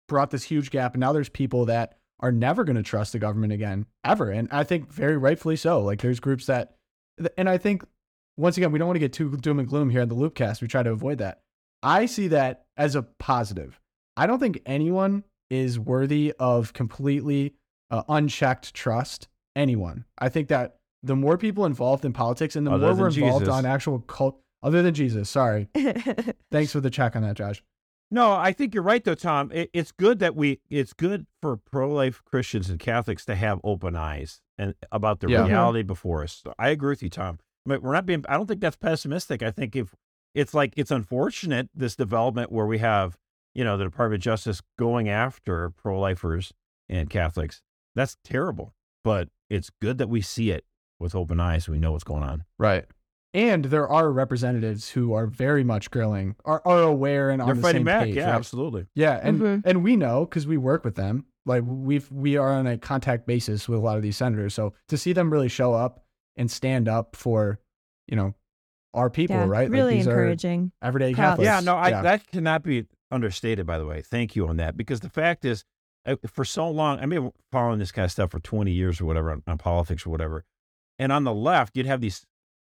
brought 0.07 0.31
this 0.31 0.43
huge 0.43 0.71
gap. 0.71 0.93
And 0.93 1.01
now 1.01 1.11
there's 1.11 1.27
people 1.27 1.65
that 1.65 1.97
are 2.21 2.31
never 2.31 2.63
going 2.63 2.77
to 2.77 2.83
trust 2.83 3.11
the 3.11 3.19
government 3.19 3.51
again, 3.51 3.87
ever. 4.05 4.31
And 4.31 4.47
I 4.51 4.63
think 4.63 4.89
very 4.89 5.17
rightfully 5.17 5.57
so. 5.57 5.81
Like 5.81 6.01
there's 6.01 6.21
groups 6.21 6.45
that, 6.45 6.77
and 7.37 7.49
I 7.49 7.57
think 7.57 7.83
once 8.37 8.55
again, 8.55 8.71
we 8.71 8.79
don't 8.79 8.87
want 8.87 8.95
to 8.95 9.01
get 9.01 9.11
too 9.11 9.35
doom 9.35 9.59
and 9.59 9.67
gloom 9.67 9.89
here 9.89 10.01
in 10.01 10.07
the 10.07 10.15
Loopcast. 10.15 10.61
We 10.61 10.69
try 10.69 10.81
to 10.81 10.91
avoid 10.91 11.17
that. 11.17 11.41
I 11.85 12.05
see 12.07 12.27
that 12.29 12.65
as 12.77 12.95
a 12.95 13.03
positive. 13.03 13.79
I 14.17 14.27
don't 14.27 14.39
think 14.39 14.61
anyone 14.65 15.23
is 15.49 15.77
worthy 15.79 16.33
of 16.39 16.73
completely 16.73 17.53
uh, 17.91 18.03
unchecked 18.09 18.73
trust. 18.73 19.27
Anyone. 19.55 20.03
I 20.17 20.27
think 20.27 20.49
that 20.49 20.75
the 21.01 21.15
more 21.15 21.37
people 21.37 21.65
involved 21.65 22.03
in 22.03 22.11
politics 22.11 22.55
and 22.57 22.67
the 22.67 22.71
Other 22.71 22.87
more 22.93 22.95
we're 22.95 23.07
involved 23.09 23.45
Jesus. 23.45 23.53
on 23.53 23.65
actual 23.65 23.99
cult, 23.99 24.41
other 24.63 24.81
than 24.81 24.93
Jesus. 24.93 25.29
Sorry. 25.29 25.69
Thanks 26.51 26.71
for 26.73 26.81
the 26.81 26.89
check 26.89 27.15
on 27.15 27.21
that, 27.21 27.35
Josh. 27.37 27.63
No, 28.11 28.33
I 28.33 28.51
think 28.51 28.73
you're 28.73 28.83
right 28.83 29.03
though, 29.03 29.15
Tom. 29.15 29.51
It, 29.53 29.69
it's 29.73 29.91
good 29.91 30.19
that 30.19 30.35
we. 30.35 30.59
It's 30.69 30.93
good 30.93 31.25
for 31.41 31.57
pro-life 31.57 32.21
Christians 32.25 32.69
and 32.69 32.79
Catholics 32.79 33.25
to 33.25 33.35
have 33.35 33.59
open 33.63 33.95
eyes 33.95 34.41
and 34.57 34.75
about 34.91 35.21
the 35.21 35.29
Yeah. 35.29 35.45
reality 35.47 35.83
before 35.83 36.23
us. 36.23 36.41
So 36.43 36.53
I 36.59 36.69
agree 36.69 36.89
with 36.91 37.03
you, 37.03 37.09
Tom. 37.09 37.39
But 37.65 37.81
we're 37.81 37.93
not 37.93 38.05
being. 38.05 38.23
I 38.29 38.35
don't 38.35 38.45
think 38.47 38.61
that's 38.61 38.75
pessimistic. 38.75 39.41
I 39.41 39.51
think 39.51 39.75
if 39.75 39.95
it's 40.35 40.53
like 40.53 40.73
it's 40.77 40.91
unfortunate 40.91 41.69
this 41.73 41.95
development 41.95 42.51
where 42.51 42.65
we 42.67 42.77
have 42.77 43.17
you 43.55 43.63
know 43.63 43.77
the 43.77 43.85
Department 43.85 44.19
of 44.19 44.23
Justice 44.23 44.61
going 44.77 45.09
after 45.09 45.71
pro-lifers 45.71 46.53
and 46.89 47.09
Catholics. 47.09 47.61
That's 47.95 48.17
terrible. 48.23 48.73
But 49.03 49.29
it's 49.49 49.69
good 49.81 49.97
that 49.99 50.09
we 50.09 50.21
see 50.21 50.51
it 50.51 50.65
with 50.99 51.15
open 51.15 51.39
eyes. 51.39 51.69
We 51.69 51.79
know 51.79 51.91
what's 51.93 52.03
going 52.03 52.23
on. 52.23 52.43
Right. 52.59 52.85
And 53.33 53.65
there 53.65 53.87
are 53.87 54.11
representatives 54.11 54.89
who 54.91 55.13
are 55.13 55.27
very 55.27 55.63
much 55.63 55.91
grilling, 55.91 56.35
are, 56.45 56.61
are 56.65 56.83
aware 56.83 57.29
and 57.31 57.41
They're 57.41 57.49
on 57.49 57.57
the 57.57 57.61
fighting 57.61 57.79
same 57.79 57.85
back. 57.85 58.03
page. 58.05 58.15
yeah, 58.15 58.27
right? 58.27 58.35
absolutely. 58.35 58.85
Yeah, 58.95 59.19
and 59.21 59.39
Mhm. 59.41 59.61
and 59.65 59.83
we 59.83 59.95
know 59.97 60.25
because 60.25 60.47
we 60.47 60.57
work 60.57 60.83
with 60.85 60.95
them. 60.95 61.25
Like 61.45 61.63
we've 61.65 62.09
we 62.11 62.37
are 62.37 62.49
on 62.51 62.65
a 62.65 62.77
contact 62.77 63.27
basis 63.27 63.69
with 63.69 63.77
a 63.79 63.81
lot 63.81 63.97
of 63.97 64.03
these 64.03 64.17
senators. 64.17 64.53
So 64.53 64.73
to 64.89 64.97
see 64.97 65.13
them 65.13 65.29
really 65.31 65.49
show 65.49 65.73
up 65.73 66.03
and 66.37 66.49
stand 66.49 66.87
up 66.87 67.15
for, 67.15 67.59
you 68.07 68.15
know, 68.15 68.33
our 68.95 69.09
people, 69.09 69.35
yeah, 69.35 69.45
right? 69.45 69.69
Really 69.69 69.83
like 69.83 69.95
these 69.97 70.07
encouraging. 70.07 70.71
Are 70.81 70.87
everyday 70.87 71.13
Proud. 71.13 71.31
Catholics. 71.31 71.45
Yeah, 71.45 71.59
no, 71.59 71.75
I, 71.75 71.89
yeah. 71.89 72.01
that 72.01 72.31
cannot 72.31 72.63
be 72.63 72.85
understated. 73.11 73.67
By 73.67 73.77
the 73.77 73.85
way, 73.85 74.01
thank 74.01 74.35
you 74.35 74.47
on 74.47 74.57
that 74.57 74.75
because 74.75 75.01
the 75.01 75.09
fact 75.09 75.45
is, 75.45 75.63
uh, 76.05 76.15
for 76.25 76.45
so 76.45 76.69
long, 76.69 76.99
I 76.99 77.05
mean, 77.05 77.31
following 77.51 77.79
this 77.79 77.91
kind 77.91 78.05
of 78.05 78.11
stuff 78.11 78.31
for 78.31 78.39
twenty 78.39 78.71
years 78.71 78.99
or 78.99 79.05
whatever 79.05 79.31
on, 79.31 79.43
on 79.45 79.57
politics 79.57 80.05
or 80.05 80.09
whatever, 80.09 80.43
and 80.97 81.11
on 81.11 81.23
the 81.23 81.33
left, 81.33 81.77
you'd 81.77 81.85
have 81.85 82.01
these 82.01 82.25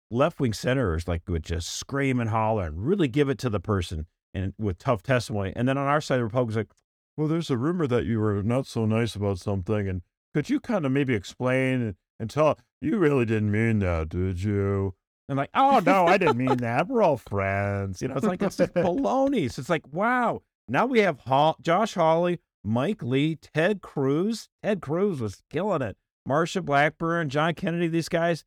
left 0.10 0.40
wing 0.40 0.54
senators 0.54 1.08
like 1.08 1.24
would 1.28 1.44
just 1.44 1.70
scream 1.70 2.20
and 2.20 2.30
holler 2.30 2.66
and 2.66 2.86
really 2.86 3.08
give 3.08 3.30
it 3.30 3.38
to 3.40 3.50
the 3.50 3.60
person 3.60 4.06
and 4.34 4.54
with 4.58 4.78
tough 4.80 5.04
testimony, 5.04 5.54
and 5.56 5.68
then 5.68 5.78
on 5.78 5.88
our 5.88 6.02
side, 6.02 6.18
the 6.18 6.24
Republicans 6.24 6.58
like, 6.58 6.72
well, 7.18 7.28
there's 7.28 7.52
a 7.52 7.58
rumor 7.58 7.86
that 7.86 8.06
you 8.06 8.20
were 8.20 8.42
not 8.42 8.66
so 8.66 8.86
nice 8.86 9.16
about 9.16 9.38
something, 9.38 9.88
and 9.88 10.02
could 10.34 10.50
you 10.50 10.60
kind 10.60 10.86
of 10.86 10.92
maybe 10.92 11.14
explain 11.14 11.82
and, 11.82 11.96
and 12.20 12.30
tell 12.30 12.58
you 12.82 12.98
really 12.98 13.26
didn't 13.26 13.52
mean 13.52 13.80
that, 13.80 14.10
did 14.10 14.42
you? 14.42 14.96
And 15.30 15.38
like, 15.38 15.50
oh 15.54 15.82
no, 15.86 16.06
I 16.06 16.18
didn't 16.18 16.38
mean 16.38 16.58
that. 16.58 16.88
We're 16.88 17.02
all 17.02 17.18
friends. 17.18 18.02
You 18.02 18.10
know, 18.10 18.16
it's 18.16 18.26
like 18.26 18.42
it's 18.42 18.58
just 18.58 18.74
baloney. 18.76 19.52
So 19.52 19.60
it's 19.62 19.70
like, 19.70 19.84
wow. 19.92 20.42
Now 20.68 20.86
we 20.86 21.00
have 21.00 21.20
Hall, 21.22 21.58
Josh 21.62 21.94
Hawley, 21.94 22.40
Mike 22.64 23.02
Lee, 23.02 23.36
Ted 23.36 23.82
Cruz. 23.82 24.50
Ted 24.64 24.82
Cruz 24.82 25.20
was 25.20 25.42
killing 25.50 25.82
it. 25.82 25.98
Marsha 26.28 26.64
Blackburn, 26.64 27.30
John 27.30 27.54
Kennedy, 27.54 27.88
these 27.88 28.10
guys, 28.10 28.46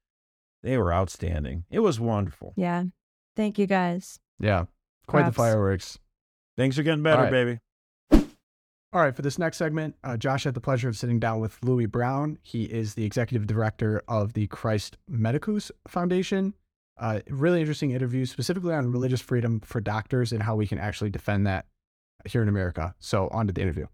they 0.62 0.78
were 0.78 0.92
outstanding. 0.92 1.64
It 1.70 1.80
was 1.80 2.00
wonderful. 2.00 2.54
Yeah. 2.56 2.84
Thank 3.36 3.58
you 3.58 3.66
guys. 3.66 4.18
yeah, 4.40 4.64
quite 5.06 5.22
Props. 5.22 5.36
the 5.36 5.42
fireworks. 5.42 5.98
Things 6.56 6.78
are 6.78 6.82
getting 6.82 7.02
better, 7.02 7.18
All 7.18 7.30
right. 7.30 7.30
baby. 8.10 8.26
All 8.92 9.02
right, 9.02 9.14
for 9.14 9.20
this 9.20 9.38
next 9.38 9.58
segment, 9.58 9.94
uh, 10.02 10.16
Josh 10.16 10.44
had 10.44 10.54
the 10.54 10.60
pleasure 10.60 10.88
of 10.88 10.96
sitting 10.96 11.20
down 11.20 11.38
with 11.40 11.58
Louis 11.62 11.84
Brown. 11.84 12.38
He 12.42 12.64
is 12.64 12.94
the 12.94 13.04
executive 13.04 13.46
director 13.46 14.02
of 14.08 14.32
the 14.32 14.46
Christ 14.46 14.96
Medicus 15.06 15.70
Foundation. 15.86 16.54
Uh, 16.98 17.20
really 17.28 17.60
interesting 17.60 17.90
interview, 17.90 18.24
specifically 18.24 18.72
on 18.74 18.90
religious 18.90 19.20
freedom 19.20 19.60
for 19.60 19.80
doctors 19.80 20.32
and 20.32 20.42
how 20.42 20.56
we 20.56 20.66
can 20.66 20.78
actually 20.78 21.10
defend 21.10 21.46
that 21.46 21.66
here 22.24 22.42
in 22.42 22.48
America. 22.48 22.94
So, 22.98 23.28
on 23.28 23.46
to 23.46 23.52
the 23.52 23.60
interview. 23.60 23.86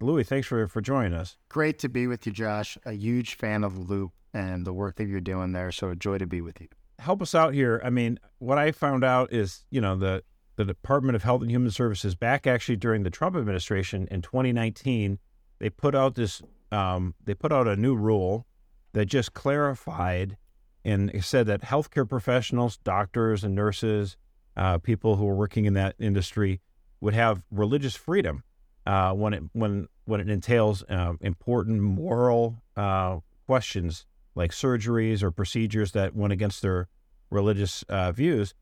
Louis, 0.00 0.24
thanks 0.24 0.46
for, 0.46 0.66
for 0.66 0.80
joining 0.80 1.12
us. 1.12 1.36
Great 1.50 1.78
to 1.80 1.88
be 1.88 2.06
with 2.06 2.26
you, 2.26 2.32
Josh. 2.32 2.78
A 2.86 2.92
huge 2.92 3.34
fan 3.34 3.62
of 3.62 3.76
Loop 3.90 4.12
and 4.32 4.66
the 4.66 4.72
work 4.72 4.96
that 4.96 5.06
you're 5.06 5.20
doing 5.20 5.52
there. 5.52 5.70
So 5.70 5.90
a 5.90 5.96
joy 5.96 6.18
to 6.18 6.26
be 6.26 6.40
with 6.40 6.60
you. 6.60 6.68
help 6.98 7.20
us 7.22 7.34
out 7.34 7.54
here. 7.54 7.80
I 7.84 7.90
mean, 7.90 8.18
what 8.38 8.58
I 8.58 8.72
found 8.72 9.04
out 9.04 9.32
is, 9.32 9.64
you 9.70 9.80
know, 9.80 9.96
the 9.96 10.22
the 10.56 10.64
Department 10.64 11.16
of 11.16 11.22
Health 11.22 11.40
and 11.40 11.50
Human 11.50 11.70
Services 11.70 12.14
back 12.14 12.46
actually 12.46 12.76
during 12.76 13.02
the 13.02 13.08
Trump 13.08 13.34
administration 13.34 14.06
in 14.10 14.20
2019, 14.20 15.18
they 15.58 15.70
put 15.70 15.94
out 15.94 16.14
this 16.14 16.42
um, 16.72 17.14
they 17.24 17.34
put 17.34 17.52
out 17.52 17.66
a 17.66 17.76
new 17.76 17.94
rule 17.94 18.46
that 18.92 19.06
just 19.06 19.32
clarified 19.34 20.36
and 20.84 21.12
said 21.24 21.46
that 21.46 21.62
healthcare 21.62 22.08
professionals, 22.08 22.78
doctors 22.78 23.44
and 23.44 23.54
nurses, 23.54 24.16
uh, 24.56 24.78
people 24.78 25.16
who 25.16 25.28
are 25.28 25.34
working 25.34 25.64
in 25.64 25.74
that 25.74 25.94
industry 25.98 26.60
would 27.00 27.14
have 27.14 27.42
religious 27.50 27.96
freedom 27.96 28.42
uh, 28.86 29.12
when 29.12 29.34
it 29.34 29.42
when 29.52 29.88
when 30.04 30.20
it 30.20 30.28
entails 30.28 30.82
uh, 30.88 31.14
important 31.20 31.80
moral 31.80 32.62
uh, 32.76 33.18
questions 33.46 34.06
like 34.34 34.52
surgeries 34.52 35.22
or 35.22 35.30
procedures 35.30 35.92
that 35.92 36.14
went 36.14 36.32
against 36.32 36.62
their 36.62 36.88
religious 37.30 37.82
uh, 37.84 38.12
views. 38.12 38.54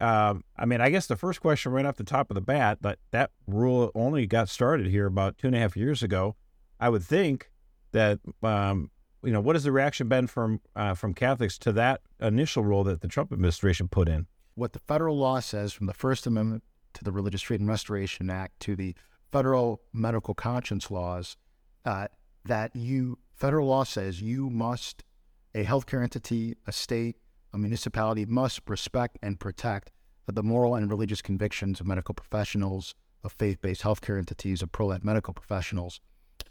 Um, 0.00 0.44
I 0.56 0.66
mean, 0.66 0.80
I 0.80 0.90
guess 0.90 1.06
the 1.06 1.16
first 1.16 1.40
question 1.40 1.72
right 1.72 1.86
off 1.86 1.96
the 1.96 2.04
top 2.04 2.30
of 2.30 2.34
the 2.34 2.40
bat, 2.40 2.78
that 2.82 2.98
that 3.12 3.30
rule 3.46 3.90
only 3.94 4.26
got 4.26 4.48
started 4.48 4.86
here 4.88 5.06
about 5.06 5.38
two 5.38 5.46
and 5.46 5.56
a 5.56 5.58
half 5.58 5.76
years 5.76 6.02
ago. 6.02 6.36
I 6.78 6.90
would 6.90 7.02
think 7.02 7.50
that 7.92 8.18
um, 8.42 8.90
you 9.26 9.32
know 9.32 9.40
what 9.40 9.56
has 9.56 9.64
the 9.64 9.72
reaction 9.72 10.08
been 10.08 10.28
from 10.28 10.60
uh, 10.76 10.94
from 10.94 11.12
Catholics 11.12 11.58
to 11.58 11.72
that 11.72 12.00
initial 12.20 12.64
rule 12.64 12.84
that 12.84 13.00
the 13.00 13.08
Trump 13.08 13.32
administration 13.32 13.88
put 13.88 14.08
in? 14.08 14.26
What 14.54 14.72
the 14.72 14.78
federal 14.78 15.18
law 15.18 15.40
says 15.40 15.72
from 15.72 15.86
the 15.86 15.92
First 15.92 16.26
Amendment 16.26 16.62
to 16.94 17.04
the 17.04 17.12
Religious 17.12 17.42
Freedom 17.42 17.66
Restoration 17.66 18.30
Act 18.30 18.60
to 18.60 18.76
the 18.76 18.94
federal 19.32 19.82
medical 19.92 20.32
conscience 20.32 20.90
laws, 20.90 21.36
uh, 21.84 22.06
that 22.44 22.74
you, 22.74 23.18
federal 23.34 23.66
law 23.66 23.84
says 23.84 24.22
you 24.22 24.48
must, 24.48 25.02
a 25.54 25.64
healthcare 25.64 26.02
entity, 26.02 26.56
a 26.66 26.72
state, 26.72 27.16
a 27.52 27.58
municipality 27.58 28.24
must 28.24 28.60
respect 28.68 29.18
and 29.22 29.40
protect 29.40 29.90
the 30.26 30.42
moral 30.42 30.74
and 30.74 30.90
religious 30.90 31.20
convictions 31.20 31.80
of 31.80 31.86
medical 31.86 32.14
professionals, 32.14 32.94
of 33.24 33.32
faith 33.32 33.60
based 33.60 33.82
healthcare 33.82 34.18
entities, 34.18 34.62
of 34.62 34.72
pro 34.72 34.86
life 34.86 35.04
medical 35.04 35.34
professionals. 35.34 36.00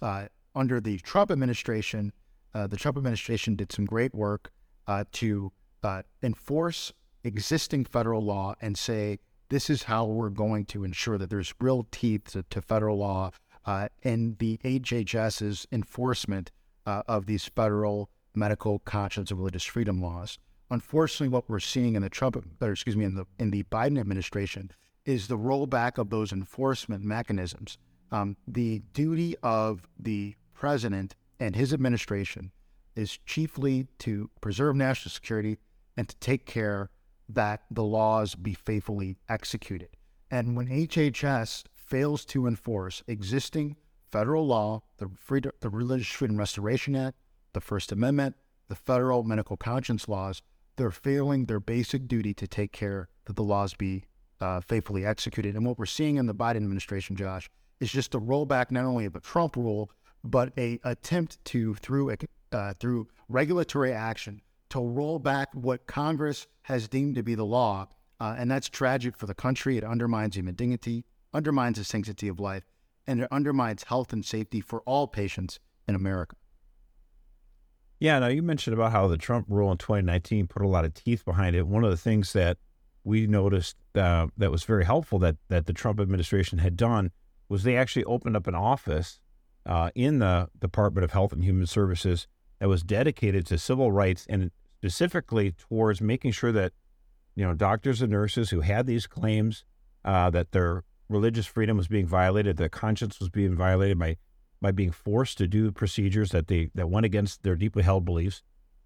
Uh, 0.01 0.25
under 0.53 0.79
the 0.79 0.99
Trump 0.99 1.31
administration, 1.31 2.11
uh, 2.55 2.67
the 2.67 2.77
Trump 2.77 2.97
administration 2.97 3.55
did 3.55 3.71
some 3.71 3.85
great 3.85 4.15
work 4.15 4.51
uh, 4.87 5.03
to 5.11 5.51
uh, 5.83 6.01
enforce 6.23 6.93
existing 7.23 7.83
federal 7.83 8.23
law 8.23 8.55
and 8.61 8.77
say 8.77 9.19
this 9.49 9.69
is 9.69 9.83
how 9.83 10.05
we're 10.05 10.29
going 10.29 10.65
to 10.65 10.83
ensure 10.83 11.17
that 11.17 11.29
there's 11.29 11.53
real 11.59 11.85
teeth 11.91 12.31
to, 12.31 12.43
to 12.43 12.61
federal 12.61 12.97
law 12.97 13.31
uh, 13.65 13.89
and 14.03 14.37
the 14.37 14.57
HHS's 14.63 15.67
enforcement 15.71 16.51
uh, 16.85 17.03
of 17.07 17.25
these 17.25 17.45
federal 17.45 18.09
medical 18.33 18.79
conscience 18.79 19.31
and 19.31 19.39
religious 19.39 19.63
freedom 19.63 20.01
laws. 20.01 20.37
Unfortunately, 20.71 21.27
what 21.27 21.49
we're 21.49 21.59
seeing 21.59 21.95
in 21.95 22.01
the 22.01 22.09
Trump, 22.09 22.37
or 22.61 22.71
excuse 22.71 22.95
me, 22.95 23.05
in 23.05 23.15
the 23.15 23.25
in 23.37 23.51
the 23.51 23.63
Biden 23.63 23.99
administration 23.99 24.71
is 25.05 25.27
the 25.27 25.37
rollback 25.37 25.97
of 25.97 26.09
those 26.09 26.31
enforcement 26.31 27.03
mechanisms. 27.03 27.77
Um, 28.11 28.37
the 28.47 28.81
duty 28.93 29.35
of 29.43 29.87
the 29.99 30.35
president 30.53 31.15
and 31.39 31.55
his 31.55 31.73
administration 31.73 32.51
is 32.95 33.19
chiefly 33.25 33.87
to 33.99 34.29
preserve 34.41 34.75
national 34.75 35.11
security 35.11 35.57
and 35.97 36.07
to 36.07 36.15
take 36.17 36.45
care 36.45 36.89
that 37.27 37.63
the 37.71 37.83
laws 37.83 38.35
be 38.35 38.53
faithfully 38.53 39.17
executed. 39.27 39.89
And 40.31 40.55
when 40.55 40.67
HHS 40.67 41.63
fails 41.73 42.25
to 42.25 42.47
enforce 42.47 43.03
existing 43.07 43.75
federal 44.11 44.45
law, 44.45 44.83
the, 44.97 45.09
Freedom, 45.15 45.51
the 45.61 45.69
Religious 45.69 46.07
Freedom 46.07 46.37
Restoration 46.37 46.95
Act, 46.95 47.17
the 47.53 47.61
First 47.61 47.91
Amendment, 47.91 48.35
the 48.67 48.75
federal 48.75 49.23
medical 49.23 49.57
conscience 49.57 50.07
laws, 50.07 50.41
they're 50.77 50.91
failing 50.91 51.45
their 51.45 51.59
basic 51.59 52.07
duty 52.07 52.33
to 52.33 52.47
take 52.47 52.71
care 52.71 53.09
that 53.25 53.35
the 53.35 53.43
laws 53.43 53.73
be 53.73 54.05
uh, 54.41 54.61
faithfully 54.61 55.05
executed. 55.05 55.55
And 55.55 55.65
what 55.65 55.79
we're 55.79 55.85
seeing 55.85 56.17
in 56.17 56.25
the 56.25 56.35
Biden 56.35 56.57
administration, 56.57 57.15
Josh, 57.15 57.49
is 57.79 57.91
just 57.91 58.15
a 58.15 58.19
rollback 58.19 58.71
not 58.71 58.85
only 58.85 59.05
of 59.05 59.13
the 59.13 59.19
Trump 59.19 59.55
rule, 59.55 59.91
but 60.25 60.51
a 60.57 60.79
attempt 60.83 61.43
to 61.45 61.75
through 61.75 62.15
uh, 62.51 62.73
through 62.79 63.07
regulatory 63.29 63.93
action 63.93 64.41
to 64.69 64.79
roll 64.79 65.19
back 65.19 65.49
what 65.53 65.85
Congress 65.87 66.47
has 66.63 66.87
deemed 66.87 67.15
to 67.15 67.23
be 67.23 67.35
the 67.35 67.45
law, 67.45 67.87
uh, 68.19 68.35
and 68.37 68.49
that's 68.49 68.67
tragic 68.67 69.15
for 69.15 69.27
the 69.27 69.33
country. 69.33 69.77
It 69.77 69.83
undermines 69.83 70.35
human 70.35 70.55
dignity, 70.55 71.05
undermines 71.33 71.77
the 71.77 71.83
sanctity 71.83 72.27
of 72.27 72.39
life, 72.39 72.63
and 73.05 73.21
it 73.21 73.27
undermines 73.31 73.83
health 73.83 74.11
and 74.11 74.25
safety 74.25 74.61
for 74.61 74.81
all 74.81 75.07
patients 75.07 75.59
in 75.87 75.95
America. 75.95 76.35
Yeah, 77.99 78.19
now 78.19 78.27
you 78.27 78.41
mentioned 78.41 78.73
about 78.73 78.91
how 78.91 79.07
the 79.07 79.17
Trump 79.17 79.45
rule 79.47 79.71
in 79.71 79.77
2019 79.77 80.47
put 80.47 80.63
a 80.63 80.67
lot 80.67 80.85
of 80.85 80.93
teeth 80.93 81.23
behind 81.23 81.55
it. 81.55 81.67
One 81.67 81.83
of 81.83 81.91
the 81.91 81.97
things 81.97 82.33
that 82.33 82.57
we 83.03 83.27
noticed 83.27 83.77
uh, 83.93 84.27
that 84.37 84.51
was 84.51 84.63
very 84.63 84.83
helpful 84.83 85.19
that 85.19 85.37
that 85.49 85.67
the 85.67 85.73
Trump 85.73 85.99
administration 85.99 86.57
had 86.57 86.75
done 86.75 87.11
was 87.47 87.63
they 87.63 87.77
actually 87.77 88.03
opened 88.05 88.35
up 88.35 88.47
an 88.47 88.55
office 88.55 89.19
uh, 89.65 89.89
in 89.95 90.19
the 90.19 90.49
Department 90.59 91.03
of 91.03 91.11
Health 91.11 91.33
and 91.33 91.43
Human 91.43 91.65
Services 91.65 92.27
that 92.59 92.69
was 92.69 92.83
dedicated 92.83 93.45
to 93.47 93.57
civil 93.57 93.91
rights 93.91 94.25
and 94.29 94.51
specifically 94.77 95.51
towards 95.51 96.01
making 96.01 96.31
sure 96.31 96.51
that 96.51 96.73
you 97.35 97.45
know 97.45 97.53
doctors 97.53 98.01
and 98.01 98.11
nurses 98.11 98.49
who 98.51 98.61
had 98.61 98.85
these 98.85 99.07
claims 99.07 99.65
uh, 100.03 100.29
that 100.29 100.51
their 100.51 100.83
religious 101.09 101.45
freedom 101.45 101.77
was 101.77 101.87
being 101.87 102.07
violated, 102.07 102.57
their 102.57 102.69
conscience 102.69 103.19
was 103.19 103.29
being 103.29 103.55
violated 103.55 103.99
by 103.99 104.17
by 104.61 104.71
being 104.71 104.91
forced 104.91 105.37
to 105.37 105.47
do 105.47 105.71
procedures 105.71 106.31
that 106.31 106.47
they 106.47 106.69
that 106.75 106.89
went 106.89 107.05
against 107.05 107.43
their 107.43 107.55
deeply 107.55 107.83
held 107.83 108.05
beliefs. 108.05 108.41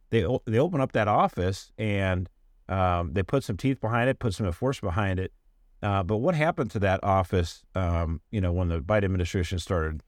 They 0.10 0.26
they 0.46 0.60
open 0.60 0.82
up 0.82 0.94
that 0.94 1.08
office 1.08 1.72
and 1.78 2.30
um, 2.68 3.14
they 3.14 3.24
put 3.24 3.44
some 3.44 3.58
teeth 3.58 3.80
behind 3.82 4.10
it, 4.10 4.20
put 4.20 4.34
some 4.34 4.46
enforcement 4.46 4.96
behind 4.96 5.20
it. 5.20 5.34
Uh, 5.82 6.04
but 6.04 6.18
what 6.18 6.36
happened 6.36 6.72
to 6.72 6.80
that 6.80 7.04
office? 7.04 7.64
Um, 7.76 8.22
you 8.32 8.42
know, 8.42 8.52
when 8.52 8.70
the 8.70 8.80
Biden 8.80 9.06
administration 9.06 9.60
started. 9.60 10.02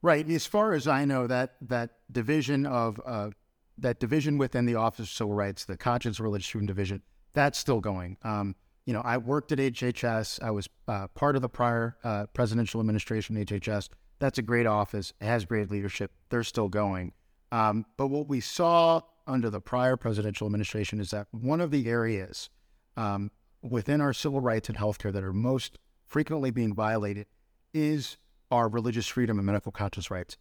Right. 0.00 0.28
As 0.30 0.46
far 0.46 0.74
as 0.74 0.86
I 0.86 1.04
know, 1.04 1.26
that 1.26 1.56
that 1.62 1.90
division 2.10 2.66
of 2.66 3.00
uh, 3.04 3.30
that 3.78 3.98
division 3.98 4.38
within 4.38 4.64
the 4.66 4.76
Office 4.76 5.06
of 5.06 5.08
Civil 5.08 5.34
Rights, 5.34 5.64
the 5.64 5.76
Conscience 5.76 6.20
Religious 6.20 6.48
Freedom 6.48 6.66
Division, 6.66 7.02
that's 7.32 7.58
still 7.58 7.80
going. 7.80 8.16
Um, 8.22 8.54
you 8.86 8.94
know, 8.94 9.02
I 9.04 9.18
worked 9.18 9.52
at 9.52 9.58
HHS. 9.58 10.42
I 10.42 10.50
was 10.50 10.68
uh, 10.86 11.08
part 11.08 11.36
of 11.36 11.42
the 11.42 11.48
prior 11.48 11.96
uh, 12.04 12.26
presidential 12.32 12.80
administration, 12.80 13.36
HHS. 13.36 13.88
That's 14.18 14.38
a 14.38 14.42
great 14.42 14.66
office. 14.66 15.12
It 15.20 15.26
has 15.26 15.44
great 15.44 15.70
leadership. 15.70 16.12
They're 16.30 16.42
still 16.42 16.68
going. 16.68 17.12
Um, 17.52 17.84
but 17.96 18.08
what 18.08 18.28
we 18.28 18.40
saw 18.40 19.02
under 19.26 19.50
the 19.50 19.60
prior 19.60 19.96
presidential 19.96 20.46
administration 20.46 21.00
is 21.00 21.10
that 21.10 21.26
one 21.32 21.60
of 21.60 21.70
the 21.70 21.88
areas 21.88 22.50
um, 22.96 23.30
within 23.62 24.00
our 24.00 24.12
civil 24.12 24.40
rights 24.40 24.68
and 24.68 24.78
healthcare 24.78 25.12
that 25.12 25.22
are 25.22 25.32
most 25.32 25.78
frequently 26.06 26.50
being 26.50 26.74
violated 26.74 27.26
is 27.74 28.16
our 28.50 28.68
religious 28.68 29.06
freedom 29.06 29.38
and 29.38 29.46
medical 29.46 29.72
conscience 29.72 30.10
rights. 30.10 30.36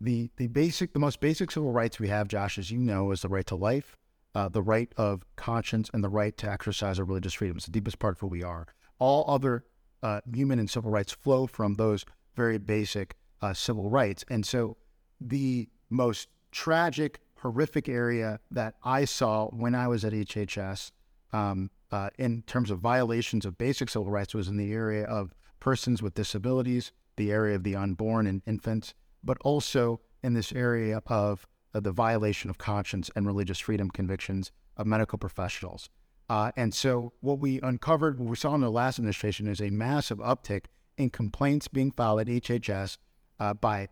The 0.00 0.30
the 0.36 0.46
basic, 0.46 0.92
the 0.92 1.00
most 1.00 1.20
basic 1.20 1.50
civil 1.50 1.72
rights 1.72 1.98
we 1.98 2.08
have, 2.08 2.28
Josh, 2.28 2.58
as 2.58 2.70
you 2.70 2.78
know, 2.78 3.10
is 3.10 3.22
the 3.22 3.28
right 3.28 3.46
to 3.46 3.56
life, 3.56 3.96
uh, 4.34 4.48
the 4.48 4.62
right 4.62 4.92
of 4.96 5.24
conscience 5.36 5.90
and 5.92 6.04
the 6.04 6.08
right 6.08 6.36
to 6.36 6.50
exercise 6.50 6.98
our 6.98 7.04
religious 7.04 7.34
freedom. 7.34 7.56
It's 7.56 7.66
the 7.66 7.72
deepest 7.72 7.98
part 7.98 8.14
of 8.14 8.20
who 8.20 8.28
we 8.28 8.42
are. 8.42 8.66
All 9.00 9.24
other 9.28 9.64
uh, 10.02 10.20
human 10.32 10.58
and 10.58 10.70
civil 10.70 10.90
rights 10.90 11.12
flow 11.12 11.46
from 11.46 11.74
those 11.74 12.04
very 12.36 12.58
basic 12.58 13.16
uh, 13.42 13.52
civil 13.52 13.90
rights. 13.90 14.24
And 14.30 14.46
so 14.46 14.76
the 15.20 15.68
most 15.90 16.28
tragic, 16.52 17.20
horrific 17.40 17.88
area 17.88 18.40
that 18.50 18.74
I 18.84 19.04
saw 19.04 19.48
when 19.48 19.74
I 19.74 19.88
was 19.88 20.04
at 20.04 20.12
HHS 20.12 20.92
um, 21.32 21.70
uh, 21.90 22.10
in 22.18 22.42
terms 22.42 22.70
of 22.70 22.78
violations 22.78 23.44
of 23.44 23.58
basic 23.58 23.88
civil 23.88 24.10
rights 24.10 24.34
was 24.34 24.48
in 24.48 24.56
the 24.56 24.72
area 24.72 25.04
of 25.04 25.34
persons 25.60 26.02
with 26.02 26.14
disabilities, 26.14 26.92
the 27.18 27.30
area 27.30 27.54
of 27.54 27.62
the 27.62 27.76
unborn 27.76 28.26
and 28.26 28.40
infants, 28.46 28.94
but 29.22 29.36
also 29.42 30.00
in 30.22 30.32
this 30.32 30.52
area 30.52 31.02
of 31.06 31.46
uh, 31.74 31.80
the 31.80 31.92
violation 31.92 32.48
of 32.48 32.56
conscience 32.56 33.10
and 33.14 33.26
religious 33.26 33.58
freedom 33.58 33.90
convictions 33.90 34.50
of 34.76 34.86
medical 34.86 35.18
professionals. 35.18 35.90
Uh, 36.30 36.50
and 36.56 36.74
so, 36.74 37.12
what 37.20 37.38
we 37.38 37.60
uncovered, 37.60 38.18
what 38.18 38.28
we 38.28 38.36
saw 38.36 38.54
in 38.54 38.60
the 38.60 38.70
last 38.70 38.98
administration, 38.98 39.46
is 39.46 39.60
a 39.60 39.70
massive 39.70 40.18
uptick 40.18 40.64
in 40.96 41.10
complaints 41.10 41.68
being 41.68 41.90
filed 41.90 42.20
at 42.20 42.26
HHS 42.26 42.98
uh, 43.38 43.54
by 43.54 43.88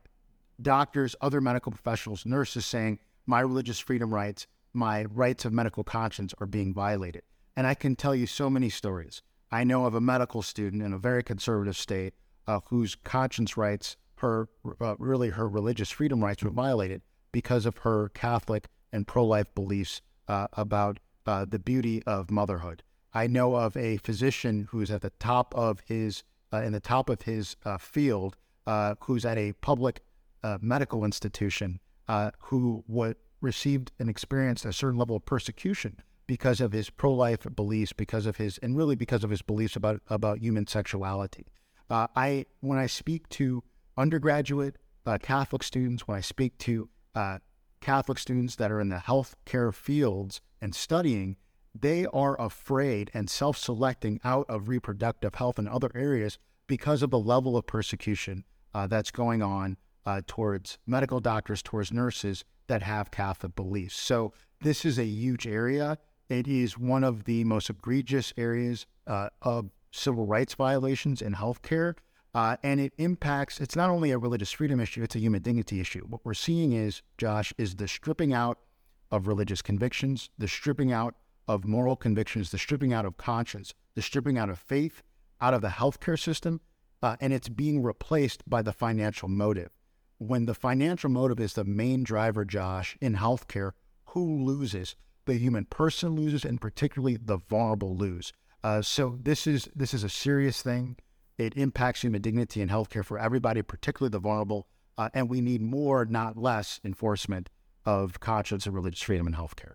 doctors, 0.60 1.14
other 1.20 1.40
medical 1.40 1.72
professionals, 1.72 2.26
nurses 2.26 2.66
saying, 2.66 2.98
my 3.26 3.40
religious 3.40 3.78
freedom 3.78 4.12
rights, 4.12 4.46
my 4.72 5.04
rights 5.04 5.44
of 5.44 5.52
medical 5.52 5.82
conscience 5.84 6.34
are 6.38 6.46
being 6.46 6.72
violated. 6.72 7.22
And 7.56 7.66
I 7.66 7.74
can 7.74 7.96
tell 7.96 8.14
you 8.14 8.26
so 8.26 8.50
many 8.50 8.68
stories. 8.68 9.22
I 9.50 9.64
know 9.64 9.86
of 9.86 9.94
a 9.94 10.00
medical 10.00 10.42
student 10.42 10.82
in 10.82 10.92
a 10.92 10.98
very 10.98 11.22
conservative 11.22 11.76
state 11.76 12.14
uh, 12.46 12.60
whose 12.68 12.94
conscience 12.94 13.56
rights, 13.56 13.96
her 14.16 14.48
uh, 14.80 14.94
really 14.98 15.30
her 15.30 15.48
religious 15.48 15.90
freedom 15.90 16.24
rights 16.24 16.42
were 16.42 16.50
violated 16.50 17.02
because 17.32 17.66
of 17.66 17.78
her 17.78 18.08
Catholic 18.10 18.68
and 18.92 19.06
pro 19.06 19.24
life 19.24 19.54
beliefs 19.54 20.00
uh, 20.28 20.46
about 20.54 20.98
uh, 21.26 21.44
the 21.44 21.58
beauty 21.58 22.02
of 22.04 22.30
motherhood. 22.30 22.82
I 23.12 23.26
know 23.26 23.56
of 23.56 23.76
a 23.76 23.98
physician 23.98 24.68
who's 24.70 24.90
at 24.90 25.02
the 25.02 25.10
top 25.18 25.54
of 25.54 25.80
his 25.86 26.22
uh, 26.52 26.58
in 26.58 26.72
the 26.72 26.80
top 26.80 27.10
of 27.10 27.22
his 27.22 27.56
uh, 27.64 27.78
field, 27.78 28.36
who's 29.00 29.24
at 29.24 29.38
a 29.38 29.52
public 29.54 30.02
medical 30.60 31.04
institution, 31.04 31.80
who 32.38 32.84
what 32.86 33.16
received 33.40 33.92
and 33.98 34.08
experienced 34.08 34.64
a 34.64 34.72
certain 34.72 34.98
level 34.98 35.16
of 35.16 35.24
persecution 35.24 36.00
because 36.26 36.60
of 36.60 36.72
his 36.72 36.90
pro-life 36.90 37.46
beliefs, 37.54 37.92
because 37.92 38.26
of 38.26 38.36
his 38.36 38.58
and 38.58 38.76
really 38.76 38.96
because 38.96 39.24
of 39.24 39.30
his 39.30 39.42
beliefs 39.42 39.76
about 39.76 40.00
about 40.08 40.38
human 40.38 40.66
sexuality. 40.66 41.46
I 41.90 42.46
when 42.60 42.78
I 42.78 42.86
speak 42.86 43.28
to 43.30 43.62
undergraduate 43.96 44.76
Catholic 45.22 45.62
students, 45.62 46.08
when 46.08 46.18
I 46.18 46.20
speak 46.20 46.58
to 46.58 46.88
Catholic 47.80 48.18
students 48.18 48.56
that 48.56 48.72
are 48.72 48.80
in 48.80 48.88
the 48.88 48.96
healthcare 48.96 49.72
fields 49.72 50.40
and 50.60 50.74
studying, 50.74 51.36
they 51.80 52.06
are 52.06 52.40
afraid 52.40 53.10
and 53.14 53.28
self 53.28 53.56
selecting 53.56 54.20
out 54.24 54.46
of 54.48 54.68
reproductive 54.68 55.34
health 55.34 55.58
and 55.58 55.68
other 55.68 55.90
areas 55.94 56.38
because 56.66 57.02
of 57.02 57.10
the 57.10 57.18
level 57.18 57.56
of 57.56 57.66
persecution 57.66 58.44
uh, 58.74 58.86
that's 58.86 59.10
going 59.10 59.42
on 59.42 59.76
uh, 60.04 60.20
towards 60.26 60.78
medical 60.86 61.20
doctors, 61.20 61.62
towards 61.62 61.92
nurses 61.92 62.44
that 62.66 62.82
have 62.82 63.10
Catholic 63.10 63.54
beliefs. 63.54 63.96
So, 63.96 64.32
this 64.62 64.84
is 64.84 64.98
a 64.98 65.04
huge 65.04 65.46
area. 65.46 65.98
It 66.28 66.48
is 66.48 66.78
one 66.78 67.04
of 67.04 67.24
the 67.24 67.44
most 67.44 67.70
egregious 67.70 68.32
areas 68.36 68.86
uh, 69.06 69.28
of 69.42 69.70
civil 69.96 70.26
rights 70.26 70.54
violations 70.54 71.22
in 71.22 71.34
healthcare. 71.34 71.94
Uh, 72.34 72.56
and 72.62 72.80
it 72.80 72.92
impacts, 72.98 73.60
it's 73.60 73.76
not 73.76 73.88
only 73.88 74.10
a 74.10 74.18
religious 74.18 74.52
freedom 74.52 74.78
issue, 74.78 75.02
it's 75.02 75.16
a 75.16 75.18
human 75.18 75.40
dignity 75.40 75.80
issue. 75.80 76.04
What 76.06 76.20
we're 76.22 76.34
seeing 76.34 76.72
is, 76.72 77.00
Josh, 77.16 77.54
is 77.56 77.76
the 77.76 77.88
stripping 77.88 78.34
out 78.34 78.58
of 79.10 79.26
religious 79.26 79.62
convictions, 79.62 80.28
the 80.36 80.48
stripping 80.48 80.92
out 80.92 81.14
of 81.48 81.64
moral 81.64 81.96
convictions, 81.96 82.50
the 82.50 82.58
stripping 82.58 82.92
out 82.92 83.06
of 83.06 83.16
conscience, 83.16 83.72
the 83.94 84.02
stripping 84.02 84.36
out 84.36 84.50
of 84.50 84.58
faith 84.58 85.02
out 85.40 85.54
of 85.54 85.62
the 85.62 85.68
healthcare 85.68 86.18
system, 86.18 86.60
uh, 87.02 87.16
and 87.20 87.32
it's 87.32 87.48
being 87.48 87.82
replaced 87.82 88.48
by 88.48 88.62
the 88.62 88.72
financial 88.72 89.28
motive. 89.28 89.70
When 90.18 90.46
the 90.46 90.54
financial 90.54 91.10
motive 91.10 91.40
is 91.40 91.54
the 91.54 91.64
main 91.64 92.04
driver, 92.04 92.44
Josh, 92.44 92.96
in 93.00 93.14
healthcare, 93.16 93.72
who 94.06 94.44
loses? 94.44 94.96
The 95.26 95.34
human 95.34 95.66
person 95.66 96.10
loses, 96.10 96.44
and 96.44 96.60
particularly 96.60 97.16
the 97.16 97.38
vulnerable 97.38 97.96
lose. 97.96 98.32
Uh, 98.62 98.82
so 98.82 99.18
this 99.22 99.46
is 99.46 99.68
this 99.74 99.94
is 99.94 100.04
a 100.04 100.08
serious 100.08 100.62
thing. 100.62 100.96
It 101.38 101.56
impacts 101.56 102.02
human 102.02 102.22
dignity 102.22 102.62
in 102.62 102.68
healthcare 102.68 103.04
for 103.04 103.18
everybody, 103.18 103.62
particularly 103.62 104.10
the 104.10 104.18
vulnerable. 104.18 104.66
Uh, 104.98 105.10
and 105.12 105.28
we 105.28 105.42
need 105.42 105.60
more, 105.60 106.06
not 106.06 106.38
less, 106.38 106.80
enforcement 106.82 107.50
of 107.84 108.18
conscience 108.18 108.64
and 108.64 108.74
religious 108.74 109.02
freedom 109.02 109.26
in 109.26 109.34
healthcare. 109.34 109.74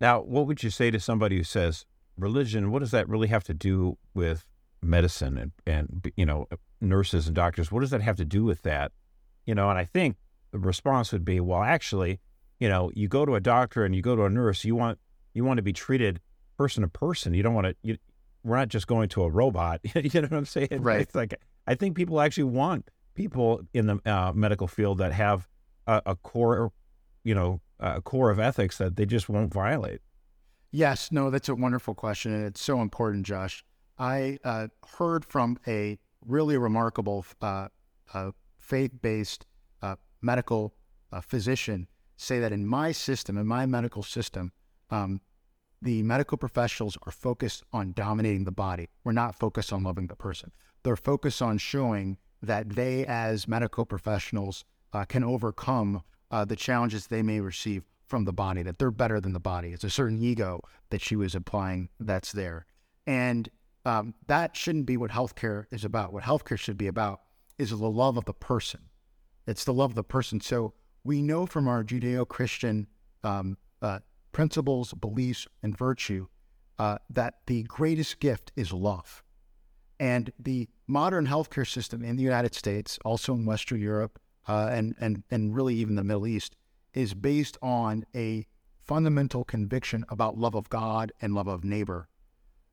Now, 0.00 0.20
what 0.20 0.46
would 0.46 0.62
you 0.62 0.70
say 0.70 0.90
to 0.90 1.00
somebody 1.00 1.36
who 1.36 1.44
says 1.44 1.84
religion? 2.16 2.70
What 2.70 2.78
does 2.78 2.92
that 2.92 3.08
really 3.08 3.28
have 3.28 3.44
to 3.44 3.54
do 3.54 3.98
with 4.14 4.46
medicine 4.82 5.38
and 5.38 5.52
and 5.66 6.12
you 6.16 6.26
know 6.26 6.46
nurses 6.80 7.26
and 7.26 7.34
doctors? 7.34 7.72
What 7.72 7.80
does 7.80 7.90
that 7.90 8.02
have 8.02 8.16
to 8.16 8.24
do 8.24 8.44
with 8.44 8.62
that? 8.62 8.92
You 9.46 9.54
know, 9.54 9.68
and 9.70 9.78
I 9.78 9.84
think 9.84 10.16
the 10.52 10.58
response 10.58 11.12
would 11.12 11.24
be, 11.24 11.40
well, 11.40 11.62
actually, 11.62 12.20
you 12.58 12.68
know, 12.68 12.90
you 12.94 13.08
go 13.08 13.26
to 13.26 13.34
a 13.34 13.40
doctor 13.40 13.84
and 13.84 13.94
you 13.94 14.02
go 14.02 14.16
to 14.16 14.24
a 14.24 14.30
nurse, 14.30 14.64
you 14.64 14.74
want 14.74 14.98
you 15.32 15.44
want 15.44 15.58
to 15.58 15.62
be 15.62 15.72
treated 15.72 16.20
person 16.56 16.82
to 16.82 16.88
person. 16.88 17.34
You 17.34 17.42
don't 17.42 17.54
want 17.54 17.66
to. 17.66 17.76
You, 17.82 17.98
we're 18.42 18.56
not 18.56 18.68
just 18.68 18.86
going 18.86 19.08
to 19.10 19.22
a 19.22 19.30
robot. 19.30 19.80
you 19.94 20.20
know 20.20 20.28
what 20.28 20.32
I'm 20.32 20.46
saying? 20.46 20.68
Right. 20.80 21.00
It's 21.00 21.14
like 21.14 21.34
I 21.66 21.74
think 21.74 21.96
people 21.96 22.20
actually 22.20 22.44
want 22.44 22.90
people 23.14 23.62
in 23.72 23.86
the 23.86 24.00
uh, 24.04 24.32
medical 24.34 24.66
field 24.66 24.98
that 24.98 25.12
have 25.12 25.48
a, 25.86 26.02
a 26.06 26.16
core 26.16 26.72
you 27.24 27.34
know, 27.34 27.60
a 27.80 28.00
core 28.00 28.30
of 28.30 28.38
ethics 28.38 28.78
that 28.78 28.96
they 28.96 29.06
just 29.06 29.28
won't 29.28 29.52
violate? 29.52 30.00
Yes, 30.70 31.10
no, 31.10 31.30
that's 31.30 31.48
a 31.48 31.54
wonderful 31.54 31.94
question, 31.94 32.32
and 32.32 32.44
it's 32.44 32.60
so 32.60 32.80
important, 32.80 33.26
Josh. 33.26 33.64
I 33.98 34.38
uh, 34.44 34.68
heard 34.98 35.24
from 35.24 35.58
a 35.66 35.98
really 36.24 36.58
remarkable 36.58 37.24
uh, 37.40 37.68
uh, 38.12 38.32
faith-based 38.58 39.46
uh, 39.82 39.96
medical 40.20 40.74
uh, 41.12 41.20
physician 41.20 41.88
say 42.16 42.40
that 42.40 42.52
in 42.52 42.66
my 42.66 42.92
system, 42.92 43.38
in 43.38 43.46
my 43.46 43.66
medical 43.66 44.02
system, 44.02 44.52
um, 44.90 45.20
the 45.84 46.02
medical 46.02 46.38
professionals 46.38 46.96
are 47.06 47.12
focused 47.12 47.62
on 47.72 47.92
dominating 47.92 48.44
the 48.44 48.50
body. 48.50 48.88
We're 49.04 49.12
not 49.12 49.38
focused 49.38 49.72
on 49.72 49.84
loving 49.84 50.06
the 50.06 50.16
person. 50.16 50.50
They're 50.82 50.96
focused 50.96 51.42
on 51.42 51.58
showing 51.58 52.16
that 52.42 52.70
they, 52.70 53.04
as 53.06 53.46
medical 53.46 53.84
professionals, 53.84 54.64
uh, 54.94 55.04
can 55.04 55.22
overcome 55.22 56.02
uh, 56.30 56.46
the 56.46 56.56
challenges 56.56 57.06
they 57.06 57.22
may 57.22 57.40
receive 57.40 57.84
from 58.06 58.24
the 58.24 58.32
body, 58.32 58.62
that 58.62 58.78
they're 58.78 58.90
better 58.90 59.20
than 59.20 59.34
the 59.34 59.40
body. 59.40 59.72
It's 59.72 59.84
a 59.84 59.90
certain 59.90 60.22
ego 60.22 60.60
that 60.88 61.02
she 61.02 61.16
was 61.16 61.34
applying 61.34 61.90
that's 62.00 62.32
there. 62.32 62.64
And 63.06 63.50
um, 63.84 64.14
that 64.26 64.56
shouldn't 64.56 64.86
be 64.86 64.96
what 64.96 65.10
healthcare 65.10 65.66
is 65.70 65.84
about. 65.84 66.12
What 66.12 66.24
healthcare 66.24 66.58
should 66.58 66.78
be 66.78 66.86
about 66.86 67.20
is 67.58 67.70
the 67.70 67.76
love 67.76 68.16
of 68.16 68.24
the 68.24 68.32
person. 68.32 68.80
It's 69.46 69.64
the 69.64 69.74
love 69.74 69.90
of 69.90 69.96
the 69.96 70.04
person. 70.04 70.40
So 70.40 70.72
we 71.02 71.20
know 71.20 71.44
from 71.44 71.68
our 71.68 71.84
Judeo 71.84 72.26
Christian 72.26 72.86
um, 73.22 73.58
uh, 73.82 74.00
principles, 74.34 74.92
beliefs, 74.92 75.46
and 75.62 75.78
virtue 75.78 76.26
uh, 76.78 76.98
that 77.08 77.36
the 77.46 77.62
greatest 77.62 78.20
gift 78.20 78.52
is 78.56 78.72
love. 78.72 79.22
And 79.98 80.32
the 80.38 80.68
modern 80.86 81.26
healthcare 81.26 81.66
system 81.66 82.04
in 82.04 82.16
the 82.16 82.22
United 82.22 82.54
States, 82.54 82.98
also 83.04 83.32
in 83.32 83.46
Western 83.46 83.80
Europe, 83.80 84.18
uh, 84.46 84.68
and, 84.70 84.94
and, 85.00 85.22
and 85.30 85.54
really 85.54 85.76
even 85.76 85.94
the 85.94 86.04
Middle 86.04 86.26
East, 86.26 86.56
is 86.92 87.14
based 87.14 87.56
on 87.62 88.04
a 88.14 88.44
fundamental 88.76 89.44
conviction 89.44 90.04
about 90.10 90.36
love 90.36 90.54
of 90.54 90.68
God 90.68 91.12
and 91.22 91.34
love 91.34 91.46
of 91.46 91.64
neighbor. 91.64 92.08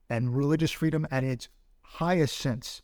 And 0.09 0.36
religious 0.36 0.72
freedom 0.72 1.07
at 1.09 1.24
its 1.24 1.47
highest 1.84 2.38
sense 2.38 2.82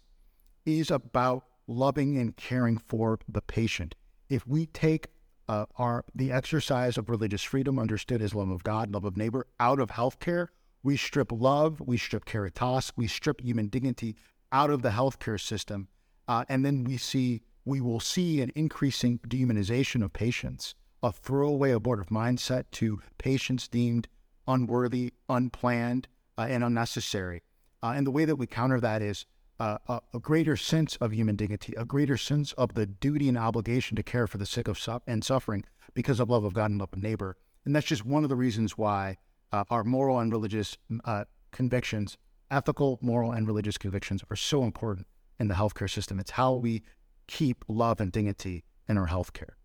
is 0.65 0.89
about 0.91 1.45
loving 1.67 2.17
and 2.17 2.37
caring 2.37 2.77
for 2.77 3.19
the 3.27 3.41
patient. 3.41 3.95
If 4.29 4.47
we 4.47 4.67
take 4.67 5.07
uh, 5.47 5.65
our 5.77 6.05
the 6.13 6.31
exercise 6.31 6.97
of 6.97 7.09
religious 7.09 7.43
freedom, 7.43 7.79
understood 7.79 8.21
as 8.21 8.35
love 8.35 8.49
of 8.49 8.63
God, 8.63 8.91
love 8.91 9.05
of 9.05 9.17
neighbor, 9.17 9.47
out 9.59 9.79
of 9.79 9.89
healthcare, 9.91 10.47
we 10.83 10.97
strip 10.97 11.31
love, 11.31 11.81
we 11.81 11.97
strip 11.97 12.25
caritas, 12.25 12.91
we 12.95 13.07
strip 13.07 13.41
human 13.41 13.67
dignity 13.67 14.15
out 14.51 14.69
of 14.69 14.81
the 14.81 14.89
healthcare 14.89 15.39
system, 15.39 15.87
uh, 16.27 16.45
and 16.49 16.65
then 16.65 16.83
we 16.83 16.97
see 16.97 17.41
we 17.65 17.81
will 17.81 17.99
see 17.99 18.41
an 18.41 18.51
increasing 18.55 19.19
dehumanization 19.27 20.03
of 20.03 20.13
patients, 20.13 20.75
a 21.03 21.11
throwaway 21.11 21.71
abortive 21.71 22.07
mindset 22.07 22.63
to 22.71 23.01
patients 23.17 23.67
deemed 23.67 24.07
unworthy, 24.47 25.13
unplanned, 25.27 26.07
uh, 26.37 26.47
and 26.49 26.63
unnecessary. 26.63 27.43
Uh, 27.83 27.93
and 27.95 28.07
the 28.07 28.11
way 28.11 28.23
that 28.23 28.37
we 28.37 28.47
counter 28.47 28.79
that 28.79 29.01
is 29.01 29.25
uh, 29.59 29.77
a, 29.87 30.01
a, 30.13 30.19
greater 30.19 30.55
sense 30.55 30.95
of 30.97 31.13
human 31.13 31.35
dignity, 31.35 31.73
a 31.77 31.85
greater 31.85 32.17
sense 32.17 32.51
of 32.53 32.73
the 32.75 32.85
duty 32.85 33.27
and 33.27 33.37
obligation 33.37 33.95
to 33.95 34.03
care 34.03 34.27
for 34.27 34.37
the 34.37 34.45
sick 34.45 34.67
of 34.67 34.77
su- 34.77 35.01
and 35.07 35.23
suffering 35.23 35.63
because 35.93 36.19
of 36.19 36.29
love 36.29 36.43
of 36.43 36.53
God 36.53 36.69
and 36.69 36.79
love 36.79 36.93
of 36.93 37.01
neighbor. 37.01 37.37
And 37.65 37.75
that's 37.75 37.87
just 37.87 38.05
one 38.05 38.23
of 38.23 38.29
the 38.29 38.35
reasons 38.35 38.77
why 38.77 39.17
uh, 39.51 39.63
our 39.69 39.83
moral 39.83 40.19
and 40.19 40.31
religious 40.31 40.77
uh, 41.05 41.25
convictions, 41.51 42.17
ethical, 42.51 42.99
moral, 43.01 43.31
and 43.31 43.47
religious 43.47 43.77
convictions, 43.77 44.23
are 44.29 44.35
so 44.35 44.63
important 44.63 45.07
in 45.39 45.47
the 45.47 45.55
healthcare 45.55 45.89
system. 45.89 46.19
It's 46.19 46.31
how 46.31 46.53
we 46.53 46.83
keep 47.27 47.65
love 47.67 47.99
and 47.99 48.11
dignity 48.11 48.63
in 48.87 48.97
our 48.97 49.07
healthcare. 49.07 49.55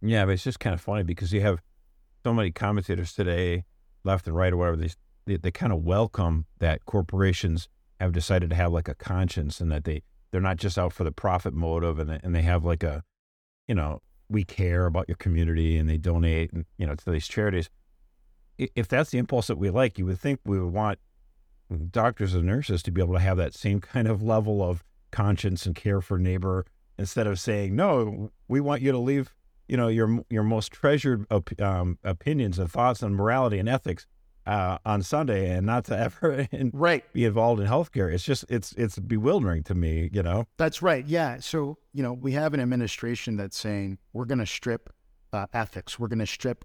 Yeah, 0.00 0.24
but 0.24 0.32
it's 0.32 0.44
just 0.44 0.60
kind 0.60 0.74
of 0.74 0.80
funny 0.80 1.02
because 1.02 1.32
you 1.32 1.40
have 1.40 1.60
so 2.22 2.32
many 2.32 2.50
commentators 2.50 3.12
today, 3.12 3.64
left 4.04 4.26
and 4.26 4.36
right 4.36 4.52
or 4.52 4.56
whatever, 4.56 4.76
they 4.76 4.90
they, 5.26 5.36
they 5.36 5.50
kind 5.50 5.72
of 5.72 5.82
welcome 5.84 6.46
that 6.58 6.84
corporations 6.84 7.68
have 8.00 8.12
decided 8.12 8.50
to 8.50 8.56
have 8.56 8.72
like 8.72 8.88
a 8.88 8.94
conscience 8.94 9.60
and 9.60 9.70
that 9.70 9.84
they 9.84 10.02
they're 10.30 10.40
not 10.40 10.56
just 10.56 10.78
out 10.78 10.92
for 10.92 11.04
the 11.04 11.12
profit 11.12 11.54
motive 11.54 11.98
and 11.98 12.10
and 12.10 12.34
they 12.34 12.42
have 12.42 12.64
like 12.64 12.82
a 12.82 13.02
you 13.68 13.74
know 13.74 14.00
we 14.28 14.44
care 14.44 14.86
about 14.86 15.08
your 15.08 15.16
community 15.16 15.76
and 15.76 15.88
they 15.88 15.96
donate 15.96 16.52
and 16.52 16.64
you 16.78 16.86
know 16.86 16.94
to 16.94 17.10
these 17.10 17.28
charities. 17.28 17.70
If 18.56 18.86
that's 18.86 19.10
the 19.10 19.18
impulse 19.18 19.48
that 19.48 19.58
we 19.58 19.70
like 19.70 19.98
you 19.98 20.06
would 20.06 20.20
think 20.20 20.40
we 20.44 20.58
would 20.60 20.72
want 20.72 20.98
doctors 21.90 22.34
and 22.34 22.44
nurses 22.44 22.82
to 22.82 22.90
be 22.90 23.00
able 23.00 23.14
to 23.14 23.20
have 23.20 23.36
that 23.36 23.54
same 23.54 23.80
kind 23.80 24.06
of 24.06 24.22
level 24.22 24.62
of 24.62 24.84
conscience 25.10 25.66
and 25.66 25.74
care 25.74 26.00
for 26.00 26.18
neighbor 26.18 26.66
instead 26.98 27.26
of 27.26 27.38
saying 27.38 27.74
no 27.74 28.30
we 28.48 28.60
want 28.60 28.82
you 28.82 28.92
to 28.92 28.98
leave 28.98 29.34
you 29.68 29.76
know 29.76 29.88
your 29.88 30.20
your 30.28 30.42
most 30.42 30.72
treasured 30.72 31.26
op- 31.30 31.60
um, 31.60 31.98
opinions 32.04 32.58
and 32.58 32.70
thoughts 32.70 33.02
on 33.02 33.14
morality 33.14 33.58
and 33.58 33.68
ethics 33.68 34.06
uh, 34.46 34.78
on 34.84 35.02
Sunday 35.02 35.50
and 35.50 35.66
not 35.66 35.84
to 35.86 35.98
ever 35.98 36.46
in, 36.50 36.70
right 36.72 37.10
be 37.12 37.24
involved 37.24 37.60
in 37.60 37.66
healthcare. 37.66 38.12
It's 38.12 38.24
just 38.24 38.44
it's 38.48 38.72
it's 38.72 38.98
bewildering 38.98 39.62
to 39.64 39.74
me, 39.74 40.10
you 40.12 40.22
know. 40.22 40.46
That's 40.56 40.82
right. 40.82 41.04
Yeah. 41.06 41.38
So 41.40 41.78
you 41.92 42.02
know 42.02 42.12
we 42.12 42.32
have 42.32 42.54
an 42.54 42.60
administration 42.60 43.36
that's 43.36 43.58
saying 43.58 43.98
we're 44.12 44.26
going 44.26 44.38
to 44.38 44.46
strip 44.46 44.92
uh, 45.32 45.46
ethics, 45.52 45.98
we're 45.98 46.08
going 46.08 46.18
to 46.18 46.26
strip 46.26 46.64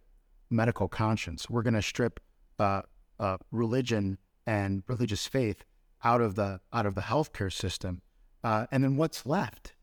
medical 0.49 0.87
conscience, 0.87 1.49
we're 1.49 1.63
going 1.63 1.73
to 1.73 1.81
strip 1.81 2.19
uh, 2.59 2.81
uh, 3.19 3.37
religion 3.51 4.17
and 4.45 4.83
religious 4.87 5.27
faith 5.27 5.63
out 6.03 6.21
of 6.21 6.35
the 6.35 6.59
out 6.73 6.85
of 6.85 6.95
the 6.95 7.01
healthcare 7.01 7.51
system, 7.51 8.01
uh, 8.43 8.65
and 8.71 8.83
then 8.83 8.95
what's 8.95 9.25
left? 9.25 9.73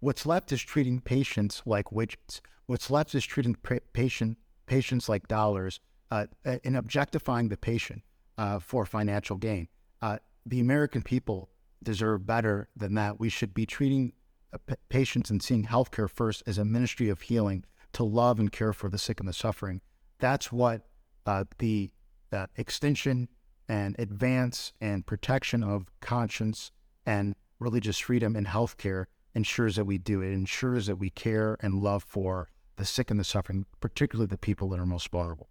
What's 0.00 0.26
left 0.26 0.52
is 0.52 0.62
treating 0.62 1.00
patients 1.00 1.62
like 1.64 1.86
widgets. 1.86 2.40
What's 2.66 2.90
left 2.90 3.14
is 3.14 3.24
treating 3.24 3.54
pa- 3.54 3.78
patient 3.92 4.38
patients 4.66 5.08
like 5.08 5.28
dollars 5.28 5.80
uh, 6.10 6.26
in 6.62 6.76
objectifying 6.76 7.48
the 7.48 7.56
patient 7.56 8.02
uh, 8.38 8.58
for 8.58 8.84
financial 8.86 9.36
gain. 9.36 9.68
Uh, 10.02 10.18
the 10.46 10.60
American 10.60 11.02
people 11.02 11.50
deserve 11.82 12.26
better 12.26 12.68
than 12.76 12.94
that. 12.94 13.20
We 13.20 13.28
should 13.28 13.54
be 13.54 13.66
treating 13.66 14.12
uh, 14.52 14.58
p- 14.66 14.74
patients 14.88 15.30
and 15.30 15.42
seeing 15.42 15.64
healthcare 15.64 16.10
first 16.10 16.42
as 16.46 16.58
a 16.58 16.64
ministry 16.64 17.08
of 17.08 17.22
healing 17.22 17.64
to 17.92 18.04
love 18.04 18.38
and 18.38 18.50
care 18.50 18.72
for 18.72 18.88
the 18.88 18.98
sick 18.98 19.20
and 19.20 19.28
the 19.28 19.32
suffering. 19.32 19.80
That's 20.18 20.50
what 20.50 20.82
uh, 21.26 21.44
the 21.58 21.90
uh, 22.32 22.46
extension 22.56 23.28
and 23.68 23.96
advance 23.98 24.72
and 24.80 25.06
protection 25.06 25.62
of 25.62 25.90
conscience 26.00 26.70
and 27.06 27.34
religious 27.58 27.98
freedom 27.98 28.36
in 28.36 28.44
healthcare 28.44 29.06
ensures 29.34 29.76
that 29.76 29.84
we 29.84 29.98
do. 29.98 30.20
It 30.22 30.32
ensures 30.32 30.86
that 30.86 30.96
we 30.96 31.10
care 31.10 31.56
and 31.60 31.82
love 31.82 32.02
for 32.02 32.48
the 32.76 32.84
sick 32.84 33.10
and 33.10 33.18
the 33.18 33.24
suffering, 33.24 33.66
particularly 33.80 34.26
the 34.26 34.38
people 34.38 34.68
that 34.70 34.80
are 34.80 34.86
most 34.86 35.10
vulnerable. 35.10 35.48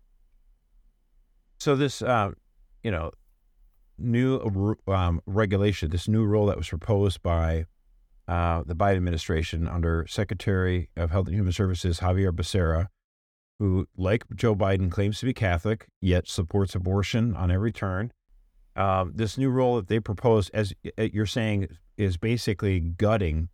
So 1.63 1.77
this, 1.77 2.01
uh, 2.01 2.31
you 2.83 2.91
know, 2.91 3.11
new 3.97 4.75
um, 4.85 5.21
regulation, 5.25 5.91
this 5.91 6.09
new 6.09 6.25
rule 6.25 6.47
that 6.47 6.57
was 6.57 6.67
proposed 6.67 7.23
by 7.23 7.67
uh, 8.27 8.63
the 8.65 8.75
Biden 8.75 8.97
administration 8.97 9.69
under 9.69 10.05
Secretary 10.09 10.89
of 10.97 11.11
Health 11.11 11.27
and 11.27 11.35
Human 11.37 11.53
Services 11.53 12.01
Xavier 12.01 12.33
Becerra, 12.33 12.87
who, 13.59 13.87
like 13.95 14.25
Joe 14.35 14.57
Biden, 14.57 14.91
claims 14.91 15.21
to 15.21 15.25
be 15.25 15.33
Catholic 15.33 15.87
yet 16.01 16.27
supports 16.27 16.75
abortion 16.75 17.33
on 17.33 17.49
every 17.49 17.71
turn. 17.71 18.11
Um, 18.75 19.13
this 19.15 19.37
new 19.37 19.49
rule 19.49 19.77
that 19.77 19.87
they 19.87 20.01
propose, 20.01 20.49
as 20.49 20.73
you're 20.97 21.25
saying, 21.25 21.69
is 21.95 22.17
basically 22.17 22.81
gutting 22.81 23.47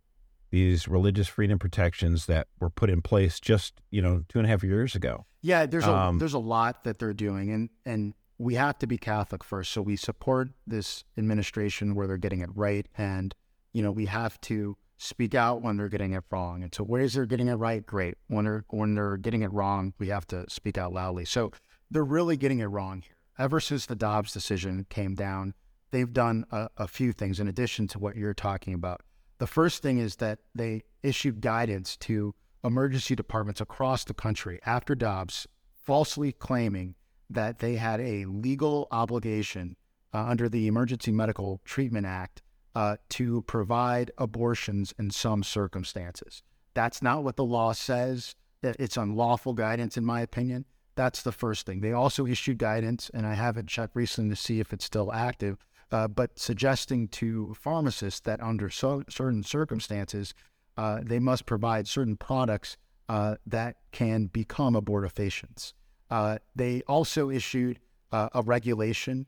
these 0.50 0.88
religious 0.88 1.28
freedom 1.28 1.58
protections 1.58 2.26
that 2.26 2.48
were 2.58 2.70
put 2.70 2.90
in 2.90 3.02
place 3.02 3.40
just 3.40 3.80
you 3.90 4.02
know 4.02 4.24
two 4.28 4.38
and 4.38 4.46
a 4.46 4.50
half 4.50 4.62
years 4.62 4.94
ago. 4.94 5.26
Yeah, 5.42 5.66
there's 5.66 5.86
a 5.86 5.94
um, 5.94 6.18
there's 6.18 6.34
a 6.34 6.38
lot 6.38 6.84
that 6.84 6.98
they're 6.98 7.14
doing, 7.14 7.50
and 7.50 7.70
and 7.84 8.14
we 8.38 8.54
have 8.54 8.78
to 8.78 8.86
be 8.86 8.98
Catholic 8.98 9.44
first. 9.44 9.72
So 9.72 9.82
we 9.82 9.96
support 9.96 10.48
this 10.66 11.04
administration 11.16 11.94
where 11.94 12.06
they're 12.06 12.16
getting 12.16 12.40
it 12.40 12.50
right, 12.54 12.86
and 12.96 13.34
you 13.72 13.82
know 13.82 13.92
we 13.92 14.06
have 14.06 14.40
to 14.42 14.76
speak 15.00 15.34
out 15.34 15.62
when 15.62 15.78
they're 15.78 15.88
getting 15.88 16.12
it 16.12 16.24
wrong. 16.30 16.62
And 16.62 16.74
so 16.74 16.84
where 16.84 17.00
is 17.00 17.14
they're 17.14 17.24
getting 17.24 17.48
it 17.48 17.54
right, 17.54 17.84
great. 17.84 18.18
When 18.28 18.44
they're 18.44 18.64
when 18.68 18.94
they're 18.94 19.16
getting 19.16 19.42
it 19.42 19.52
wrong, 19.52 19.94
we 19.98 20.08
have 20.08 20.26
to 20.28 20.44
speak 20.48 20.76
out 20.76 20.92
loudly. 20.92 21.24
So 21.24 21.52
they're 21.90 22.04
really 22.04 22.36
getting 22.36 22.60
it 22.60 22.66
wrong 22.66 23.02
here. 23.02 23.16
Ever 23.38 23.60
since 23.60 23.86
the 23.86 23.96
Dobbs 23.96 24.32
decision 24.32 24.86
came 24.90 25.14
down, 25.14 25.54
they've 25.90 26.12
done 26.12 26.44
a, 26.50 26.68
a 26.76 26.86
few 26.86 27.12
things 27.12 27.40
in 27.40 27.48
addition 27.48 27.88
to 27.88 27.98
what 27.98 28.16
you're 28.16 28.34
talking 28.34 28.74
about. 28.74 29.00
The 29.40 29.46
first 29.46 29.82
thing 29.82 29.98
is 29.98 30.16
that 30.16 30.40
they 30.54 30.82
issued 31.02 31.40
guidance 31.40 31.96
to 31.96 32.34
emergency 32.62 33.16
departments 33.16 33.62
across 33.62 34.04
the 34.04 34.12
country 34.12 34.60
after 34.66 34.94
Dobbs, 34.94 35.46
falsely 35.72 36.30
claiming 36.30 36.94
that 37.30 37.58
they 37.60 37.76
had 37.76 38.02
a 38.02 38.26
legal 38.26 38.86
obligation 38.90 39.76
uh, 40.12 40.24
under 40.24 40.50
the 40.50 40.66
Emergency 40.66 41.10
Medical 41.10 41.58
Treatment 41.64 42.04
Act 42.04 42.42
uh, 42.74 42.96
to 43.08 43.40
provide 43.42 44.10
abortions 44.18 44.92
in 44.98 45.10
some 45.10 45.42
circumstances. 45.42 46.42
That's 46.74 47.00
not 47.00 47.24
what 47.24 47.36
the 47.36 47.44
law 47.44 47.72
says. 47.72 48.34
It's 48.62 48.98
unlawful 48.98 49.54
guidance, 49.54 49.96
in 49.96 50.04
my 50.04 50.20
opinion. 50.20 50.66
That's 50.96 51.22
the 51.22 51.32
first 51.32 51.64
thing. 51.64 51.80
They 51.80 51.92
also 51.92 52.26
issued 52.26 52.58
guidance, 52.58 53.10
and 53.14 53.26
I 53.26 53.32
haven't 53.32 53.70
checked 53.70 53.96
recently 53.96 54.34
to 54.34 54.36
see 54.36 54.60
if 54.60 54.74
it's 54.74 54.84
still 54.84 55.10
active, 55.14 55.64
uh, 55.92 56.08
but 56.08 56.38
suggesting 56.38 57.08
to 57.08 57.54
pharmacists 57.54 58.20
that 58.20 58.40
under 58.42 58.70
so, 58.70 59.02
certain 59.08 59.42
circumstances, 59.42 60.34
uh, 60.76 61.00
they 61.02 61.18
must 61.18 61.46
provide 61.46 61.88
certain 61.88 62.16
products 62.16 62.76
uh, 63.08 63.36
that 63.46 63.76
can 63.90 64.26
become 64.26 64.74
abortifacients. 64.74 65.72
Uh, 66.10 66.38
they 66.54 66.82
also 66.82 67.28
issued 67.28 67.80
uh, 68.12 68.28
a 68.34 68.42
regulation, 68.42 69.26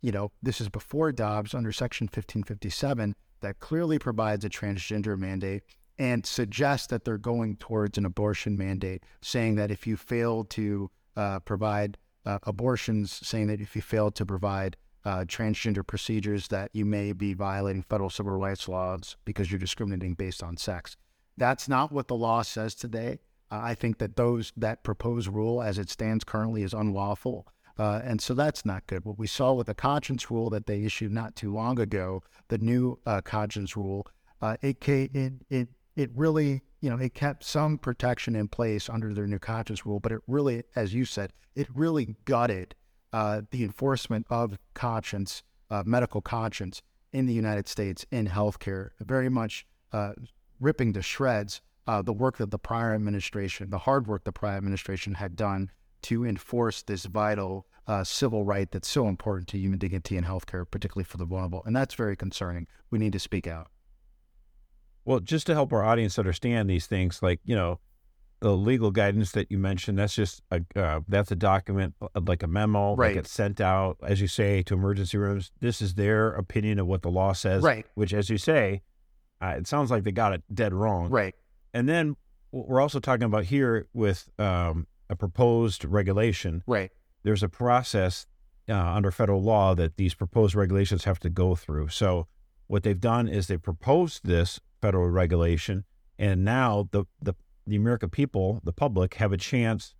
you 0.00 0.12
know, 0.12 0.30
this 0.42 0.60
is 0.60 0.68
before 0.68 1.10
Dobbs 1.12 1.54
under 1.54 1.72
Section 1.72 2.06
1557, 2.06 3.14
that 3.40 3.58
clearly 3.58 3.98
provides 3.98 4.44
a 4.44 4.48
transgender 4.48 5.18
mandate 5.18 5.64
and 5.98 6.24
suggests 6.24 6.86
that 6.86 7.04
they're 7.04 7.18
going 7.18 7.56
towards 7.56 7.98
an 7.98 8.04
abortion 8.04 8.56
mandate, 8.56 9.02
saying 9.20 9.56
that 9.56 9.70
if 9.70 9.86
you 9.86 9.96
fail 9.96 10.44
to 10.44 10.90
provide 11.44 11.98
abortions, 12.24 13.12
saying 13.26 13.48
that 13.48 13.60
if 13.60 13.74
you 13.74 13.82
fail 13.82 14.10
to 14.12 14.24
provide 14.24 14.76
uh, 15.08 15.24
transgender 15.24 15.86
procedures 15.86 16.48
that 16.48 16.68
you 16.74 16.84
may 16.84 17.14
be 17.14 17.32
violating 17.32 17.82
federal 17.82 18.10
civil 18.10 18.36
rights 18.36 18.68
laws 18.68 19.16
because 19.24 19.50
you're 19.50 19.58
discriminating 19.58 20.12
based 20.12 20.42
on 20.42 20.58
sex. 20.58 20.98
That's 21.38 21.66
not 21.66 21.90
what 21.90 22.08
the 22.08 22.14
law 22.14 22.42
says 22.42 22.74
today. 22.74 23.20
Uh, 23.50 23.60
I 23.62 23.74
think 23.74 23.96
that 23.98 24.16
those 24.16 24.52
that 24.54 24.84
proposed 24.84 25.28
rule, 25.28 25.62
as 25.62 25.78
it 25.78 25.88
stands 25.88 26.24
currently, 26.24 26.62
is 26.62 26.74
unlawful, 26.74 27.46
uh, 27.78 28.02
and 28.04 28.20
so 28.20 28.34
that's 28.34 28.66
not 28.66 28.86
good. 28.86 29.06
What 29.06 29.18
we 29.18 29.26
saw 29.26 29.54
with 29.54 29.68
the 29.68 29.74
conscience 29.74 30.30
rule 30.30 30.50
that 30.50 30.66
they 30.66 30.82
issued 30.82 31.12
not 31.12 31.34
too 31.34 31.54
long 31.54 31.80
ago, 31.80 32.22
the 32.48 32.58
new 32.58 32.98
uh, 33.06 33.22
conscience 33.22 33.78
rule, 33.78 34.06
uh, 34.42 34.58
it, 34.60 34.86
it 34.86 35.32
it 35.48 35.68
it 35.96 36.10
really 36.14 36.60
you 36.82 36.90
know 36.90 36.98
it 36.98 37.14
kept 37.14 37.44
some 37.44 37.78
protection 37.78 38.36
in 38.36 38.48
place 38.48 38.90
under 38.90 39.14
their 39.14 39.26
new 39.26 39.38
conscience 39.38 39.86
rule, 39.86 40.00
but 40.00 40.12
it 40.12 40.20
really, 40.26 40.64
as 40.76 40.92
you 40.92 41.06
said, 41.06 41.32
it 41.54 41.66
really 41.74 42.16
gutted 42.26 42.74
uh, 43.12 43.42
the 43.50 43.64
enforcement 43.64 44.26
of 44.30 44.58
conscience, 44.74 45.42
uh, 45.70 45.82
medical 45.86 46.20
conscience 46.20 46.82
in 47.12 47.26
the 47.26 47.32
United 47.32 47.68
States 47.68 48.04
in 48.10 48.28
healthcare, 48.28 48.90
very 49.00 49.28
much 49.28 49.66
uh, 49.92 50.12
ripping 50.60 50.92
to 50.92 51.02
shreds 51.02 51.60
uh, 51.86 52.02
the 52.02 52.12
work 52.12 52.36
that 52.36 52.50
the 52.50 52.58
prior 52.58 52.94
administration, 52.94 53.70
the 53.70 53.78
hard 53.78 54.06
work 54.06 54.24
the 54.24 54.32
prior 54.32 54.56
administration 54.56 55.14
had 55.14 55.34
done 55.34 55.70
to 56.02 56.24
enforce 56.24 56.82
this 56.82 57.06
vital 57.06 57.66
uh, 57.86 58.04
civil 58.04 58.44
right 58.44 58.70
that's 58.70 58.88
so 58.88 59.08
important 59.08 59.48
to 59.48 59.58
human 59.58 59.78
dignity 59.78 60.16
in 60.16 60.24
healthcare, 60.24 60.70
particularly 60.70 61.04
for 61.04 61.16
the 61.16 61.24
vulnerable. 61.24 61.62
And 61.64 61.74
that's 61.74 61.94
very 61.94 62.14
concerning. 62.14 62.66
We 62.90 62.98
need 62.98 63.14
to 63.14 63.18
speak 63.18 63.46
out. 63.46 63.68
Well, 65.06 65.20
just 65.20 65.46
to 65.46 65.54
help 65.54 65.72
our 65.72 65.82
audience 65.82 66.18
understand 66.18 66.68
these 66.68 66.86
things, 66.86 67.22
like, 67.22 67.40
you 67.44 67.56
know, 67.56 67.80
the 68.40 68.56
legal 68.56 68.90
guidance 68.90 69.32
that 69.32 69.50
you 69.50 69.58
mentioned, 69.58 69.98
that's 69.98 70.14
just 70.14 70.42
a 70.50 70.62
uh, 70.76 71.00
that's 71.08 71.30
a 71.30 71.36
document 71.36 71.94
uh, 72.00 72.20
like 72.26 72.42
a 72.42 72.46
memo 72.46 72.94
right. 72.94 73.08
that 73.08 73.14
gets 73.14 73.32
sent 73.32 73.60
out, 73.60 73.96
as 74.02 74.20
you 74.20 74.28
say, 74.28 74.62
to 74.64 74.74
emergency 74.74 75.18
rooms. 75.18 75.50
This 75.60 75.82
is 75.82 75.94
their 75.94 76.28
opinion 76.30 76.78
of 76.78 76.86
what 76.86 77.02
the 77.02 77.10
law 77.10 77.32
says, 77.32 77.62
right? 77.62 77.86
Which, 77.94 78.14
as 78.14 78.30
you 78.30 78.38
say, 78.38 78.82
uh, 79.42 79.54
it 79.58 79.66
sounds 79.66 79.90
like 79.90 80.04
they 80.04 80.12
got 80.12 80.32
it 80.32 80.42
dead 80.52 80.72
wrong, 80.72 81.10
right? 81.10 81.34
And 81.74 81.88
then 81.88 82.16
we're 82.52 82.80
also 82.80 83.00
talking 83.00 83.24
about 83.24 83.44
here 83.44 83.88
with 83.92 84.28
um, 84.38 84.86
a 85.10 85.16
proposed 85.16 85.84
regulation, 85.84 86.62
right? 86.66 86.90
There's 87.24 87.42
a 87.42 87.48
process 87.48 88.26
uh, 88.68 88.74
under 88.74 89.10
federal 89.10 89.42
law 89.42 89.74
that 89.74 89.96
these 89.96 90.14
proposed 90.14 90.54
regulations 90.54 91.04
have 91.04 91.18
to 91.20 91.30
go 91.30 91.56
through. 91.56 91.88
So 91.88 92.28
what 92.68 92.82
they've 92.84 93.00
done 93.00 93.28
is 93.28 93.46
they 93.46 93.56
proposed 93.56 94.24
this 94.24 94.60
federal 94.80 95.08
regulation, 95.08 95.84
and 96.18 96.44
now 96.44 96.88
the 96.92 97.04
the 97.20 97.34
the 97.68 97.76
American 97.76 98.10
people, 98.10 98.60
the 98.64 98.72
public, 98.72 99.14
have 99.14 99.32
a 99.32 99.36
chance 99.36 99.94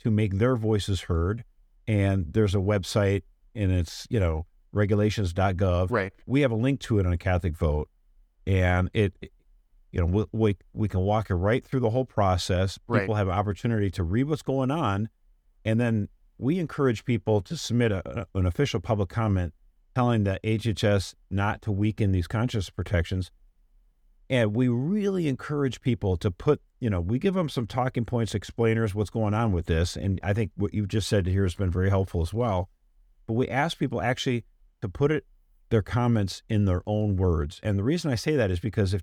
to 0.00 0.10
make 0.10 0.38
their 0.38 0.56
voices 0.56 1.02
heard. 1.02 1.44
And 1.86 2.32
there's 2.32 2.54
a 2.54 2.58
website, 2.58 3.22
and 3.54 3.72
it's 3.72 4.06
you 4.10 4.20
know 4.20 4.46
regulations.gov. 4.72 5.90
Right. 5.90 6.12
We 6.26 6.42
have 6.42 6.50
a 6.50 6.56
link 6.56 6.80
to 6.80 6.98
it 6.98 7.06
on 7.06 7.12
a 7.12 7.18
Catholic 7.18 7.56
Vote, 7.56 7.88
and 8.46 8.90
it, 8.94 9.14
you 9.92 10.00
know, 10.00 10.06
we, 10.06 10.24
we 10.32 10.56
we 10.72 10.88
can 10.88 11.00
walk 11.00 11.30
it 11.30 11.34
right 11.34 11.64
through 11.64 11.80
the 11.80 11.90
whole 11.90 12.04
process. 12.04 12.78
Right. 12.88 13.00
People 13.00 13.14
have 13.14 13.28
an 13.28 13.34
opportunity 13.34 13.90
to 13.92 14.02
read 14.02 14.24
what's 14.24 14.42
going 14.42 14.70
on, 14.70 15.08
and 15.64 15.80
then 15.80 16.08
we 16.38 16.58
encourage 16.58 17.04
people 17.04 17.40
to 17.42 17.56
submit 17.56 17.92
a, 17.92 18.26
an 18.34 18.46
official 18.46 18.80
public 18.80 19.08
comment 19.08 19.54
telling 19.94 20.24
the 20.24 20.40
HHS 20.42 21.14
not 21.30 21.62
to 21.62 21.72
weaken 21.72 22.12
these 22.12 22.26
conscience 22.26 22.70
protections. 22.70 23.30
And 24.34 24.52
we 24.52 24.66
really 24.66 25.28
encourage 25.28 25.80
people 25.80 26.16
to 26.16 26.28
put, 26.28 26.60
you 26.80 26.90
know, 26.90 27.00
we 27.00 27.20
give 27.20 27.34
them 27.34 27.48
some 27.48 27.68
talking 27.68 28.04
points, 28.04 28.34
explainers, 28.34 28.92
what's 28.92 29.08
going 29.08 29.32
on 29.32 29.52
with 29.52 29.66
this. 29.66 29.94
And 29.94 30.18
I 30.24 30.32
think 30.32 30.50
what 30.56 30.74
you've 30.74 30.88
just 30.88 31.08
said 31.08 31.28
here 31.28 31.44
has 31.44 31.54
been 31.54 31.70
very 31.70 31.88
helpful 31.88 32.20
as 32.20 32.34
well. 32.34 32.68
But 33.28 33.34
we 33.34 33.48
ask 33.48 33.78
people 33.78 34.02
actually 34.02 34.44
to 34.82 34.88
put 34.88 35.12
it, 35.12 35.24
their 35.68 35.82
comments 35.82 36.42
in 36.48 36.64
their 36.64 36.82
own 36.84 37.14
words. 37.14 37.60
And 37.62 37.78
the 37.78 37.84
reason 37.84 38.10
I 38.10 38.16
say 38.16 38.34
that 38.34 38.50
is 38.50 38.58
because 38.58 38.92
if, 38.92 39.02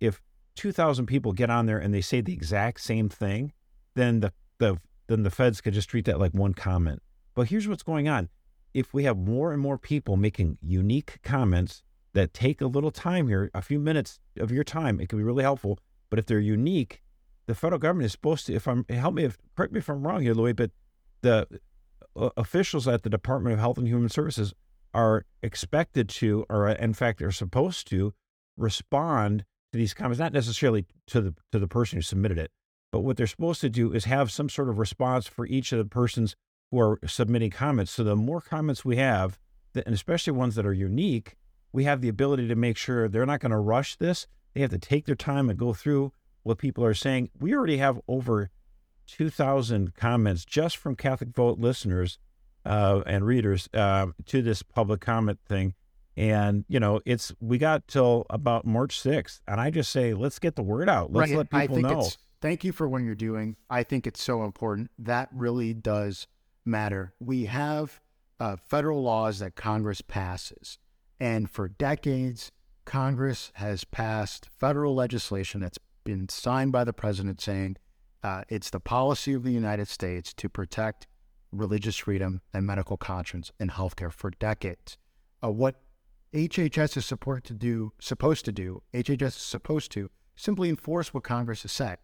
if 0.00 0.22
2,000 0.56 1.04
people 1.04 1.34
get 1.34 1.50
on 1.50 1.66
there 1.66 1.78
and 1.78 1.92
they 1.92 2.00
say 2.00 2.22
the 2.22 2.32
exact 2.32 2.80
same 2.80 3.10
thing, 3.10 3.52
then 3.94 4.20
the, 4.20 4.32
the, 4.56 4.78
then 5.06 5.22
the 5.22 5.30
feds 5.30 5.60
could 5.60 5.74
just 5.74 5.90
treat 5.90 6.06
that 6.06 6.18
like 6.18 6.32
one 6.32 6.54
comment. 6.54 7.02
But 7.34 7.48
here's 7.48 7.68
what's 7.68 7.82
going 7.82 8.08
on. 8.08 8.30
If 8.72 8.94
we 8.94 9.04
have 9.04 9.18
more 9.18 9.52
and 9.52 9.60
more 9.60 9.76
people 9.76 10.16
making 10.16 10.56
unique 10.62 11.18
comments 11.22 11.82
that 12.14 12.34
take 12.34 12.60
a 12.60 12.66
little 12.66 12.90
time 12.90 13.28
here, 13.28 13.50
a 13.54 13.62
few 13.62 13.78
minutes 13.78 14.20
of 14.38 14.50
your 14.50 14.64
time. 14.64 15.00
It 15.00 15.08
can 15.08 15.18
be 15.18 15.24
really 15.24 15.42
helpful. 15.42 15.78
But 16.10 16.18
if 16.18 16.26
they're 16.26 16.38
unique, 16.38 17.02
the 17.46 17.54
federal 17.54 17.78
government 17.78 18.06
is 18.06 18.12
supposed 18.12 18.46
to. 18.46 18.54
If 18.54 18.68
I'm 18.68 18.84
help 18.88 19.14
me, 19.14 19.24
if, 19.24 19.38
correct 19.56 19.72
me 19.72 19.78
if 19.78 19.88
I'm 19.88 20.06
wrong 20.06 20.22
here, 20.22 20.34
Louis, 20.34 20.52
but 20.52 20.70
the 21.22 21.46
uh, 22.14 22.30
officials 22.36 22.86
at 22.86 23.02
the 23.02 23.10
Department 23.10 23.54
of 23.54 23.60
Health 23.60 23.78
and 23.78 23.88
Human 23.88 24.08
Services 24.08 24.54
are 24.92 25.24
expected 25.42 26.08
to, 26.08 26.44
or 26.50 26.68
in 26.68 26.92
fact, 26.92 27.22
are 27.22 27.32
supposed 27.32 27.88
to 27.88 28.12
respond 28.58 29.44
to 29.72 29.78
these 29.78 29.94
comments, 29.94 30.20
not 30.20 30.34
necessarily 30.34 30.84
to 31.06 31.20
the 31.22 31.34
to 31.50 31.58
the 31.58 31.68
person 31.68 31.96
who 31.96 32.02
submitted 32.02 32.36
it, 32.36 32.50
but 32.90 33.00
what 33.00 33.16
they're 33.16 33.26
supposed 33.26 33.62
to 33.62 33.70
do 33.70 33.92
is 33.92 34.04
have 34.04 34.30
some 34.30 34.50
sort 34.50 34.68
of 34.68 34.78
response 34.78 35.26
for 35.26 35.46
each 35.46 35.72
of 35.72 35.78
the 35.78 35.86
persons 35.86 36.36
who 36.70 36.78
are 36.78 36.98
submitting 37.06 37.50
comments. 37.50 37.92
So 37.92 38.04
the 38.04 38.16
more 38.16 38.42
comments 38.42 38.84
we 38.84 38.96
have, 38.96 39.38
and 39.74 39.94
especially 39.94 40.32
ones 40.32 40.56
that 40.56 40.66
are 40.66 40.74
unique, 40.74 41.36
we 41.72 41.84
have 41.84 42.00
the 42.00 42.08
ability 42.08 42.48
to 42.48 42.54
make 42.54 42.76
sure 42.76 43.08
they're 43.08 43.26
not 43.26 43.40
going 43.40 43.50
to 43.50 43.58
rush 43.58 43.96
this. 43.96 44.26
They 44.54 44.60
have 44.60 44.70
to 44.70 44.78
take 44.78 45.06
their 45.06 45.14
time 45.14 45.48
and 45.48 45.58
go 45.58 45.72
through 45.72 46.12
what 46.42 46.58
people 46.58 46.84
are 46.84 46.94
saying. 46.94 47.30
We 47.38 47.54
already 47.54 47.78
have 47.78 48.00
over 48.06 48.50
2,000 49.06 49.94
comments 49.94 50.44
just 50.44 50.76
from 50.76 50.96
Catholic 50.96 51.30
Vote 51.30 51.58
listeners 51.58 52.18
uh, 52.64 53.02
and 53.06 53.24
readers 53.24 53.68
uh, 53.74 54.08
to 54.26 54.42
this 54.42 54.62
public 54.62 55.00
comment 55.00 55.38
thing. 55.48 55.74
And, 56.14 56.66
you 56.68 56.78
know, 56.78 57.00
it's, 57.06 57.32
we 57.40 57.56
got 57.56 57.88
till 57.88 58.26
about 58.28 58.66
March 58.66 59.00
6th. 59.00 59.40
And 59.48 59.60
I 59.60 59.70
just 59.70 59.90
say, 59.90 60.12
let's 60.12 60.38
get 60.38 60.56
the 60.56 60.62
word 60.62 60.88
out. 60.88 61.10
Let's 61.12 61.30
right. 61.30 61.38
let 61.38 61.50
people 61.50 61.58
I 61.58 61.66
think 61.66 61.88
know. 61.88 62.00
It's, 62.00 62.18
thank 62.42 62.64
you 62.64 62.72
for 62.72 62.86
what 62.86 63.02
you're 63.02 63.14
doing. 63.14 63.56
I 63.70 63.82
think 63.82 64.06
it's 64.06 64.22
so 64.22 64.44
important. 64.44 64.90
That 64.98 65.30
really 65.32 65.72
does 65.72 66.26
matter. 66.66 67.14
We 67.18 67.46
have 67.46 68.00
uh, 68.38 68.56
federal 68.56 69.02
laws 69.02 69.38
that 69.38 69.54
Congress 69.54 70.02
passes 70.02 70.78
and 71.20 71.50
for 71.50 71.68
decades, 71.68 72.50
Congress 72.84 73.52
has 73.54 73.84
passed 73.84 74.48
federal 74.58 74.94
legislation 74.94 75.60
that's 75.60 75.78
been 76.04 76.28
signed 76.28 76.72
by 76.72 76.84
the 76.84 76.92
president 76.92 77.40
saying 77.40 77.76
uh, 78.22 78.42
it's 78.48 78.70
the 78.70 78.80
policy 78.80 79.32
of 79.32 79.42
the 79.42 79.52
United 79.52 79.88
States 79.88 80.32
to 80.34 80.48
protect 80.48 81.06
religious 81.52 81.96
freedom 81.96 82.40
and 82.52 82.66
medical 82.66 82.96
conscience 82.96 83.52
in 83.60 83.68
healthcare 83.68 84.12
for 84.12 84.30
decades. 84.30 84.96
Uh, 85.42 85.50
what 85.50 85.82
HHS 86.32 86.96
is 86.96 87.04
support 87.04 87.44
to 87.44 87.54
do, 87.54 87.92
supposed 88.00 88.44
to 88.46 88.52
do, 88.52 88.82
HHS 88.94 89.22
is 89.22 89.34
supposed 89.34 89.92
to 89.92 90.10
simply 90.34 90.68
enforce 90.68 91.12
what 91.12 91.24
Congress 91.24 91.62
has 91.62 91.72
said. 91.72 91.98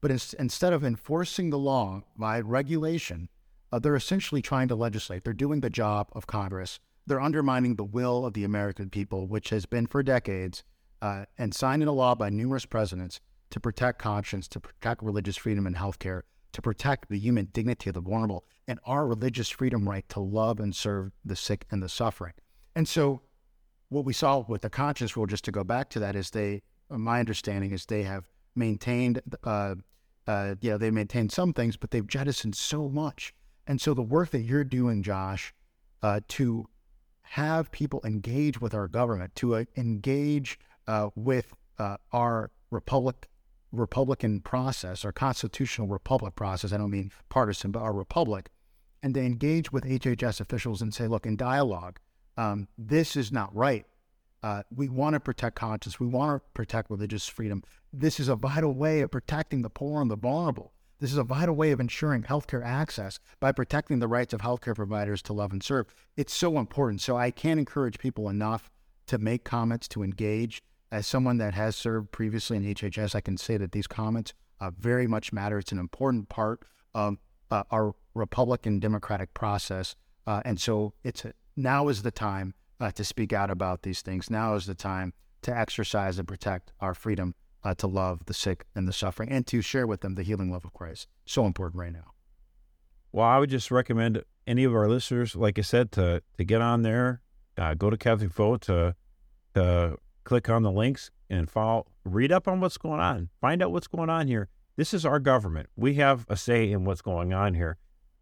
But 0.00 0.10
in, 0.10 0.18
instead 0.38 0.72
of 0.72 0.84
enforcing 0.84 1.50
the 1.50 1.58
law 1.58 2.02
by 2.16 2.40
regulation, 2.40 3.28
uh, 3.72 3.78
they're 3.78 3.96
essentially 3.96 4.42
trying 4.42 4.68
to 4.68 4.76
legislate. 4.76 5.24
They're 5.24 5.32
doing 5.32 5.60
the 5.60 5.70
job 5.70 6.08
of 6.12 6.26
Congress 6.26 6.78
they're 7.06 7.20
undermining 7.20 7.76
the 7.76 7.84
will 7.84 8.24
of 8.24 8.34
the 8.34 8.44
American 8.44 8.90
people, 8.90 9.26
which 9.26 9.50
has 9.50 9.66
been 9.66 9.86
for 9.86 10.02
decades 10.02 10.64
uh, 11.02 11.24
and 11.36 11.54
signed 11.54 11.82
into 11.82 11.92
law 11.92 12.14
by 12.14 12.30
numerous 12.30 12.64
presidents 12.64 13.20
to 13.50 13.60
protect 13.60 13.98
conscience, 13.98 14.48
to 14.48 14.60
protect 14.60 15.02
religious 15.02 15.36
freedom 15.36 15.66
and 15.66 15.76
healthcare, 15.76 16.22
to 16.52 16.62
protect 16.62 17.08
the 17.08 17.18
human 17.18 17.48
dignity 17.52 17.90
of 17.90 17.94
the 17.94 18.00
vulnerable, 18.00 18.44
and 18.66 18.80
our 18.86 19.06
religious 19.06 19.50
freedom 19.50 19.88
right 19.88 20.08
to 20.08 20.20
love 20.20 20.60
and 20.60 20.74
serve 20.74 21.12
the 21.24 21.36
sick 21.36 21.66
and 21.70 21.82
the 21.82 21.88
suffering. 21.88 22.32
And 22.74 22.88
so, 22.88 23.22
what 23.90 24.04
we 24.04 24.12
saw 24.12 24.44
with 24.48 24.62
the 24.62 24.70
conscience 24.70 25.16
rule, 25.16 25.26
just 25.26 25.44
to 25.44 25.52
go 25.52 25.62
back 25.62 25.90
to 25.90 26.00
that, 26.00 26.16
is 26.16 26.30
they, 26.30 26.62
my 26.88 27.20
understanding 27.20 27.70
is 27.70 27.84
they 27.86 28.02
have 28.02 28.24
maintained, 28.56 29.20
uh, 29.44 29.74
uh, 30.26 30.54
you 30.60 30.70
know, 30.70 30.78
they 30.78 30.90
maintained 30.90 31.30
some 31.30 31.52
things, 31.52 31.76
but 31.76 31.90
they've 31.90 32.06
jettisoned 32.06 32.56
so 32.56 32.88
much. 32.88 33.34
And 33.66 33.80
so, 33.80 33.94
the 33.94 34.02
work 34.02 34.30
that 34.30 34.40
you're 34.40 34.64
doing, 34.64 35.02
Josh, 35.02 35.52
uh, 36.02 36.20
to 36.28 36.66
have 37.24 37.72
people 37.72 38.00
engage 38.04 38.60
with 38.60 38.74
our 38.74 38.86
government, 38.86 39.34
to 39.36 39.56
uh, 39.56 39.64
engage 39.76 40.58
uh, 40.86 41.10
with 41.16 41.54
uh, 41.78 41.96
our 42.12 42.50
republic, 42.70 43.28
Republican 43.72 44.40
process, 44.40 45.04
our 45.04 45.12
constitutional 45.12 45.88
republic 45.88 46.36
process. 46.36 46.72
I 46.72 46.76
don't 46.76 46.90
mean 46.90 47.10
partisan, 47.28 47.72
but 47.72 47.80
our 47.80 47.92
republic, 47.92 48.50
and 49.02 49.14
to 49.14 49.20
engage 49.20 49.72
with 49.72 49.84
HHS 49.84 50.40
officials 50.40 50.80
and 50.80 50.94
say, 50.94 51.06
look, 51.06 51.26
in 51.26 51.36
dialogue, 51.36 51.98
um, 52.36 52.68
this 52.78 53.16
is 53.16 53.32
not 53.32 53.54
right. 53.54 53.86
Uh, 54.42 54.62
we 54.74 54.90
want 54.90 55.14
to 55.14 55.20
protect 55.20 55.56
conscience. 55.56 55.98
We 55.98 56.06
want 56.06 56.42
to 56.42 56.48
protect 56.52 56.90
religious 56.90 57.26
freedom. 57.26 57.62
This 57.92 58.20
is 58.20 58.28
a 58.28 58.36
vital 58.36 58.74
way 58.74 59.00
of 59.00 59.10
protecting 59.10 59.62
the 59.62 59.70
poor 59.70 60.02
and 60.02 60.10
the 60.10 60.16
vulnerable. 60.16 60.73
This 61.04 61.12
is 61.12 61.18
a 61.18 61.22
vital 61.22 61.54
way 61.54 61.70
of 61.70 61.80
ensuring 61.80 62.22
healthcare 62.22 62.64
access 62.64 63.20
by 63.38 63.52
protecting 63.52 63.98
the 63.98 64.08
rights 64.08 64.32
of 64.32 64.40
healthcare 64.40 64.74
providers 64.74 65.20
to 65.24 65.34
love 65.34 65.52
and 65.52 65.62
serve. 65.62 65.84
It's 66.16 66.34
so 66.34 66.58
important. 66.58 67.02
So 67.02 67.14
I 67.14 67.30
can't 67.30 67.58
encourage 67.58 67.98
people 67.98 68.30
enough 68.30 68.70
to 69.08 69.18
make 69.18 69.44
comments, 69.44 69.86
to 69.88 70.02
engage. 70.02 70.62
As 70.90 71.06
someone 71.06 71.36
that 71.36 71.52
has 71.52 71.76
served 71.76 72.10
previously 72.10 72.56
in 72.56 72.64
HHS, 72.64 73.14
I 73.14 73.20
can 73.20 73.36
say 73.36 73.58
that 73.58 73.72
these 73.72 73.86
comments 73.86 74.32
uh, 74.62 74.70
very 74.70 75.06
much 75.06 75.30
matter. 75.30 75.58
It's 75.58 75.72
an 75.72 75.78
important 75.78 76.30
part 76.30 76.62
of 76.94 77.18
uh, 77.50 77.64
our 77.70 77.94
Republican 78.14 78.80
democratic 78.80 79.34
process. 79.34 79.96
Uh, 80.26 80.40
and 80.46 80.58
so 80.58 80.94
it's 81.04 81.26
a, 81.26 81.34
now 81.54 81.88
is 81.88 82.00
the 82.00 82.12
time 82.12 82.54
uh, 82.80 82.92
to 82.92 83.04
speak 83.04 83.34
out 83.34 83.50
about 83.50 83.82
these 83.82 84.00
things. 84.00 84.30
Now 84.30 84.54
is 84.54 84.64
the 84.64 84.74
time 84.74 85.12
to 85.42 85.54
exercise 85.54 86.18
and 86.18 86.26
protect 86.26 86.72
our 86.80 86.94
freedom 86.94 87.34
uh, 87.64 87.74
to 87.74 87.86
love 87.86 88.26
the 88.26 88.34
sick 88.34 88.66
and 88.74 88.86
the 88.86 88.92
suffering 88.92 89.30
and 89.30 89.46
to 89.46 89.62
share 89.62 89.86
with 89.86 90.00
them 90.00 90.14
the 90.14 90.22
healing 90.22 90.50
love 90.52 90.64
of 90.64 90.72
Christ. 90.72 91.08
So 91.24 91.46
important 91.46 91.80
right 91.80 91.92
now. 91.92 92.12
Well, 93.10 93.26
I 93.26 93.38
would 93.38 93.50
just 93.50 93.70
recommend 93.70 94.22
any 94.46 94.64
of 94.64 94.74
our 94.74 94.88
listeners, 94.88 95.34
like 95.34 95.58
I 95.58 95.62
said, 95.62 95.92
to 95.92 96.22
to 96.36 96.44
get 96.44 96.60
on 96.60 96.82
there, 96.82 97.22
uh, 97.56 97.74
go 97.74 97.88
to 97.88 97.96
Catholic 97.96 98.32
Vote 98.32 98.62
to 98.62 98.94
to 99.54 99.96
click 100.24 100.48
on 100.48 100.62
the 100.62 100.70
links 100.70 101.10
and 101.30 101.48
follow, 101.50 101.86
read 102.04 102.32
up 102.32 102.48
on 102.48 102.60
what's 102.60 102.76
going 102.76 103.00
on, 103.00 103.30
find 103.40 103.62
out 103.62 103.72
what's 103.72 103.86
going 103.86 104.10
on 104.10 104.26
here. 104.26 104.48
This 104.76 104.92
is 104.92 105.06
our 105.06 105.20
government. 105.20 105.68
We 105.76 105.94
have 105.94 106.26
a 106.28 106.36
say 106.36 106.70
in 106.70 106.84
what's 106.84 107.02
going 107.02 107.32
on 107.32 107.54
here, 107.54 107.78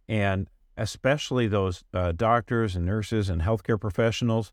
and 0.08 0.48
especially 0.76 1.48
those 1.48 1.84
uh, 1.94 2.12
doctors 2.12 2.76
and 2.76 2.84
nurses 2.84 3.28
and 3.28 3.42
healthcare 3.42 3.80
professionals. 3.80 4.52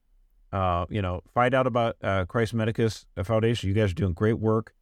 Uh, 0.51 0.85
you 0.89 1.01
know, 1.01 1.21
find 1.33 1.53
out 1.53 1.67
about 1.67 1.95
uh, 2.01 2.25
Christ 2.25 2.53
Medicus 2.55 3.05
Foundation. 3.23 3.69
You 3.69 3.75
guys 3.75 3.91
are 3.91 3.95
doing 3.95 4.13
great 4.13 4.39
work. 4.39 4.73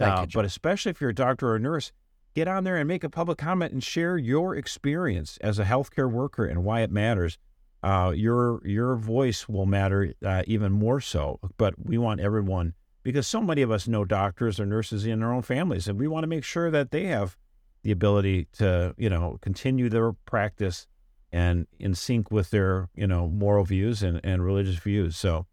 Uh, 0.00 0.26
but 0.32 0.44
especially 0.44 0.90
if 0.90 1.00
you're 1.00 1.10
a 1.10 1.14
doctor 1.14 1.48
or 1.48 1.56
a 1.56 1.60
nurse, 1.60 1.92
get 2.34 2.48
on 2.48 2.64
there 2.64 2.76
and 2.76 2.86
make 2.86 3.04
a 3.04 3.10
public 3.10 3.38
comment 3.38 3.72
and 3.72 3.82
share 3.82 4.16
your 4.16 4.54
experience 4.54 5.38
as 5.40 5.58
a 5.58 5.64
healthcare 5.64 6.10
worker 6.10 6.44
and 6.44 6.64
why 6.64 6.80
it 6.80 6.90
matters. 6.90 7.38
Uh, 7.82 8.12
your 8.14 8.60
your 8.66 8.96
voice 8.96 9.48
will 9.48 9.66
matter 9.66 10.12
uh, 10.24 10.42
even 10.46 10.72
more 10.72 11.00
so. 11.00 11.38
But 11.56 11.74
we 11.78 11.96
want 11.96 12.20
everyone 12.20 12.74
because 13.02 13.26
so 13.26 13.40
many 13.40 13.62
of 13.62 13.70
us 13.70 13.86
know 13.86 14.04
doctors 14.04 14.58
or 14.58 14.66
nurses 14.66 15.06
in 15.06 15.20
their 15.20 15.32
own 15.32 15.42
families, 15.42 15.86
and 15.86 15.98
we 15.98 16.08
want 16.08 16.24
to 16.24 16.28
make 16.28 16.44
sure 16.44 16.70
that 16.70 16.90
they 16.90 17.04
have 17.06 17.36
the 17.82 17.92
ability 17.92 18.48
to 18.52 18.94
you 18.98 19.08
know 19.08 19.38
continue 19.40 19.88
their 19.88 20.12
practice 20.12 20.86
and 21.30 21.66
in 21.78 21.94
sync 21.94 22.30
with 22.30 22.50
their 22.50 22.88
you 22.94 23.06
know 23.06 23.28
moral 23.28 23.64
views 23.64 24.02
and, 24.02 24.20
and 24.24 24.44
religious 24.44 24.76
views. 24.76 25.16
So 25.16 25.46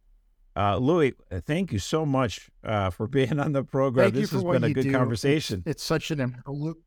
uh, 0.56 0.78
Louis, 0.78 1.14
uh, 1.32 1.42
thank 1.46 1.72
you 1.72 1.80
so 1.80 2.06
much 2.06 2.50
uh, 2.64 2.90
for 2.90 3.08
being 3.10 3.40
on 3.40 3.52
the 3.52 3.64
program. 3.64 4.12
Thank 4.12 4.16
this 4.16 4.32
has 4.32 4.44
been 4.44 4.64
a 4.64 4.74
good 4.74 4.84
do. 4.84 4.92
conversation. 4.92 5.60
It's, 5.66 5.76
it's 5.78 5.84
such 5.84 6.12
an 6.12 6.42
loop. 6.48 6.82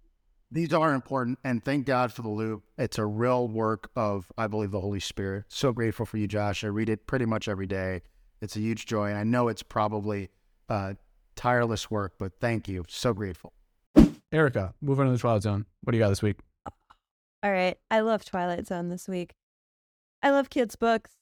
These 0.51 0.73
are 0.73 0.95
important, 0.95 1.39
and 1.45 1.63
thank 1.63 1.85
God 1.85 2.11
for 2.11 2.23
the 2.23 2.31
loop. 2.31 2.63
It's 2.79 2.97
a 2.97 3.05
real 3.05 3.49
work 3.49 3.91
of, 3.95 4.33
I 4.39 4.47
believe, 4.47 4.71
the 4.71 4.81
Holy 4.81 5.01
Spirit. 5.01 5.45
So 5.49 5.73
grateful 5.73 6.07
for 6.07 6.17
you, 6.17 6.27
Josh. 6.27 6.65
I 6.65 6.69
read 6.69 6.89
it 6.89 7.07
pretty 7.07 7.27
much 7.27 7.49
every 7.49 7.67
day. 7.67 8.01
It's 8.41 8.57
a 8.57 8.61
huge 8.61 8.87
joy. 8.87 9.11
And 9.11 9.19
I 9.19 9.25
know 9.25 9.49
it's 9.49 9.63
probably 9.63 10.31
uh, 10.71 10.95
tireless 11.37 11.91
work, 11.91 12.15
but 12.19 12.33
thank 12.41 12.67
you. 12.67 12.85
So 12.89 13.13
grateful. 13.13 13.53
Erica, 14.33 14.75
moving 14.81 15.03
on 15.03 15.09
to 15.09 15.13
the 15.13 15.19
Twilight 15.19 15.43
Zone. 15.43 15.67
What 15.83 15.93
do 15.93 15.99
you 15.99 16.05
got 16.05 16.11
this 16.11 16.23
week? 16.23 16.37
All 17.43 17.53
right. 17.53 17.77
I 17.91 18.01
love 18.01 18.25
Twilight 18.25 18.67
Zone 18.67 18.89
this 18.89 19.07
week. 19.07 19.35
I 20.23 20.31
love 20.31 20.51
kids' 20.51 20.77
books. 20.77 21.18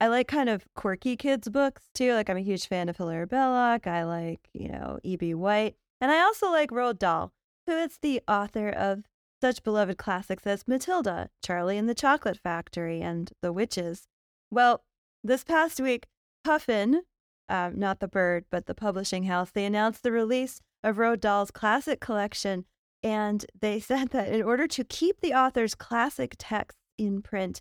I 0.00 0.08
like 0.08 0.28
kind 0.28 0.48
of 0.48 0.66
quirky 0.74 1.14
kids 1.14 1.48
books 1.48 1.82
too. 1.94 2.14
Like 2.14 2.30
I'm 2.30 2.38
a 2.38 2.40
huge 2.40 2.66
fan 2.66 2.88
of 2.88 2.96
Hilaire 2.96 3.26
Belloc. 3.26 3.86
I 3.86 4.04
like, 4.04 4.48
you 4.54 4.68
know, 4.68 4.98
E.B. 5.02 5.34
White. 5.34 5.76
And 6.00 6.10
I 6.10 6.20
also 6.20 6.50
like 6.50 6.70
Roald 6.70 6.98
Dahl, 6.98 7.32
who 7.66 7.76
is 7.76 7.98
the 7.98 8.22
author 8.26 8.70
of 8.70 9.04
such 9.42 9.62
beloved 9.62 9.98
classics 9.98 10.46
as 10.46 10.66
Matilda, 10.66 11.28
Charlie 11.44 11.76
and 11.76 11.88
the 11.88 11.94
Chocolate 11.94 12.38
Factory, 12.38 13.02
and 13.02 13.30
The 13.42 13.52
Witches. 13.52 14.08
Well, 14.50 14.84
this 15.22 15.44
past 15.44 15.80
week, 15.80 16.06
Puffin, 16.44 17.02
uh, 17.48 17.70
not 17.74 18.00
the 18.00 18.08
bird, 18.08 18.46
but 18.50 18.66
the 18.66 18.74
publishing 18.74 19.24
house, 19.24 19.50
they 19.50 19.66
announced 19.66 20.02
the 20.02 20.12
release 20.12 20.60
of 20.82 20.96
Roald 20.96 21.20
Dahl's 21.20 21.50
classic 21.50 22.00
collection. 22.00 22.64
And 23.02 23.44
they 23.58 23.80
said 23.80 24.08
that 24.10 24.32
in 24.32 24.42
order 24.42 24.66
to 24.66 24.84
keep 24.84 25.20
the 25.20 25.34
author's 25.34 25.74
classic 25.74 26.36
texts 26.38 26.80
in 26.96 27.22
print, 27.22 27.60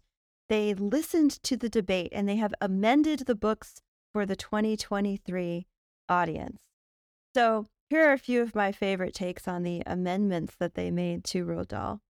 they 0.49 0.73
listened 0.73 1.41
to 1.43 1.55
the 1.55 1.69
debate 1.69 2.09
and 2.11 2.27
they 2.27 2.35
have 2.37 2.53
amended 2.59 3.19
the 3.19 3.35
books 3.35 3.81
for 4.11 4.25
the 4.25 4.35
2023 4.35 5.67
audience. 6.09 6.57
So 7.35 7.67
here 7.89 8.09
are 8.09 8.13
a 8.13 8.17
few 8.19 8.41
of 8.41 8.55
my 8.55 8.71
favorite 8.71 9.13
takes 9.13 9.47
on 9.47 9.63
the 9.63 9.83
amendments 9.85 10.55
that 10.59 10.73
they 10.73 10.91
made 10.91 11.23
to 11.25 11.45
Roald 11.45 11.69
Dahl. 11.69 12.01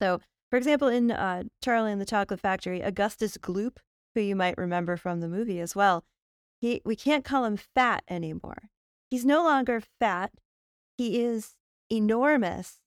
So, 0.00 0.20
for 0.50 0.56
example, 0.56 0.88
in 0.88 1.10
uh, 1.10 1.44
Charlie 1.62 1.92
and 1.92 2.00
the 2.00 2.06
Chocolate 2.06 2.40
Factory, 2.40 2.80
Augustus 2.80 3.36
Gloop, 3.36 3.76
who 4.14 4.20
you 4.20 4.34
might 4.34 4.58
remember 4.58 4.96
from 4.96 5.20
the 5.20 5.28
movie 5.28 5.60
as 5.60 5.76
well, 5.76 6.04
he 6.60 6.80
we 6.84 6.96
can't 6.96 7.24
call 7.24 7.44
him 7.44 7.56
fat 7.56 8.02
anymore. 8.08 8.70
He's 9.10 9.24
no 9.24 9.42
longer 9.42 9.82
fat. 10.00 10.32
He 10.96 11.22
is 11.22 11.54
enormous. 11.90 12.78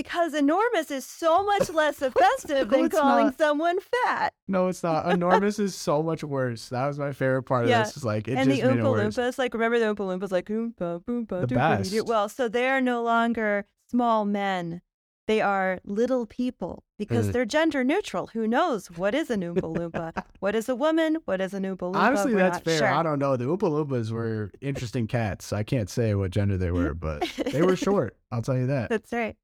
because 0.03 0.32
enormous 0.34 0.90
is 0.90 1.05
so 1.05 1.44
much 1.44 1.70
less 1.74 2.01
offensive 2.01 2.70
No, 2.70 2.76
than 2.76 2.88
calling 2.88 3.26
not. 3.26 3.38
someone 3.38 3.78
fat. 3.80 4.32
No, 4.46 4.68
it's 4.68 4.82
not. 4.82 5.11
Enormous 5.11 5.59
is 5.59 5.74
so 5.74 6.03
much 6.03 6.22
worse. 6.22 6.68
That 6.68 6.86
was 6.86 6.99
my 6.99 7.12
favorite 7.12 7.42
part 7.44 7.64
of 7.64 7.70
Yeah. 7.70 7.82
this. 7.84 7.96
Is 7.96 8.05
like 8.05 8.28
it 8.28 8.34
and 8.36 8.51
the 8.51 8.57
just 8.59 8.70
it 8.70 8.78
Oompa. 8.78 9.09
Loompas, 9.12 9.38
like 9.38 9.55
remember 9.55 9.78
the 9.78 9.86
Oompa 9.86 9.99
Loompas, 10.20 10.30
like 10.30 10.46
Oompa 10.46 11.03
Boompa 11.05 11.40
The 11.40 11.46
best. 11.55 11.90
Doo. 11.90 12.05
Well, 12.05 12.28
so 12.28 12.49
they 12.49 12.68
are 12.68 12.80
no 12.80 13.03
longer 13.03 13.66
small 13.90 14.24
men; 14.24 14.82
they 15.26 15.40
are 15.40 15.80
little 15.84 16.26
people 16.26 16.84
because 16.99 17.32
they're 17.32 17.44
gender 17.44 17.82
neutral. 17.84 18.28
Who 18.28 18.46
knows 18.46 18.86
what 18.92 19.14
is 19.14 19.30
an 19.30 19.40
Oompa 19.42 19.62
Loompa? 19.76 20.24
what 20.40 20.55
is 20.55 20.68
a 20.68 20.76
woman? 20.76 21.16
What 21.24 21.40
is 21.40 21.55
an 21.55 21.64
Oompa 21.64 21.92
Loompa? 21.92 21.96
Honestly, 21.96 22.32
We're 22.34 22.38
that's 22.40 22.61
fair. 22.61 22.78
Sure. 22.78 22.86
I 22.88 23.03
don't 23.03 23.18
know. 23.18 23.36
The 23.36 23.44
Oompa 23.46 23.68
Loompas 23.68 24.11
were 24.12 24.53
interesting 24.61 25.07
cats. 25.09 25.53
I 25.53 25.64
can't 25.64 25.90
say 25.90 26.14
what 26.14 26.30
gender 26.30 26.57
they 26.57 26.70
were, 26.70 26.94
but 26.94 27.28
they 27.53 27.62
were 27.62 27.76
short. 27.76 28.16
I'll 28.30 28.42
tell 28.42 28.57
you 28.57 28.68
that. 28.68 28.88
That's 28.90 29.12
right. 29.12 29.36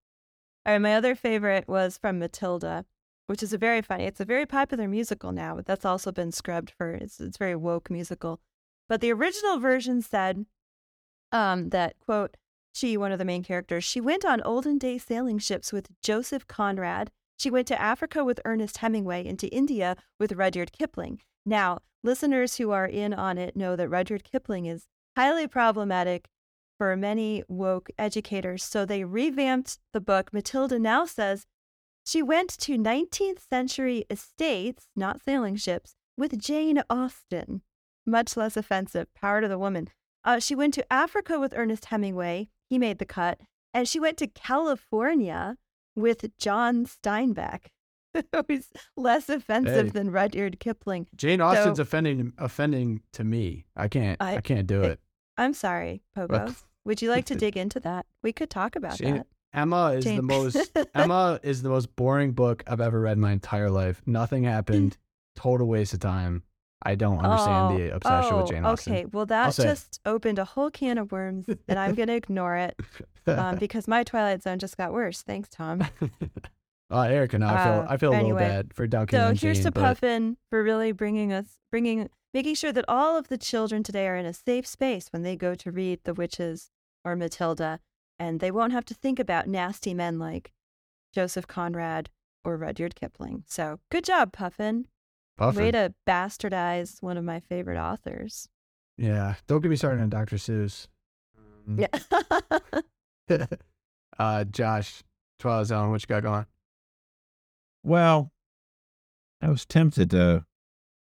All 0.66 0.72
right, 0.72 0.80
my 0.80 0.94
other 0.94 1.14
favorite 1.14 1.68
was 1.68 1.98
from 1.98 2.18
Matilda, 2.18 2.86
which 3.26 3.42
is 3.42 3.52
a 3.52 3.58
very 3.58 3.82
funny. 3.82 4.04
It's 4.04 4.20
a 4.20 4.24
very 4.24 4.46
popular 4.46 4.88
musical 4.88 5.30
now, 5.30 5.56
but 5.56 5.66
that's 5.66 5.84
also 5.84 6.10
been 6.10 6.32
scrubbed 6.32 6.70
for 6.70 6.92
it's 6.92 7.20
it's 7.20 7.36
very 7.36 7.54
woke 7.54 7.90
musical. 7.90 8.40
But 8.88 9.00
the 9.00 9.12
original 9.12 9.58
version 9.58 10.00
said 10.00 10.46
um, 11.32 11.68
that 11.70 11.96
quote 12.00 12.36
she 12.72 12.96
one 12.96 13.12
of 13.12 13.18
the 13.18 13.24
main 13.24 13.44
characters 13.44 13.84
she 13.84 14.00
went 14.00 14.24
on 14.24 14.40
olden 14.42 14.78
day 14.78 14.96
sailing 14.98 15.38
ships 15.38 15.70
with 15.72 15.88
Joseph 16.02 16.46
Conrad. 16.46 17.10
She 17.36 17.50
went 17.50 17.66
to 17.68 17.80
Africa 17.80 18.24
with 18.24 18.40
Ernest 18.44 18.78
Hemingway 18.78 19.26
and 19.26 19.38
to 19.40 19.48
India 19.48 19.96
with 20.18 20.32
Rudyard 20.32 20.72
Kipling. 20.72 21.20
Now, 21.44 21.80
listeners 22.02 22.56
who 22.56 22.70
are 22.70 22.86
in 22.86 23.12
on 23.12 23.36
it 23.36 23.54
know 23.54 23.76
that 23.76 23.88
Rudyard 23.90 24.24
Kipling 24.24 24.64
is 24.64 24.86
highly 25.14 25.46
problematic 25.46 26.28
for 26.78 26.96
many 26.96 27.42
woke 27.48 27.88
educators. 27.98 28.64
So 28.64 28.84
they 28.84 29.04
revamped 29.04 29.78
the 29.92 30.00
book. 30.00 30.32
Matilda 30.32 30.78
now 30.78 31.04
says 31.06 31.46
she 32.04 32.22
went 32.22 32.50
to 32.58 32.76
19th 32.76 33.40
century 33.48 34.04
estates, 34.10 34.88
not 34.94 35.22
sailing 35.22 35.56
ships, 35.56 35.94
with 36.16 36.38
Jane 36.38 36.82
Austen. 36.90 37.62
Much 38.06 38.36
less 38.36 38.56
offensive. 38.56 39.06
Power 39.14 39.40
to 39.40 39.48
the 39.48 39.58
woman. 39.58 39.88
Uh, 40.24 40.38
she 40.38 40.54
went 40.54 40.74
to 40.74 40.92
Africa 40.92 41.38
with 41.38 41.54
Ernest 41.56 41.86
Hemingway. 41.86 42.48
He 42.68 42.78
made 42.78 42.98
the 42.98 43.06
cut. 43.06 43.40
And 43.72 43.88
she 43.88 43.98
went 43.98 44.18
to 44.18 44.26
California 44.26 45.56
with 45.96 46.36
John 46.38 46.86
Steinbeck, 46.86 47.66
who's 48.48 48.68
less 48.96 49.28
offensive 49.28 49.86
Hey. 49.86 49.90
than 49.92 50.10
Rudyard 50.10 50.60
Kipling. 50.60 51.06
Jane 51.16 51.40
Austen's 51.40 51.78
So- 51.78 51.82
offending 51.82 52.32
offending 52.38 53.00
to 53.12 53.24
me. 53.24 53.66
I 53.76 53.88
can't. 53.88 54.20
I, 54.20 54.36
I- 54.36 54.40
can't 54.40 54.66
do 54.66 54.82
it- 54.82 54.92
it. 54.92 55.00
I'm 55.36 55.52
sorry, 55.54 56.02
Pogo. 56.16 56.54
Would 56.84 57.02
you 57.02 57.10
like 57.10 57.24
to 57.26 57.34
dig 57.44 57.56
into 57.56 57.80
that? 57.80 58.06
We 58.22 58.32
could 58.32 58.50
talk 58.50 58.76
about 58.76 58.98
Jane- 58.98 59.16
that. 59.16 59.26
Emma 59.52 59.92
is 59.92 60.04
the 60.04 60.20
most 60.20 60.76
Emma 60.94 61.38
is 61.44 61.62
the 61.62 61.68
most 61.68 61.94
boring 61.94 62.32
book 62.32 62.64
I've 62.66 62.80
ever 62.80 63.00
read 63.00 63.12
in 63.12 63.20
my 63.20 63.30
entire 63.30 63.70
life. 63.70 64.02
Nothing 64.04 64.42
happened. 64.42 64.96
Total 65.36 65.66
waste 65.66 65.94
of 65.94 66.00
time. 66.00 66.42
I 66.82 66.96
don't 66.96 67.18
understand 67.18 67.78
the 67.78 67.94
obsession 67.94 68.36
with 68.36 68.44
oh, 68.44 68.48
Jane 68.48 68.64
Austen. 68.64 68.92
Okay, 68.92 69.04
well, 69.06 69.26
that 69.26 69.58
it. 69.58 69.62
just 69.62 70.00
opened 70.04 70.38
a 70.38 70.44
whole 70.44 70.70
can 70.70 70.98
of 70.98 71.12
worms, 71.12 71.46
and 71.66 71.78
I'm 71.78 71.94
going 71.94 72.08
to 72.08 72.14
ignore 72.14 72.56
it 72.56 72.78
um, 73.26 73.56
because 73.56 73.88
my 73.88 74.02
Twilight 74.04 74.42
Zone 74.42 74.58
just 74.58 74.76
got 74.76 74.92
worse. 74.92 75.22
Thanks, 75.22 75.48
Tom. 75.48 75.82
uh, 76.90 77.00
Erica, 77.00 77.38
now 77.38 77.54
I 77.54 77.64
feel 77.64 77.72
Uh, 77.72 77.86
I 77.88 77.96
feel 77.96 78.12
a 78.12 78.16
anyway. 78.16 78.42
little 78.42 78.56
bad 78.56 78.74
for 78.74 78.86
dunking 78.86 79.18
So 79.18 79.28
here's 79.28 79.58
Jane, 79.58 79.64
to 79.64 79.70
but 79.72 79.80
Puffin 79.80 80.36
for 80.50 80.62
really 80.62 80.92
bringing 80.92 81.32
us, 81.32 81.58
bringing, 81.70 82.10
making 82.34 82.56
sure 82.56 82.72
that 82.72 82.84
all 82.88 83.16
of 83.16 83.28
the 83.28 83.38
children 83.38 83.84
today 83.84 84.08
are 84.08 84.16
in 84.16 84.26
a 84.26 84.34
safe 84.34 84.66
space 84.66 85.08
when 85.12 85.22
they 85.22 85.36
go 85.36 85.54
to 85.54 85.70
read 85.70 86.00
The 86.02 86.12
Witches 86.12 86.70
or 87.04 87.14
Matilda, 87.14 87.78
and 88.18 88.40
they 88.40 88.50
won't 88.50 88.72
have 88.72 88.84
to 88.86 88.94
think 88.94 89.20
about 89.20 89.46
nasty 89.46 89.94
men 89.94 90.18
like 90.18 90.52
Joseph 91.14 91.46
Conrad 91.46 92.10
or 92.44 92.56
Rudyard 92.56 92.96
Kipling. 92.96 93.44
So 93.46 93.78
good 93.90 94.04
job, 94.04 94.32
Puffin. 94.32 94.88
Puffin. 95.38 95.62
Way 95.62 95.70
to 95.70 95.94
bastardize 96.06 97.00
one 97.02 97.16
of 97.16 97.24
my 97.24 97.40
favorite 97.40 97.78
authors. 97.78 98.48
Yeah, 98.98 99.34
don't 99.46 99.60
get 99.60 99.70
me 99.70 99.76
started 99.76 100.02
on 100.02 100.10
Dr. 100.10 100.36
Seuss. 100.36 100.88
Um, 101.38 101.78
Yeah. 101.78 101.86
uh, 104.18 104.44
Josh, 104.44 105.02
Twilight 105.38 105.66
Zone, 105.66 105.90
what 105.90 106.02
you 106.02 106.06
got 106.06 106.22
going? 106.22 106.46
Well, 107.82 108.32
I 109.40 109.48
was 109.48 109.64
tempted 109.66 110.10
to 110.10 110.44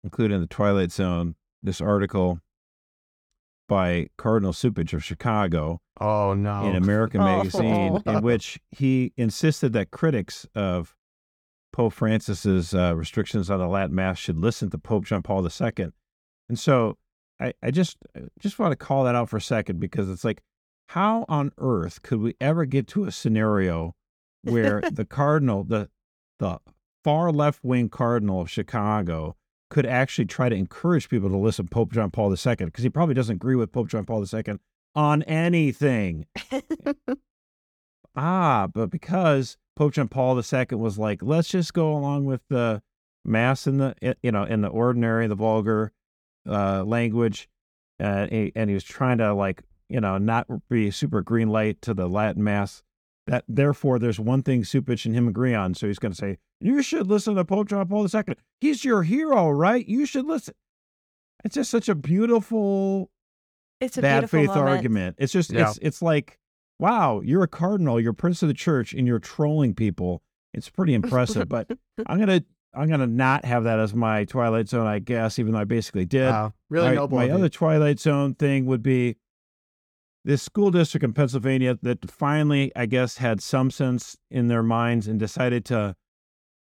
include 0.08 0.32
in 0.32 0.40
the 0.40 0.46
Twilight 0.46 0.90
Zone 0.90 1.34
this 1.62 1.80
article 1.82 2.40
by 3.68 4.08
Cardinal 4.16 4.52
Cupich 4.54 4.94
of 4.94 5.04
Chicago 5.04 5.80
Oh 6.00 6.32
no, 6.32 6.64
in 6.64 6.76
American 6.82 7.20
Oh. 7.20 7.24
Magazine, 7.24 8.00
in 8.06 8.22
which 8.22 8.58
he 8.70 9.12
insisted 9.18 9.72
that 9.74 9.90
critics 9.90 10.46
of 10.54 10.96
Pope 11.74 11.92
Francis's 11.92 12.74
uh, 12.74 12.94
restrictions 12.96 13.50
on 13.50 13.58
the 13.58 13.68
Latin 13.68 13.94
Mass 13.94 14.18
should 14.18 14.38
listen 14.38 14.70
to 14.70 14.78
Pope 14.78 15.04
John 15.04 15.22
Paul 15.22 15.46
II. 15.46 15.88
And 16.48 16.58
so 16.58 16.96
I, 17.38 17.52
I 17.62 17.70
just 17.70 17.98
I 18.16 18.20
just 18.40 18.58
want 18.58 18.72
to 18.72 18.76
call 18.76 19.04
that 19.04 19.14
out 19.14 19.28
for 19.28 19.36
a 19.36 19.40
second 19.42 19.78
because 19.78 20.08
it's 20.08 20.24
like, 20.24 20.40
how 20.88 21.26
on 21.28 21.52
earth 21.58 22.00
could 22.02 22.20
we 22.20 22.34
ever 22.40 22.64
get 22.64 22.86
to 22.88 23.04
a 23.04 23.12
scenario 23.12 23.94
where 24.42 24.80
the 24.90 25.04
cardinal, 25.04 25.62
the 25.64 25.90
the 26.38 26.58
far 27.04 27.30
left 27.30 27.62
wing 27.62 27.90
cardinal 27.90 28.40
of 28.40 28.50
Chicago, 28.50 29.36
could 29.70 29.86
actually 29.86 30.24
try 30.24 30.48
to 30.48 30.56
encourage 30.56 31.08
people 31.08 31.28
to 31.28 31.36
listen 31.36 31.66
to 31.66 31.70
Pope 31.70 31.92
John 31.92 32.10
Paul 32.10 32.30
II 32.30 32.54
because 32.56 32.84
he 32.84 32.90
probably 32.90 33.14
doesn't 33.14 33.36
agree 33.36 33.56
with 33.56 33.72
Pope 33.72 33.88
John 33.88 34.04
Paul 34.04 34.24
II 34.32 34.58
on 34.94 35.22
anything. 35.24 36.26
Ah, 38.20 38.66
but 38.66 38.90
because 38.90 39.56
Pope 39.76 39.92
John 39.92 40.08
Paul 40.08 40.36
II 40.36 40.66
was 40.72 40.98
like, 40.98 41.22
let's 41.22 41.48
just 41.48 41.72
go 41.72 41.92
along 41.92 42.24
with 42.24 42.40
the 42.48 42.82
mass 43.24 43.68
in 43.68 43.78
the 43.78 44.16
you 44.22 44.32
know 44.32 44.42
in 44.42 44.60
the 44.60 44.68
ordinary, 44.68 45.28
the 45.28 45.36
vulgar 45.36 45.92
uh, 46.48 46.82
language, 46.82 47.48
uh, 48.00 48.26
and 48.30 48.68
he 48.68 48.74
was 48.74 48.82
trying 48.82 49.18
to 49.18 49.32
like 49.34 49.62
you 49.88 50.00
know 50.00 50.18
not 50.18 50.48
be 50.68 50.90
super 50.90 51.22
green 51.22 51.48
light 51.48 51.80
to 51.82 51.94
the 51.94 52.08
Latin 52.08 52.42
mass. 52.42 52.82
That 53.28 53.44
therefore, 53.46 53.98
there's 53.98 54.18
one 54.18 54.42
thing 54.42 54.62
Cupich 54.62 55.04
and 55.06 55.14
him 55.14 55.28
agree 55.28 55.54
on. 55.54 55.74
So 55.74 55.86
he's 55.86 55.98
going 55.98 56.12
to 56.12 56.16
say, 56.18 56.38
you 56.60 56.82
should 56.82 57.06
listen 57.06 57.34
to 57.36 57.44
Pope 57.44 57.68
John 57.68 57.86
Paul 57.86 58.06
II. 58.12 58.22
He's 58.60 58.84
your 58.84 59.02
hero, 59.02 59.50
right? 59.50 59.86
You 59.86 60.06
should 60.06 60.24
listen. 60.26 60.54
It's 61.44 61.54
just 61.54 61.70
such 61.70 61.88
a 61.88 61.94
beautiful 61.94 63.10
it's 63.80 63.96
a 63.96 64.02
bad 64.02 64.20
beautiful 64.20 64.40
faith 64.40 64.48
moment. 64.48 64.68
argument. 64.68 65.16
It's 65.18 65.32
just 65.32 65.52
Yeah. 65.52 65.68
it's 65.68 65.78
it's 65.82 66.02
like, 66.02 66.38
wow, 66.78 67.20
you're 67.20 67.42
a 67.44 67.48
cardinal, 67.48 68.00
you're 68.00 68.12
prince 68.12 68.42
of 68.42 68.48
the 68.48 68.54
church, 68.54 68.92
and 68.92 69.06
you're 69.06 69.18
trolling 69.20 69.74
people. 69.74 70.22
It's 70.54 70.68
pretty 70.68 70.94
impressive. 70.94 71.48
but 71.48 71.70
I'm 72.06 72.18
gonna 72.18 72.42
I'm 72.74 72.88
gonna 72.88 73.06
not 73.06 73.44
have 73.44 73.64
that 73.64 73.78
as 73.78 73.94
my 73.94 74.24
Twilight 74.24 74.68
Zone, 74.68 74.86
I 74.86 74.98
guess, 74.98 75.38
even 75.38 75.52
though 75.52 75.60
I 75.60 75.64
basically 75.64 76.06
did. 76.06 76.28
Wow, 76.28 76.54
really 76.70 76.84
All 76.86 76.90
right, 76.90 76.96
noble. 76.96 77.18
My 77.18 77.30
other 77.30 77.48
Twilight 77.48 78.00
Zone 78.00 78.34
thing 78.34 78.66
would 78.66 78.82
be 78.82 79.16
this 80.24 80.42
school 80.42 80.70
district 80.70 81.04
in 81.04 81.12
Pennsylvania 81.12 81.78
that 81.82 82.10
finally, 82.10 82.72
I 82.76 82.86
guess, 82.86 83.18
had 83.18 83.40
some 83.40 83.70
sense 83.70 84.16
in 84.30 84.48
their 84.48 84.62
minds 84.62 85.06
and 85.06 85.18
decided 85.18 85.64
to 85.66 85.96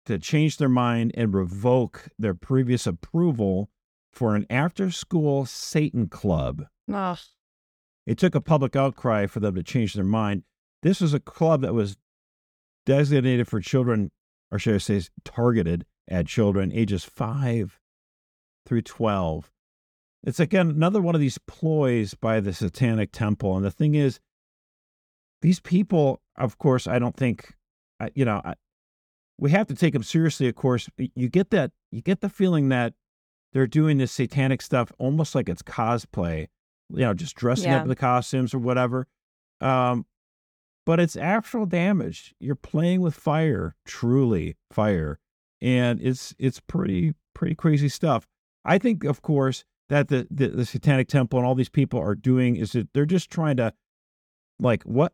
to 0.06 0.18
change 0.18 0.58
their 0.58 0.70
mind 0.70 1.12
and 1.16 1.34
revoke 1.34 2.10
their 2.18 2.34
previous 2.34 2.88
approval 2.88 3.70
for 4.12 4.36
an 4.36 4.46
after-school 4.50 5.46
Satan 5.46 6.08
club. 6.08 6.66
Ugh. 6.92 7.20
It 8.08 8.18
took 8.18 8.34
a 8.34 8.42
public 8.42 8.76
outcry 8.76 9.28
for 9.28 9.40
them 9.40 9.54
to 9.54 9.62
change 9.62 9.94
their 9.94 10.04
mind. 10.04 10.44
This 10.82 11.00
was 11.00 11.14
a 11.14 11.20
club 11.20 11.62
that 11.62 11.76
was 11.76 11.96
designated 12.88 13.48
for 13.48 13.60
children, 13.60 14.10
or 14.52 14.58
should 14.58 14.74
I 14.74 14.80
say, 14.80 15.02
targeted 15.24 15.86
at 16.08 16.26
children 16.26 16.72
ages 16.74 17.04
five 17.04 17.80
through 18.66 18.82
12. 18.82 19.52
It's 20.24 20.40
again 20.40 20.70
another 20.70 21.02
one 21.02 21.16
of 21.16 21.22
these 21.22 21.38
ploys 21.48 22.14
by 22.14 22.40
the 22.40 22.54
Satanic 22.54 23.12
Temple. 23.12 23.56
And 23.56 23.66
the 23.66 23.72
thing 23.72 23.96
is, 23.96 24.20
these 25.42 25.60
people, 25.60 26.22
of 26.38 26.58
course, 26.58 26.88
I 26.88 27.00
don't 27.00 27.16
think, 27.16 27.54
you 28.14 28.26
know, 28.26 28.42
I, 28.44 28.56
we 29.38 29.52
have 29.52 29.68
to 29.68 29.76
take 29.76 29.94
them 29.94 30.04
seriously. 30.04 30.48
Of 30.50 30.56
course, 30.56 30.90
you 30.98 31.30
get 31.30 31.50
that, 31.52 31.72
you 31.92 32.02
get 32.02 32.20
the 32.20 32.28
feeling 32.30 32.70
that 32.70 32.94
they're 33.54 33.68
doing 33.68 33.98
this 33.98 34.12
satanic 34.12 34.62
stuff 34.62 34.92
almost 35.00 35.34
like 35.34 35.48
it's 35.48 35.62
cosplay, 35.64 36.48
you 36.90 37.00
know, 37.00 37.14
just 37.14 37.36
dressing 37.36 37.72
Yeah. 37.72 37.78
up 37.78 37.84
in 37.84 37.90
the 37.90 37.96
costumes 37.96 38.54
or 38.54 38.60
whatever. 38.60 39.08
Um, 39.62 40.06
but 40.86 41.00
it's 41.00 41.16
actual 41.16 41.66
damage. 41.66 42.36
You're 42.40 42.56
playing 42.56 43.00
with 43.02 43.16
fire, 43.16 43.76
truly 43.86 44.58
fire, 44.72 45.20
and 45.62 46.02
it's 46.02 46.34
it's 46.40 46.60
pretty 46.60 47.14
pretty 47.34 47.56
crazy 47.56 47.90
stuff. 47.90 48.28
I 48.66 48.78
think, 48.78 49.04
of 49.04 49.22
course, 49.22 49.64
that 49.90 50.08
the 50.08 50.28
the, 50.32 50.48
the 50.50 50.66
Satanic 50.66 51.08
Temple 51.08 51.40
and 51.40 51.46
all 51.48 51.56
these 51.56 51.70
people 51.70 52.00
are 52.00 52.16
doing 52.16 52.56
is 52.56 52.72
that 52.74 52.88
they're 52.94 53.06
just 53.06 53.30
trying 53.30 53.58
to, 53.58 53.74
like, 54.60 54.84
what 54.84 55.14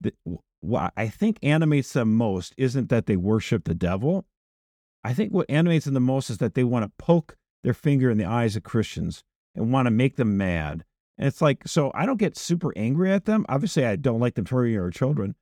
the, 0.00 0.12
what 0.60 0.92
I 0.96 1.08
think 1.08 1.38
animates 1.42 1.92
them 1.92 2.14
most 2.16 2.54
isn't 2.56 2.88
that 2.90 3.06
they 3.06 3.16
worship 3.16 3.64
the 3.64 3.74
devil. 3.74 4.24
I 5.04 5.14
think 5.14 5.32
what 5.32 5.46
animates 5.48 5.84
them 5.84 5.94
the 5.94 6.00
most 6.00 6.30
is 6.30 6.38
that 6.38 6.54
they 6.54 6.64
want 6.64 6.84
to 6.84 6.92
poke 6.98 7.36
their 7.62 7.74
finger 7.74 8.10
in 8.10 8.18
the 8.18 8.24
eyes 8.24 8.56
of 8.56 8.62
Christians 8.64 9.22
and 9.54 9.72
want 9.72 9.86
to 9.86 9.90
make 9.90 10.16
them 10.16 10.36
mad. 10.36 10.84
And 11.18 11.26
it's 11.28 11.40
like, 11.40 11.62
so 11.66 11.90
I 11.94 12.04
don't 12.04 12.18
get 12.18 12.36
super 12.36 12.72
angry 12.76 13.10
at 13.12 13.24
them. 13.24 13.46
Obviously, 13.48 13.86
I 13.86 13.96
don't 13.96 14.20
like 14.20 14.34
them 14.34 14.44
torturing 14.44 14.78
our 14.78 14.90
children, 14.90 15.34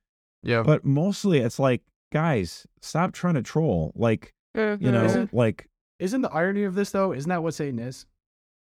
Yeah. 0.43 0.61
but 0.63 0.85
mostly 0.85 1.39
it's 1.39 1.59
like, 1.59 1.81
guys, 2.13 2.65
stop 2.81 3.11
trying 3.11 3.33
to 3.33 3.41
troll. 3.41 3.91
Like, 3.95 4.33
you 4.53 4.61
Mhm. 4.61 4.81
know, 4.81 5.03
Isn't- 5.05 5.33
like, 5.33 5.67
Isn't 5.99 6.21
the 6.21 6.31
irony 6.31 6.63
of 6.63 6.75
this 6.75 6.91
though? 6.91 7.11
Isn't 7.13 7.29
that 7.29 7.41
what 7.43 7.53
Satan 7.55 7.79
is? 7.79 8.05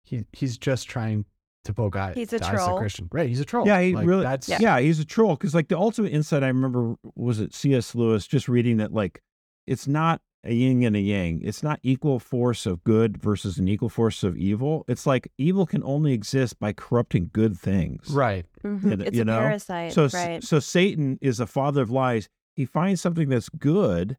He 0.03 0.25
he's 0.33 0.57
just 0.57 0.87
trying 0.89 1.25
to 1.65 1.73
poke 1.73 1.95
eye. 1.95 2.13
He's 2.15 2.33
a 2.33 2.39
the 2.39 2.45
eyes 2.45 2.53
of 2.53 2.65
troll. 2.65 2.79
Christian. 2.79 3.07
Right. 3.11 3.29
He's 3.29 3.39
a 3.39 3.45
troll. 3.45 3.67
yeah, 3.67 3.81
he 3.81 3.93
Like, 3.95 4.07
really, 4.07 4.23
That's 4.23 4.49
yeah. 4.49 4.79
he's 4.79 4.99
a 4.99 5.05
troll. 5.05 5.37
Cause 5.37 5.53
like 5.53 5.67
the 5.67 5.77
ultimate 5.77 6.11
insight 6.11 6.43
I 6.43 6.47
remember 6.47 6.95
was 7.15 7.39
it 7.39 7.53
C.S. 7.53 7.93
Lewis 7.95 8.25
just 8.27 8.47
reading 8.49 8.77
that, 8.77 8.91
like, 8.93 9.21
it's 9.67 9.87
not 9.87 10.21
a 10.43 10.53
yin 10.53 10.83
and 10.83 10.95
a 10.95 10.99
yang. 10.99 11.39
It's 11.43 11.61
not 11.61 11.79
equal 11.83 12.17
force 12.19 12.65
of 12.65 12.83
good 12.83 13.21
versus 13.21 13.59
an 13.59 13.67
equal 13.67 13.89
force 13.89 14.23
of 14.23 14.35
evil. 14.35 14.83
It's 14.87 15.05
like 15.05 15.31
evil 15.37 15.67
can 15.67 15.83
only 15.83 16.13
exist 16.13 16.59
by 16.59 16.73
corrupting 16.73 17.29
good 17.31 17.55
things. 17.57 18.09
right. 18.09 18.45
Mhm. 18.63 18.83
you 18.83 18.95
know- 18.97 19.05
It's 19.05 19.15
you 19.15 19.21
a 19.21 19.25
know? 19.25 19.37
parasite, 19.39 19.93
So, 19.93 20.07
right? 20.07 20.43
so 20.43 20.59
Satan 20.59 21.19
is 21.21 21.39
a 21.39 21.45
father 21.45 21.83
of 21.83 21.91
lies. 21.91 22.27
He 22.55 22.65
finds 22.65 23.01
something 23.01 23.29
that's 23.29 23.49
good, 23.49 24.17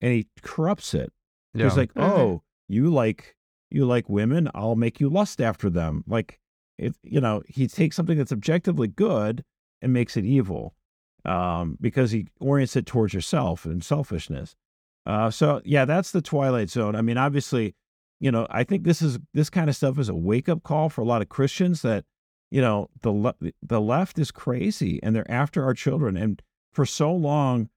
and 0.00 0.12
he 0.12 0.28
corrupts 0.42 0.94
it. 0.94 1.12
Yeah. 1.52 1.64
He's 1.64 1.76
like, 1.76 1.92
Mhm. 1.94 2.02
"Oh, 2.02 2.42
you 2.68 2.90
like 2.92 3.35
you 3.70 3.84
like 3.86 4.08
women? 4.08 4.50
I'll 4.54 4.76
make 4.76 5.00
you 5.00 5.08
lust 5.08 5.40
after 5.40 5.70
them." 5.70 6.04
Like 6.06 6.38
it, 6.78 6.94
you 7.02 7.20
know, 7.20 7.42
he 7.48 7.66
takes 7.66 7.96
something 7.96 8.18
that's 8.18 8.32
objectively 8.32 8.88
good 8.88 9.44
and 9.82 9.92
makes 9.92 10.16
it 10.16 10.24
evil, 10.24 10.74
um, 11.24 11.76
because 11.80 12.10
he 12.10 12.26
orients 12.40 12.76
it 12.76 12.86
towards 12.86 13.14
yourself 13.14 13.64
and 13.64 13.84
selfishness. 13.84 14.54
Uh, 15.04 15.30
so 15.30 15.60
yeah, 15.64 15.84
that's 15.84 16.10
the 16.10 16.22
twilight 16.22 16.70
zone. 16.70 16.96
I 16.96 17.02
mean, 17.02 17.16
obviously, 17.16 17.74
you 18.20 18.30
know, 18.30 18.46
I 18.50 18.64
think 18.64 18.84
this 18.84 19.02
is 19.02 19.18
this 19.34 19.50
kind 19.50 19.68
of 19.68 19.76
stuff 19.76 19.98
is 19.98 20.08
a 20.08 20.14
wake 20.14 20.48
up 20.48 20.62
call 20.62 20.88
for 20.88 21.02
a 21.02 21.04
lot 21.04 21.22
of 21.22 21.28
Christians 21.28 21.82
that, 21.82 22.04
you 22.50 22.60
know, 22.60 22.88
the 23.02 23.12
le- 23.12 23.34
the 23.62 23.80
left 23.80 24.18
is 24.18 24.30
crazy 24.30 24.98
and 25.02 25.14
they're 25.14 25.30
after 25.30 25.62
our 25.64 25.74
children. 25.74 26.16
And 26.16 26.42
for 26.72 26.86
so 26.86 27.12
long, 27.12 27.68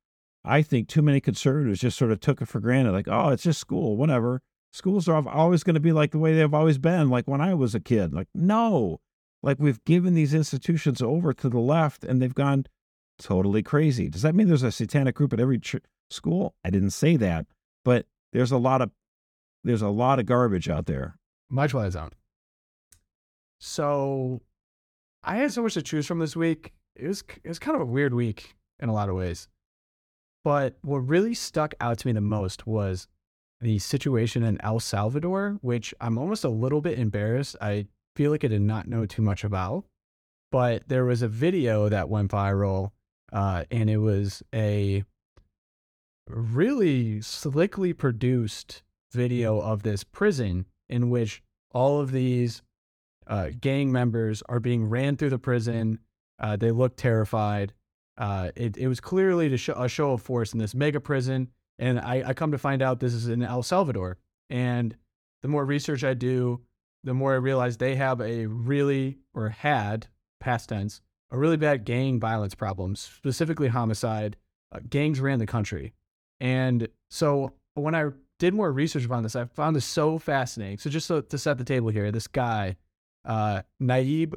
I 0.43 0.61
think 0.61 0.87
too 0.87 1.01
many 1.01 1.19
conservatives 1.19 1.81
just 1.81 1.97
sort 1.97 2.11
of 2.11 2.19
took 2.19 2.41
it 2.41 2.47
for 2.47 2.59
granted, 2.59 2.93
like, 2.93 3.07
oh, 3.07 3.29
it's 3.29 3.43
just 3.43 3.59
school, 3.59 3.97
whatever. 3.97 4.41
Schools 4.72 5.07
are 5.07 5.28
always 5.28 5.63
going 5.63 5.74
to 5.74 5.80
be 5.80 5.91
like 5.91 6.11
the 6.11 6.20
way 6.20 6.36
they've 6.36 6.53
always 6.53 6.78
been, 6.78 7.09
like 7.09 7.28
when 7.28 7.41
I 7.41 7.53
was 7.53 7.74
a 7.74 7.80
kid. 7.80 8.13
Like, 8.13 8.28
no, 8.36 8.99
like 9.41 9.57
we've 9.59 9.84
given 9.86 10.13
these 10.13 10.34
institutions 10.34 11.01
over 11.01 11.34
to 11.34 11.49
the 11.49 11.59
left 11.59 12.03
and 12.03 12.22
they've 12.22 12.36
gone 12.36 12.65
totally 13.17 13.63
crazy. 13.63 14.09
Does 14.09 14.22
that 14.22 14.36
mean 14.36 14.47
there's 14.47 14.63
a 14.63 14.72
satanic 14.72 15.15
group 15.15 15.34
at 15.34 15.39
every 15.39 15.59
ch- 15.59 15.78
school? 16.09 16.53
I 16.63 16.70
didn't 16.70 16.91
say 16.91 17.15
that, 17.17 17.47
but 17.84 18.05
there's 18.34 18.51
a 18.51 18.57
lot 18.57 18.82
of 18.82 18.91
there's 19.63 19.82
a 19.82 19.89
lot 19.89 20.20
of 20.20 20.26
garbage 20.26 20.70
out 20.70 20.86
there. 20.86 21.15
My 21.49 21.67
Twilight 21.67 21.93
Zone. 21.93 22.11
So, 23.59 24.41
I 25.24 25.38
had 25.38 25.51
so 25.51 25.63
much 25.63 25.74
to 25.74 25.82
choose 25.82 26.07
from 26.07 26.20
this 26.20 26.36
week. 26.36 26.74
It 26.95 27.07
was 27.07 27.24
it 27.43 27.49
was 27.49 27.59
kind 27.59 27.76
of 27.76 27.82
a 27.82 27.86
weird 27.86 28.13
week 28.13 28.55
in 28.80 28.88
a 28.89 28.93
lot 28.93 29.09
of 29.09 29.15
ways. 29.15 29.47
But 30.43 30.78
what 30.82 30.99
really 30.99 31.34
stuck 31.34 31.74
out 31.82 31.97
to 31.99 32.07
me 32.07 32.13
the 32.13 32.22
most 32.22 32.65
was 32.65 33.07
the 33.62 33.80
situation 33.80 34.43
in 34.43 34.60
El 34.62 34.80
Salvador, 34.80 35.57
which 35.62 35.93
I'm 35.99 36.18
almost 36.18 36.43
a 36.43 36.49
little 36.49 36.82
bit 36.82 36.97
embarrassed. 36.97 37.55
I 37.62 37.88
feel 38.16 38.32
like 38.32 38.43
I 38.43 38.47
did 38.47 38.62
not 38.62 38.88
know 38.88 39.05
too 39.05 39.22
much 39.22 39.43
about. 39.43 39.86
But 40.51 40.88
there 40.88 41.05
was 41.05 41.22
a 41.22 41.28
video 41.28 41.89
that 41.89 42.10
went 42.10 42.32
viral, 42.32 42.91
uh, 43.32 43.66
and 43.70 43.89
it 43.89 43.97
was 43.97 44.41
a 44.53 45.03
really 46.28 47.22
slickly 47.22 47.93
produced 47.93 48.84
video 49.12 49.60
of 49.60 49.84
this 49.84 50.03
prison 50.03 50.66
in 50.88 51.10
which 51.10 51.43
all 51.72 51.99
of 51.99 52.12
these 52.12 52.62
uh, 53.28 53.49
gang 53.60 53.91
members 53.91 54.41
are 54.49 54.60
being 54.60 54.89
ran 54.89 55.18
through 55.18 55.30
the 55.30 55.39
prison. 55.39 55.99
Uh, 56.39 56.55
they 56.55 56.72
look 56.72 56.95
terrified. 56.95 57.74
Uh, 58.18 58.49
it, 58.55 58.76
it 58.76 58.88
was 58.88 58.99
clearly 58.99 59.55
show, 59.55 59.74
a 59.74 59.88
show 59.88 60.14
of 60.14 60.22
force 60.22 60.53
in 60.53 60.60
this 60.60 60.74
mega 60.74 60.99
prison. 60.99 61.49
And 61.80 61.99
I, 61.99 62.23
I 62.27 62.34
come 62.34 62.51
to 62.51 62.57
find 62.57 62.82
out 62.82 62.99
this 62.99 63.13
is 63.13 63.27
in 63.27 63.41
El 63.41 63.63
Salvador. 63.63 64.17
And 64.49 64.95
the 65.41 65.47
more 65.47 65.65
research 65.65 66.03
I 66.03 66.13
do, 66.13 66.61
the 67.03 67.13
more 67.13 67.34
I 67.34 67.38
realize 67.38 67.77
they 67.77 67.95
have 67.95 68.19
a 68.19 68.45
really, 68.45 69.17
or 69.34 69.49
had, 69.49 70.07
past 70.39 70.69
tense, 70.69 71.01
a 71.32 71.38
really 71.38 71.57
bad 71.57 71.86
gang 71.86 72.19
violence 72.19 72.53
problem, 72.53 72.95
specifically 72.95 73.69
homicide. 73.69 74.36
Uh, 74.71 74.80
gangs 74.89 75.19
ran 75.19 75.39
the 75.39 75.45
country. 75.47 75.93
And 76.39 76.89
so 77.09 77.53
when 77.73 77.95
I 77.95 78.09
did 78.39 78.53
more 78.53 78.71
research 78.71 79.09
on 79.09 79.23
this, 79.23 79.36
I 79.36 79.45
found 79.45 79.75
this 79.75 79.86
so 79.86 80.19
fascinating. 80.19 80.77
So 80.77 80.89
just 80.89 81.07
so, 81.07 81.21
to 81.21 81.38
set 81.38 81.57
the 81.57 81.63
table 81.63 81.89
here, 81.89 82.11
this 82.11 82.27
guy, 82.27 82.75
uh, 83.25 83.61
Nayib 83.82 84.34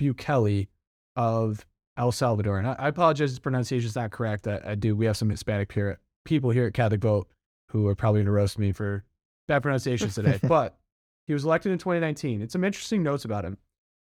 Bukele 0.00 0.68
of 1.16 1.66
El 1.96 2.12
Salvador, 2.12 2.58
and 2.58 2.68
I, 2.68 2.76
I 2.78 2.88
apologize 2.88 3.34
if 3.34 3.42
pronunciation 3.42 3.88
is 3.88 3.96
not 3.96 4.10
correct. 4.10 4.46
I, 4.46 4.60
I 4.64 4.74
do. 4.74 4.94
We 4.94 5.06
have 5.06 5.16
some 5.16 5.30
Hispanic 5.30 5.72
here, 5.72 5.98
people 6.28 6.50
here 6.50 6.66
at 6.66 6.74
Catholic 6.74 7.00
Vote 7.00 7.28
who 7.70 7.86
are 7.88 7.94
probably 7.94 8.18
going 8.18 8.26
to 8.26 8.32
roast 8.32 8.58
me 8.58 8.70
for 8.72 9.04
bad 9.48 9.62
pronunciations 9.62 10.14
today. 10.14 10.38
but 10.46 10.78
he 11.26 11.32
was 11.32 11.44
elected 11.44 11.72
in 11.72 11.78
2019. 11.78 12.42
It's 12.42 12.52
some 12.52 12.64
interesting 12.64 13.02
notes 13.02 13.24
about 13.24 13.44
him. 13.44 13.58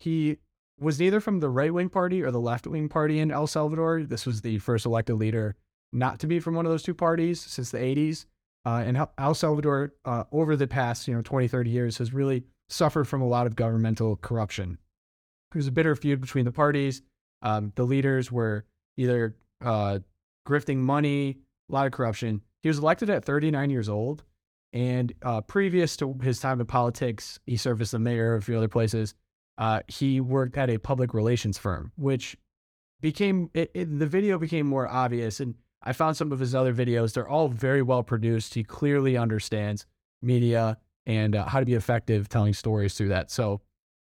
He 0.01 0.39
was 0.81 0.99
neither 0.99 1.21
from 1.21 1.41
the 1.41 1.49
right 1.49 1.73
wing 1.73 1.89
party 1.89 2.23
or 2.23 2.31
the 2.31 2.41
left 2.41 2.67
wing 2.67 2.89
party 2.89 3.19
in 3.19 3.31
El 3.31 3.47
Salvador. 3.47 4.03
This 4.03 4.27
was 4.27 4.41
the 4.41 4.59
first 4.59 4.87
elected 4.87 5.17
leader 5.17 5.57
not 5.93 6.19
to 6.21 6.27
be 6.27 6.41
from 6.41 6.55
one 6.55 6.67
of 6.67 6.73
those 6.73 6.83
two 6.83 6.95
parties 6.95 7.41
since 7.41 7.71
the 7.71 7.79
80s. 7.79 8.27
Uh, 8.67 8.83
and 8.87 9.07
El- 9.19 9.35
Salvador, 9.35 9.93
uh, 10.05 10.25
over 10.33 10.57
the 10.57 10.67
past 10.67 11.07
you 11.07 11.15
know 11.15 11.23
20, 11.23 11.49
30 11.49 11.71
years, 11.71 11.99
has 11.99 12.15
really 12.15 12.45
suffered 12.69 13.07
from 13.07 13.21
a 13.21 13.29
lot 13.29 13.47
of 13.47 13.55
governmental 13.55 14.17
corruption. 14.17 14.79
There 15.53 15.59
was 15.59 15.67
a 15.67 15.73
bitter 15.73 15.95
feud 15.95 16.21
between 16.21 16.47
the 16.47 16.53
parties. 16.53 17.03
Um, 17.43 17.73
the 17.77 17.85
leaders 17.85 18.33
were 18.33 18.65
either 18.97 19.37
uh, 19.63 19.99
grifting 20.49 20.79
money, 20.79 21.39
a 21.69 21.73
lot 21.73 21.87
of 21.87 21.93
corruption. 21.93 22.43
He 22.63 22.69
was 22.69 22.79
elected 22.79 23.11
at 23.11 23.25
39 23.25 23.71
years 23.71 23.89
old. 23.89 24.25
And 24.73 25.13
uh, 25.23 25.41
previous 25.41 25.97
to 25.99 26.19
his 26.21 26.41
time 26.41 26.61
in 26.61 26.67
politics, 26.67 27.39
he 27.47 27.57
served 27.57 27.81
as 27.81 27.93
the 27.93 28.01
mayor 28.01 28.35
of 28.35 28.43
a 28.43 28.45
few 28.45 28.57
other 28.57 28.69
places. 28.69 29.15
Uh, 29.57 29.81
he 29.87 30.21
worked 30.21 30.59
at 30.59 30.69
a 30.69 30.79
public 30.79 31.15
relations 31.15 31.59
firm, 31.59 31.93
which 31.97 32.37
became 33.01 33.51
it, 33.55 33.71
it, 33.73 33.99
the 33.99 34.07
video 34.07 34.37
became 34.37 34.67
more 34.67 34.89
obvious. 34.89 35.39
And 35.39 35.55
I 35.85 35.93
found 35.93 36.17
some 36.17 36.33
of 36.33 36.41
his 36.41 36.57
other 36.57 36.75
videos. 36.75 37.13
They're 37.13 37.29
all 37.29 37.49
very 37.49 37.83
well 37.83 38.03
produced. 38.03 38.55
He 38.55 38.65
clearly 38.65 39.17
understands 39.17 39.87
media 40.23 40.79
and 41.07 41.37
uh, 41.37 41.45
how 41.45 41.61
to 41.61 41.67
be 41.67 41.75
effective 41.75 42.29
telling 42.29 42.55
stories 42.55 42.95
through 42.95 43.11
that. 43.11 43.31
So, 43.31 43.61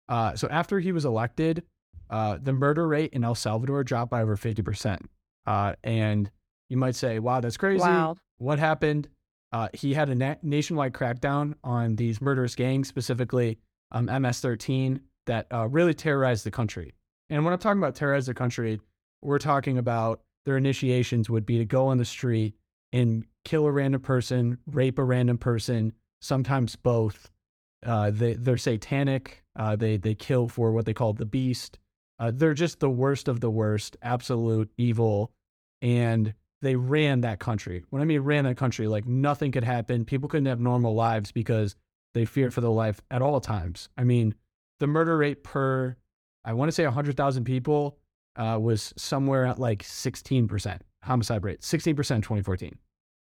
uh, 0.08 0.36
so 0.36 0.48
after 0.48 0.80
he 0.80 0.92
was 0.92 1.04
elected, 1.04 1.64
uh, 2.08 2.38
the 2.40 2.52
murder 2.52 2.86
rate 2.86 3.12
in 3.12 3.24
El 3.24 3.34
Salvador 3.34 3.84
dropped 3.84 4.10
by 4.10 4.22
over 4.22 4.36
fifty 4.36 4.62
percent. 4.62 5.10
Uh, 5.46 5.74
and 5.82 6.30
you 6.72 6.78
might 6.78 6.96
say, 6.96 7.18
"Wow, 7.18 7.40
that's 7.40 7.58
crazy." 7.58 7.82
Wow. 7.82 8.16
What 8.38 8.58
happened? 8.58 9.08
Uh, 9.52 9.68
he 9.74 9.92
had 9.92 10.08
a 10.08 10.14
na- 10.14 10.36
nationwide 10.42 10.94
crackdown 10.94 11.52
on 11.62 11.96
these 11.96 12.22
murderous 12.22 12.54
gangs, 12.54 12.88
specifically 12.88 13.58
um, 13.90 14.06
MS-13, 14.06 15.00
that 15.26 15.46
uh, 15.52 15.68
really 15.68 15.92
terrorized 15.92 16.46
the 16.46 16.50
country. 16.50 16.94
And 17.28 17.44
when 17.44 17.52
I'm 17.52 17.60
talking 17.60 17.78
about 17.78 17.94
terrorize 17.94 18.24
the 18.24 18.32
country, 18.32 18.80
we're 19.20 19.38
talking 19.38 19.76
about 19.76 20.22
their 20.46 20.56
initiations 20.56 21.28
would 21.28 21.44
be 21.44 21.58
to 21.58 21.66
go 21.66 21.88
on 21.88 21.98
the 21.98 22.06
street 22.06 22.54
and 22.90 23.26
kill 23.44 23.66
a 23.66 23.70
random 23.70 24.00
person, 24.00 24.56
rape 24.66 24.98
a 24.98 25.04
random 25.04 25.36
person, 25.36 25.92
sometimes 26.22 26.74
both. 26.74 27.30
Uh, 27.84 28.10
they 28.10 28.32
they're 28.32 28.56
satanic. 28.56 29.44
Uh, 29.54 29.76
they 29.76 29.98
they 29.98 30.14
kill 30.14 30.48
for 30.48 30.72
what 30.72 30.86
they 30.86 30.94
call 30.94 31.12
the 31.12 31.26
beast. 31.26 31.78
Uh, 32.18 32.30
they're 32.34 32.54
just 32.54 32.80
the 32.80 32.88
worst 32.88 33.28
of 33.28 33.40
the 33.40 33.50
worst, 33.50 33.98
absolute 34.00 34.70
evil, 34.78 35.32
and 35.82 36.32
they 36.62 36.76
ran 36.76 37.20
that 37.22 37.40
country. 37.40 37.84
When 37.90 38.00
I 38.00 38.04
mean 38.04 38.20
ran 38.20 38.44
that 38.44 38.56
country, 38.56 38.86
like 38.86 39.04
nothing 39.06 39.52
could 39.52 39.64
happen. 39.64 40.04
People 40.04 40.28
couldn't 40.28 40.46
have 40.46 40.60
normal 40.60 40.94
lives 40.94 41.32
because 41.32 41.76
they 42.14 42.24
feared 42.24 42.54
for 42.54 42.60
their 42.60 42.70
life 42.70 43.00
at 43.10 43.20
all 43.20 43.40
times. 43.40 43.88
I 43.98 44.04
mean, 44.04 44.34
the 44.80 44.86
murder 44.86 45.16
rate 45.16 45.42
per, 45.42 45.96
I 46.44 46.52
want 46.52 46.68
to 46.68 46.72
say 46.72 46.84
100,000 46.84 47.44
people 47.44 47.98
uh, 48.36 48.58
was 48.60 48.94
somewhere 48.96 49.44
at 49.44 49.58
like 49.58 49.82
16% 49.82 50.78
homicide 51.02 51.44
rate, 51.44 51.60
16% 51.60 51.88
in 51.88 51.94
2014. 51.94 52.78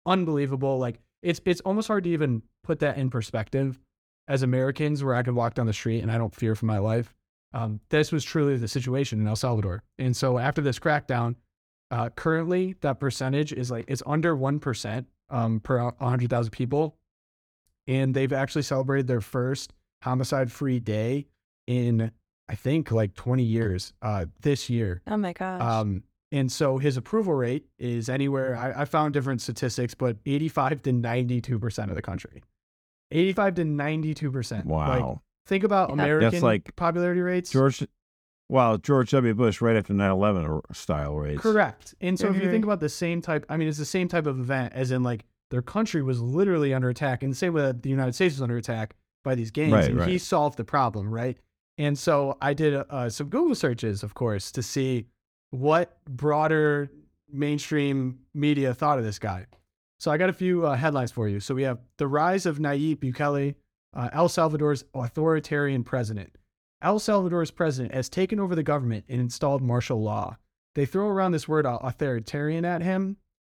Unbelievable. 0.04 0.78
Like 0.78 1.00
it's 1.22 1.40
it's 1.44 1.60
almost 1.62 1.88
hard 1.88 2.04
to 2.04 2.10
even 2.10 2.42
put 2.64 2.80
that 2.80 2.96
in 2.98 3.10
perspective 3.10 3.78
as 4.26 4.42
Americans 4.42 5.02
where 5.02 5.14
I 5.14 5.22
could 5.22 5.34
walk 5.34 5.54
down 5.54 5.66
the 5.66 5.72
street 5.72 6.00
and 6.00 6.10
I 6.10 6.18
don't 6.18 6.34
fear 6.34 6.54
for 6.54 6.66
my 6.66 6.78
life. 6.78 7.14
Um, 7.54 7.80
this 7.88 8.12
was 8.12 8.24
truly 8.24 8.56
the 8.56 8.68
situation 8.68 9.20
in 9.20 9.26
El 9.26 9.36
Salvador. 9.36 9.82
And 9.98 10.16
so 10.16 10.38
after 10.38 10.60
this 10.60 10.78
crackdown, 10.78 11.36
uh, 11.90 12.10
currently 12.10 12.74
that 12.80 13.00
percentage 13.00 13.52
is 13.52 13.70
like 13.70 13.84
it's 13.88 14.02
under 14.06 14.36
1% 14.36 15.04
um, 15.30 15.60
per 15.60 15.82
100,000 15.98 16.50
people. 16.50 16.96
And 17.86 18.14
they've 18.14 18.32
actually 18.32 18.62
celebrated 18.62 19.06
their 19.06 19.20
first 19.22 19.72
homicide 20.02 20.52
free 20.52 20.78
day 20.78 21.26
in, 21.66 22.10
I 22.48 22.54
think, 22.54 22.90
like 22.92 23.14
20 23.14 23.42
years 23.42 23.92
uh, 24.02 24.26
this 24.42 24.68
year. 24.68 25.00
Oh 25.06 25.16
my 25.16 25.32
gosh. 25.32 25.60
Um, 25.62 26.02
and 26.30 26.52
so 26.52 26.76
his 26.76 26.98
approval 26.98 27.32
rate 27.32 27.64
is 27.78 28.10
anywhere, 28.10 28.54
I, 28.54 28.82
I 28.82 28.84
found 28.84 29.14
different 29.14 29.40
statistics, 29.40 29.94
but 29.94 30.18
85 30.26 30.82
to 30.82 30.90
92% 30.92 31.88
of 31.88 31.94
the 31.94 32.02
country. 32.02 32.42
85 33.10 33.54
to 33.54 33.62
92%. 33.64 34.52
Like, 34.66 34.66
Wow. 34.66 35.22
think 35.46 35.64
about 35.64 35.88
Yeah. 35.88 35.94
American 35.94 36.30
That's 36.30 36.42
like 36.42 36.76
popularity 36.76 37.22
rates. 37.22 37.50
George, 37.50 37.86
well, 38.48 38.78
George 38.78 39.10
W. 39.10 39.34
Bush 39.34 39.60
right 39.60 39.76
after 39.76 39.92
9 39.92 40.10
11 40.10 40.60
style 40.72 41.14
rates. 41.16 41.40
Correct. 41.42 41.94
And 42.00 42.18
so 42.18 42.28
if 42.30 42.36
you 42.36 42.42
Mhm. 42.42 42.50
think 42.50 42.64
about 42.64 42.80
the 42.80 42.88
same 42.88 43.20
type, 43.20 43.44
I 43.48 43.56
mean, 43.56 43.68
it's 43.68 43.78
the 43.78 43.84
same 43.84 44.08
type 44.08 44.26
of 44.26 44.38
event 44.38 44.72
as 44.74 44.90
in 44.90 45.02
like 45.02 45.24
their 45.50 45.62
country 45.62 46.02
was 46.02 46.20
literally 46.20 46.74
under 46.74 46.88
attack, 46.90 47.22
and 47.22 47.32
the 47.32 47.36
same 47.36 47.54
way 47.54 47.62
that 47.62 47.82
the 47.82 47.88
United 47.90 48.12
States 48.14 48.34
was 48.34 48.42
under 48.42 48.56
attack 48.56 48.96
by 49.24 49.34
these 49.34 49.50
gangs, 49.50 49.72
Right, 49.72 49.90
and 49.90 50.02
he 50.02 50.18
solved 50.18 50.56
the 50.58 50.64
problem, 50.64 51.10
right? 51.10 51.38
And 51.78 51.98
so 51.98 52.36
I 52.42 52.54
did 52.54 52.74
uh, 52.74 53.08
some 53.08 53.28
Google 53.28 53.54
searches, 53.54 54.02
of 54.02 54.14
course, 54.14 54.50
to 54.52 54.62
see 54.62 55.06
what 55.50 55.98
broader 56.06 56.90
mainstream 57.32 58.18
media 58.34 58.74
thought 58.74 58.98
of 58.98 59.04
this 59.04 59.18
guy. 59.18 59.46
So 60.00 60.10
I 60.10 60.16
got 60.16 60.28
a 60.28 60.32
few 60.34 60.66
uh, 60.66 60.76
headlines 60.76 61.10
for 61.12 61.28
you. 61.28 61.40
So 61.40 61.54
we 61.54 61.62
have 61.62 61.78
the 61.96 62.06
rise 62.06 62.46
of 62.46 62.58
Nayib 62.58 62.96
Bukele, 62.96 63.54
uh, 63.94 64.08
El 64.12 64.28
Salvador's 64.28 64.84
authoritarian 64.94 65.82
president. 65.84 66.36
El 66.80 66.98
Salvador's 66.98 67.50
president 67.50 67.94
has 67.94 68.08
taken 68.08 68.38
over 68.38 68.54
the 68.54 68.62
government 68.62 69.04
and 69.08 69.20
installed 69.20 69.62
martial 69.62 70.00
law. 70.00 70.36
They 70.74 70.86
throw 70.86 71.08
around 71.08 71.32
this 71.32 71.48
word 71.48 71.66
authoritarian 71.66 72.64
at 72.64 72.82
him, 72.82 73.16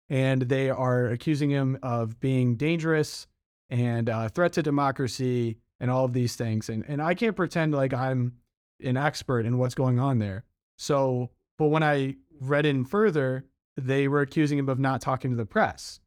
and 0.10 0.44
they 0.44 0.70
are 0.70 1.08
accusing 1.08 1.50
him 1.50 1.78
of 1.84 2.20
being 2.20 2.56
dangerous 2.56 3.28
and 3.70 4.10
uh, 4.10 4.30
threat 4.30 4.54
to 4.54 4.64
democracy 4.64 5.58
and 5.80 5.92
all 5.92 6.06
of 6.06 6.14
these 6.14 6.36
things. 6.36 6.70
And 6.70 6.86
and 6.88 7.02
I 7.02 7.14
can't 7.14 7.36
pretend 7.36 7.74
like 7.74 7.94
I'm 7.94 8.34
an 8.82 8.98
expert 8.98 9.46
in 9.46 9.58
what's 9.58 9.76
going 9.76 10.00
on 10.00 10.20
there. 10.20 10.46
So, 10.78 11.32
but 11.58 11.68
when 11.68 11.84
I 11.84 12.16
read 12.40 12.66
in 12.66 12.86
further, 12.86 13.46
they 13.76 14.08
were 14.08 14.22
accusing 14.22 14.58
him 14.58 14.70
of 14.70 14.80
not 14.80 15.02
talking 15.02 15.32
to 15.32 15.38
the 15.38 15.46
press 15.46 16.00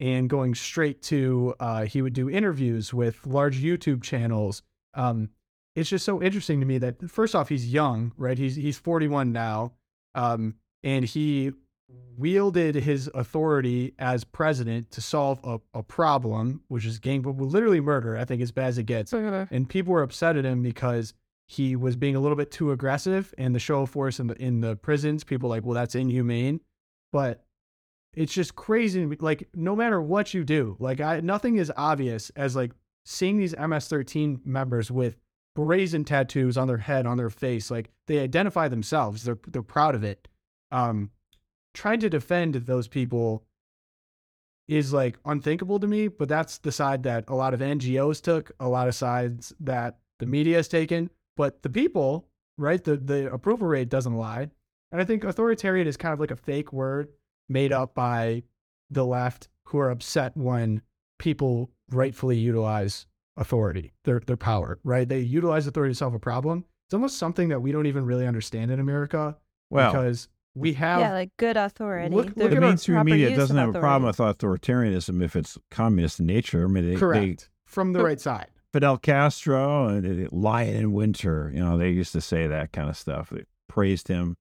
and 0.00 0.28
going 0.28 0.54
straight 0.54 1.02
to 1.02 1.54
uh, 1.60 1.84
he 1.84 2.02
would 2.02 2.14
do 2.14 2.30
interviews 2.30 2.94
with 2.94 3.26
large 3.26 3.62
YouTube 3.62 4.02
channels. 4.02 4.62
Um, 4.94 5.30
it's 5.74 5.90
just 5.90 6.04
so 6.04 6.22
interesting 6.22 6.60
to 6.60 6.66
me 6.66 6.78
that 6.78 7.10
first 7.10 7.34
off, 7.34 7.48
he's 7.48 7.72
young, 7.72 8.12
right? 8.16 8.38
He's 8.38 8.56
he's 8.56 8.78
41 8.78 9.32
now, 9.32 9.72
um, 10.14 10.54
and 10.82 11.04
he 11.04 11.52
wielded 12.16 12.76
his 12.76 13.10
authority 13.14 13.94
as 13.98 14.24
president 14.24 14.90
to 14.92 15.00
solve 15.00 15.40
a, 15.44 15.60
a 15.78 15.82
problem, 15.82 16.62
which 16.68 16.86
is 16.86 16.98
gang, 16.98 17.22
but 17.22 17.36
literally 17.36 17.80
murder. 17.80 18.16
I 18.16 18.24
think 18.24 18.40
as 18.40 18.52
bad 18.52 18.68
as 18.68 18.78
it 18.78 18.84
gets 18.84 19.12
and 19.50 19.68
people 19.68 19.92
were 19.92 20.02
upset 20.02 20.36
at 20.36 20.44
him 20.44 20.62
because 20.62 21.14
he 21.46 21.76
was 21.76 21.96
being 21.96 22.16
a 22.16 22.20
little 22.20 22.36
bit 22.36 22.50
too 22.50 22.72
aggressive 22.72 23.34
and 23.36 23.54
the 23.54 23.58
show 23.58 23.82
of 23.82 23.90
force 23.90 24.18
in 24.18 24.28
the 24.28 24.34
in 24.42 24.60
the 24.60 24.76
prisons 24.76 25.24
people 25.24 25.48
were 25.48 25.56
like 25.56 25.64
well 25.64 25.74
that's 25.74 25.94
inhumane 25.94 26.60
but 27.12 27.44
it's 28.14 28.32
just 28.32 28.56
crazy 28.56 29.04
like 29.20 29.48
no 29.54 29.76
matter 29.76 30.00
what 30.00 30.32
you 30.32 30.42
do 30.44 30.76
like 30.78 31.00
I, 31.00 31.20
nothing 31.20 31.56
is 31.56 31.70
obvious 31.76 32.30
as 32.30 32.56
like 32.56 32.72
seeing 33.04 33.36
these 33.36 33.54
ms13 33.54 34.44
members 34.46 34.90
with 34.90 35.16
brazen 35.54 36.04
tattoos 36.04 36.56
on 36.56 36.66
their 36.66 36.78
head 36.78 37.06
on 37.06 37.16
their 37.16 37.30
face 37.30 37.70
like 37.70 37.90
they 38.06 38.18
identify 38.18 38.68
themselves 38.68 39.24
they're 39.24 39.38
they're 39.48 39.62
proud 39.62 39.94
of 39.94 40.02
it 40.02 40.28
um 40.72 41.10
trying 41.74 42.00
to 42.00 42.08
defend 42.08 42.54
those 42.54 42.88
people 42.88 43.44
is 44.68 44.92
like 44.92 45.18
unthinkable 45.24 45.78
to 45.78 45.86
me, 45.86 46.08
but 46.08 46.28
that's 46.28 46.58
the 46.58 46.72
side 46.72 47.02
that 47.02 47.24
a 47.28 47.34
lot 47.34 47.52
of 47.54 47.60
NGOs 47.60 48.22
took, 48.22 48.50
a 48.60 48.68
lot 48.68 48.88
of 48.88 48.94
sides 48.94 49.52
that 49.60 49.98
the 50.18 50.26
media 50.26 50.56
has 50.56 50.68
taken. 50.68 51.10
But 51.36 51.62
the 51.62 51.68
people, 51.68 52.28
right? 52.56 52.82
The 52.82 52.96
the 52.96 53.32
approval 53.32 53.66
rate 53.66 53.88
doesn't 53.88 54.16
lie. 54.16 54.48
And 54.92 55.00
I 55.00 55.04
think 55.04 55.24
authoritarian 55.24 55.86
is 55.86 55.96
kind 55.96 56.12
of 56.12 56.20
like 56.20 56.30
a 56.30 56.36
fake 56.36 56.72
word 56.72 57.08
made 57.48 57.72
up 57.72 57.94
by 57.94 58.44
the 58.90 59.04
left 59.04 59.48
who 59.64 59.78
are 59.78 59.90
upset 59.90 60.36
when 60.36 60.82
people 61.18 61.70
rightfully 61.90 62.38
utilize 62.38 63.06
authority, 63.36 63.92
their 64.04 64.20
their 64.20 64.36
power, 64.36 64.78
right? 64.84 65.08
They 65.08 65.20
utilize 65.20 65.66
authority 65.66 65.92
to 65.92 65.96
solve 65.98 66.14
a 66.14 66.18
problem. 66.18 66.64
It's 66.86 66.94
almost 66.94 67.18
something 67.18 67.48
that 67.48 67.60
we 67.60 67.72
don't 67.72 67.86
even 67.86 68.04
really 68.04 68.26
understand 68.26 68.70
in 68.70 68.78
America 68.80 69.36
Well, 69.70 69.90
because 69.90 70.28
we 70.54 70.74
have 70.74 71.00
yeah, 71.00 71.12
like 71.12 71.30
good 71.36 71.56
authority. 71.56 72.14
Look- 72.14 72.34
The 72.34 72.44
look 72.44 72.50
the 72.54 72.60
mainstream 72.60 73.04
media 73.04 73.34
doesn't 73.34 73.56
of 73.58 73.66
have 73.66 73.74
a 73.74 73.80
problem 73.80 74.06
with 74.06 74.18
authoritarianism 74.18 75.22
if 75.22 75.34
it's 75.36 75.58
communist 75.70 76.20
in 76.20 76.26
nature. 76.26 76.64
I 76.64 76.68
mean, 76.68 76.90
they, 76.92 76.96
correct 76.96 77.40
they 77.40 77.46
from 77.66 77.92
the 77.92 77.98
But- 78.00 78.04
right 78.04 78.20
side. 78.20 78.46
Fidel 78.72 78.98
Castro 78.98 79.86
and 79.86 80.32
Lion 80.32 80.74
in 80.74 80.92
Winter, 80.92 81.48
you 81.54 81.60
know, 81.60 81.78
they 81.78 81.90
used 81.90 82.12
to 82.12 82.20
say 82.20 82.48
that 82.48 82.72
kind 82.72 82.88
of 82.88 82.96
stuff. 82.96 83.30
They 83.30 83.44
praised 83.68 84.08
him. 84.08 84.36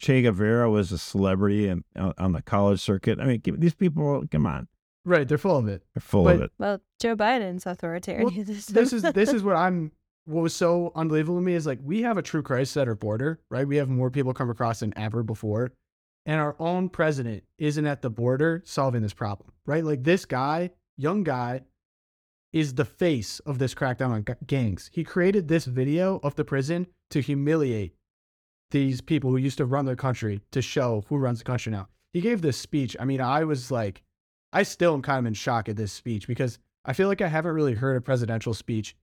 Che 0.00 0.22
Guevara 0.22 0.70
was 0.70 0.90
a 0.90 0.96
celebrity 0.98 1.68
and 1.68 1.84
on 1.94 2.14
on 2.18 2.32
the 2.32 2.40
college 2.42 2.80
circuit. 2.80 3.20
I 3.20 3.26
mean, 3.26 3.42
these 3.58 3.74
people, 3.74 4.24
come 4.30 4.46
on, 4.46 4.68
Right, 5.04 5.28
they're 5.28 5.38
full 5.38 5.58
of 5.58 5.68
it. 5.68 5.82
they're 5.94 6.00
full 6.00 6.24
But- 6.24 6.34
of 6.36 6.40
it. 6.42 6.50
well, 6.58 6.80
Joe 7.00 7.16
Biden's 7.16 7.66
authoritarian. 7.66 8.44
this 8.44 8.92
is 8.92 9.02
this 9.12 9.32
is 9.32 9.42
what 9.42 9.56
I'm 9.56 9.92
what 10.26 10.40
was 10.42 10.54
so 10.54 10.90
unbelievable 10.94 11.36
to 11.38 11.42
me 11.44 11.52
is 11.54 11.66
like 11.66 11.78
we 11.82 12.00
have 12.02 12.16
a 12.16 12.22
true 12.22 12.42
crisis 12.42 12.76
at 12.78 12.88
our 12.88 12.94
border, 12.94 13.40
right? 13.50 13.68
We 13.68 13.76
have 13.76 13.90
more 13.90 14.10
people 14.10 14.32
come 14.32 14.48
across 14.48 14.80
than 14.80 14.96
ever 14.96 15.22
before. 15.22 15.72
And 16.26 16.40
our 16.40 16.56
own 16.58 16.88
president 16.88 17.44
isn't 17.58 17.84
at 17.86 18.00
the 18.00 18.08
border 18.08 18.62
solving 18.64 19.02
this 19.02 19.12
problem, 19.12 19.52
right? 19.66 19.84
Like 19.84 20.04
this 20.04 20.24
guy, 20.24 20.70
young 20.96 21.22
guy, 21.22 21.60
is 22.54 22.72
the 22.76 22.86
face 22.86 23.40
of 23.40 23.58
this 23.58 23.74
crackdown 23.74 24.08
on 24.10 24.22
ga- 24.22 24.36
gangs. 24.46 24.88
He 24.94 25.04
created 25.04 25.48
this 25.48 25.66
video 25.66 26.20
of 26.22 26.34
the 26.36 26.44
prison 26.44 26.86
to 27.10 27.20
humiliate 27.20 27.92
these 28.70 29.02
people 29.02 29.28
who 29.30 29.36
used 29.36 29.58
to 29.58 29.66
run 29.66 29.84
their 29.84 29.96
country 29.96 30.40
to 30.52 30.62
show 30.62 31.04
who 31.08 31.18
runs 31.18 31.40
the 31.40 31.44
country 31.44 31.70
now. 31.72 31.88
He 32.14 32.22
gave 32.22 32.40
this 32.40 32.56
speech. 32.56 32.96
I 32.98 33.04
mean, 33.04 33.20
I 33.20 33.44
was 33.44 33.70
like, 33.70 34.02
I 34.54 34.62
still 34.62 34.94
am 34.94 35.02
kind 35.02 35.18
of 35.18 35.26
in 35.26 35.34
shock 35.34 35.68
at 35.68 35.76
this 35.76 35.92
speech 35.92 36.28
because 36.28 36.60
I 36.84 36.92
feel 36.92 37.08
like 37.08 37.20
I 37.20 37.26
haven't 37.26 37.52
really 37.52 37.74
heard 37.74 37.96
a 37.96 38.00
presidential 38.00 38.54
speech 38.54 38.94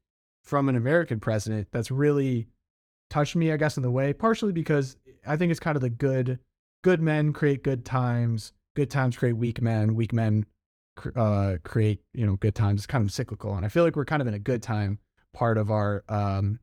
from 0.41 0.69
an 0.69 0.78
American 0.78 1.19
president 1.19 1.68
that's 1.72 1.91
really 1.91 2.48
touched 3.10 3.36
me, 3.36 3.52
I 3.52 3.57
guess, 3.57 3.76
in 3.76 3.84
the 3.84 3.91
way, 3.91 4.14
partially 4.14 4.53
because 4.53 4.95
I 5.28 5.36
think 5.36 5.52
it's 5.52 5.60
kind 5.60 5.76
of 5.76 5.82
the 5.82 5.90
good, 5.90 6.40
good 6.84 7.02
men 7.02 7.34
create 7.34 7.64
good 7.64 7.84
times, 7.84 8.53
good 8.78 8.90
times 8.90 9.18
create 9.18 9.34
weak 9.34 9.61
men, 9.61 9.94
weak 9.94 10.14
men 10.14 10.45
uh, 11.15 11.57
create, 11.64 11.99
you 12.14 12.26
know, 12.26 12.38
good 12.38 12.56
times. 12.56 12.80
It's 12.80 12.88
kind 12.88 13.03
of 13.03 13.11
cyclical. 13.11 13.53
And 13.56 13.65
I 13.65 13.69
feel 13.69 13.84
like 13.84 13.98
we're 13.98 14.06
kind 14.06 14.22
of 14.22 14.30
in 14.30 14.34
a 14.34 14.40
good 14.40 14.64
time 14.64 14.99
part 15.34 15.57
of 15.57 15.69
our 15.69 16.06
um, 16.07 16.60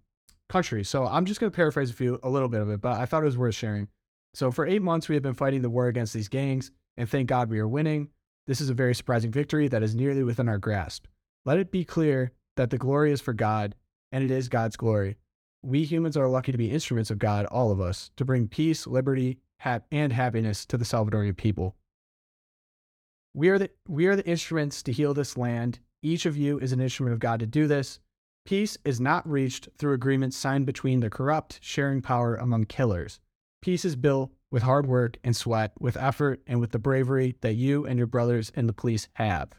country. 0.48 0.82
So 0.82 1.06
I'm 1.06 1.26
just 1.26 1.40
going 1.40 1.52
to 1.52 1.54
paraphrase 1.54 1.90
a 1.90 1.94
few, 1.94 2.18
a 2.22 2.30
little 2.30 2.48
bit 2.48 2.62
of 2.62 2.70
it, 2.70 2.80
but 2.80 2.98
I 2.98 3.04
thought 3.04 3.22
it 3.22 3.26
was 3.26 3.36
worth 3.36 3.54
sharing. 3.54 3.88
So 4.32 4.50
for 4.50 4.66
eight 4.66 4.82
months, 4.82 5.10
we 5.10 5.14
have 5.14 5.22
been 5.22 5.34
fighting 5.34 5.60
the 5.60 5.70
war 5.70 5.88
against 5.88 6.14
these 6.14 6.28
gangs, 6.28 6.70
and 6.96 7.08
thank 7.08 7.28
God 7.28 7.50
we 7.50 7.58
are 7.58 7.68
winning. 7.68 8.08
This 8.48 8.62
is 8.62 8.70
a 8.70 8.74
very 8.74 8.94
surprising 8.94 9.30
victory 9.30 9.68
that 9.68 9.82
is 9.82 9.94
nearly 9.94 10.24
within 10.24 10.48
our 10.48 10.56
grasp. 10.56 11.04
Let 11.44 11.58
it 11.58 11.70
be 11.70 11.84
clear 11.84 12.32
that 12.56 12.70
the 12.70 12.78
glory 12.78 13.12
is 13.12 13.20
for 13.20 13.34
God, 13.34 13.74
and 14.10 14.24
it 14.24 14.30
is 14.30 14.48
God's 14.48 14.74
glory. 14.74 15.18
We 15.62 15.84
humans 15.84 16.16
are 16.16 16.26
lucky 16.26 16.52
to 16.52 16.58
be 16.58 16.70
instruments 16.70 17.10
of 17.10 17.18
God, 17.18 17.44
all 17.44 17.70
of 17.70 17.78
us, 17.78 18.10
to 18.16 18.24
bring 18.24 18.48
peace, 18.48 18.86
liberty, 18.86 19.38
hap- 19.60 19.84
and 19.92 20.14
happiness 20.14 20.64
to 20.64 20.78
the 20.78 20.86
Salvadorian 20.86 21.36
people. 21.36 21.76
We 23.34 23.50
are 23.50 23.58
the 23.58 23.70
we 23.86 24.06
are 24.06 24.16
the 24.16 24.26
instruments 24.26 24.82
to 24.84 24.92
heal 24.92 25.12
this 25.12 25.36
land. 25.36 25.80
Each 26.02 26.24
of 26.24 26.38
you 26.38 26.58
is 26.58 26.72
an 26.72 26.80
instrument 26.80 27.12
of 27.12 27.20
God 27.20 27.40
to 27.40 27.46
do 27.46 27.66
this. 27.66 28.00
Peace 28.46 28.78
is 28.82 28.98
not 28.98 29.28
reached 29.28 29.68
through 29.76 29.92
agreements 29.92 30.38
signed 30.38 30.64
between 30.64 31.00
the 31.00 31.10
corrupt, 31.10 31.58
sharing 31.60 32.00
power 32.00 32.34
among 32.36 32.64
killers. 32.64 33.20
Peace 33.60 33.84
is 33.84 33.94
built 33.94 34.32
with 34.50 34.62
hard 34.62 34.86
work 34.86 35.18
and 35.24 35.36
sweat, 35.36 35.72
with 35.78 35.96
effort, 35.96 36.40
and 36.46 36.60
with 36.60 36.72
the 36.72 36.78
bravery 36.78 37.36
that 37.40 37.54
you 37.54 37.86
and 37.86 37.98
your 37.98 38.06
brothers 38.06 38.50
in 38.54 38.66
the 38.66 38.72
police 38.72 39.08
have. 39.14 39.50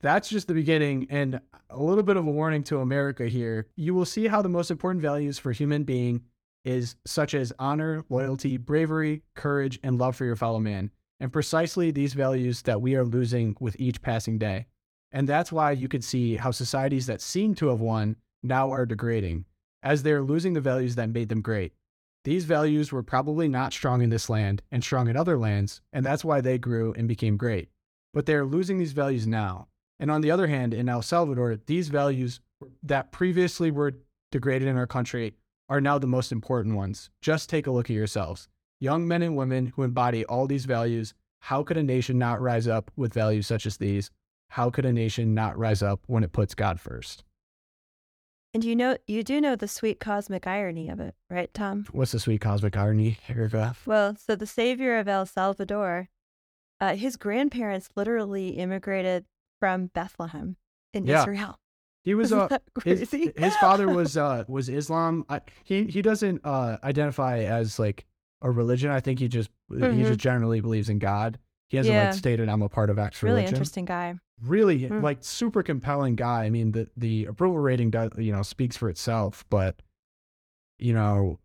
That's 0.00 0.28
just 0.28 0.48
the 0.48 0.54
beginning, 0.54 1.06
and 1.10 1.40
a 1.70 1.80
little 1.80 2.02
bit 2.02 2.16
of 2.16 2.26
a 2.26 2.30
warning 2.30 2.64
to 2.64 2.80
America 2.80 3.28
here. 3.28 3.68
You 3.76 3.94
will 3.94 4.04
see 4.04 4.26
how 4.26 4.42
the 4.42 4.48
most 4.48 4.70
important 4.70 5.00
values 5.00 5.38
for 5.38 5.52
human 5.52 5.84
being 5.84 6.22
is 6.64 6.96
such 7.06 7.34
as 7.34 7.52
honor, 7.58 8.04
loyalty, 8.08 8.56
bravery, 8.56 9.22
courage, 9.34 9.78
and 9.82 9.98
love 9.98 10.16
for 10.16 10.24
your 10.24 10.36
fellow 10.36 10.58
man. 10.58 10.90
And 11.20 11.32
precisely 11.32 11.90
these 11.90 12.14
values 12.14 12.62
that 12.62 12.80
we 12.80 12.96
are 12.96 13.04
losing 13.04 13.56
with 13.60 13.76
each 13.78 14.02
passing 14.02 14.38
day. 14.38 14.66
And 15.12 15.28
that's 15.28 15.52
why 15.52 15.72
you 15.72 15.88
can 15.88 16.02
see 16.02 16.36
how 16.36 16.50
societies 16.50 17.06
that 17.06 17.20
seem 17.20 17.54
to 17.56 17.68
have 17.68 17.80
won 17.80 18.16
now 18.42 18.70
are 18.70 18.86
degrading, 18.86 19.44
as 19.82 20.02
they're 20.02 20.22
losing 20.22 20.54
the 20.54 20.60
values 20.60 20.96
that 20.96 21.10
made 21.10 21.28
them 21.28 21.42
great. 21.42 21.74
These 22.24 22.44
values 22.44 22.92
were 22.92 23.02
probably 23.02 23.48
not 23.48 23.72
strong 23.72 24.00
in 24.00 24.10
this 24.10 24.30
land 24.30 24.62
and 24.70 24.82
strong 24.82 25.08
in 25.08 25.16
other 25.16 25.36
lands, 25.36 25.80
and 25.92 26.06
that's 26.06 26.24
why 26.24 26.40
they 26.40 26.58
grew 26.58 26.92
and 26.94 27.08
became 27.08 27.36
great. 27.36 27.68
But 28.14 28.26
they're 28.26 28.44
losing 28.44 28.78
these 28.78 28.92
values 28.92 29.26
now. 29.26 29.68
And 29.98 30.10
on 30.10 30.20
the 30.20 30.30
other 30.30 30.46
hand, 30.46 30.74
in 30.74 30.88
El 30.88 31.02
Salvador, 31.02 31.58
these 31.66 31.88
values 31.88 32.40
that 32.82 33.12
previously 33.12 33.70
were 33.70 33.94
degraded 34.30 34.68
in 34.68 34.76
our 34.76 34.86
country 34.86 35.34
are 35.68 35.80
now 35.80 35.98
the 35.98 36.06
most 36.06 36.32
important 36.32 36.76
ones. 36.76 37.10
Just 37.20 37.48
take 37.48 37.66
a 37.66 37.70
look 37.70 37.90
at 37.90 37.96
yourselves. 37.96 38.48
Young 38.78 39.06
men 39.06 39.22
and 39.22 39.36
women 39.36 39.66
who 39.66 39.82
embody 39.82 40.24
all 40.24 40.46
these 40.46 40.64
values, 40.64 41.14
how 41.40 41.62
could 41.62 41.76
a 41.76 41.82
nation 41.82 42.18
not 42.18 42.40
rise 42.40 42.68
up 42.68 42.90
with 42.96 43.14
values 43.14 43.46
such 43.46 43.66
as 43.66 43.76
these? 43.76 44.10
How 44.50 44.70
could 44.70 44.84
a 44.84 44.92
nation 44.92 45.34
not 45.34 45.58
rise 45.58 45.82
up 45.82 46.00
when 46.06 46.24
it 46.24 46.32
puts 46.32 46.54
God 46.54 46.78
first? 46.78 47.24
And 48.54 48.64
you 48.64 48.76
know, 48.76 48.98
you 49.06 49.22
do 49.24 49.40
know 49.40 49.56
the 49.56 49.66
sweet 49.68 49.98
cosmic 49.98 50.46
irony 50.46 50.90
of 50.90 51.00
it, 51.00 51.14
right, 51.30 51.52
Tom? 51.54 51.86
What's 51.92 52.12
the 52.12 52.20
sweet 52.20 52.42
cosmic 52.42 52.76
irony, 52.76 53.18
Erica? 53.28 53.74
Well, 53.86 54.14
so 54.16 54.36
the 54.36 54.46
savior 54.46 54.98
of 54.98 55.08
El 55.08 55.24
Salvador, 55.24 56.10
uh, 56.78 56.94
his 56.94 57.16
grandparents 57.16 57.88
literally 57.96 58.50
immigrated 58.50 59.24
from 59.58 59.86
Bethlehem 59.86 60.56
in 60.92 61.06
Yeah. 61.06 61.22
Israel. 61.22 61.58
He 62.04 62.14
was 62.14 62.30
uh, 62.32 62.48
his, 62.84 63.08
crazy? 63.08 63.32
his 63.36 63.56
father 63.56 63.88
was 63.88 64.16
uh 64.18 64.44
was 64.48 64.68
Islam. 64.68 65.24
I, 65.30 65.40
he 65.64 65.84
he 65.84 66.02
doesn't 66.02 66.42
uh 66.44 66.76
identify 66.84 67.38
as 67.38 67.78
like 67.78 68.04
a 68.42 68.50
religion. 68.50 68.90
I 68.90 69.00
think 69.00 69.18
he 69.20 69.28
just 69.28 69.48
he 69.70 69.76
Mhm. 69.76 70.06
just 70.08 70.18
generally 70.18 70.60
believes 70.60 70.90
in 70.90 70.98
God. 70.98 71.38
He 71.70 71.76
hasn't 71.78 71.94
Yeah. 71.94 72.06
like 72.06 72.14
stated 72.14 72.48
I'm 72.50 72.60
a 72.60 72.68
part 72.68 72.90
of 72.90 72.98
X 72.98 73.22
really 73.22 73.36
religion. 73.36 73.54
interesting 73.54 73.84
guy. 73.86 74.16
Really 74.44 74.86
Hmm. 74.88 75.00
like 75.02 75.18
super 75.20 75.62
compelling 75.62 76.16
guy. 76.16 76.44
I 76.44 76.50
mean 76.50 76.72
the 76.72 76.88
the 76.96 77.26
approval 77.26 77.58
rating 77.58 77.90
does 77.90 78.10
you 78.18 78.32
know 78.32 78.42
speaks 78.42 78.76
for 78.76 78.88
itself, 78.88 79.44
but 79.50 79.80
you 80.78 80.92
know 80.92 81.38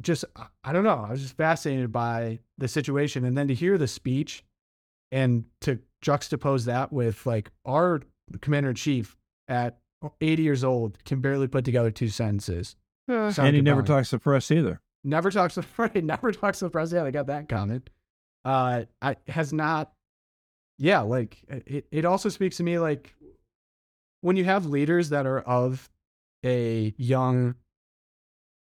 just 0.00 0.24
I- 0.36 0.46
I 0.64 0.72
don't 0.72 0.84
know. 0.84 1.04
I 1.06 1.10
was 1.10 1.22
just 1.22 1.36
fascinated 1.36 1.92
by 1.92 2.40
the 2.58 2.68
situation 2.68 3.24
and 3.24 3.36
then 3.36 3.48
to 3.48 3.54
hear 3.54 3.76
the 3.78 3.88
speech 3.88 4.44
and 5.12 5.44
to 5.62 5.80
juxtapose 6.02 6.64
that 6.66 6.92
with 6.92 7.24
like 7.26 7.50
our 7.64 8.00
commander 8.40 8.70
in 8.70 8.76
chief 8.76 9.16
at 9.48 9.78
80 10.20 10.42
years 10.42 10.64
old 10.64 11.02
can 11.04 11.20
barely 11.20 11.46
put 11.48 11.64
together 11.64 11.90
two 11.90 12.08
sentences. 12.08 12.76
Sound 13.08 13.38
and 13.38 13.56
he 13.56 13.60
never 13.62 13.82
talks 13.82 14.10
to 14.10 14.16
the 14.16 14.20
press 14.20 14.50
either. 14.50 14.80
Never 15.04 15.30
talks 15.30 15.54
to 15.54 15.64
right, 15.76 16.02
never 16.04 16.30
talks 16.32 16.60
to 16.60 16.66
the 16.66 16.70
president. 16.70 17.06
I 17.08 17.10
got 17.10 17.26
that 17.26 17.48
comment. 17.48 17.90
Uh, 18.44 18.84
I 19.02 19.16
has 19.28 19.52
not. 19.52 19.92
Yeah, 20.82 21.00
like 21.02 21.38
it. 21.48 21.86
It 21.92 22.04
also 22.04 22.28
speaks 22.30 22.56
to 22.56 22.62
me 22.62 22.78
like 22.78 23.14
when 24.22 24.36
you 24.36 24.44
have 24.44 24.66
leaders 24.66 25.10
that 25.10 25.26
are 25.26 25.40
of 25.40 25.88
a 26.44 26.94
young, 26.96 27.54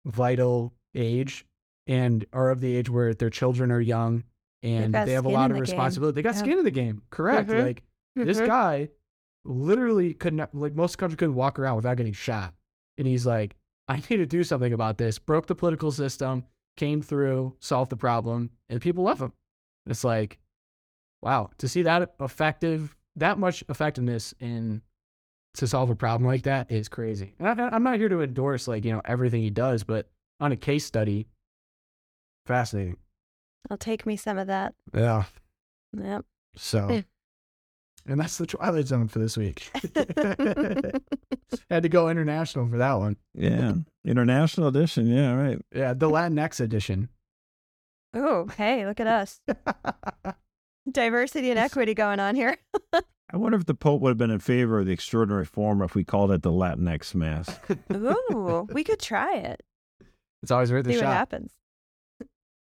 vital 0.04 0.72
age 0.94 1.46
and 1.86 2.24
are 2.32 2.50
of 2.50 2.60
the 2.60 2.74
age 2.76 2.90
where 2.90 3.14
their 3.14 3.30
children 3.30 3.70
are 3.70 3.80
young 3.80 4.24
and 4.62 4.92
they 4.94 5.12
have 5.12 5.24
a 5.24 5.28
lot 5.28 5.50
of 5.50 5.56
the 5.56 5.62
game. 5.62 5.70
responsibility. 5.72 6.16
They 6.16 6.22
got 6.22 6.34
Yeah. 6.34 6.40
skin 6.40 6.58
in 6.58 6.64
the 6.64 6.70
game. 6.70 7.02
Correct. 7.10 7.48
Mhm. 7.48 7.62
Like 7.64 7.82
this 8.16 8.38
Mhm. 8.40 8.46
guy 8.46 8.88
literally 9.44 10.12
could 10.12 10.34
not 10.34 10.54
like 10.54 10.74
most 10.74 10.98
countries 10.98 11.16
couldn't 11.16 11.34
walk 11.34 11.58
around 11.58 11.76
without 11.76 11.96
getting 11.96 12.12
shot 12.12 12.52
and 12.98 13.06
he's 13.06 13.24
like 13.24 13.56
i 13.88 13.96
need 13.96 14.18
to 14.18 14.26
do 14.26 14.44
something 14.44 14.74
about 14.74 14.98
this 14.98 15.18
broke 15.18 15.46
the 15.46 15.54
political 15.54 15.90
system 15.90 16.44
came 16.76 17.00
through 17.00 17.56
solved 17.58 17.90
the 17.90 17.96
problem 17.96 18.50
and 18.68 18.82
people 18.82 19.02
love 19.04 19.22
him 19.22 19.32
it's 19.86 20.04
like 20.04 20.38
wow 21.22 21.50
to 21.58 21.68
see 21.68 21.82
that 21.82 22.14
effective 22.20 22.96
that 23.16 23.38
much 23.38 23.62
effectiveness 23.68 24.32
in 24.40 24.80
to 25.54 25.66
solve 25.66 25.90
a 25.90 25.94
problem 25.96 26.26
like 26.26 26.42
that 26.44 26.70
is 26.70 26.88
crazy 26.88 27.34
and 27.38 27.60
I, 27.60 27.68
i'm 27.72 27.82
not 27.82 27.98
here 27.98 28.08
to 28.08 28.22
endorse 28.22 28.68
like 28.68 28.84
you 28.84 28.92
know 28.92 29.02
everything 29.04 29.42
he 29.42 29.50
does 29.50 29.82
but 29.84 30.08
on 30.40 30.52
a 30.52 30.56
case 30.56 30.84
study 30.84 31.26
fascinating 32.46 32.96
I'll 33.70 33.76
take 33.76 34.06
me 34.06 34.16
some 34.16 34.38
of 34.38 34.46
that. 34.46 34.74
yeah 34.94 35.24
Yep. 35.96 36.24
so 36.56 36.88
and 38.06 38.18
that's 38.20 38.38
the 38.38 38.46
twilight 38.46 38.86
zone 38.86 39.08
for 39.08 39.18
this 39.18 39.36
week 39.36 39.68
had 41.70 41.82
to 41.82 41.88
go 41.90 42.08
international 42.08 42.68
for 42.68 42.78
that 42.78 42.94
one 42.94 43.16
Yeah. 43.34 43.74
International 44.04 44.68
edition. 44.68 45.06
Yeah, 45.08 45.34
right. 45.34 45.58
Yeah, 45.74 45.92
the 45.92 46.08
Latinx 46.08 46.58
edition. 46.60 47.10
oh, 48.14 48.46
hey, 48.56 48.86
look 48.86 48.98
at 48.98 49.06
us. 49.06 49.40
Diversity 50.90 51.50
and 51.50 51.58
equity 51.58 51.94
going 51.94 52.20
on 52.20 52.34
here. 52.34 52.56
I 53.32 53.36
wonder 53.36 53.56
if 53.56 53.66
the 53.66 53.74
Pope 53.74 54.00
would 54.02 54.10
have 54.10 54.18
been 54.18 54.30
in 54.30 54.40
favor 54.40 54.80
of 54.80 54.86
the 54.86 54.92
extraordinary 54.92 55.44
form 55.44 55.82
if 55.82 55.94
we 55.94 56.02
called 56.04 56.32
it 56.32 56.42
the 56.42 56.50
Latinx 56.50 57.14
Mass. 57.14 57.58
Ooh, 57.92 58.66
we 58.72 58.82
could 58.82 58.98
try 58.98 59.36
it. 59.36 59.62
it's 60.42 60.50
always 60.50 60.72
worth 60.72 60.86
a 60.86 60.92
See 60.92 60.96
what 60.96 61.06
happens. 61.06 61.52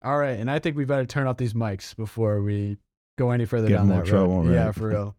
All 0.02 0.16
right, 0.16 0.38
and 0.38 0.50
I 0.50 0.58
think 0.60 0.76
we 0.76 0.84
better 0.84 1.04
turn 1.04 1.26
off 1.26 1.36
these 1.36 1.54
mics 1.54 1.94
before 1.96 2.40
we 2.40 2.78
go 3.18 3.32
any 3.32 3.44
further 3.44 3.68
Get 3.68 3.74
down 3.76 3.82
in 3.82 3.88
more 3.88 3.98
that 3.98 4.06
trouble, 4.06 4.44
road. 4.44 4.54
Yeah, 4.54 4.72
for 4.72 4.88
real. 4.88 5.16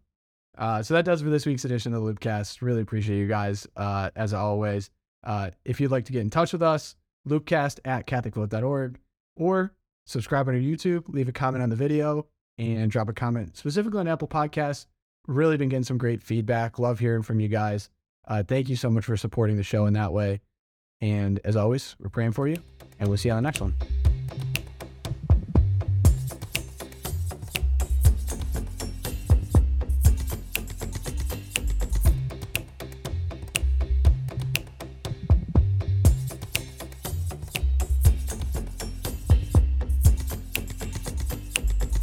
Uh, 0.58 0.82
so 0.82 0.94
that 0.94 1.04
does 1.04 1.22
for 1.22 1.30
this 1.30 1.46
week's 1.46 1.64
edition 1.64 1.94
of 1.94 2.02
the 2.02 2.12
Loopcast. 2.12 2.62
Really 2.62 2.80
appreciate 2.80 3.18
you 3.18 3.28
guys, 3.28 3.66
uh, 3.76 4.10
as 4.16 4.34
always. 4.34 4.90
Uh, 5.24 5.50
if 5.64 5.80
you'd 5.80 5.90
like 5.90 6.06
to 6.06 6.12
get 6.12 6.20
in 6.22 6.30
touch 6.30 6.52
with 6.52 6.62
us, 6.62 6.96
loopcast 7.28 7.78
at 7.84 8.06
catholicvote.org 8.06 8.98
or 9.36 9.72
subscribe 10.06 10.48
on 10.48 10.54
our 10.54 10.60
YouTube, 10.60 11.04
leave 11.08 11.28
a 11.28 11.32
comment 11.32 11.62
on 11.62 11.70
the 11.70 11.76
video, 11.76 12.26
and 12.58 12.90
drop 12.90 13.08
a 13.08 13.12
comment 13.12 13.56
specifically 13.56 14.00
on 14.00 14.08
Apple 14.08 14.28
Podcasts. 14.28 14.86
Really 15.26 15.56
been 15.56 15.68
getting 15.68 15.84
some 15.84 15.98
great 15.98 16.22
feedback. 16.22 16.78
Love 16.78 16.98
hearing 16.98 17.22
from 17.22 17.40
you 17.40 17.48
guys. 17.48 17.88
Uh, 18.26 18.42
thank 18.42 18.68
you 18.68 18.76
so 18.76 18.90
much 18.90 19.04
for 19.04 19.16
supporting 19.16 19.56
the 19.56 19.62
show 19.62 19.86
in 19.86 19.94
that 19.94 20.12
way. 20.12 20.40
And 21.00 21.40
as 21.44 21.56
always, 21.56 21.96
we're 21.98 22.08
praying 22.08 22.32
for 22.32 22.46
you, 22.46 22.56
and 22.98 23.08
we'll 23.08 23.18
see 23.18 23.28
you 23.28 23.34
on 23.34 23.42
the 23.42 23.46
next 23.48 23.60
one. 23.60 23.74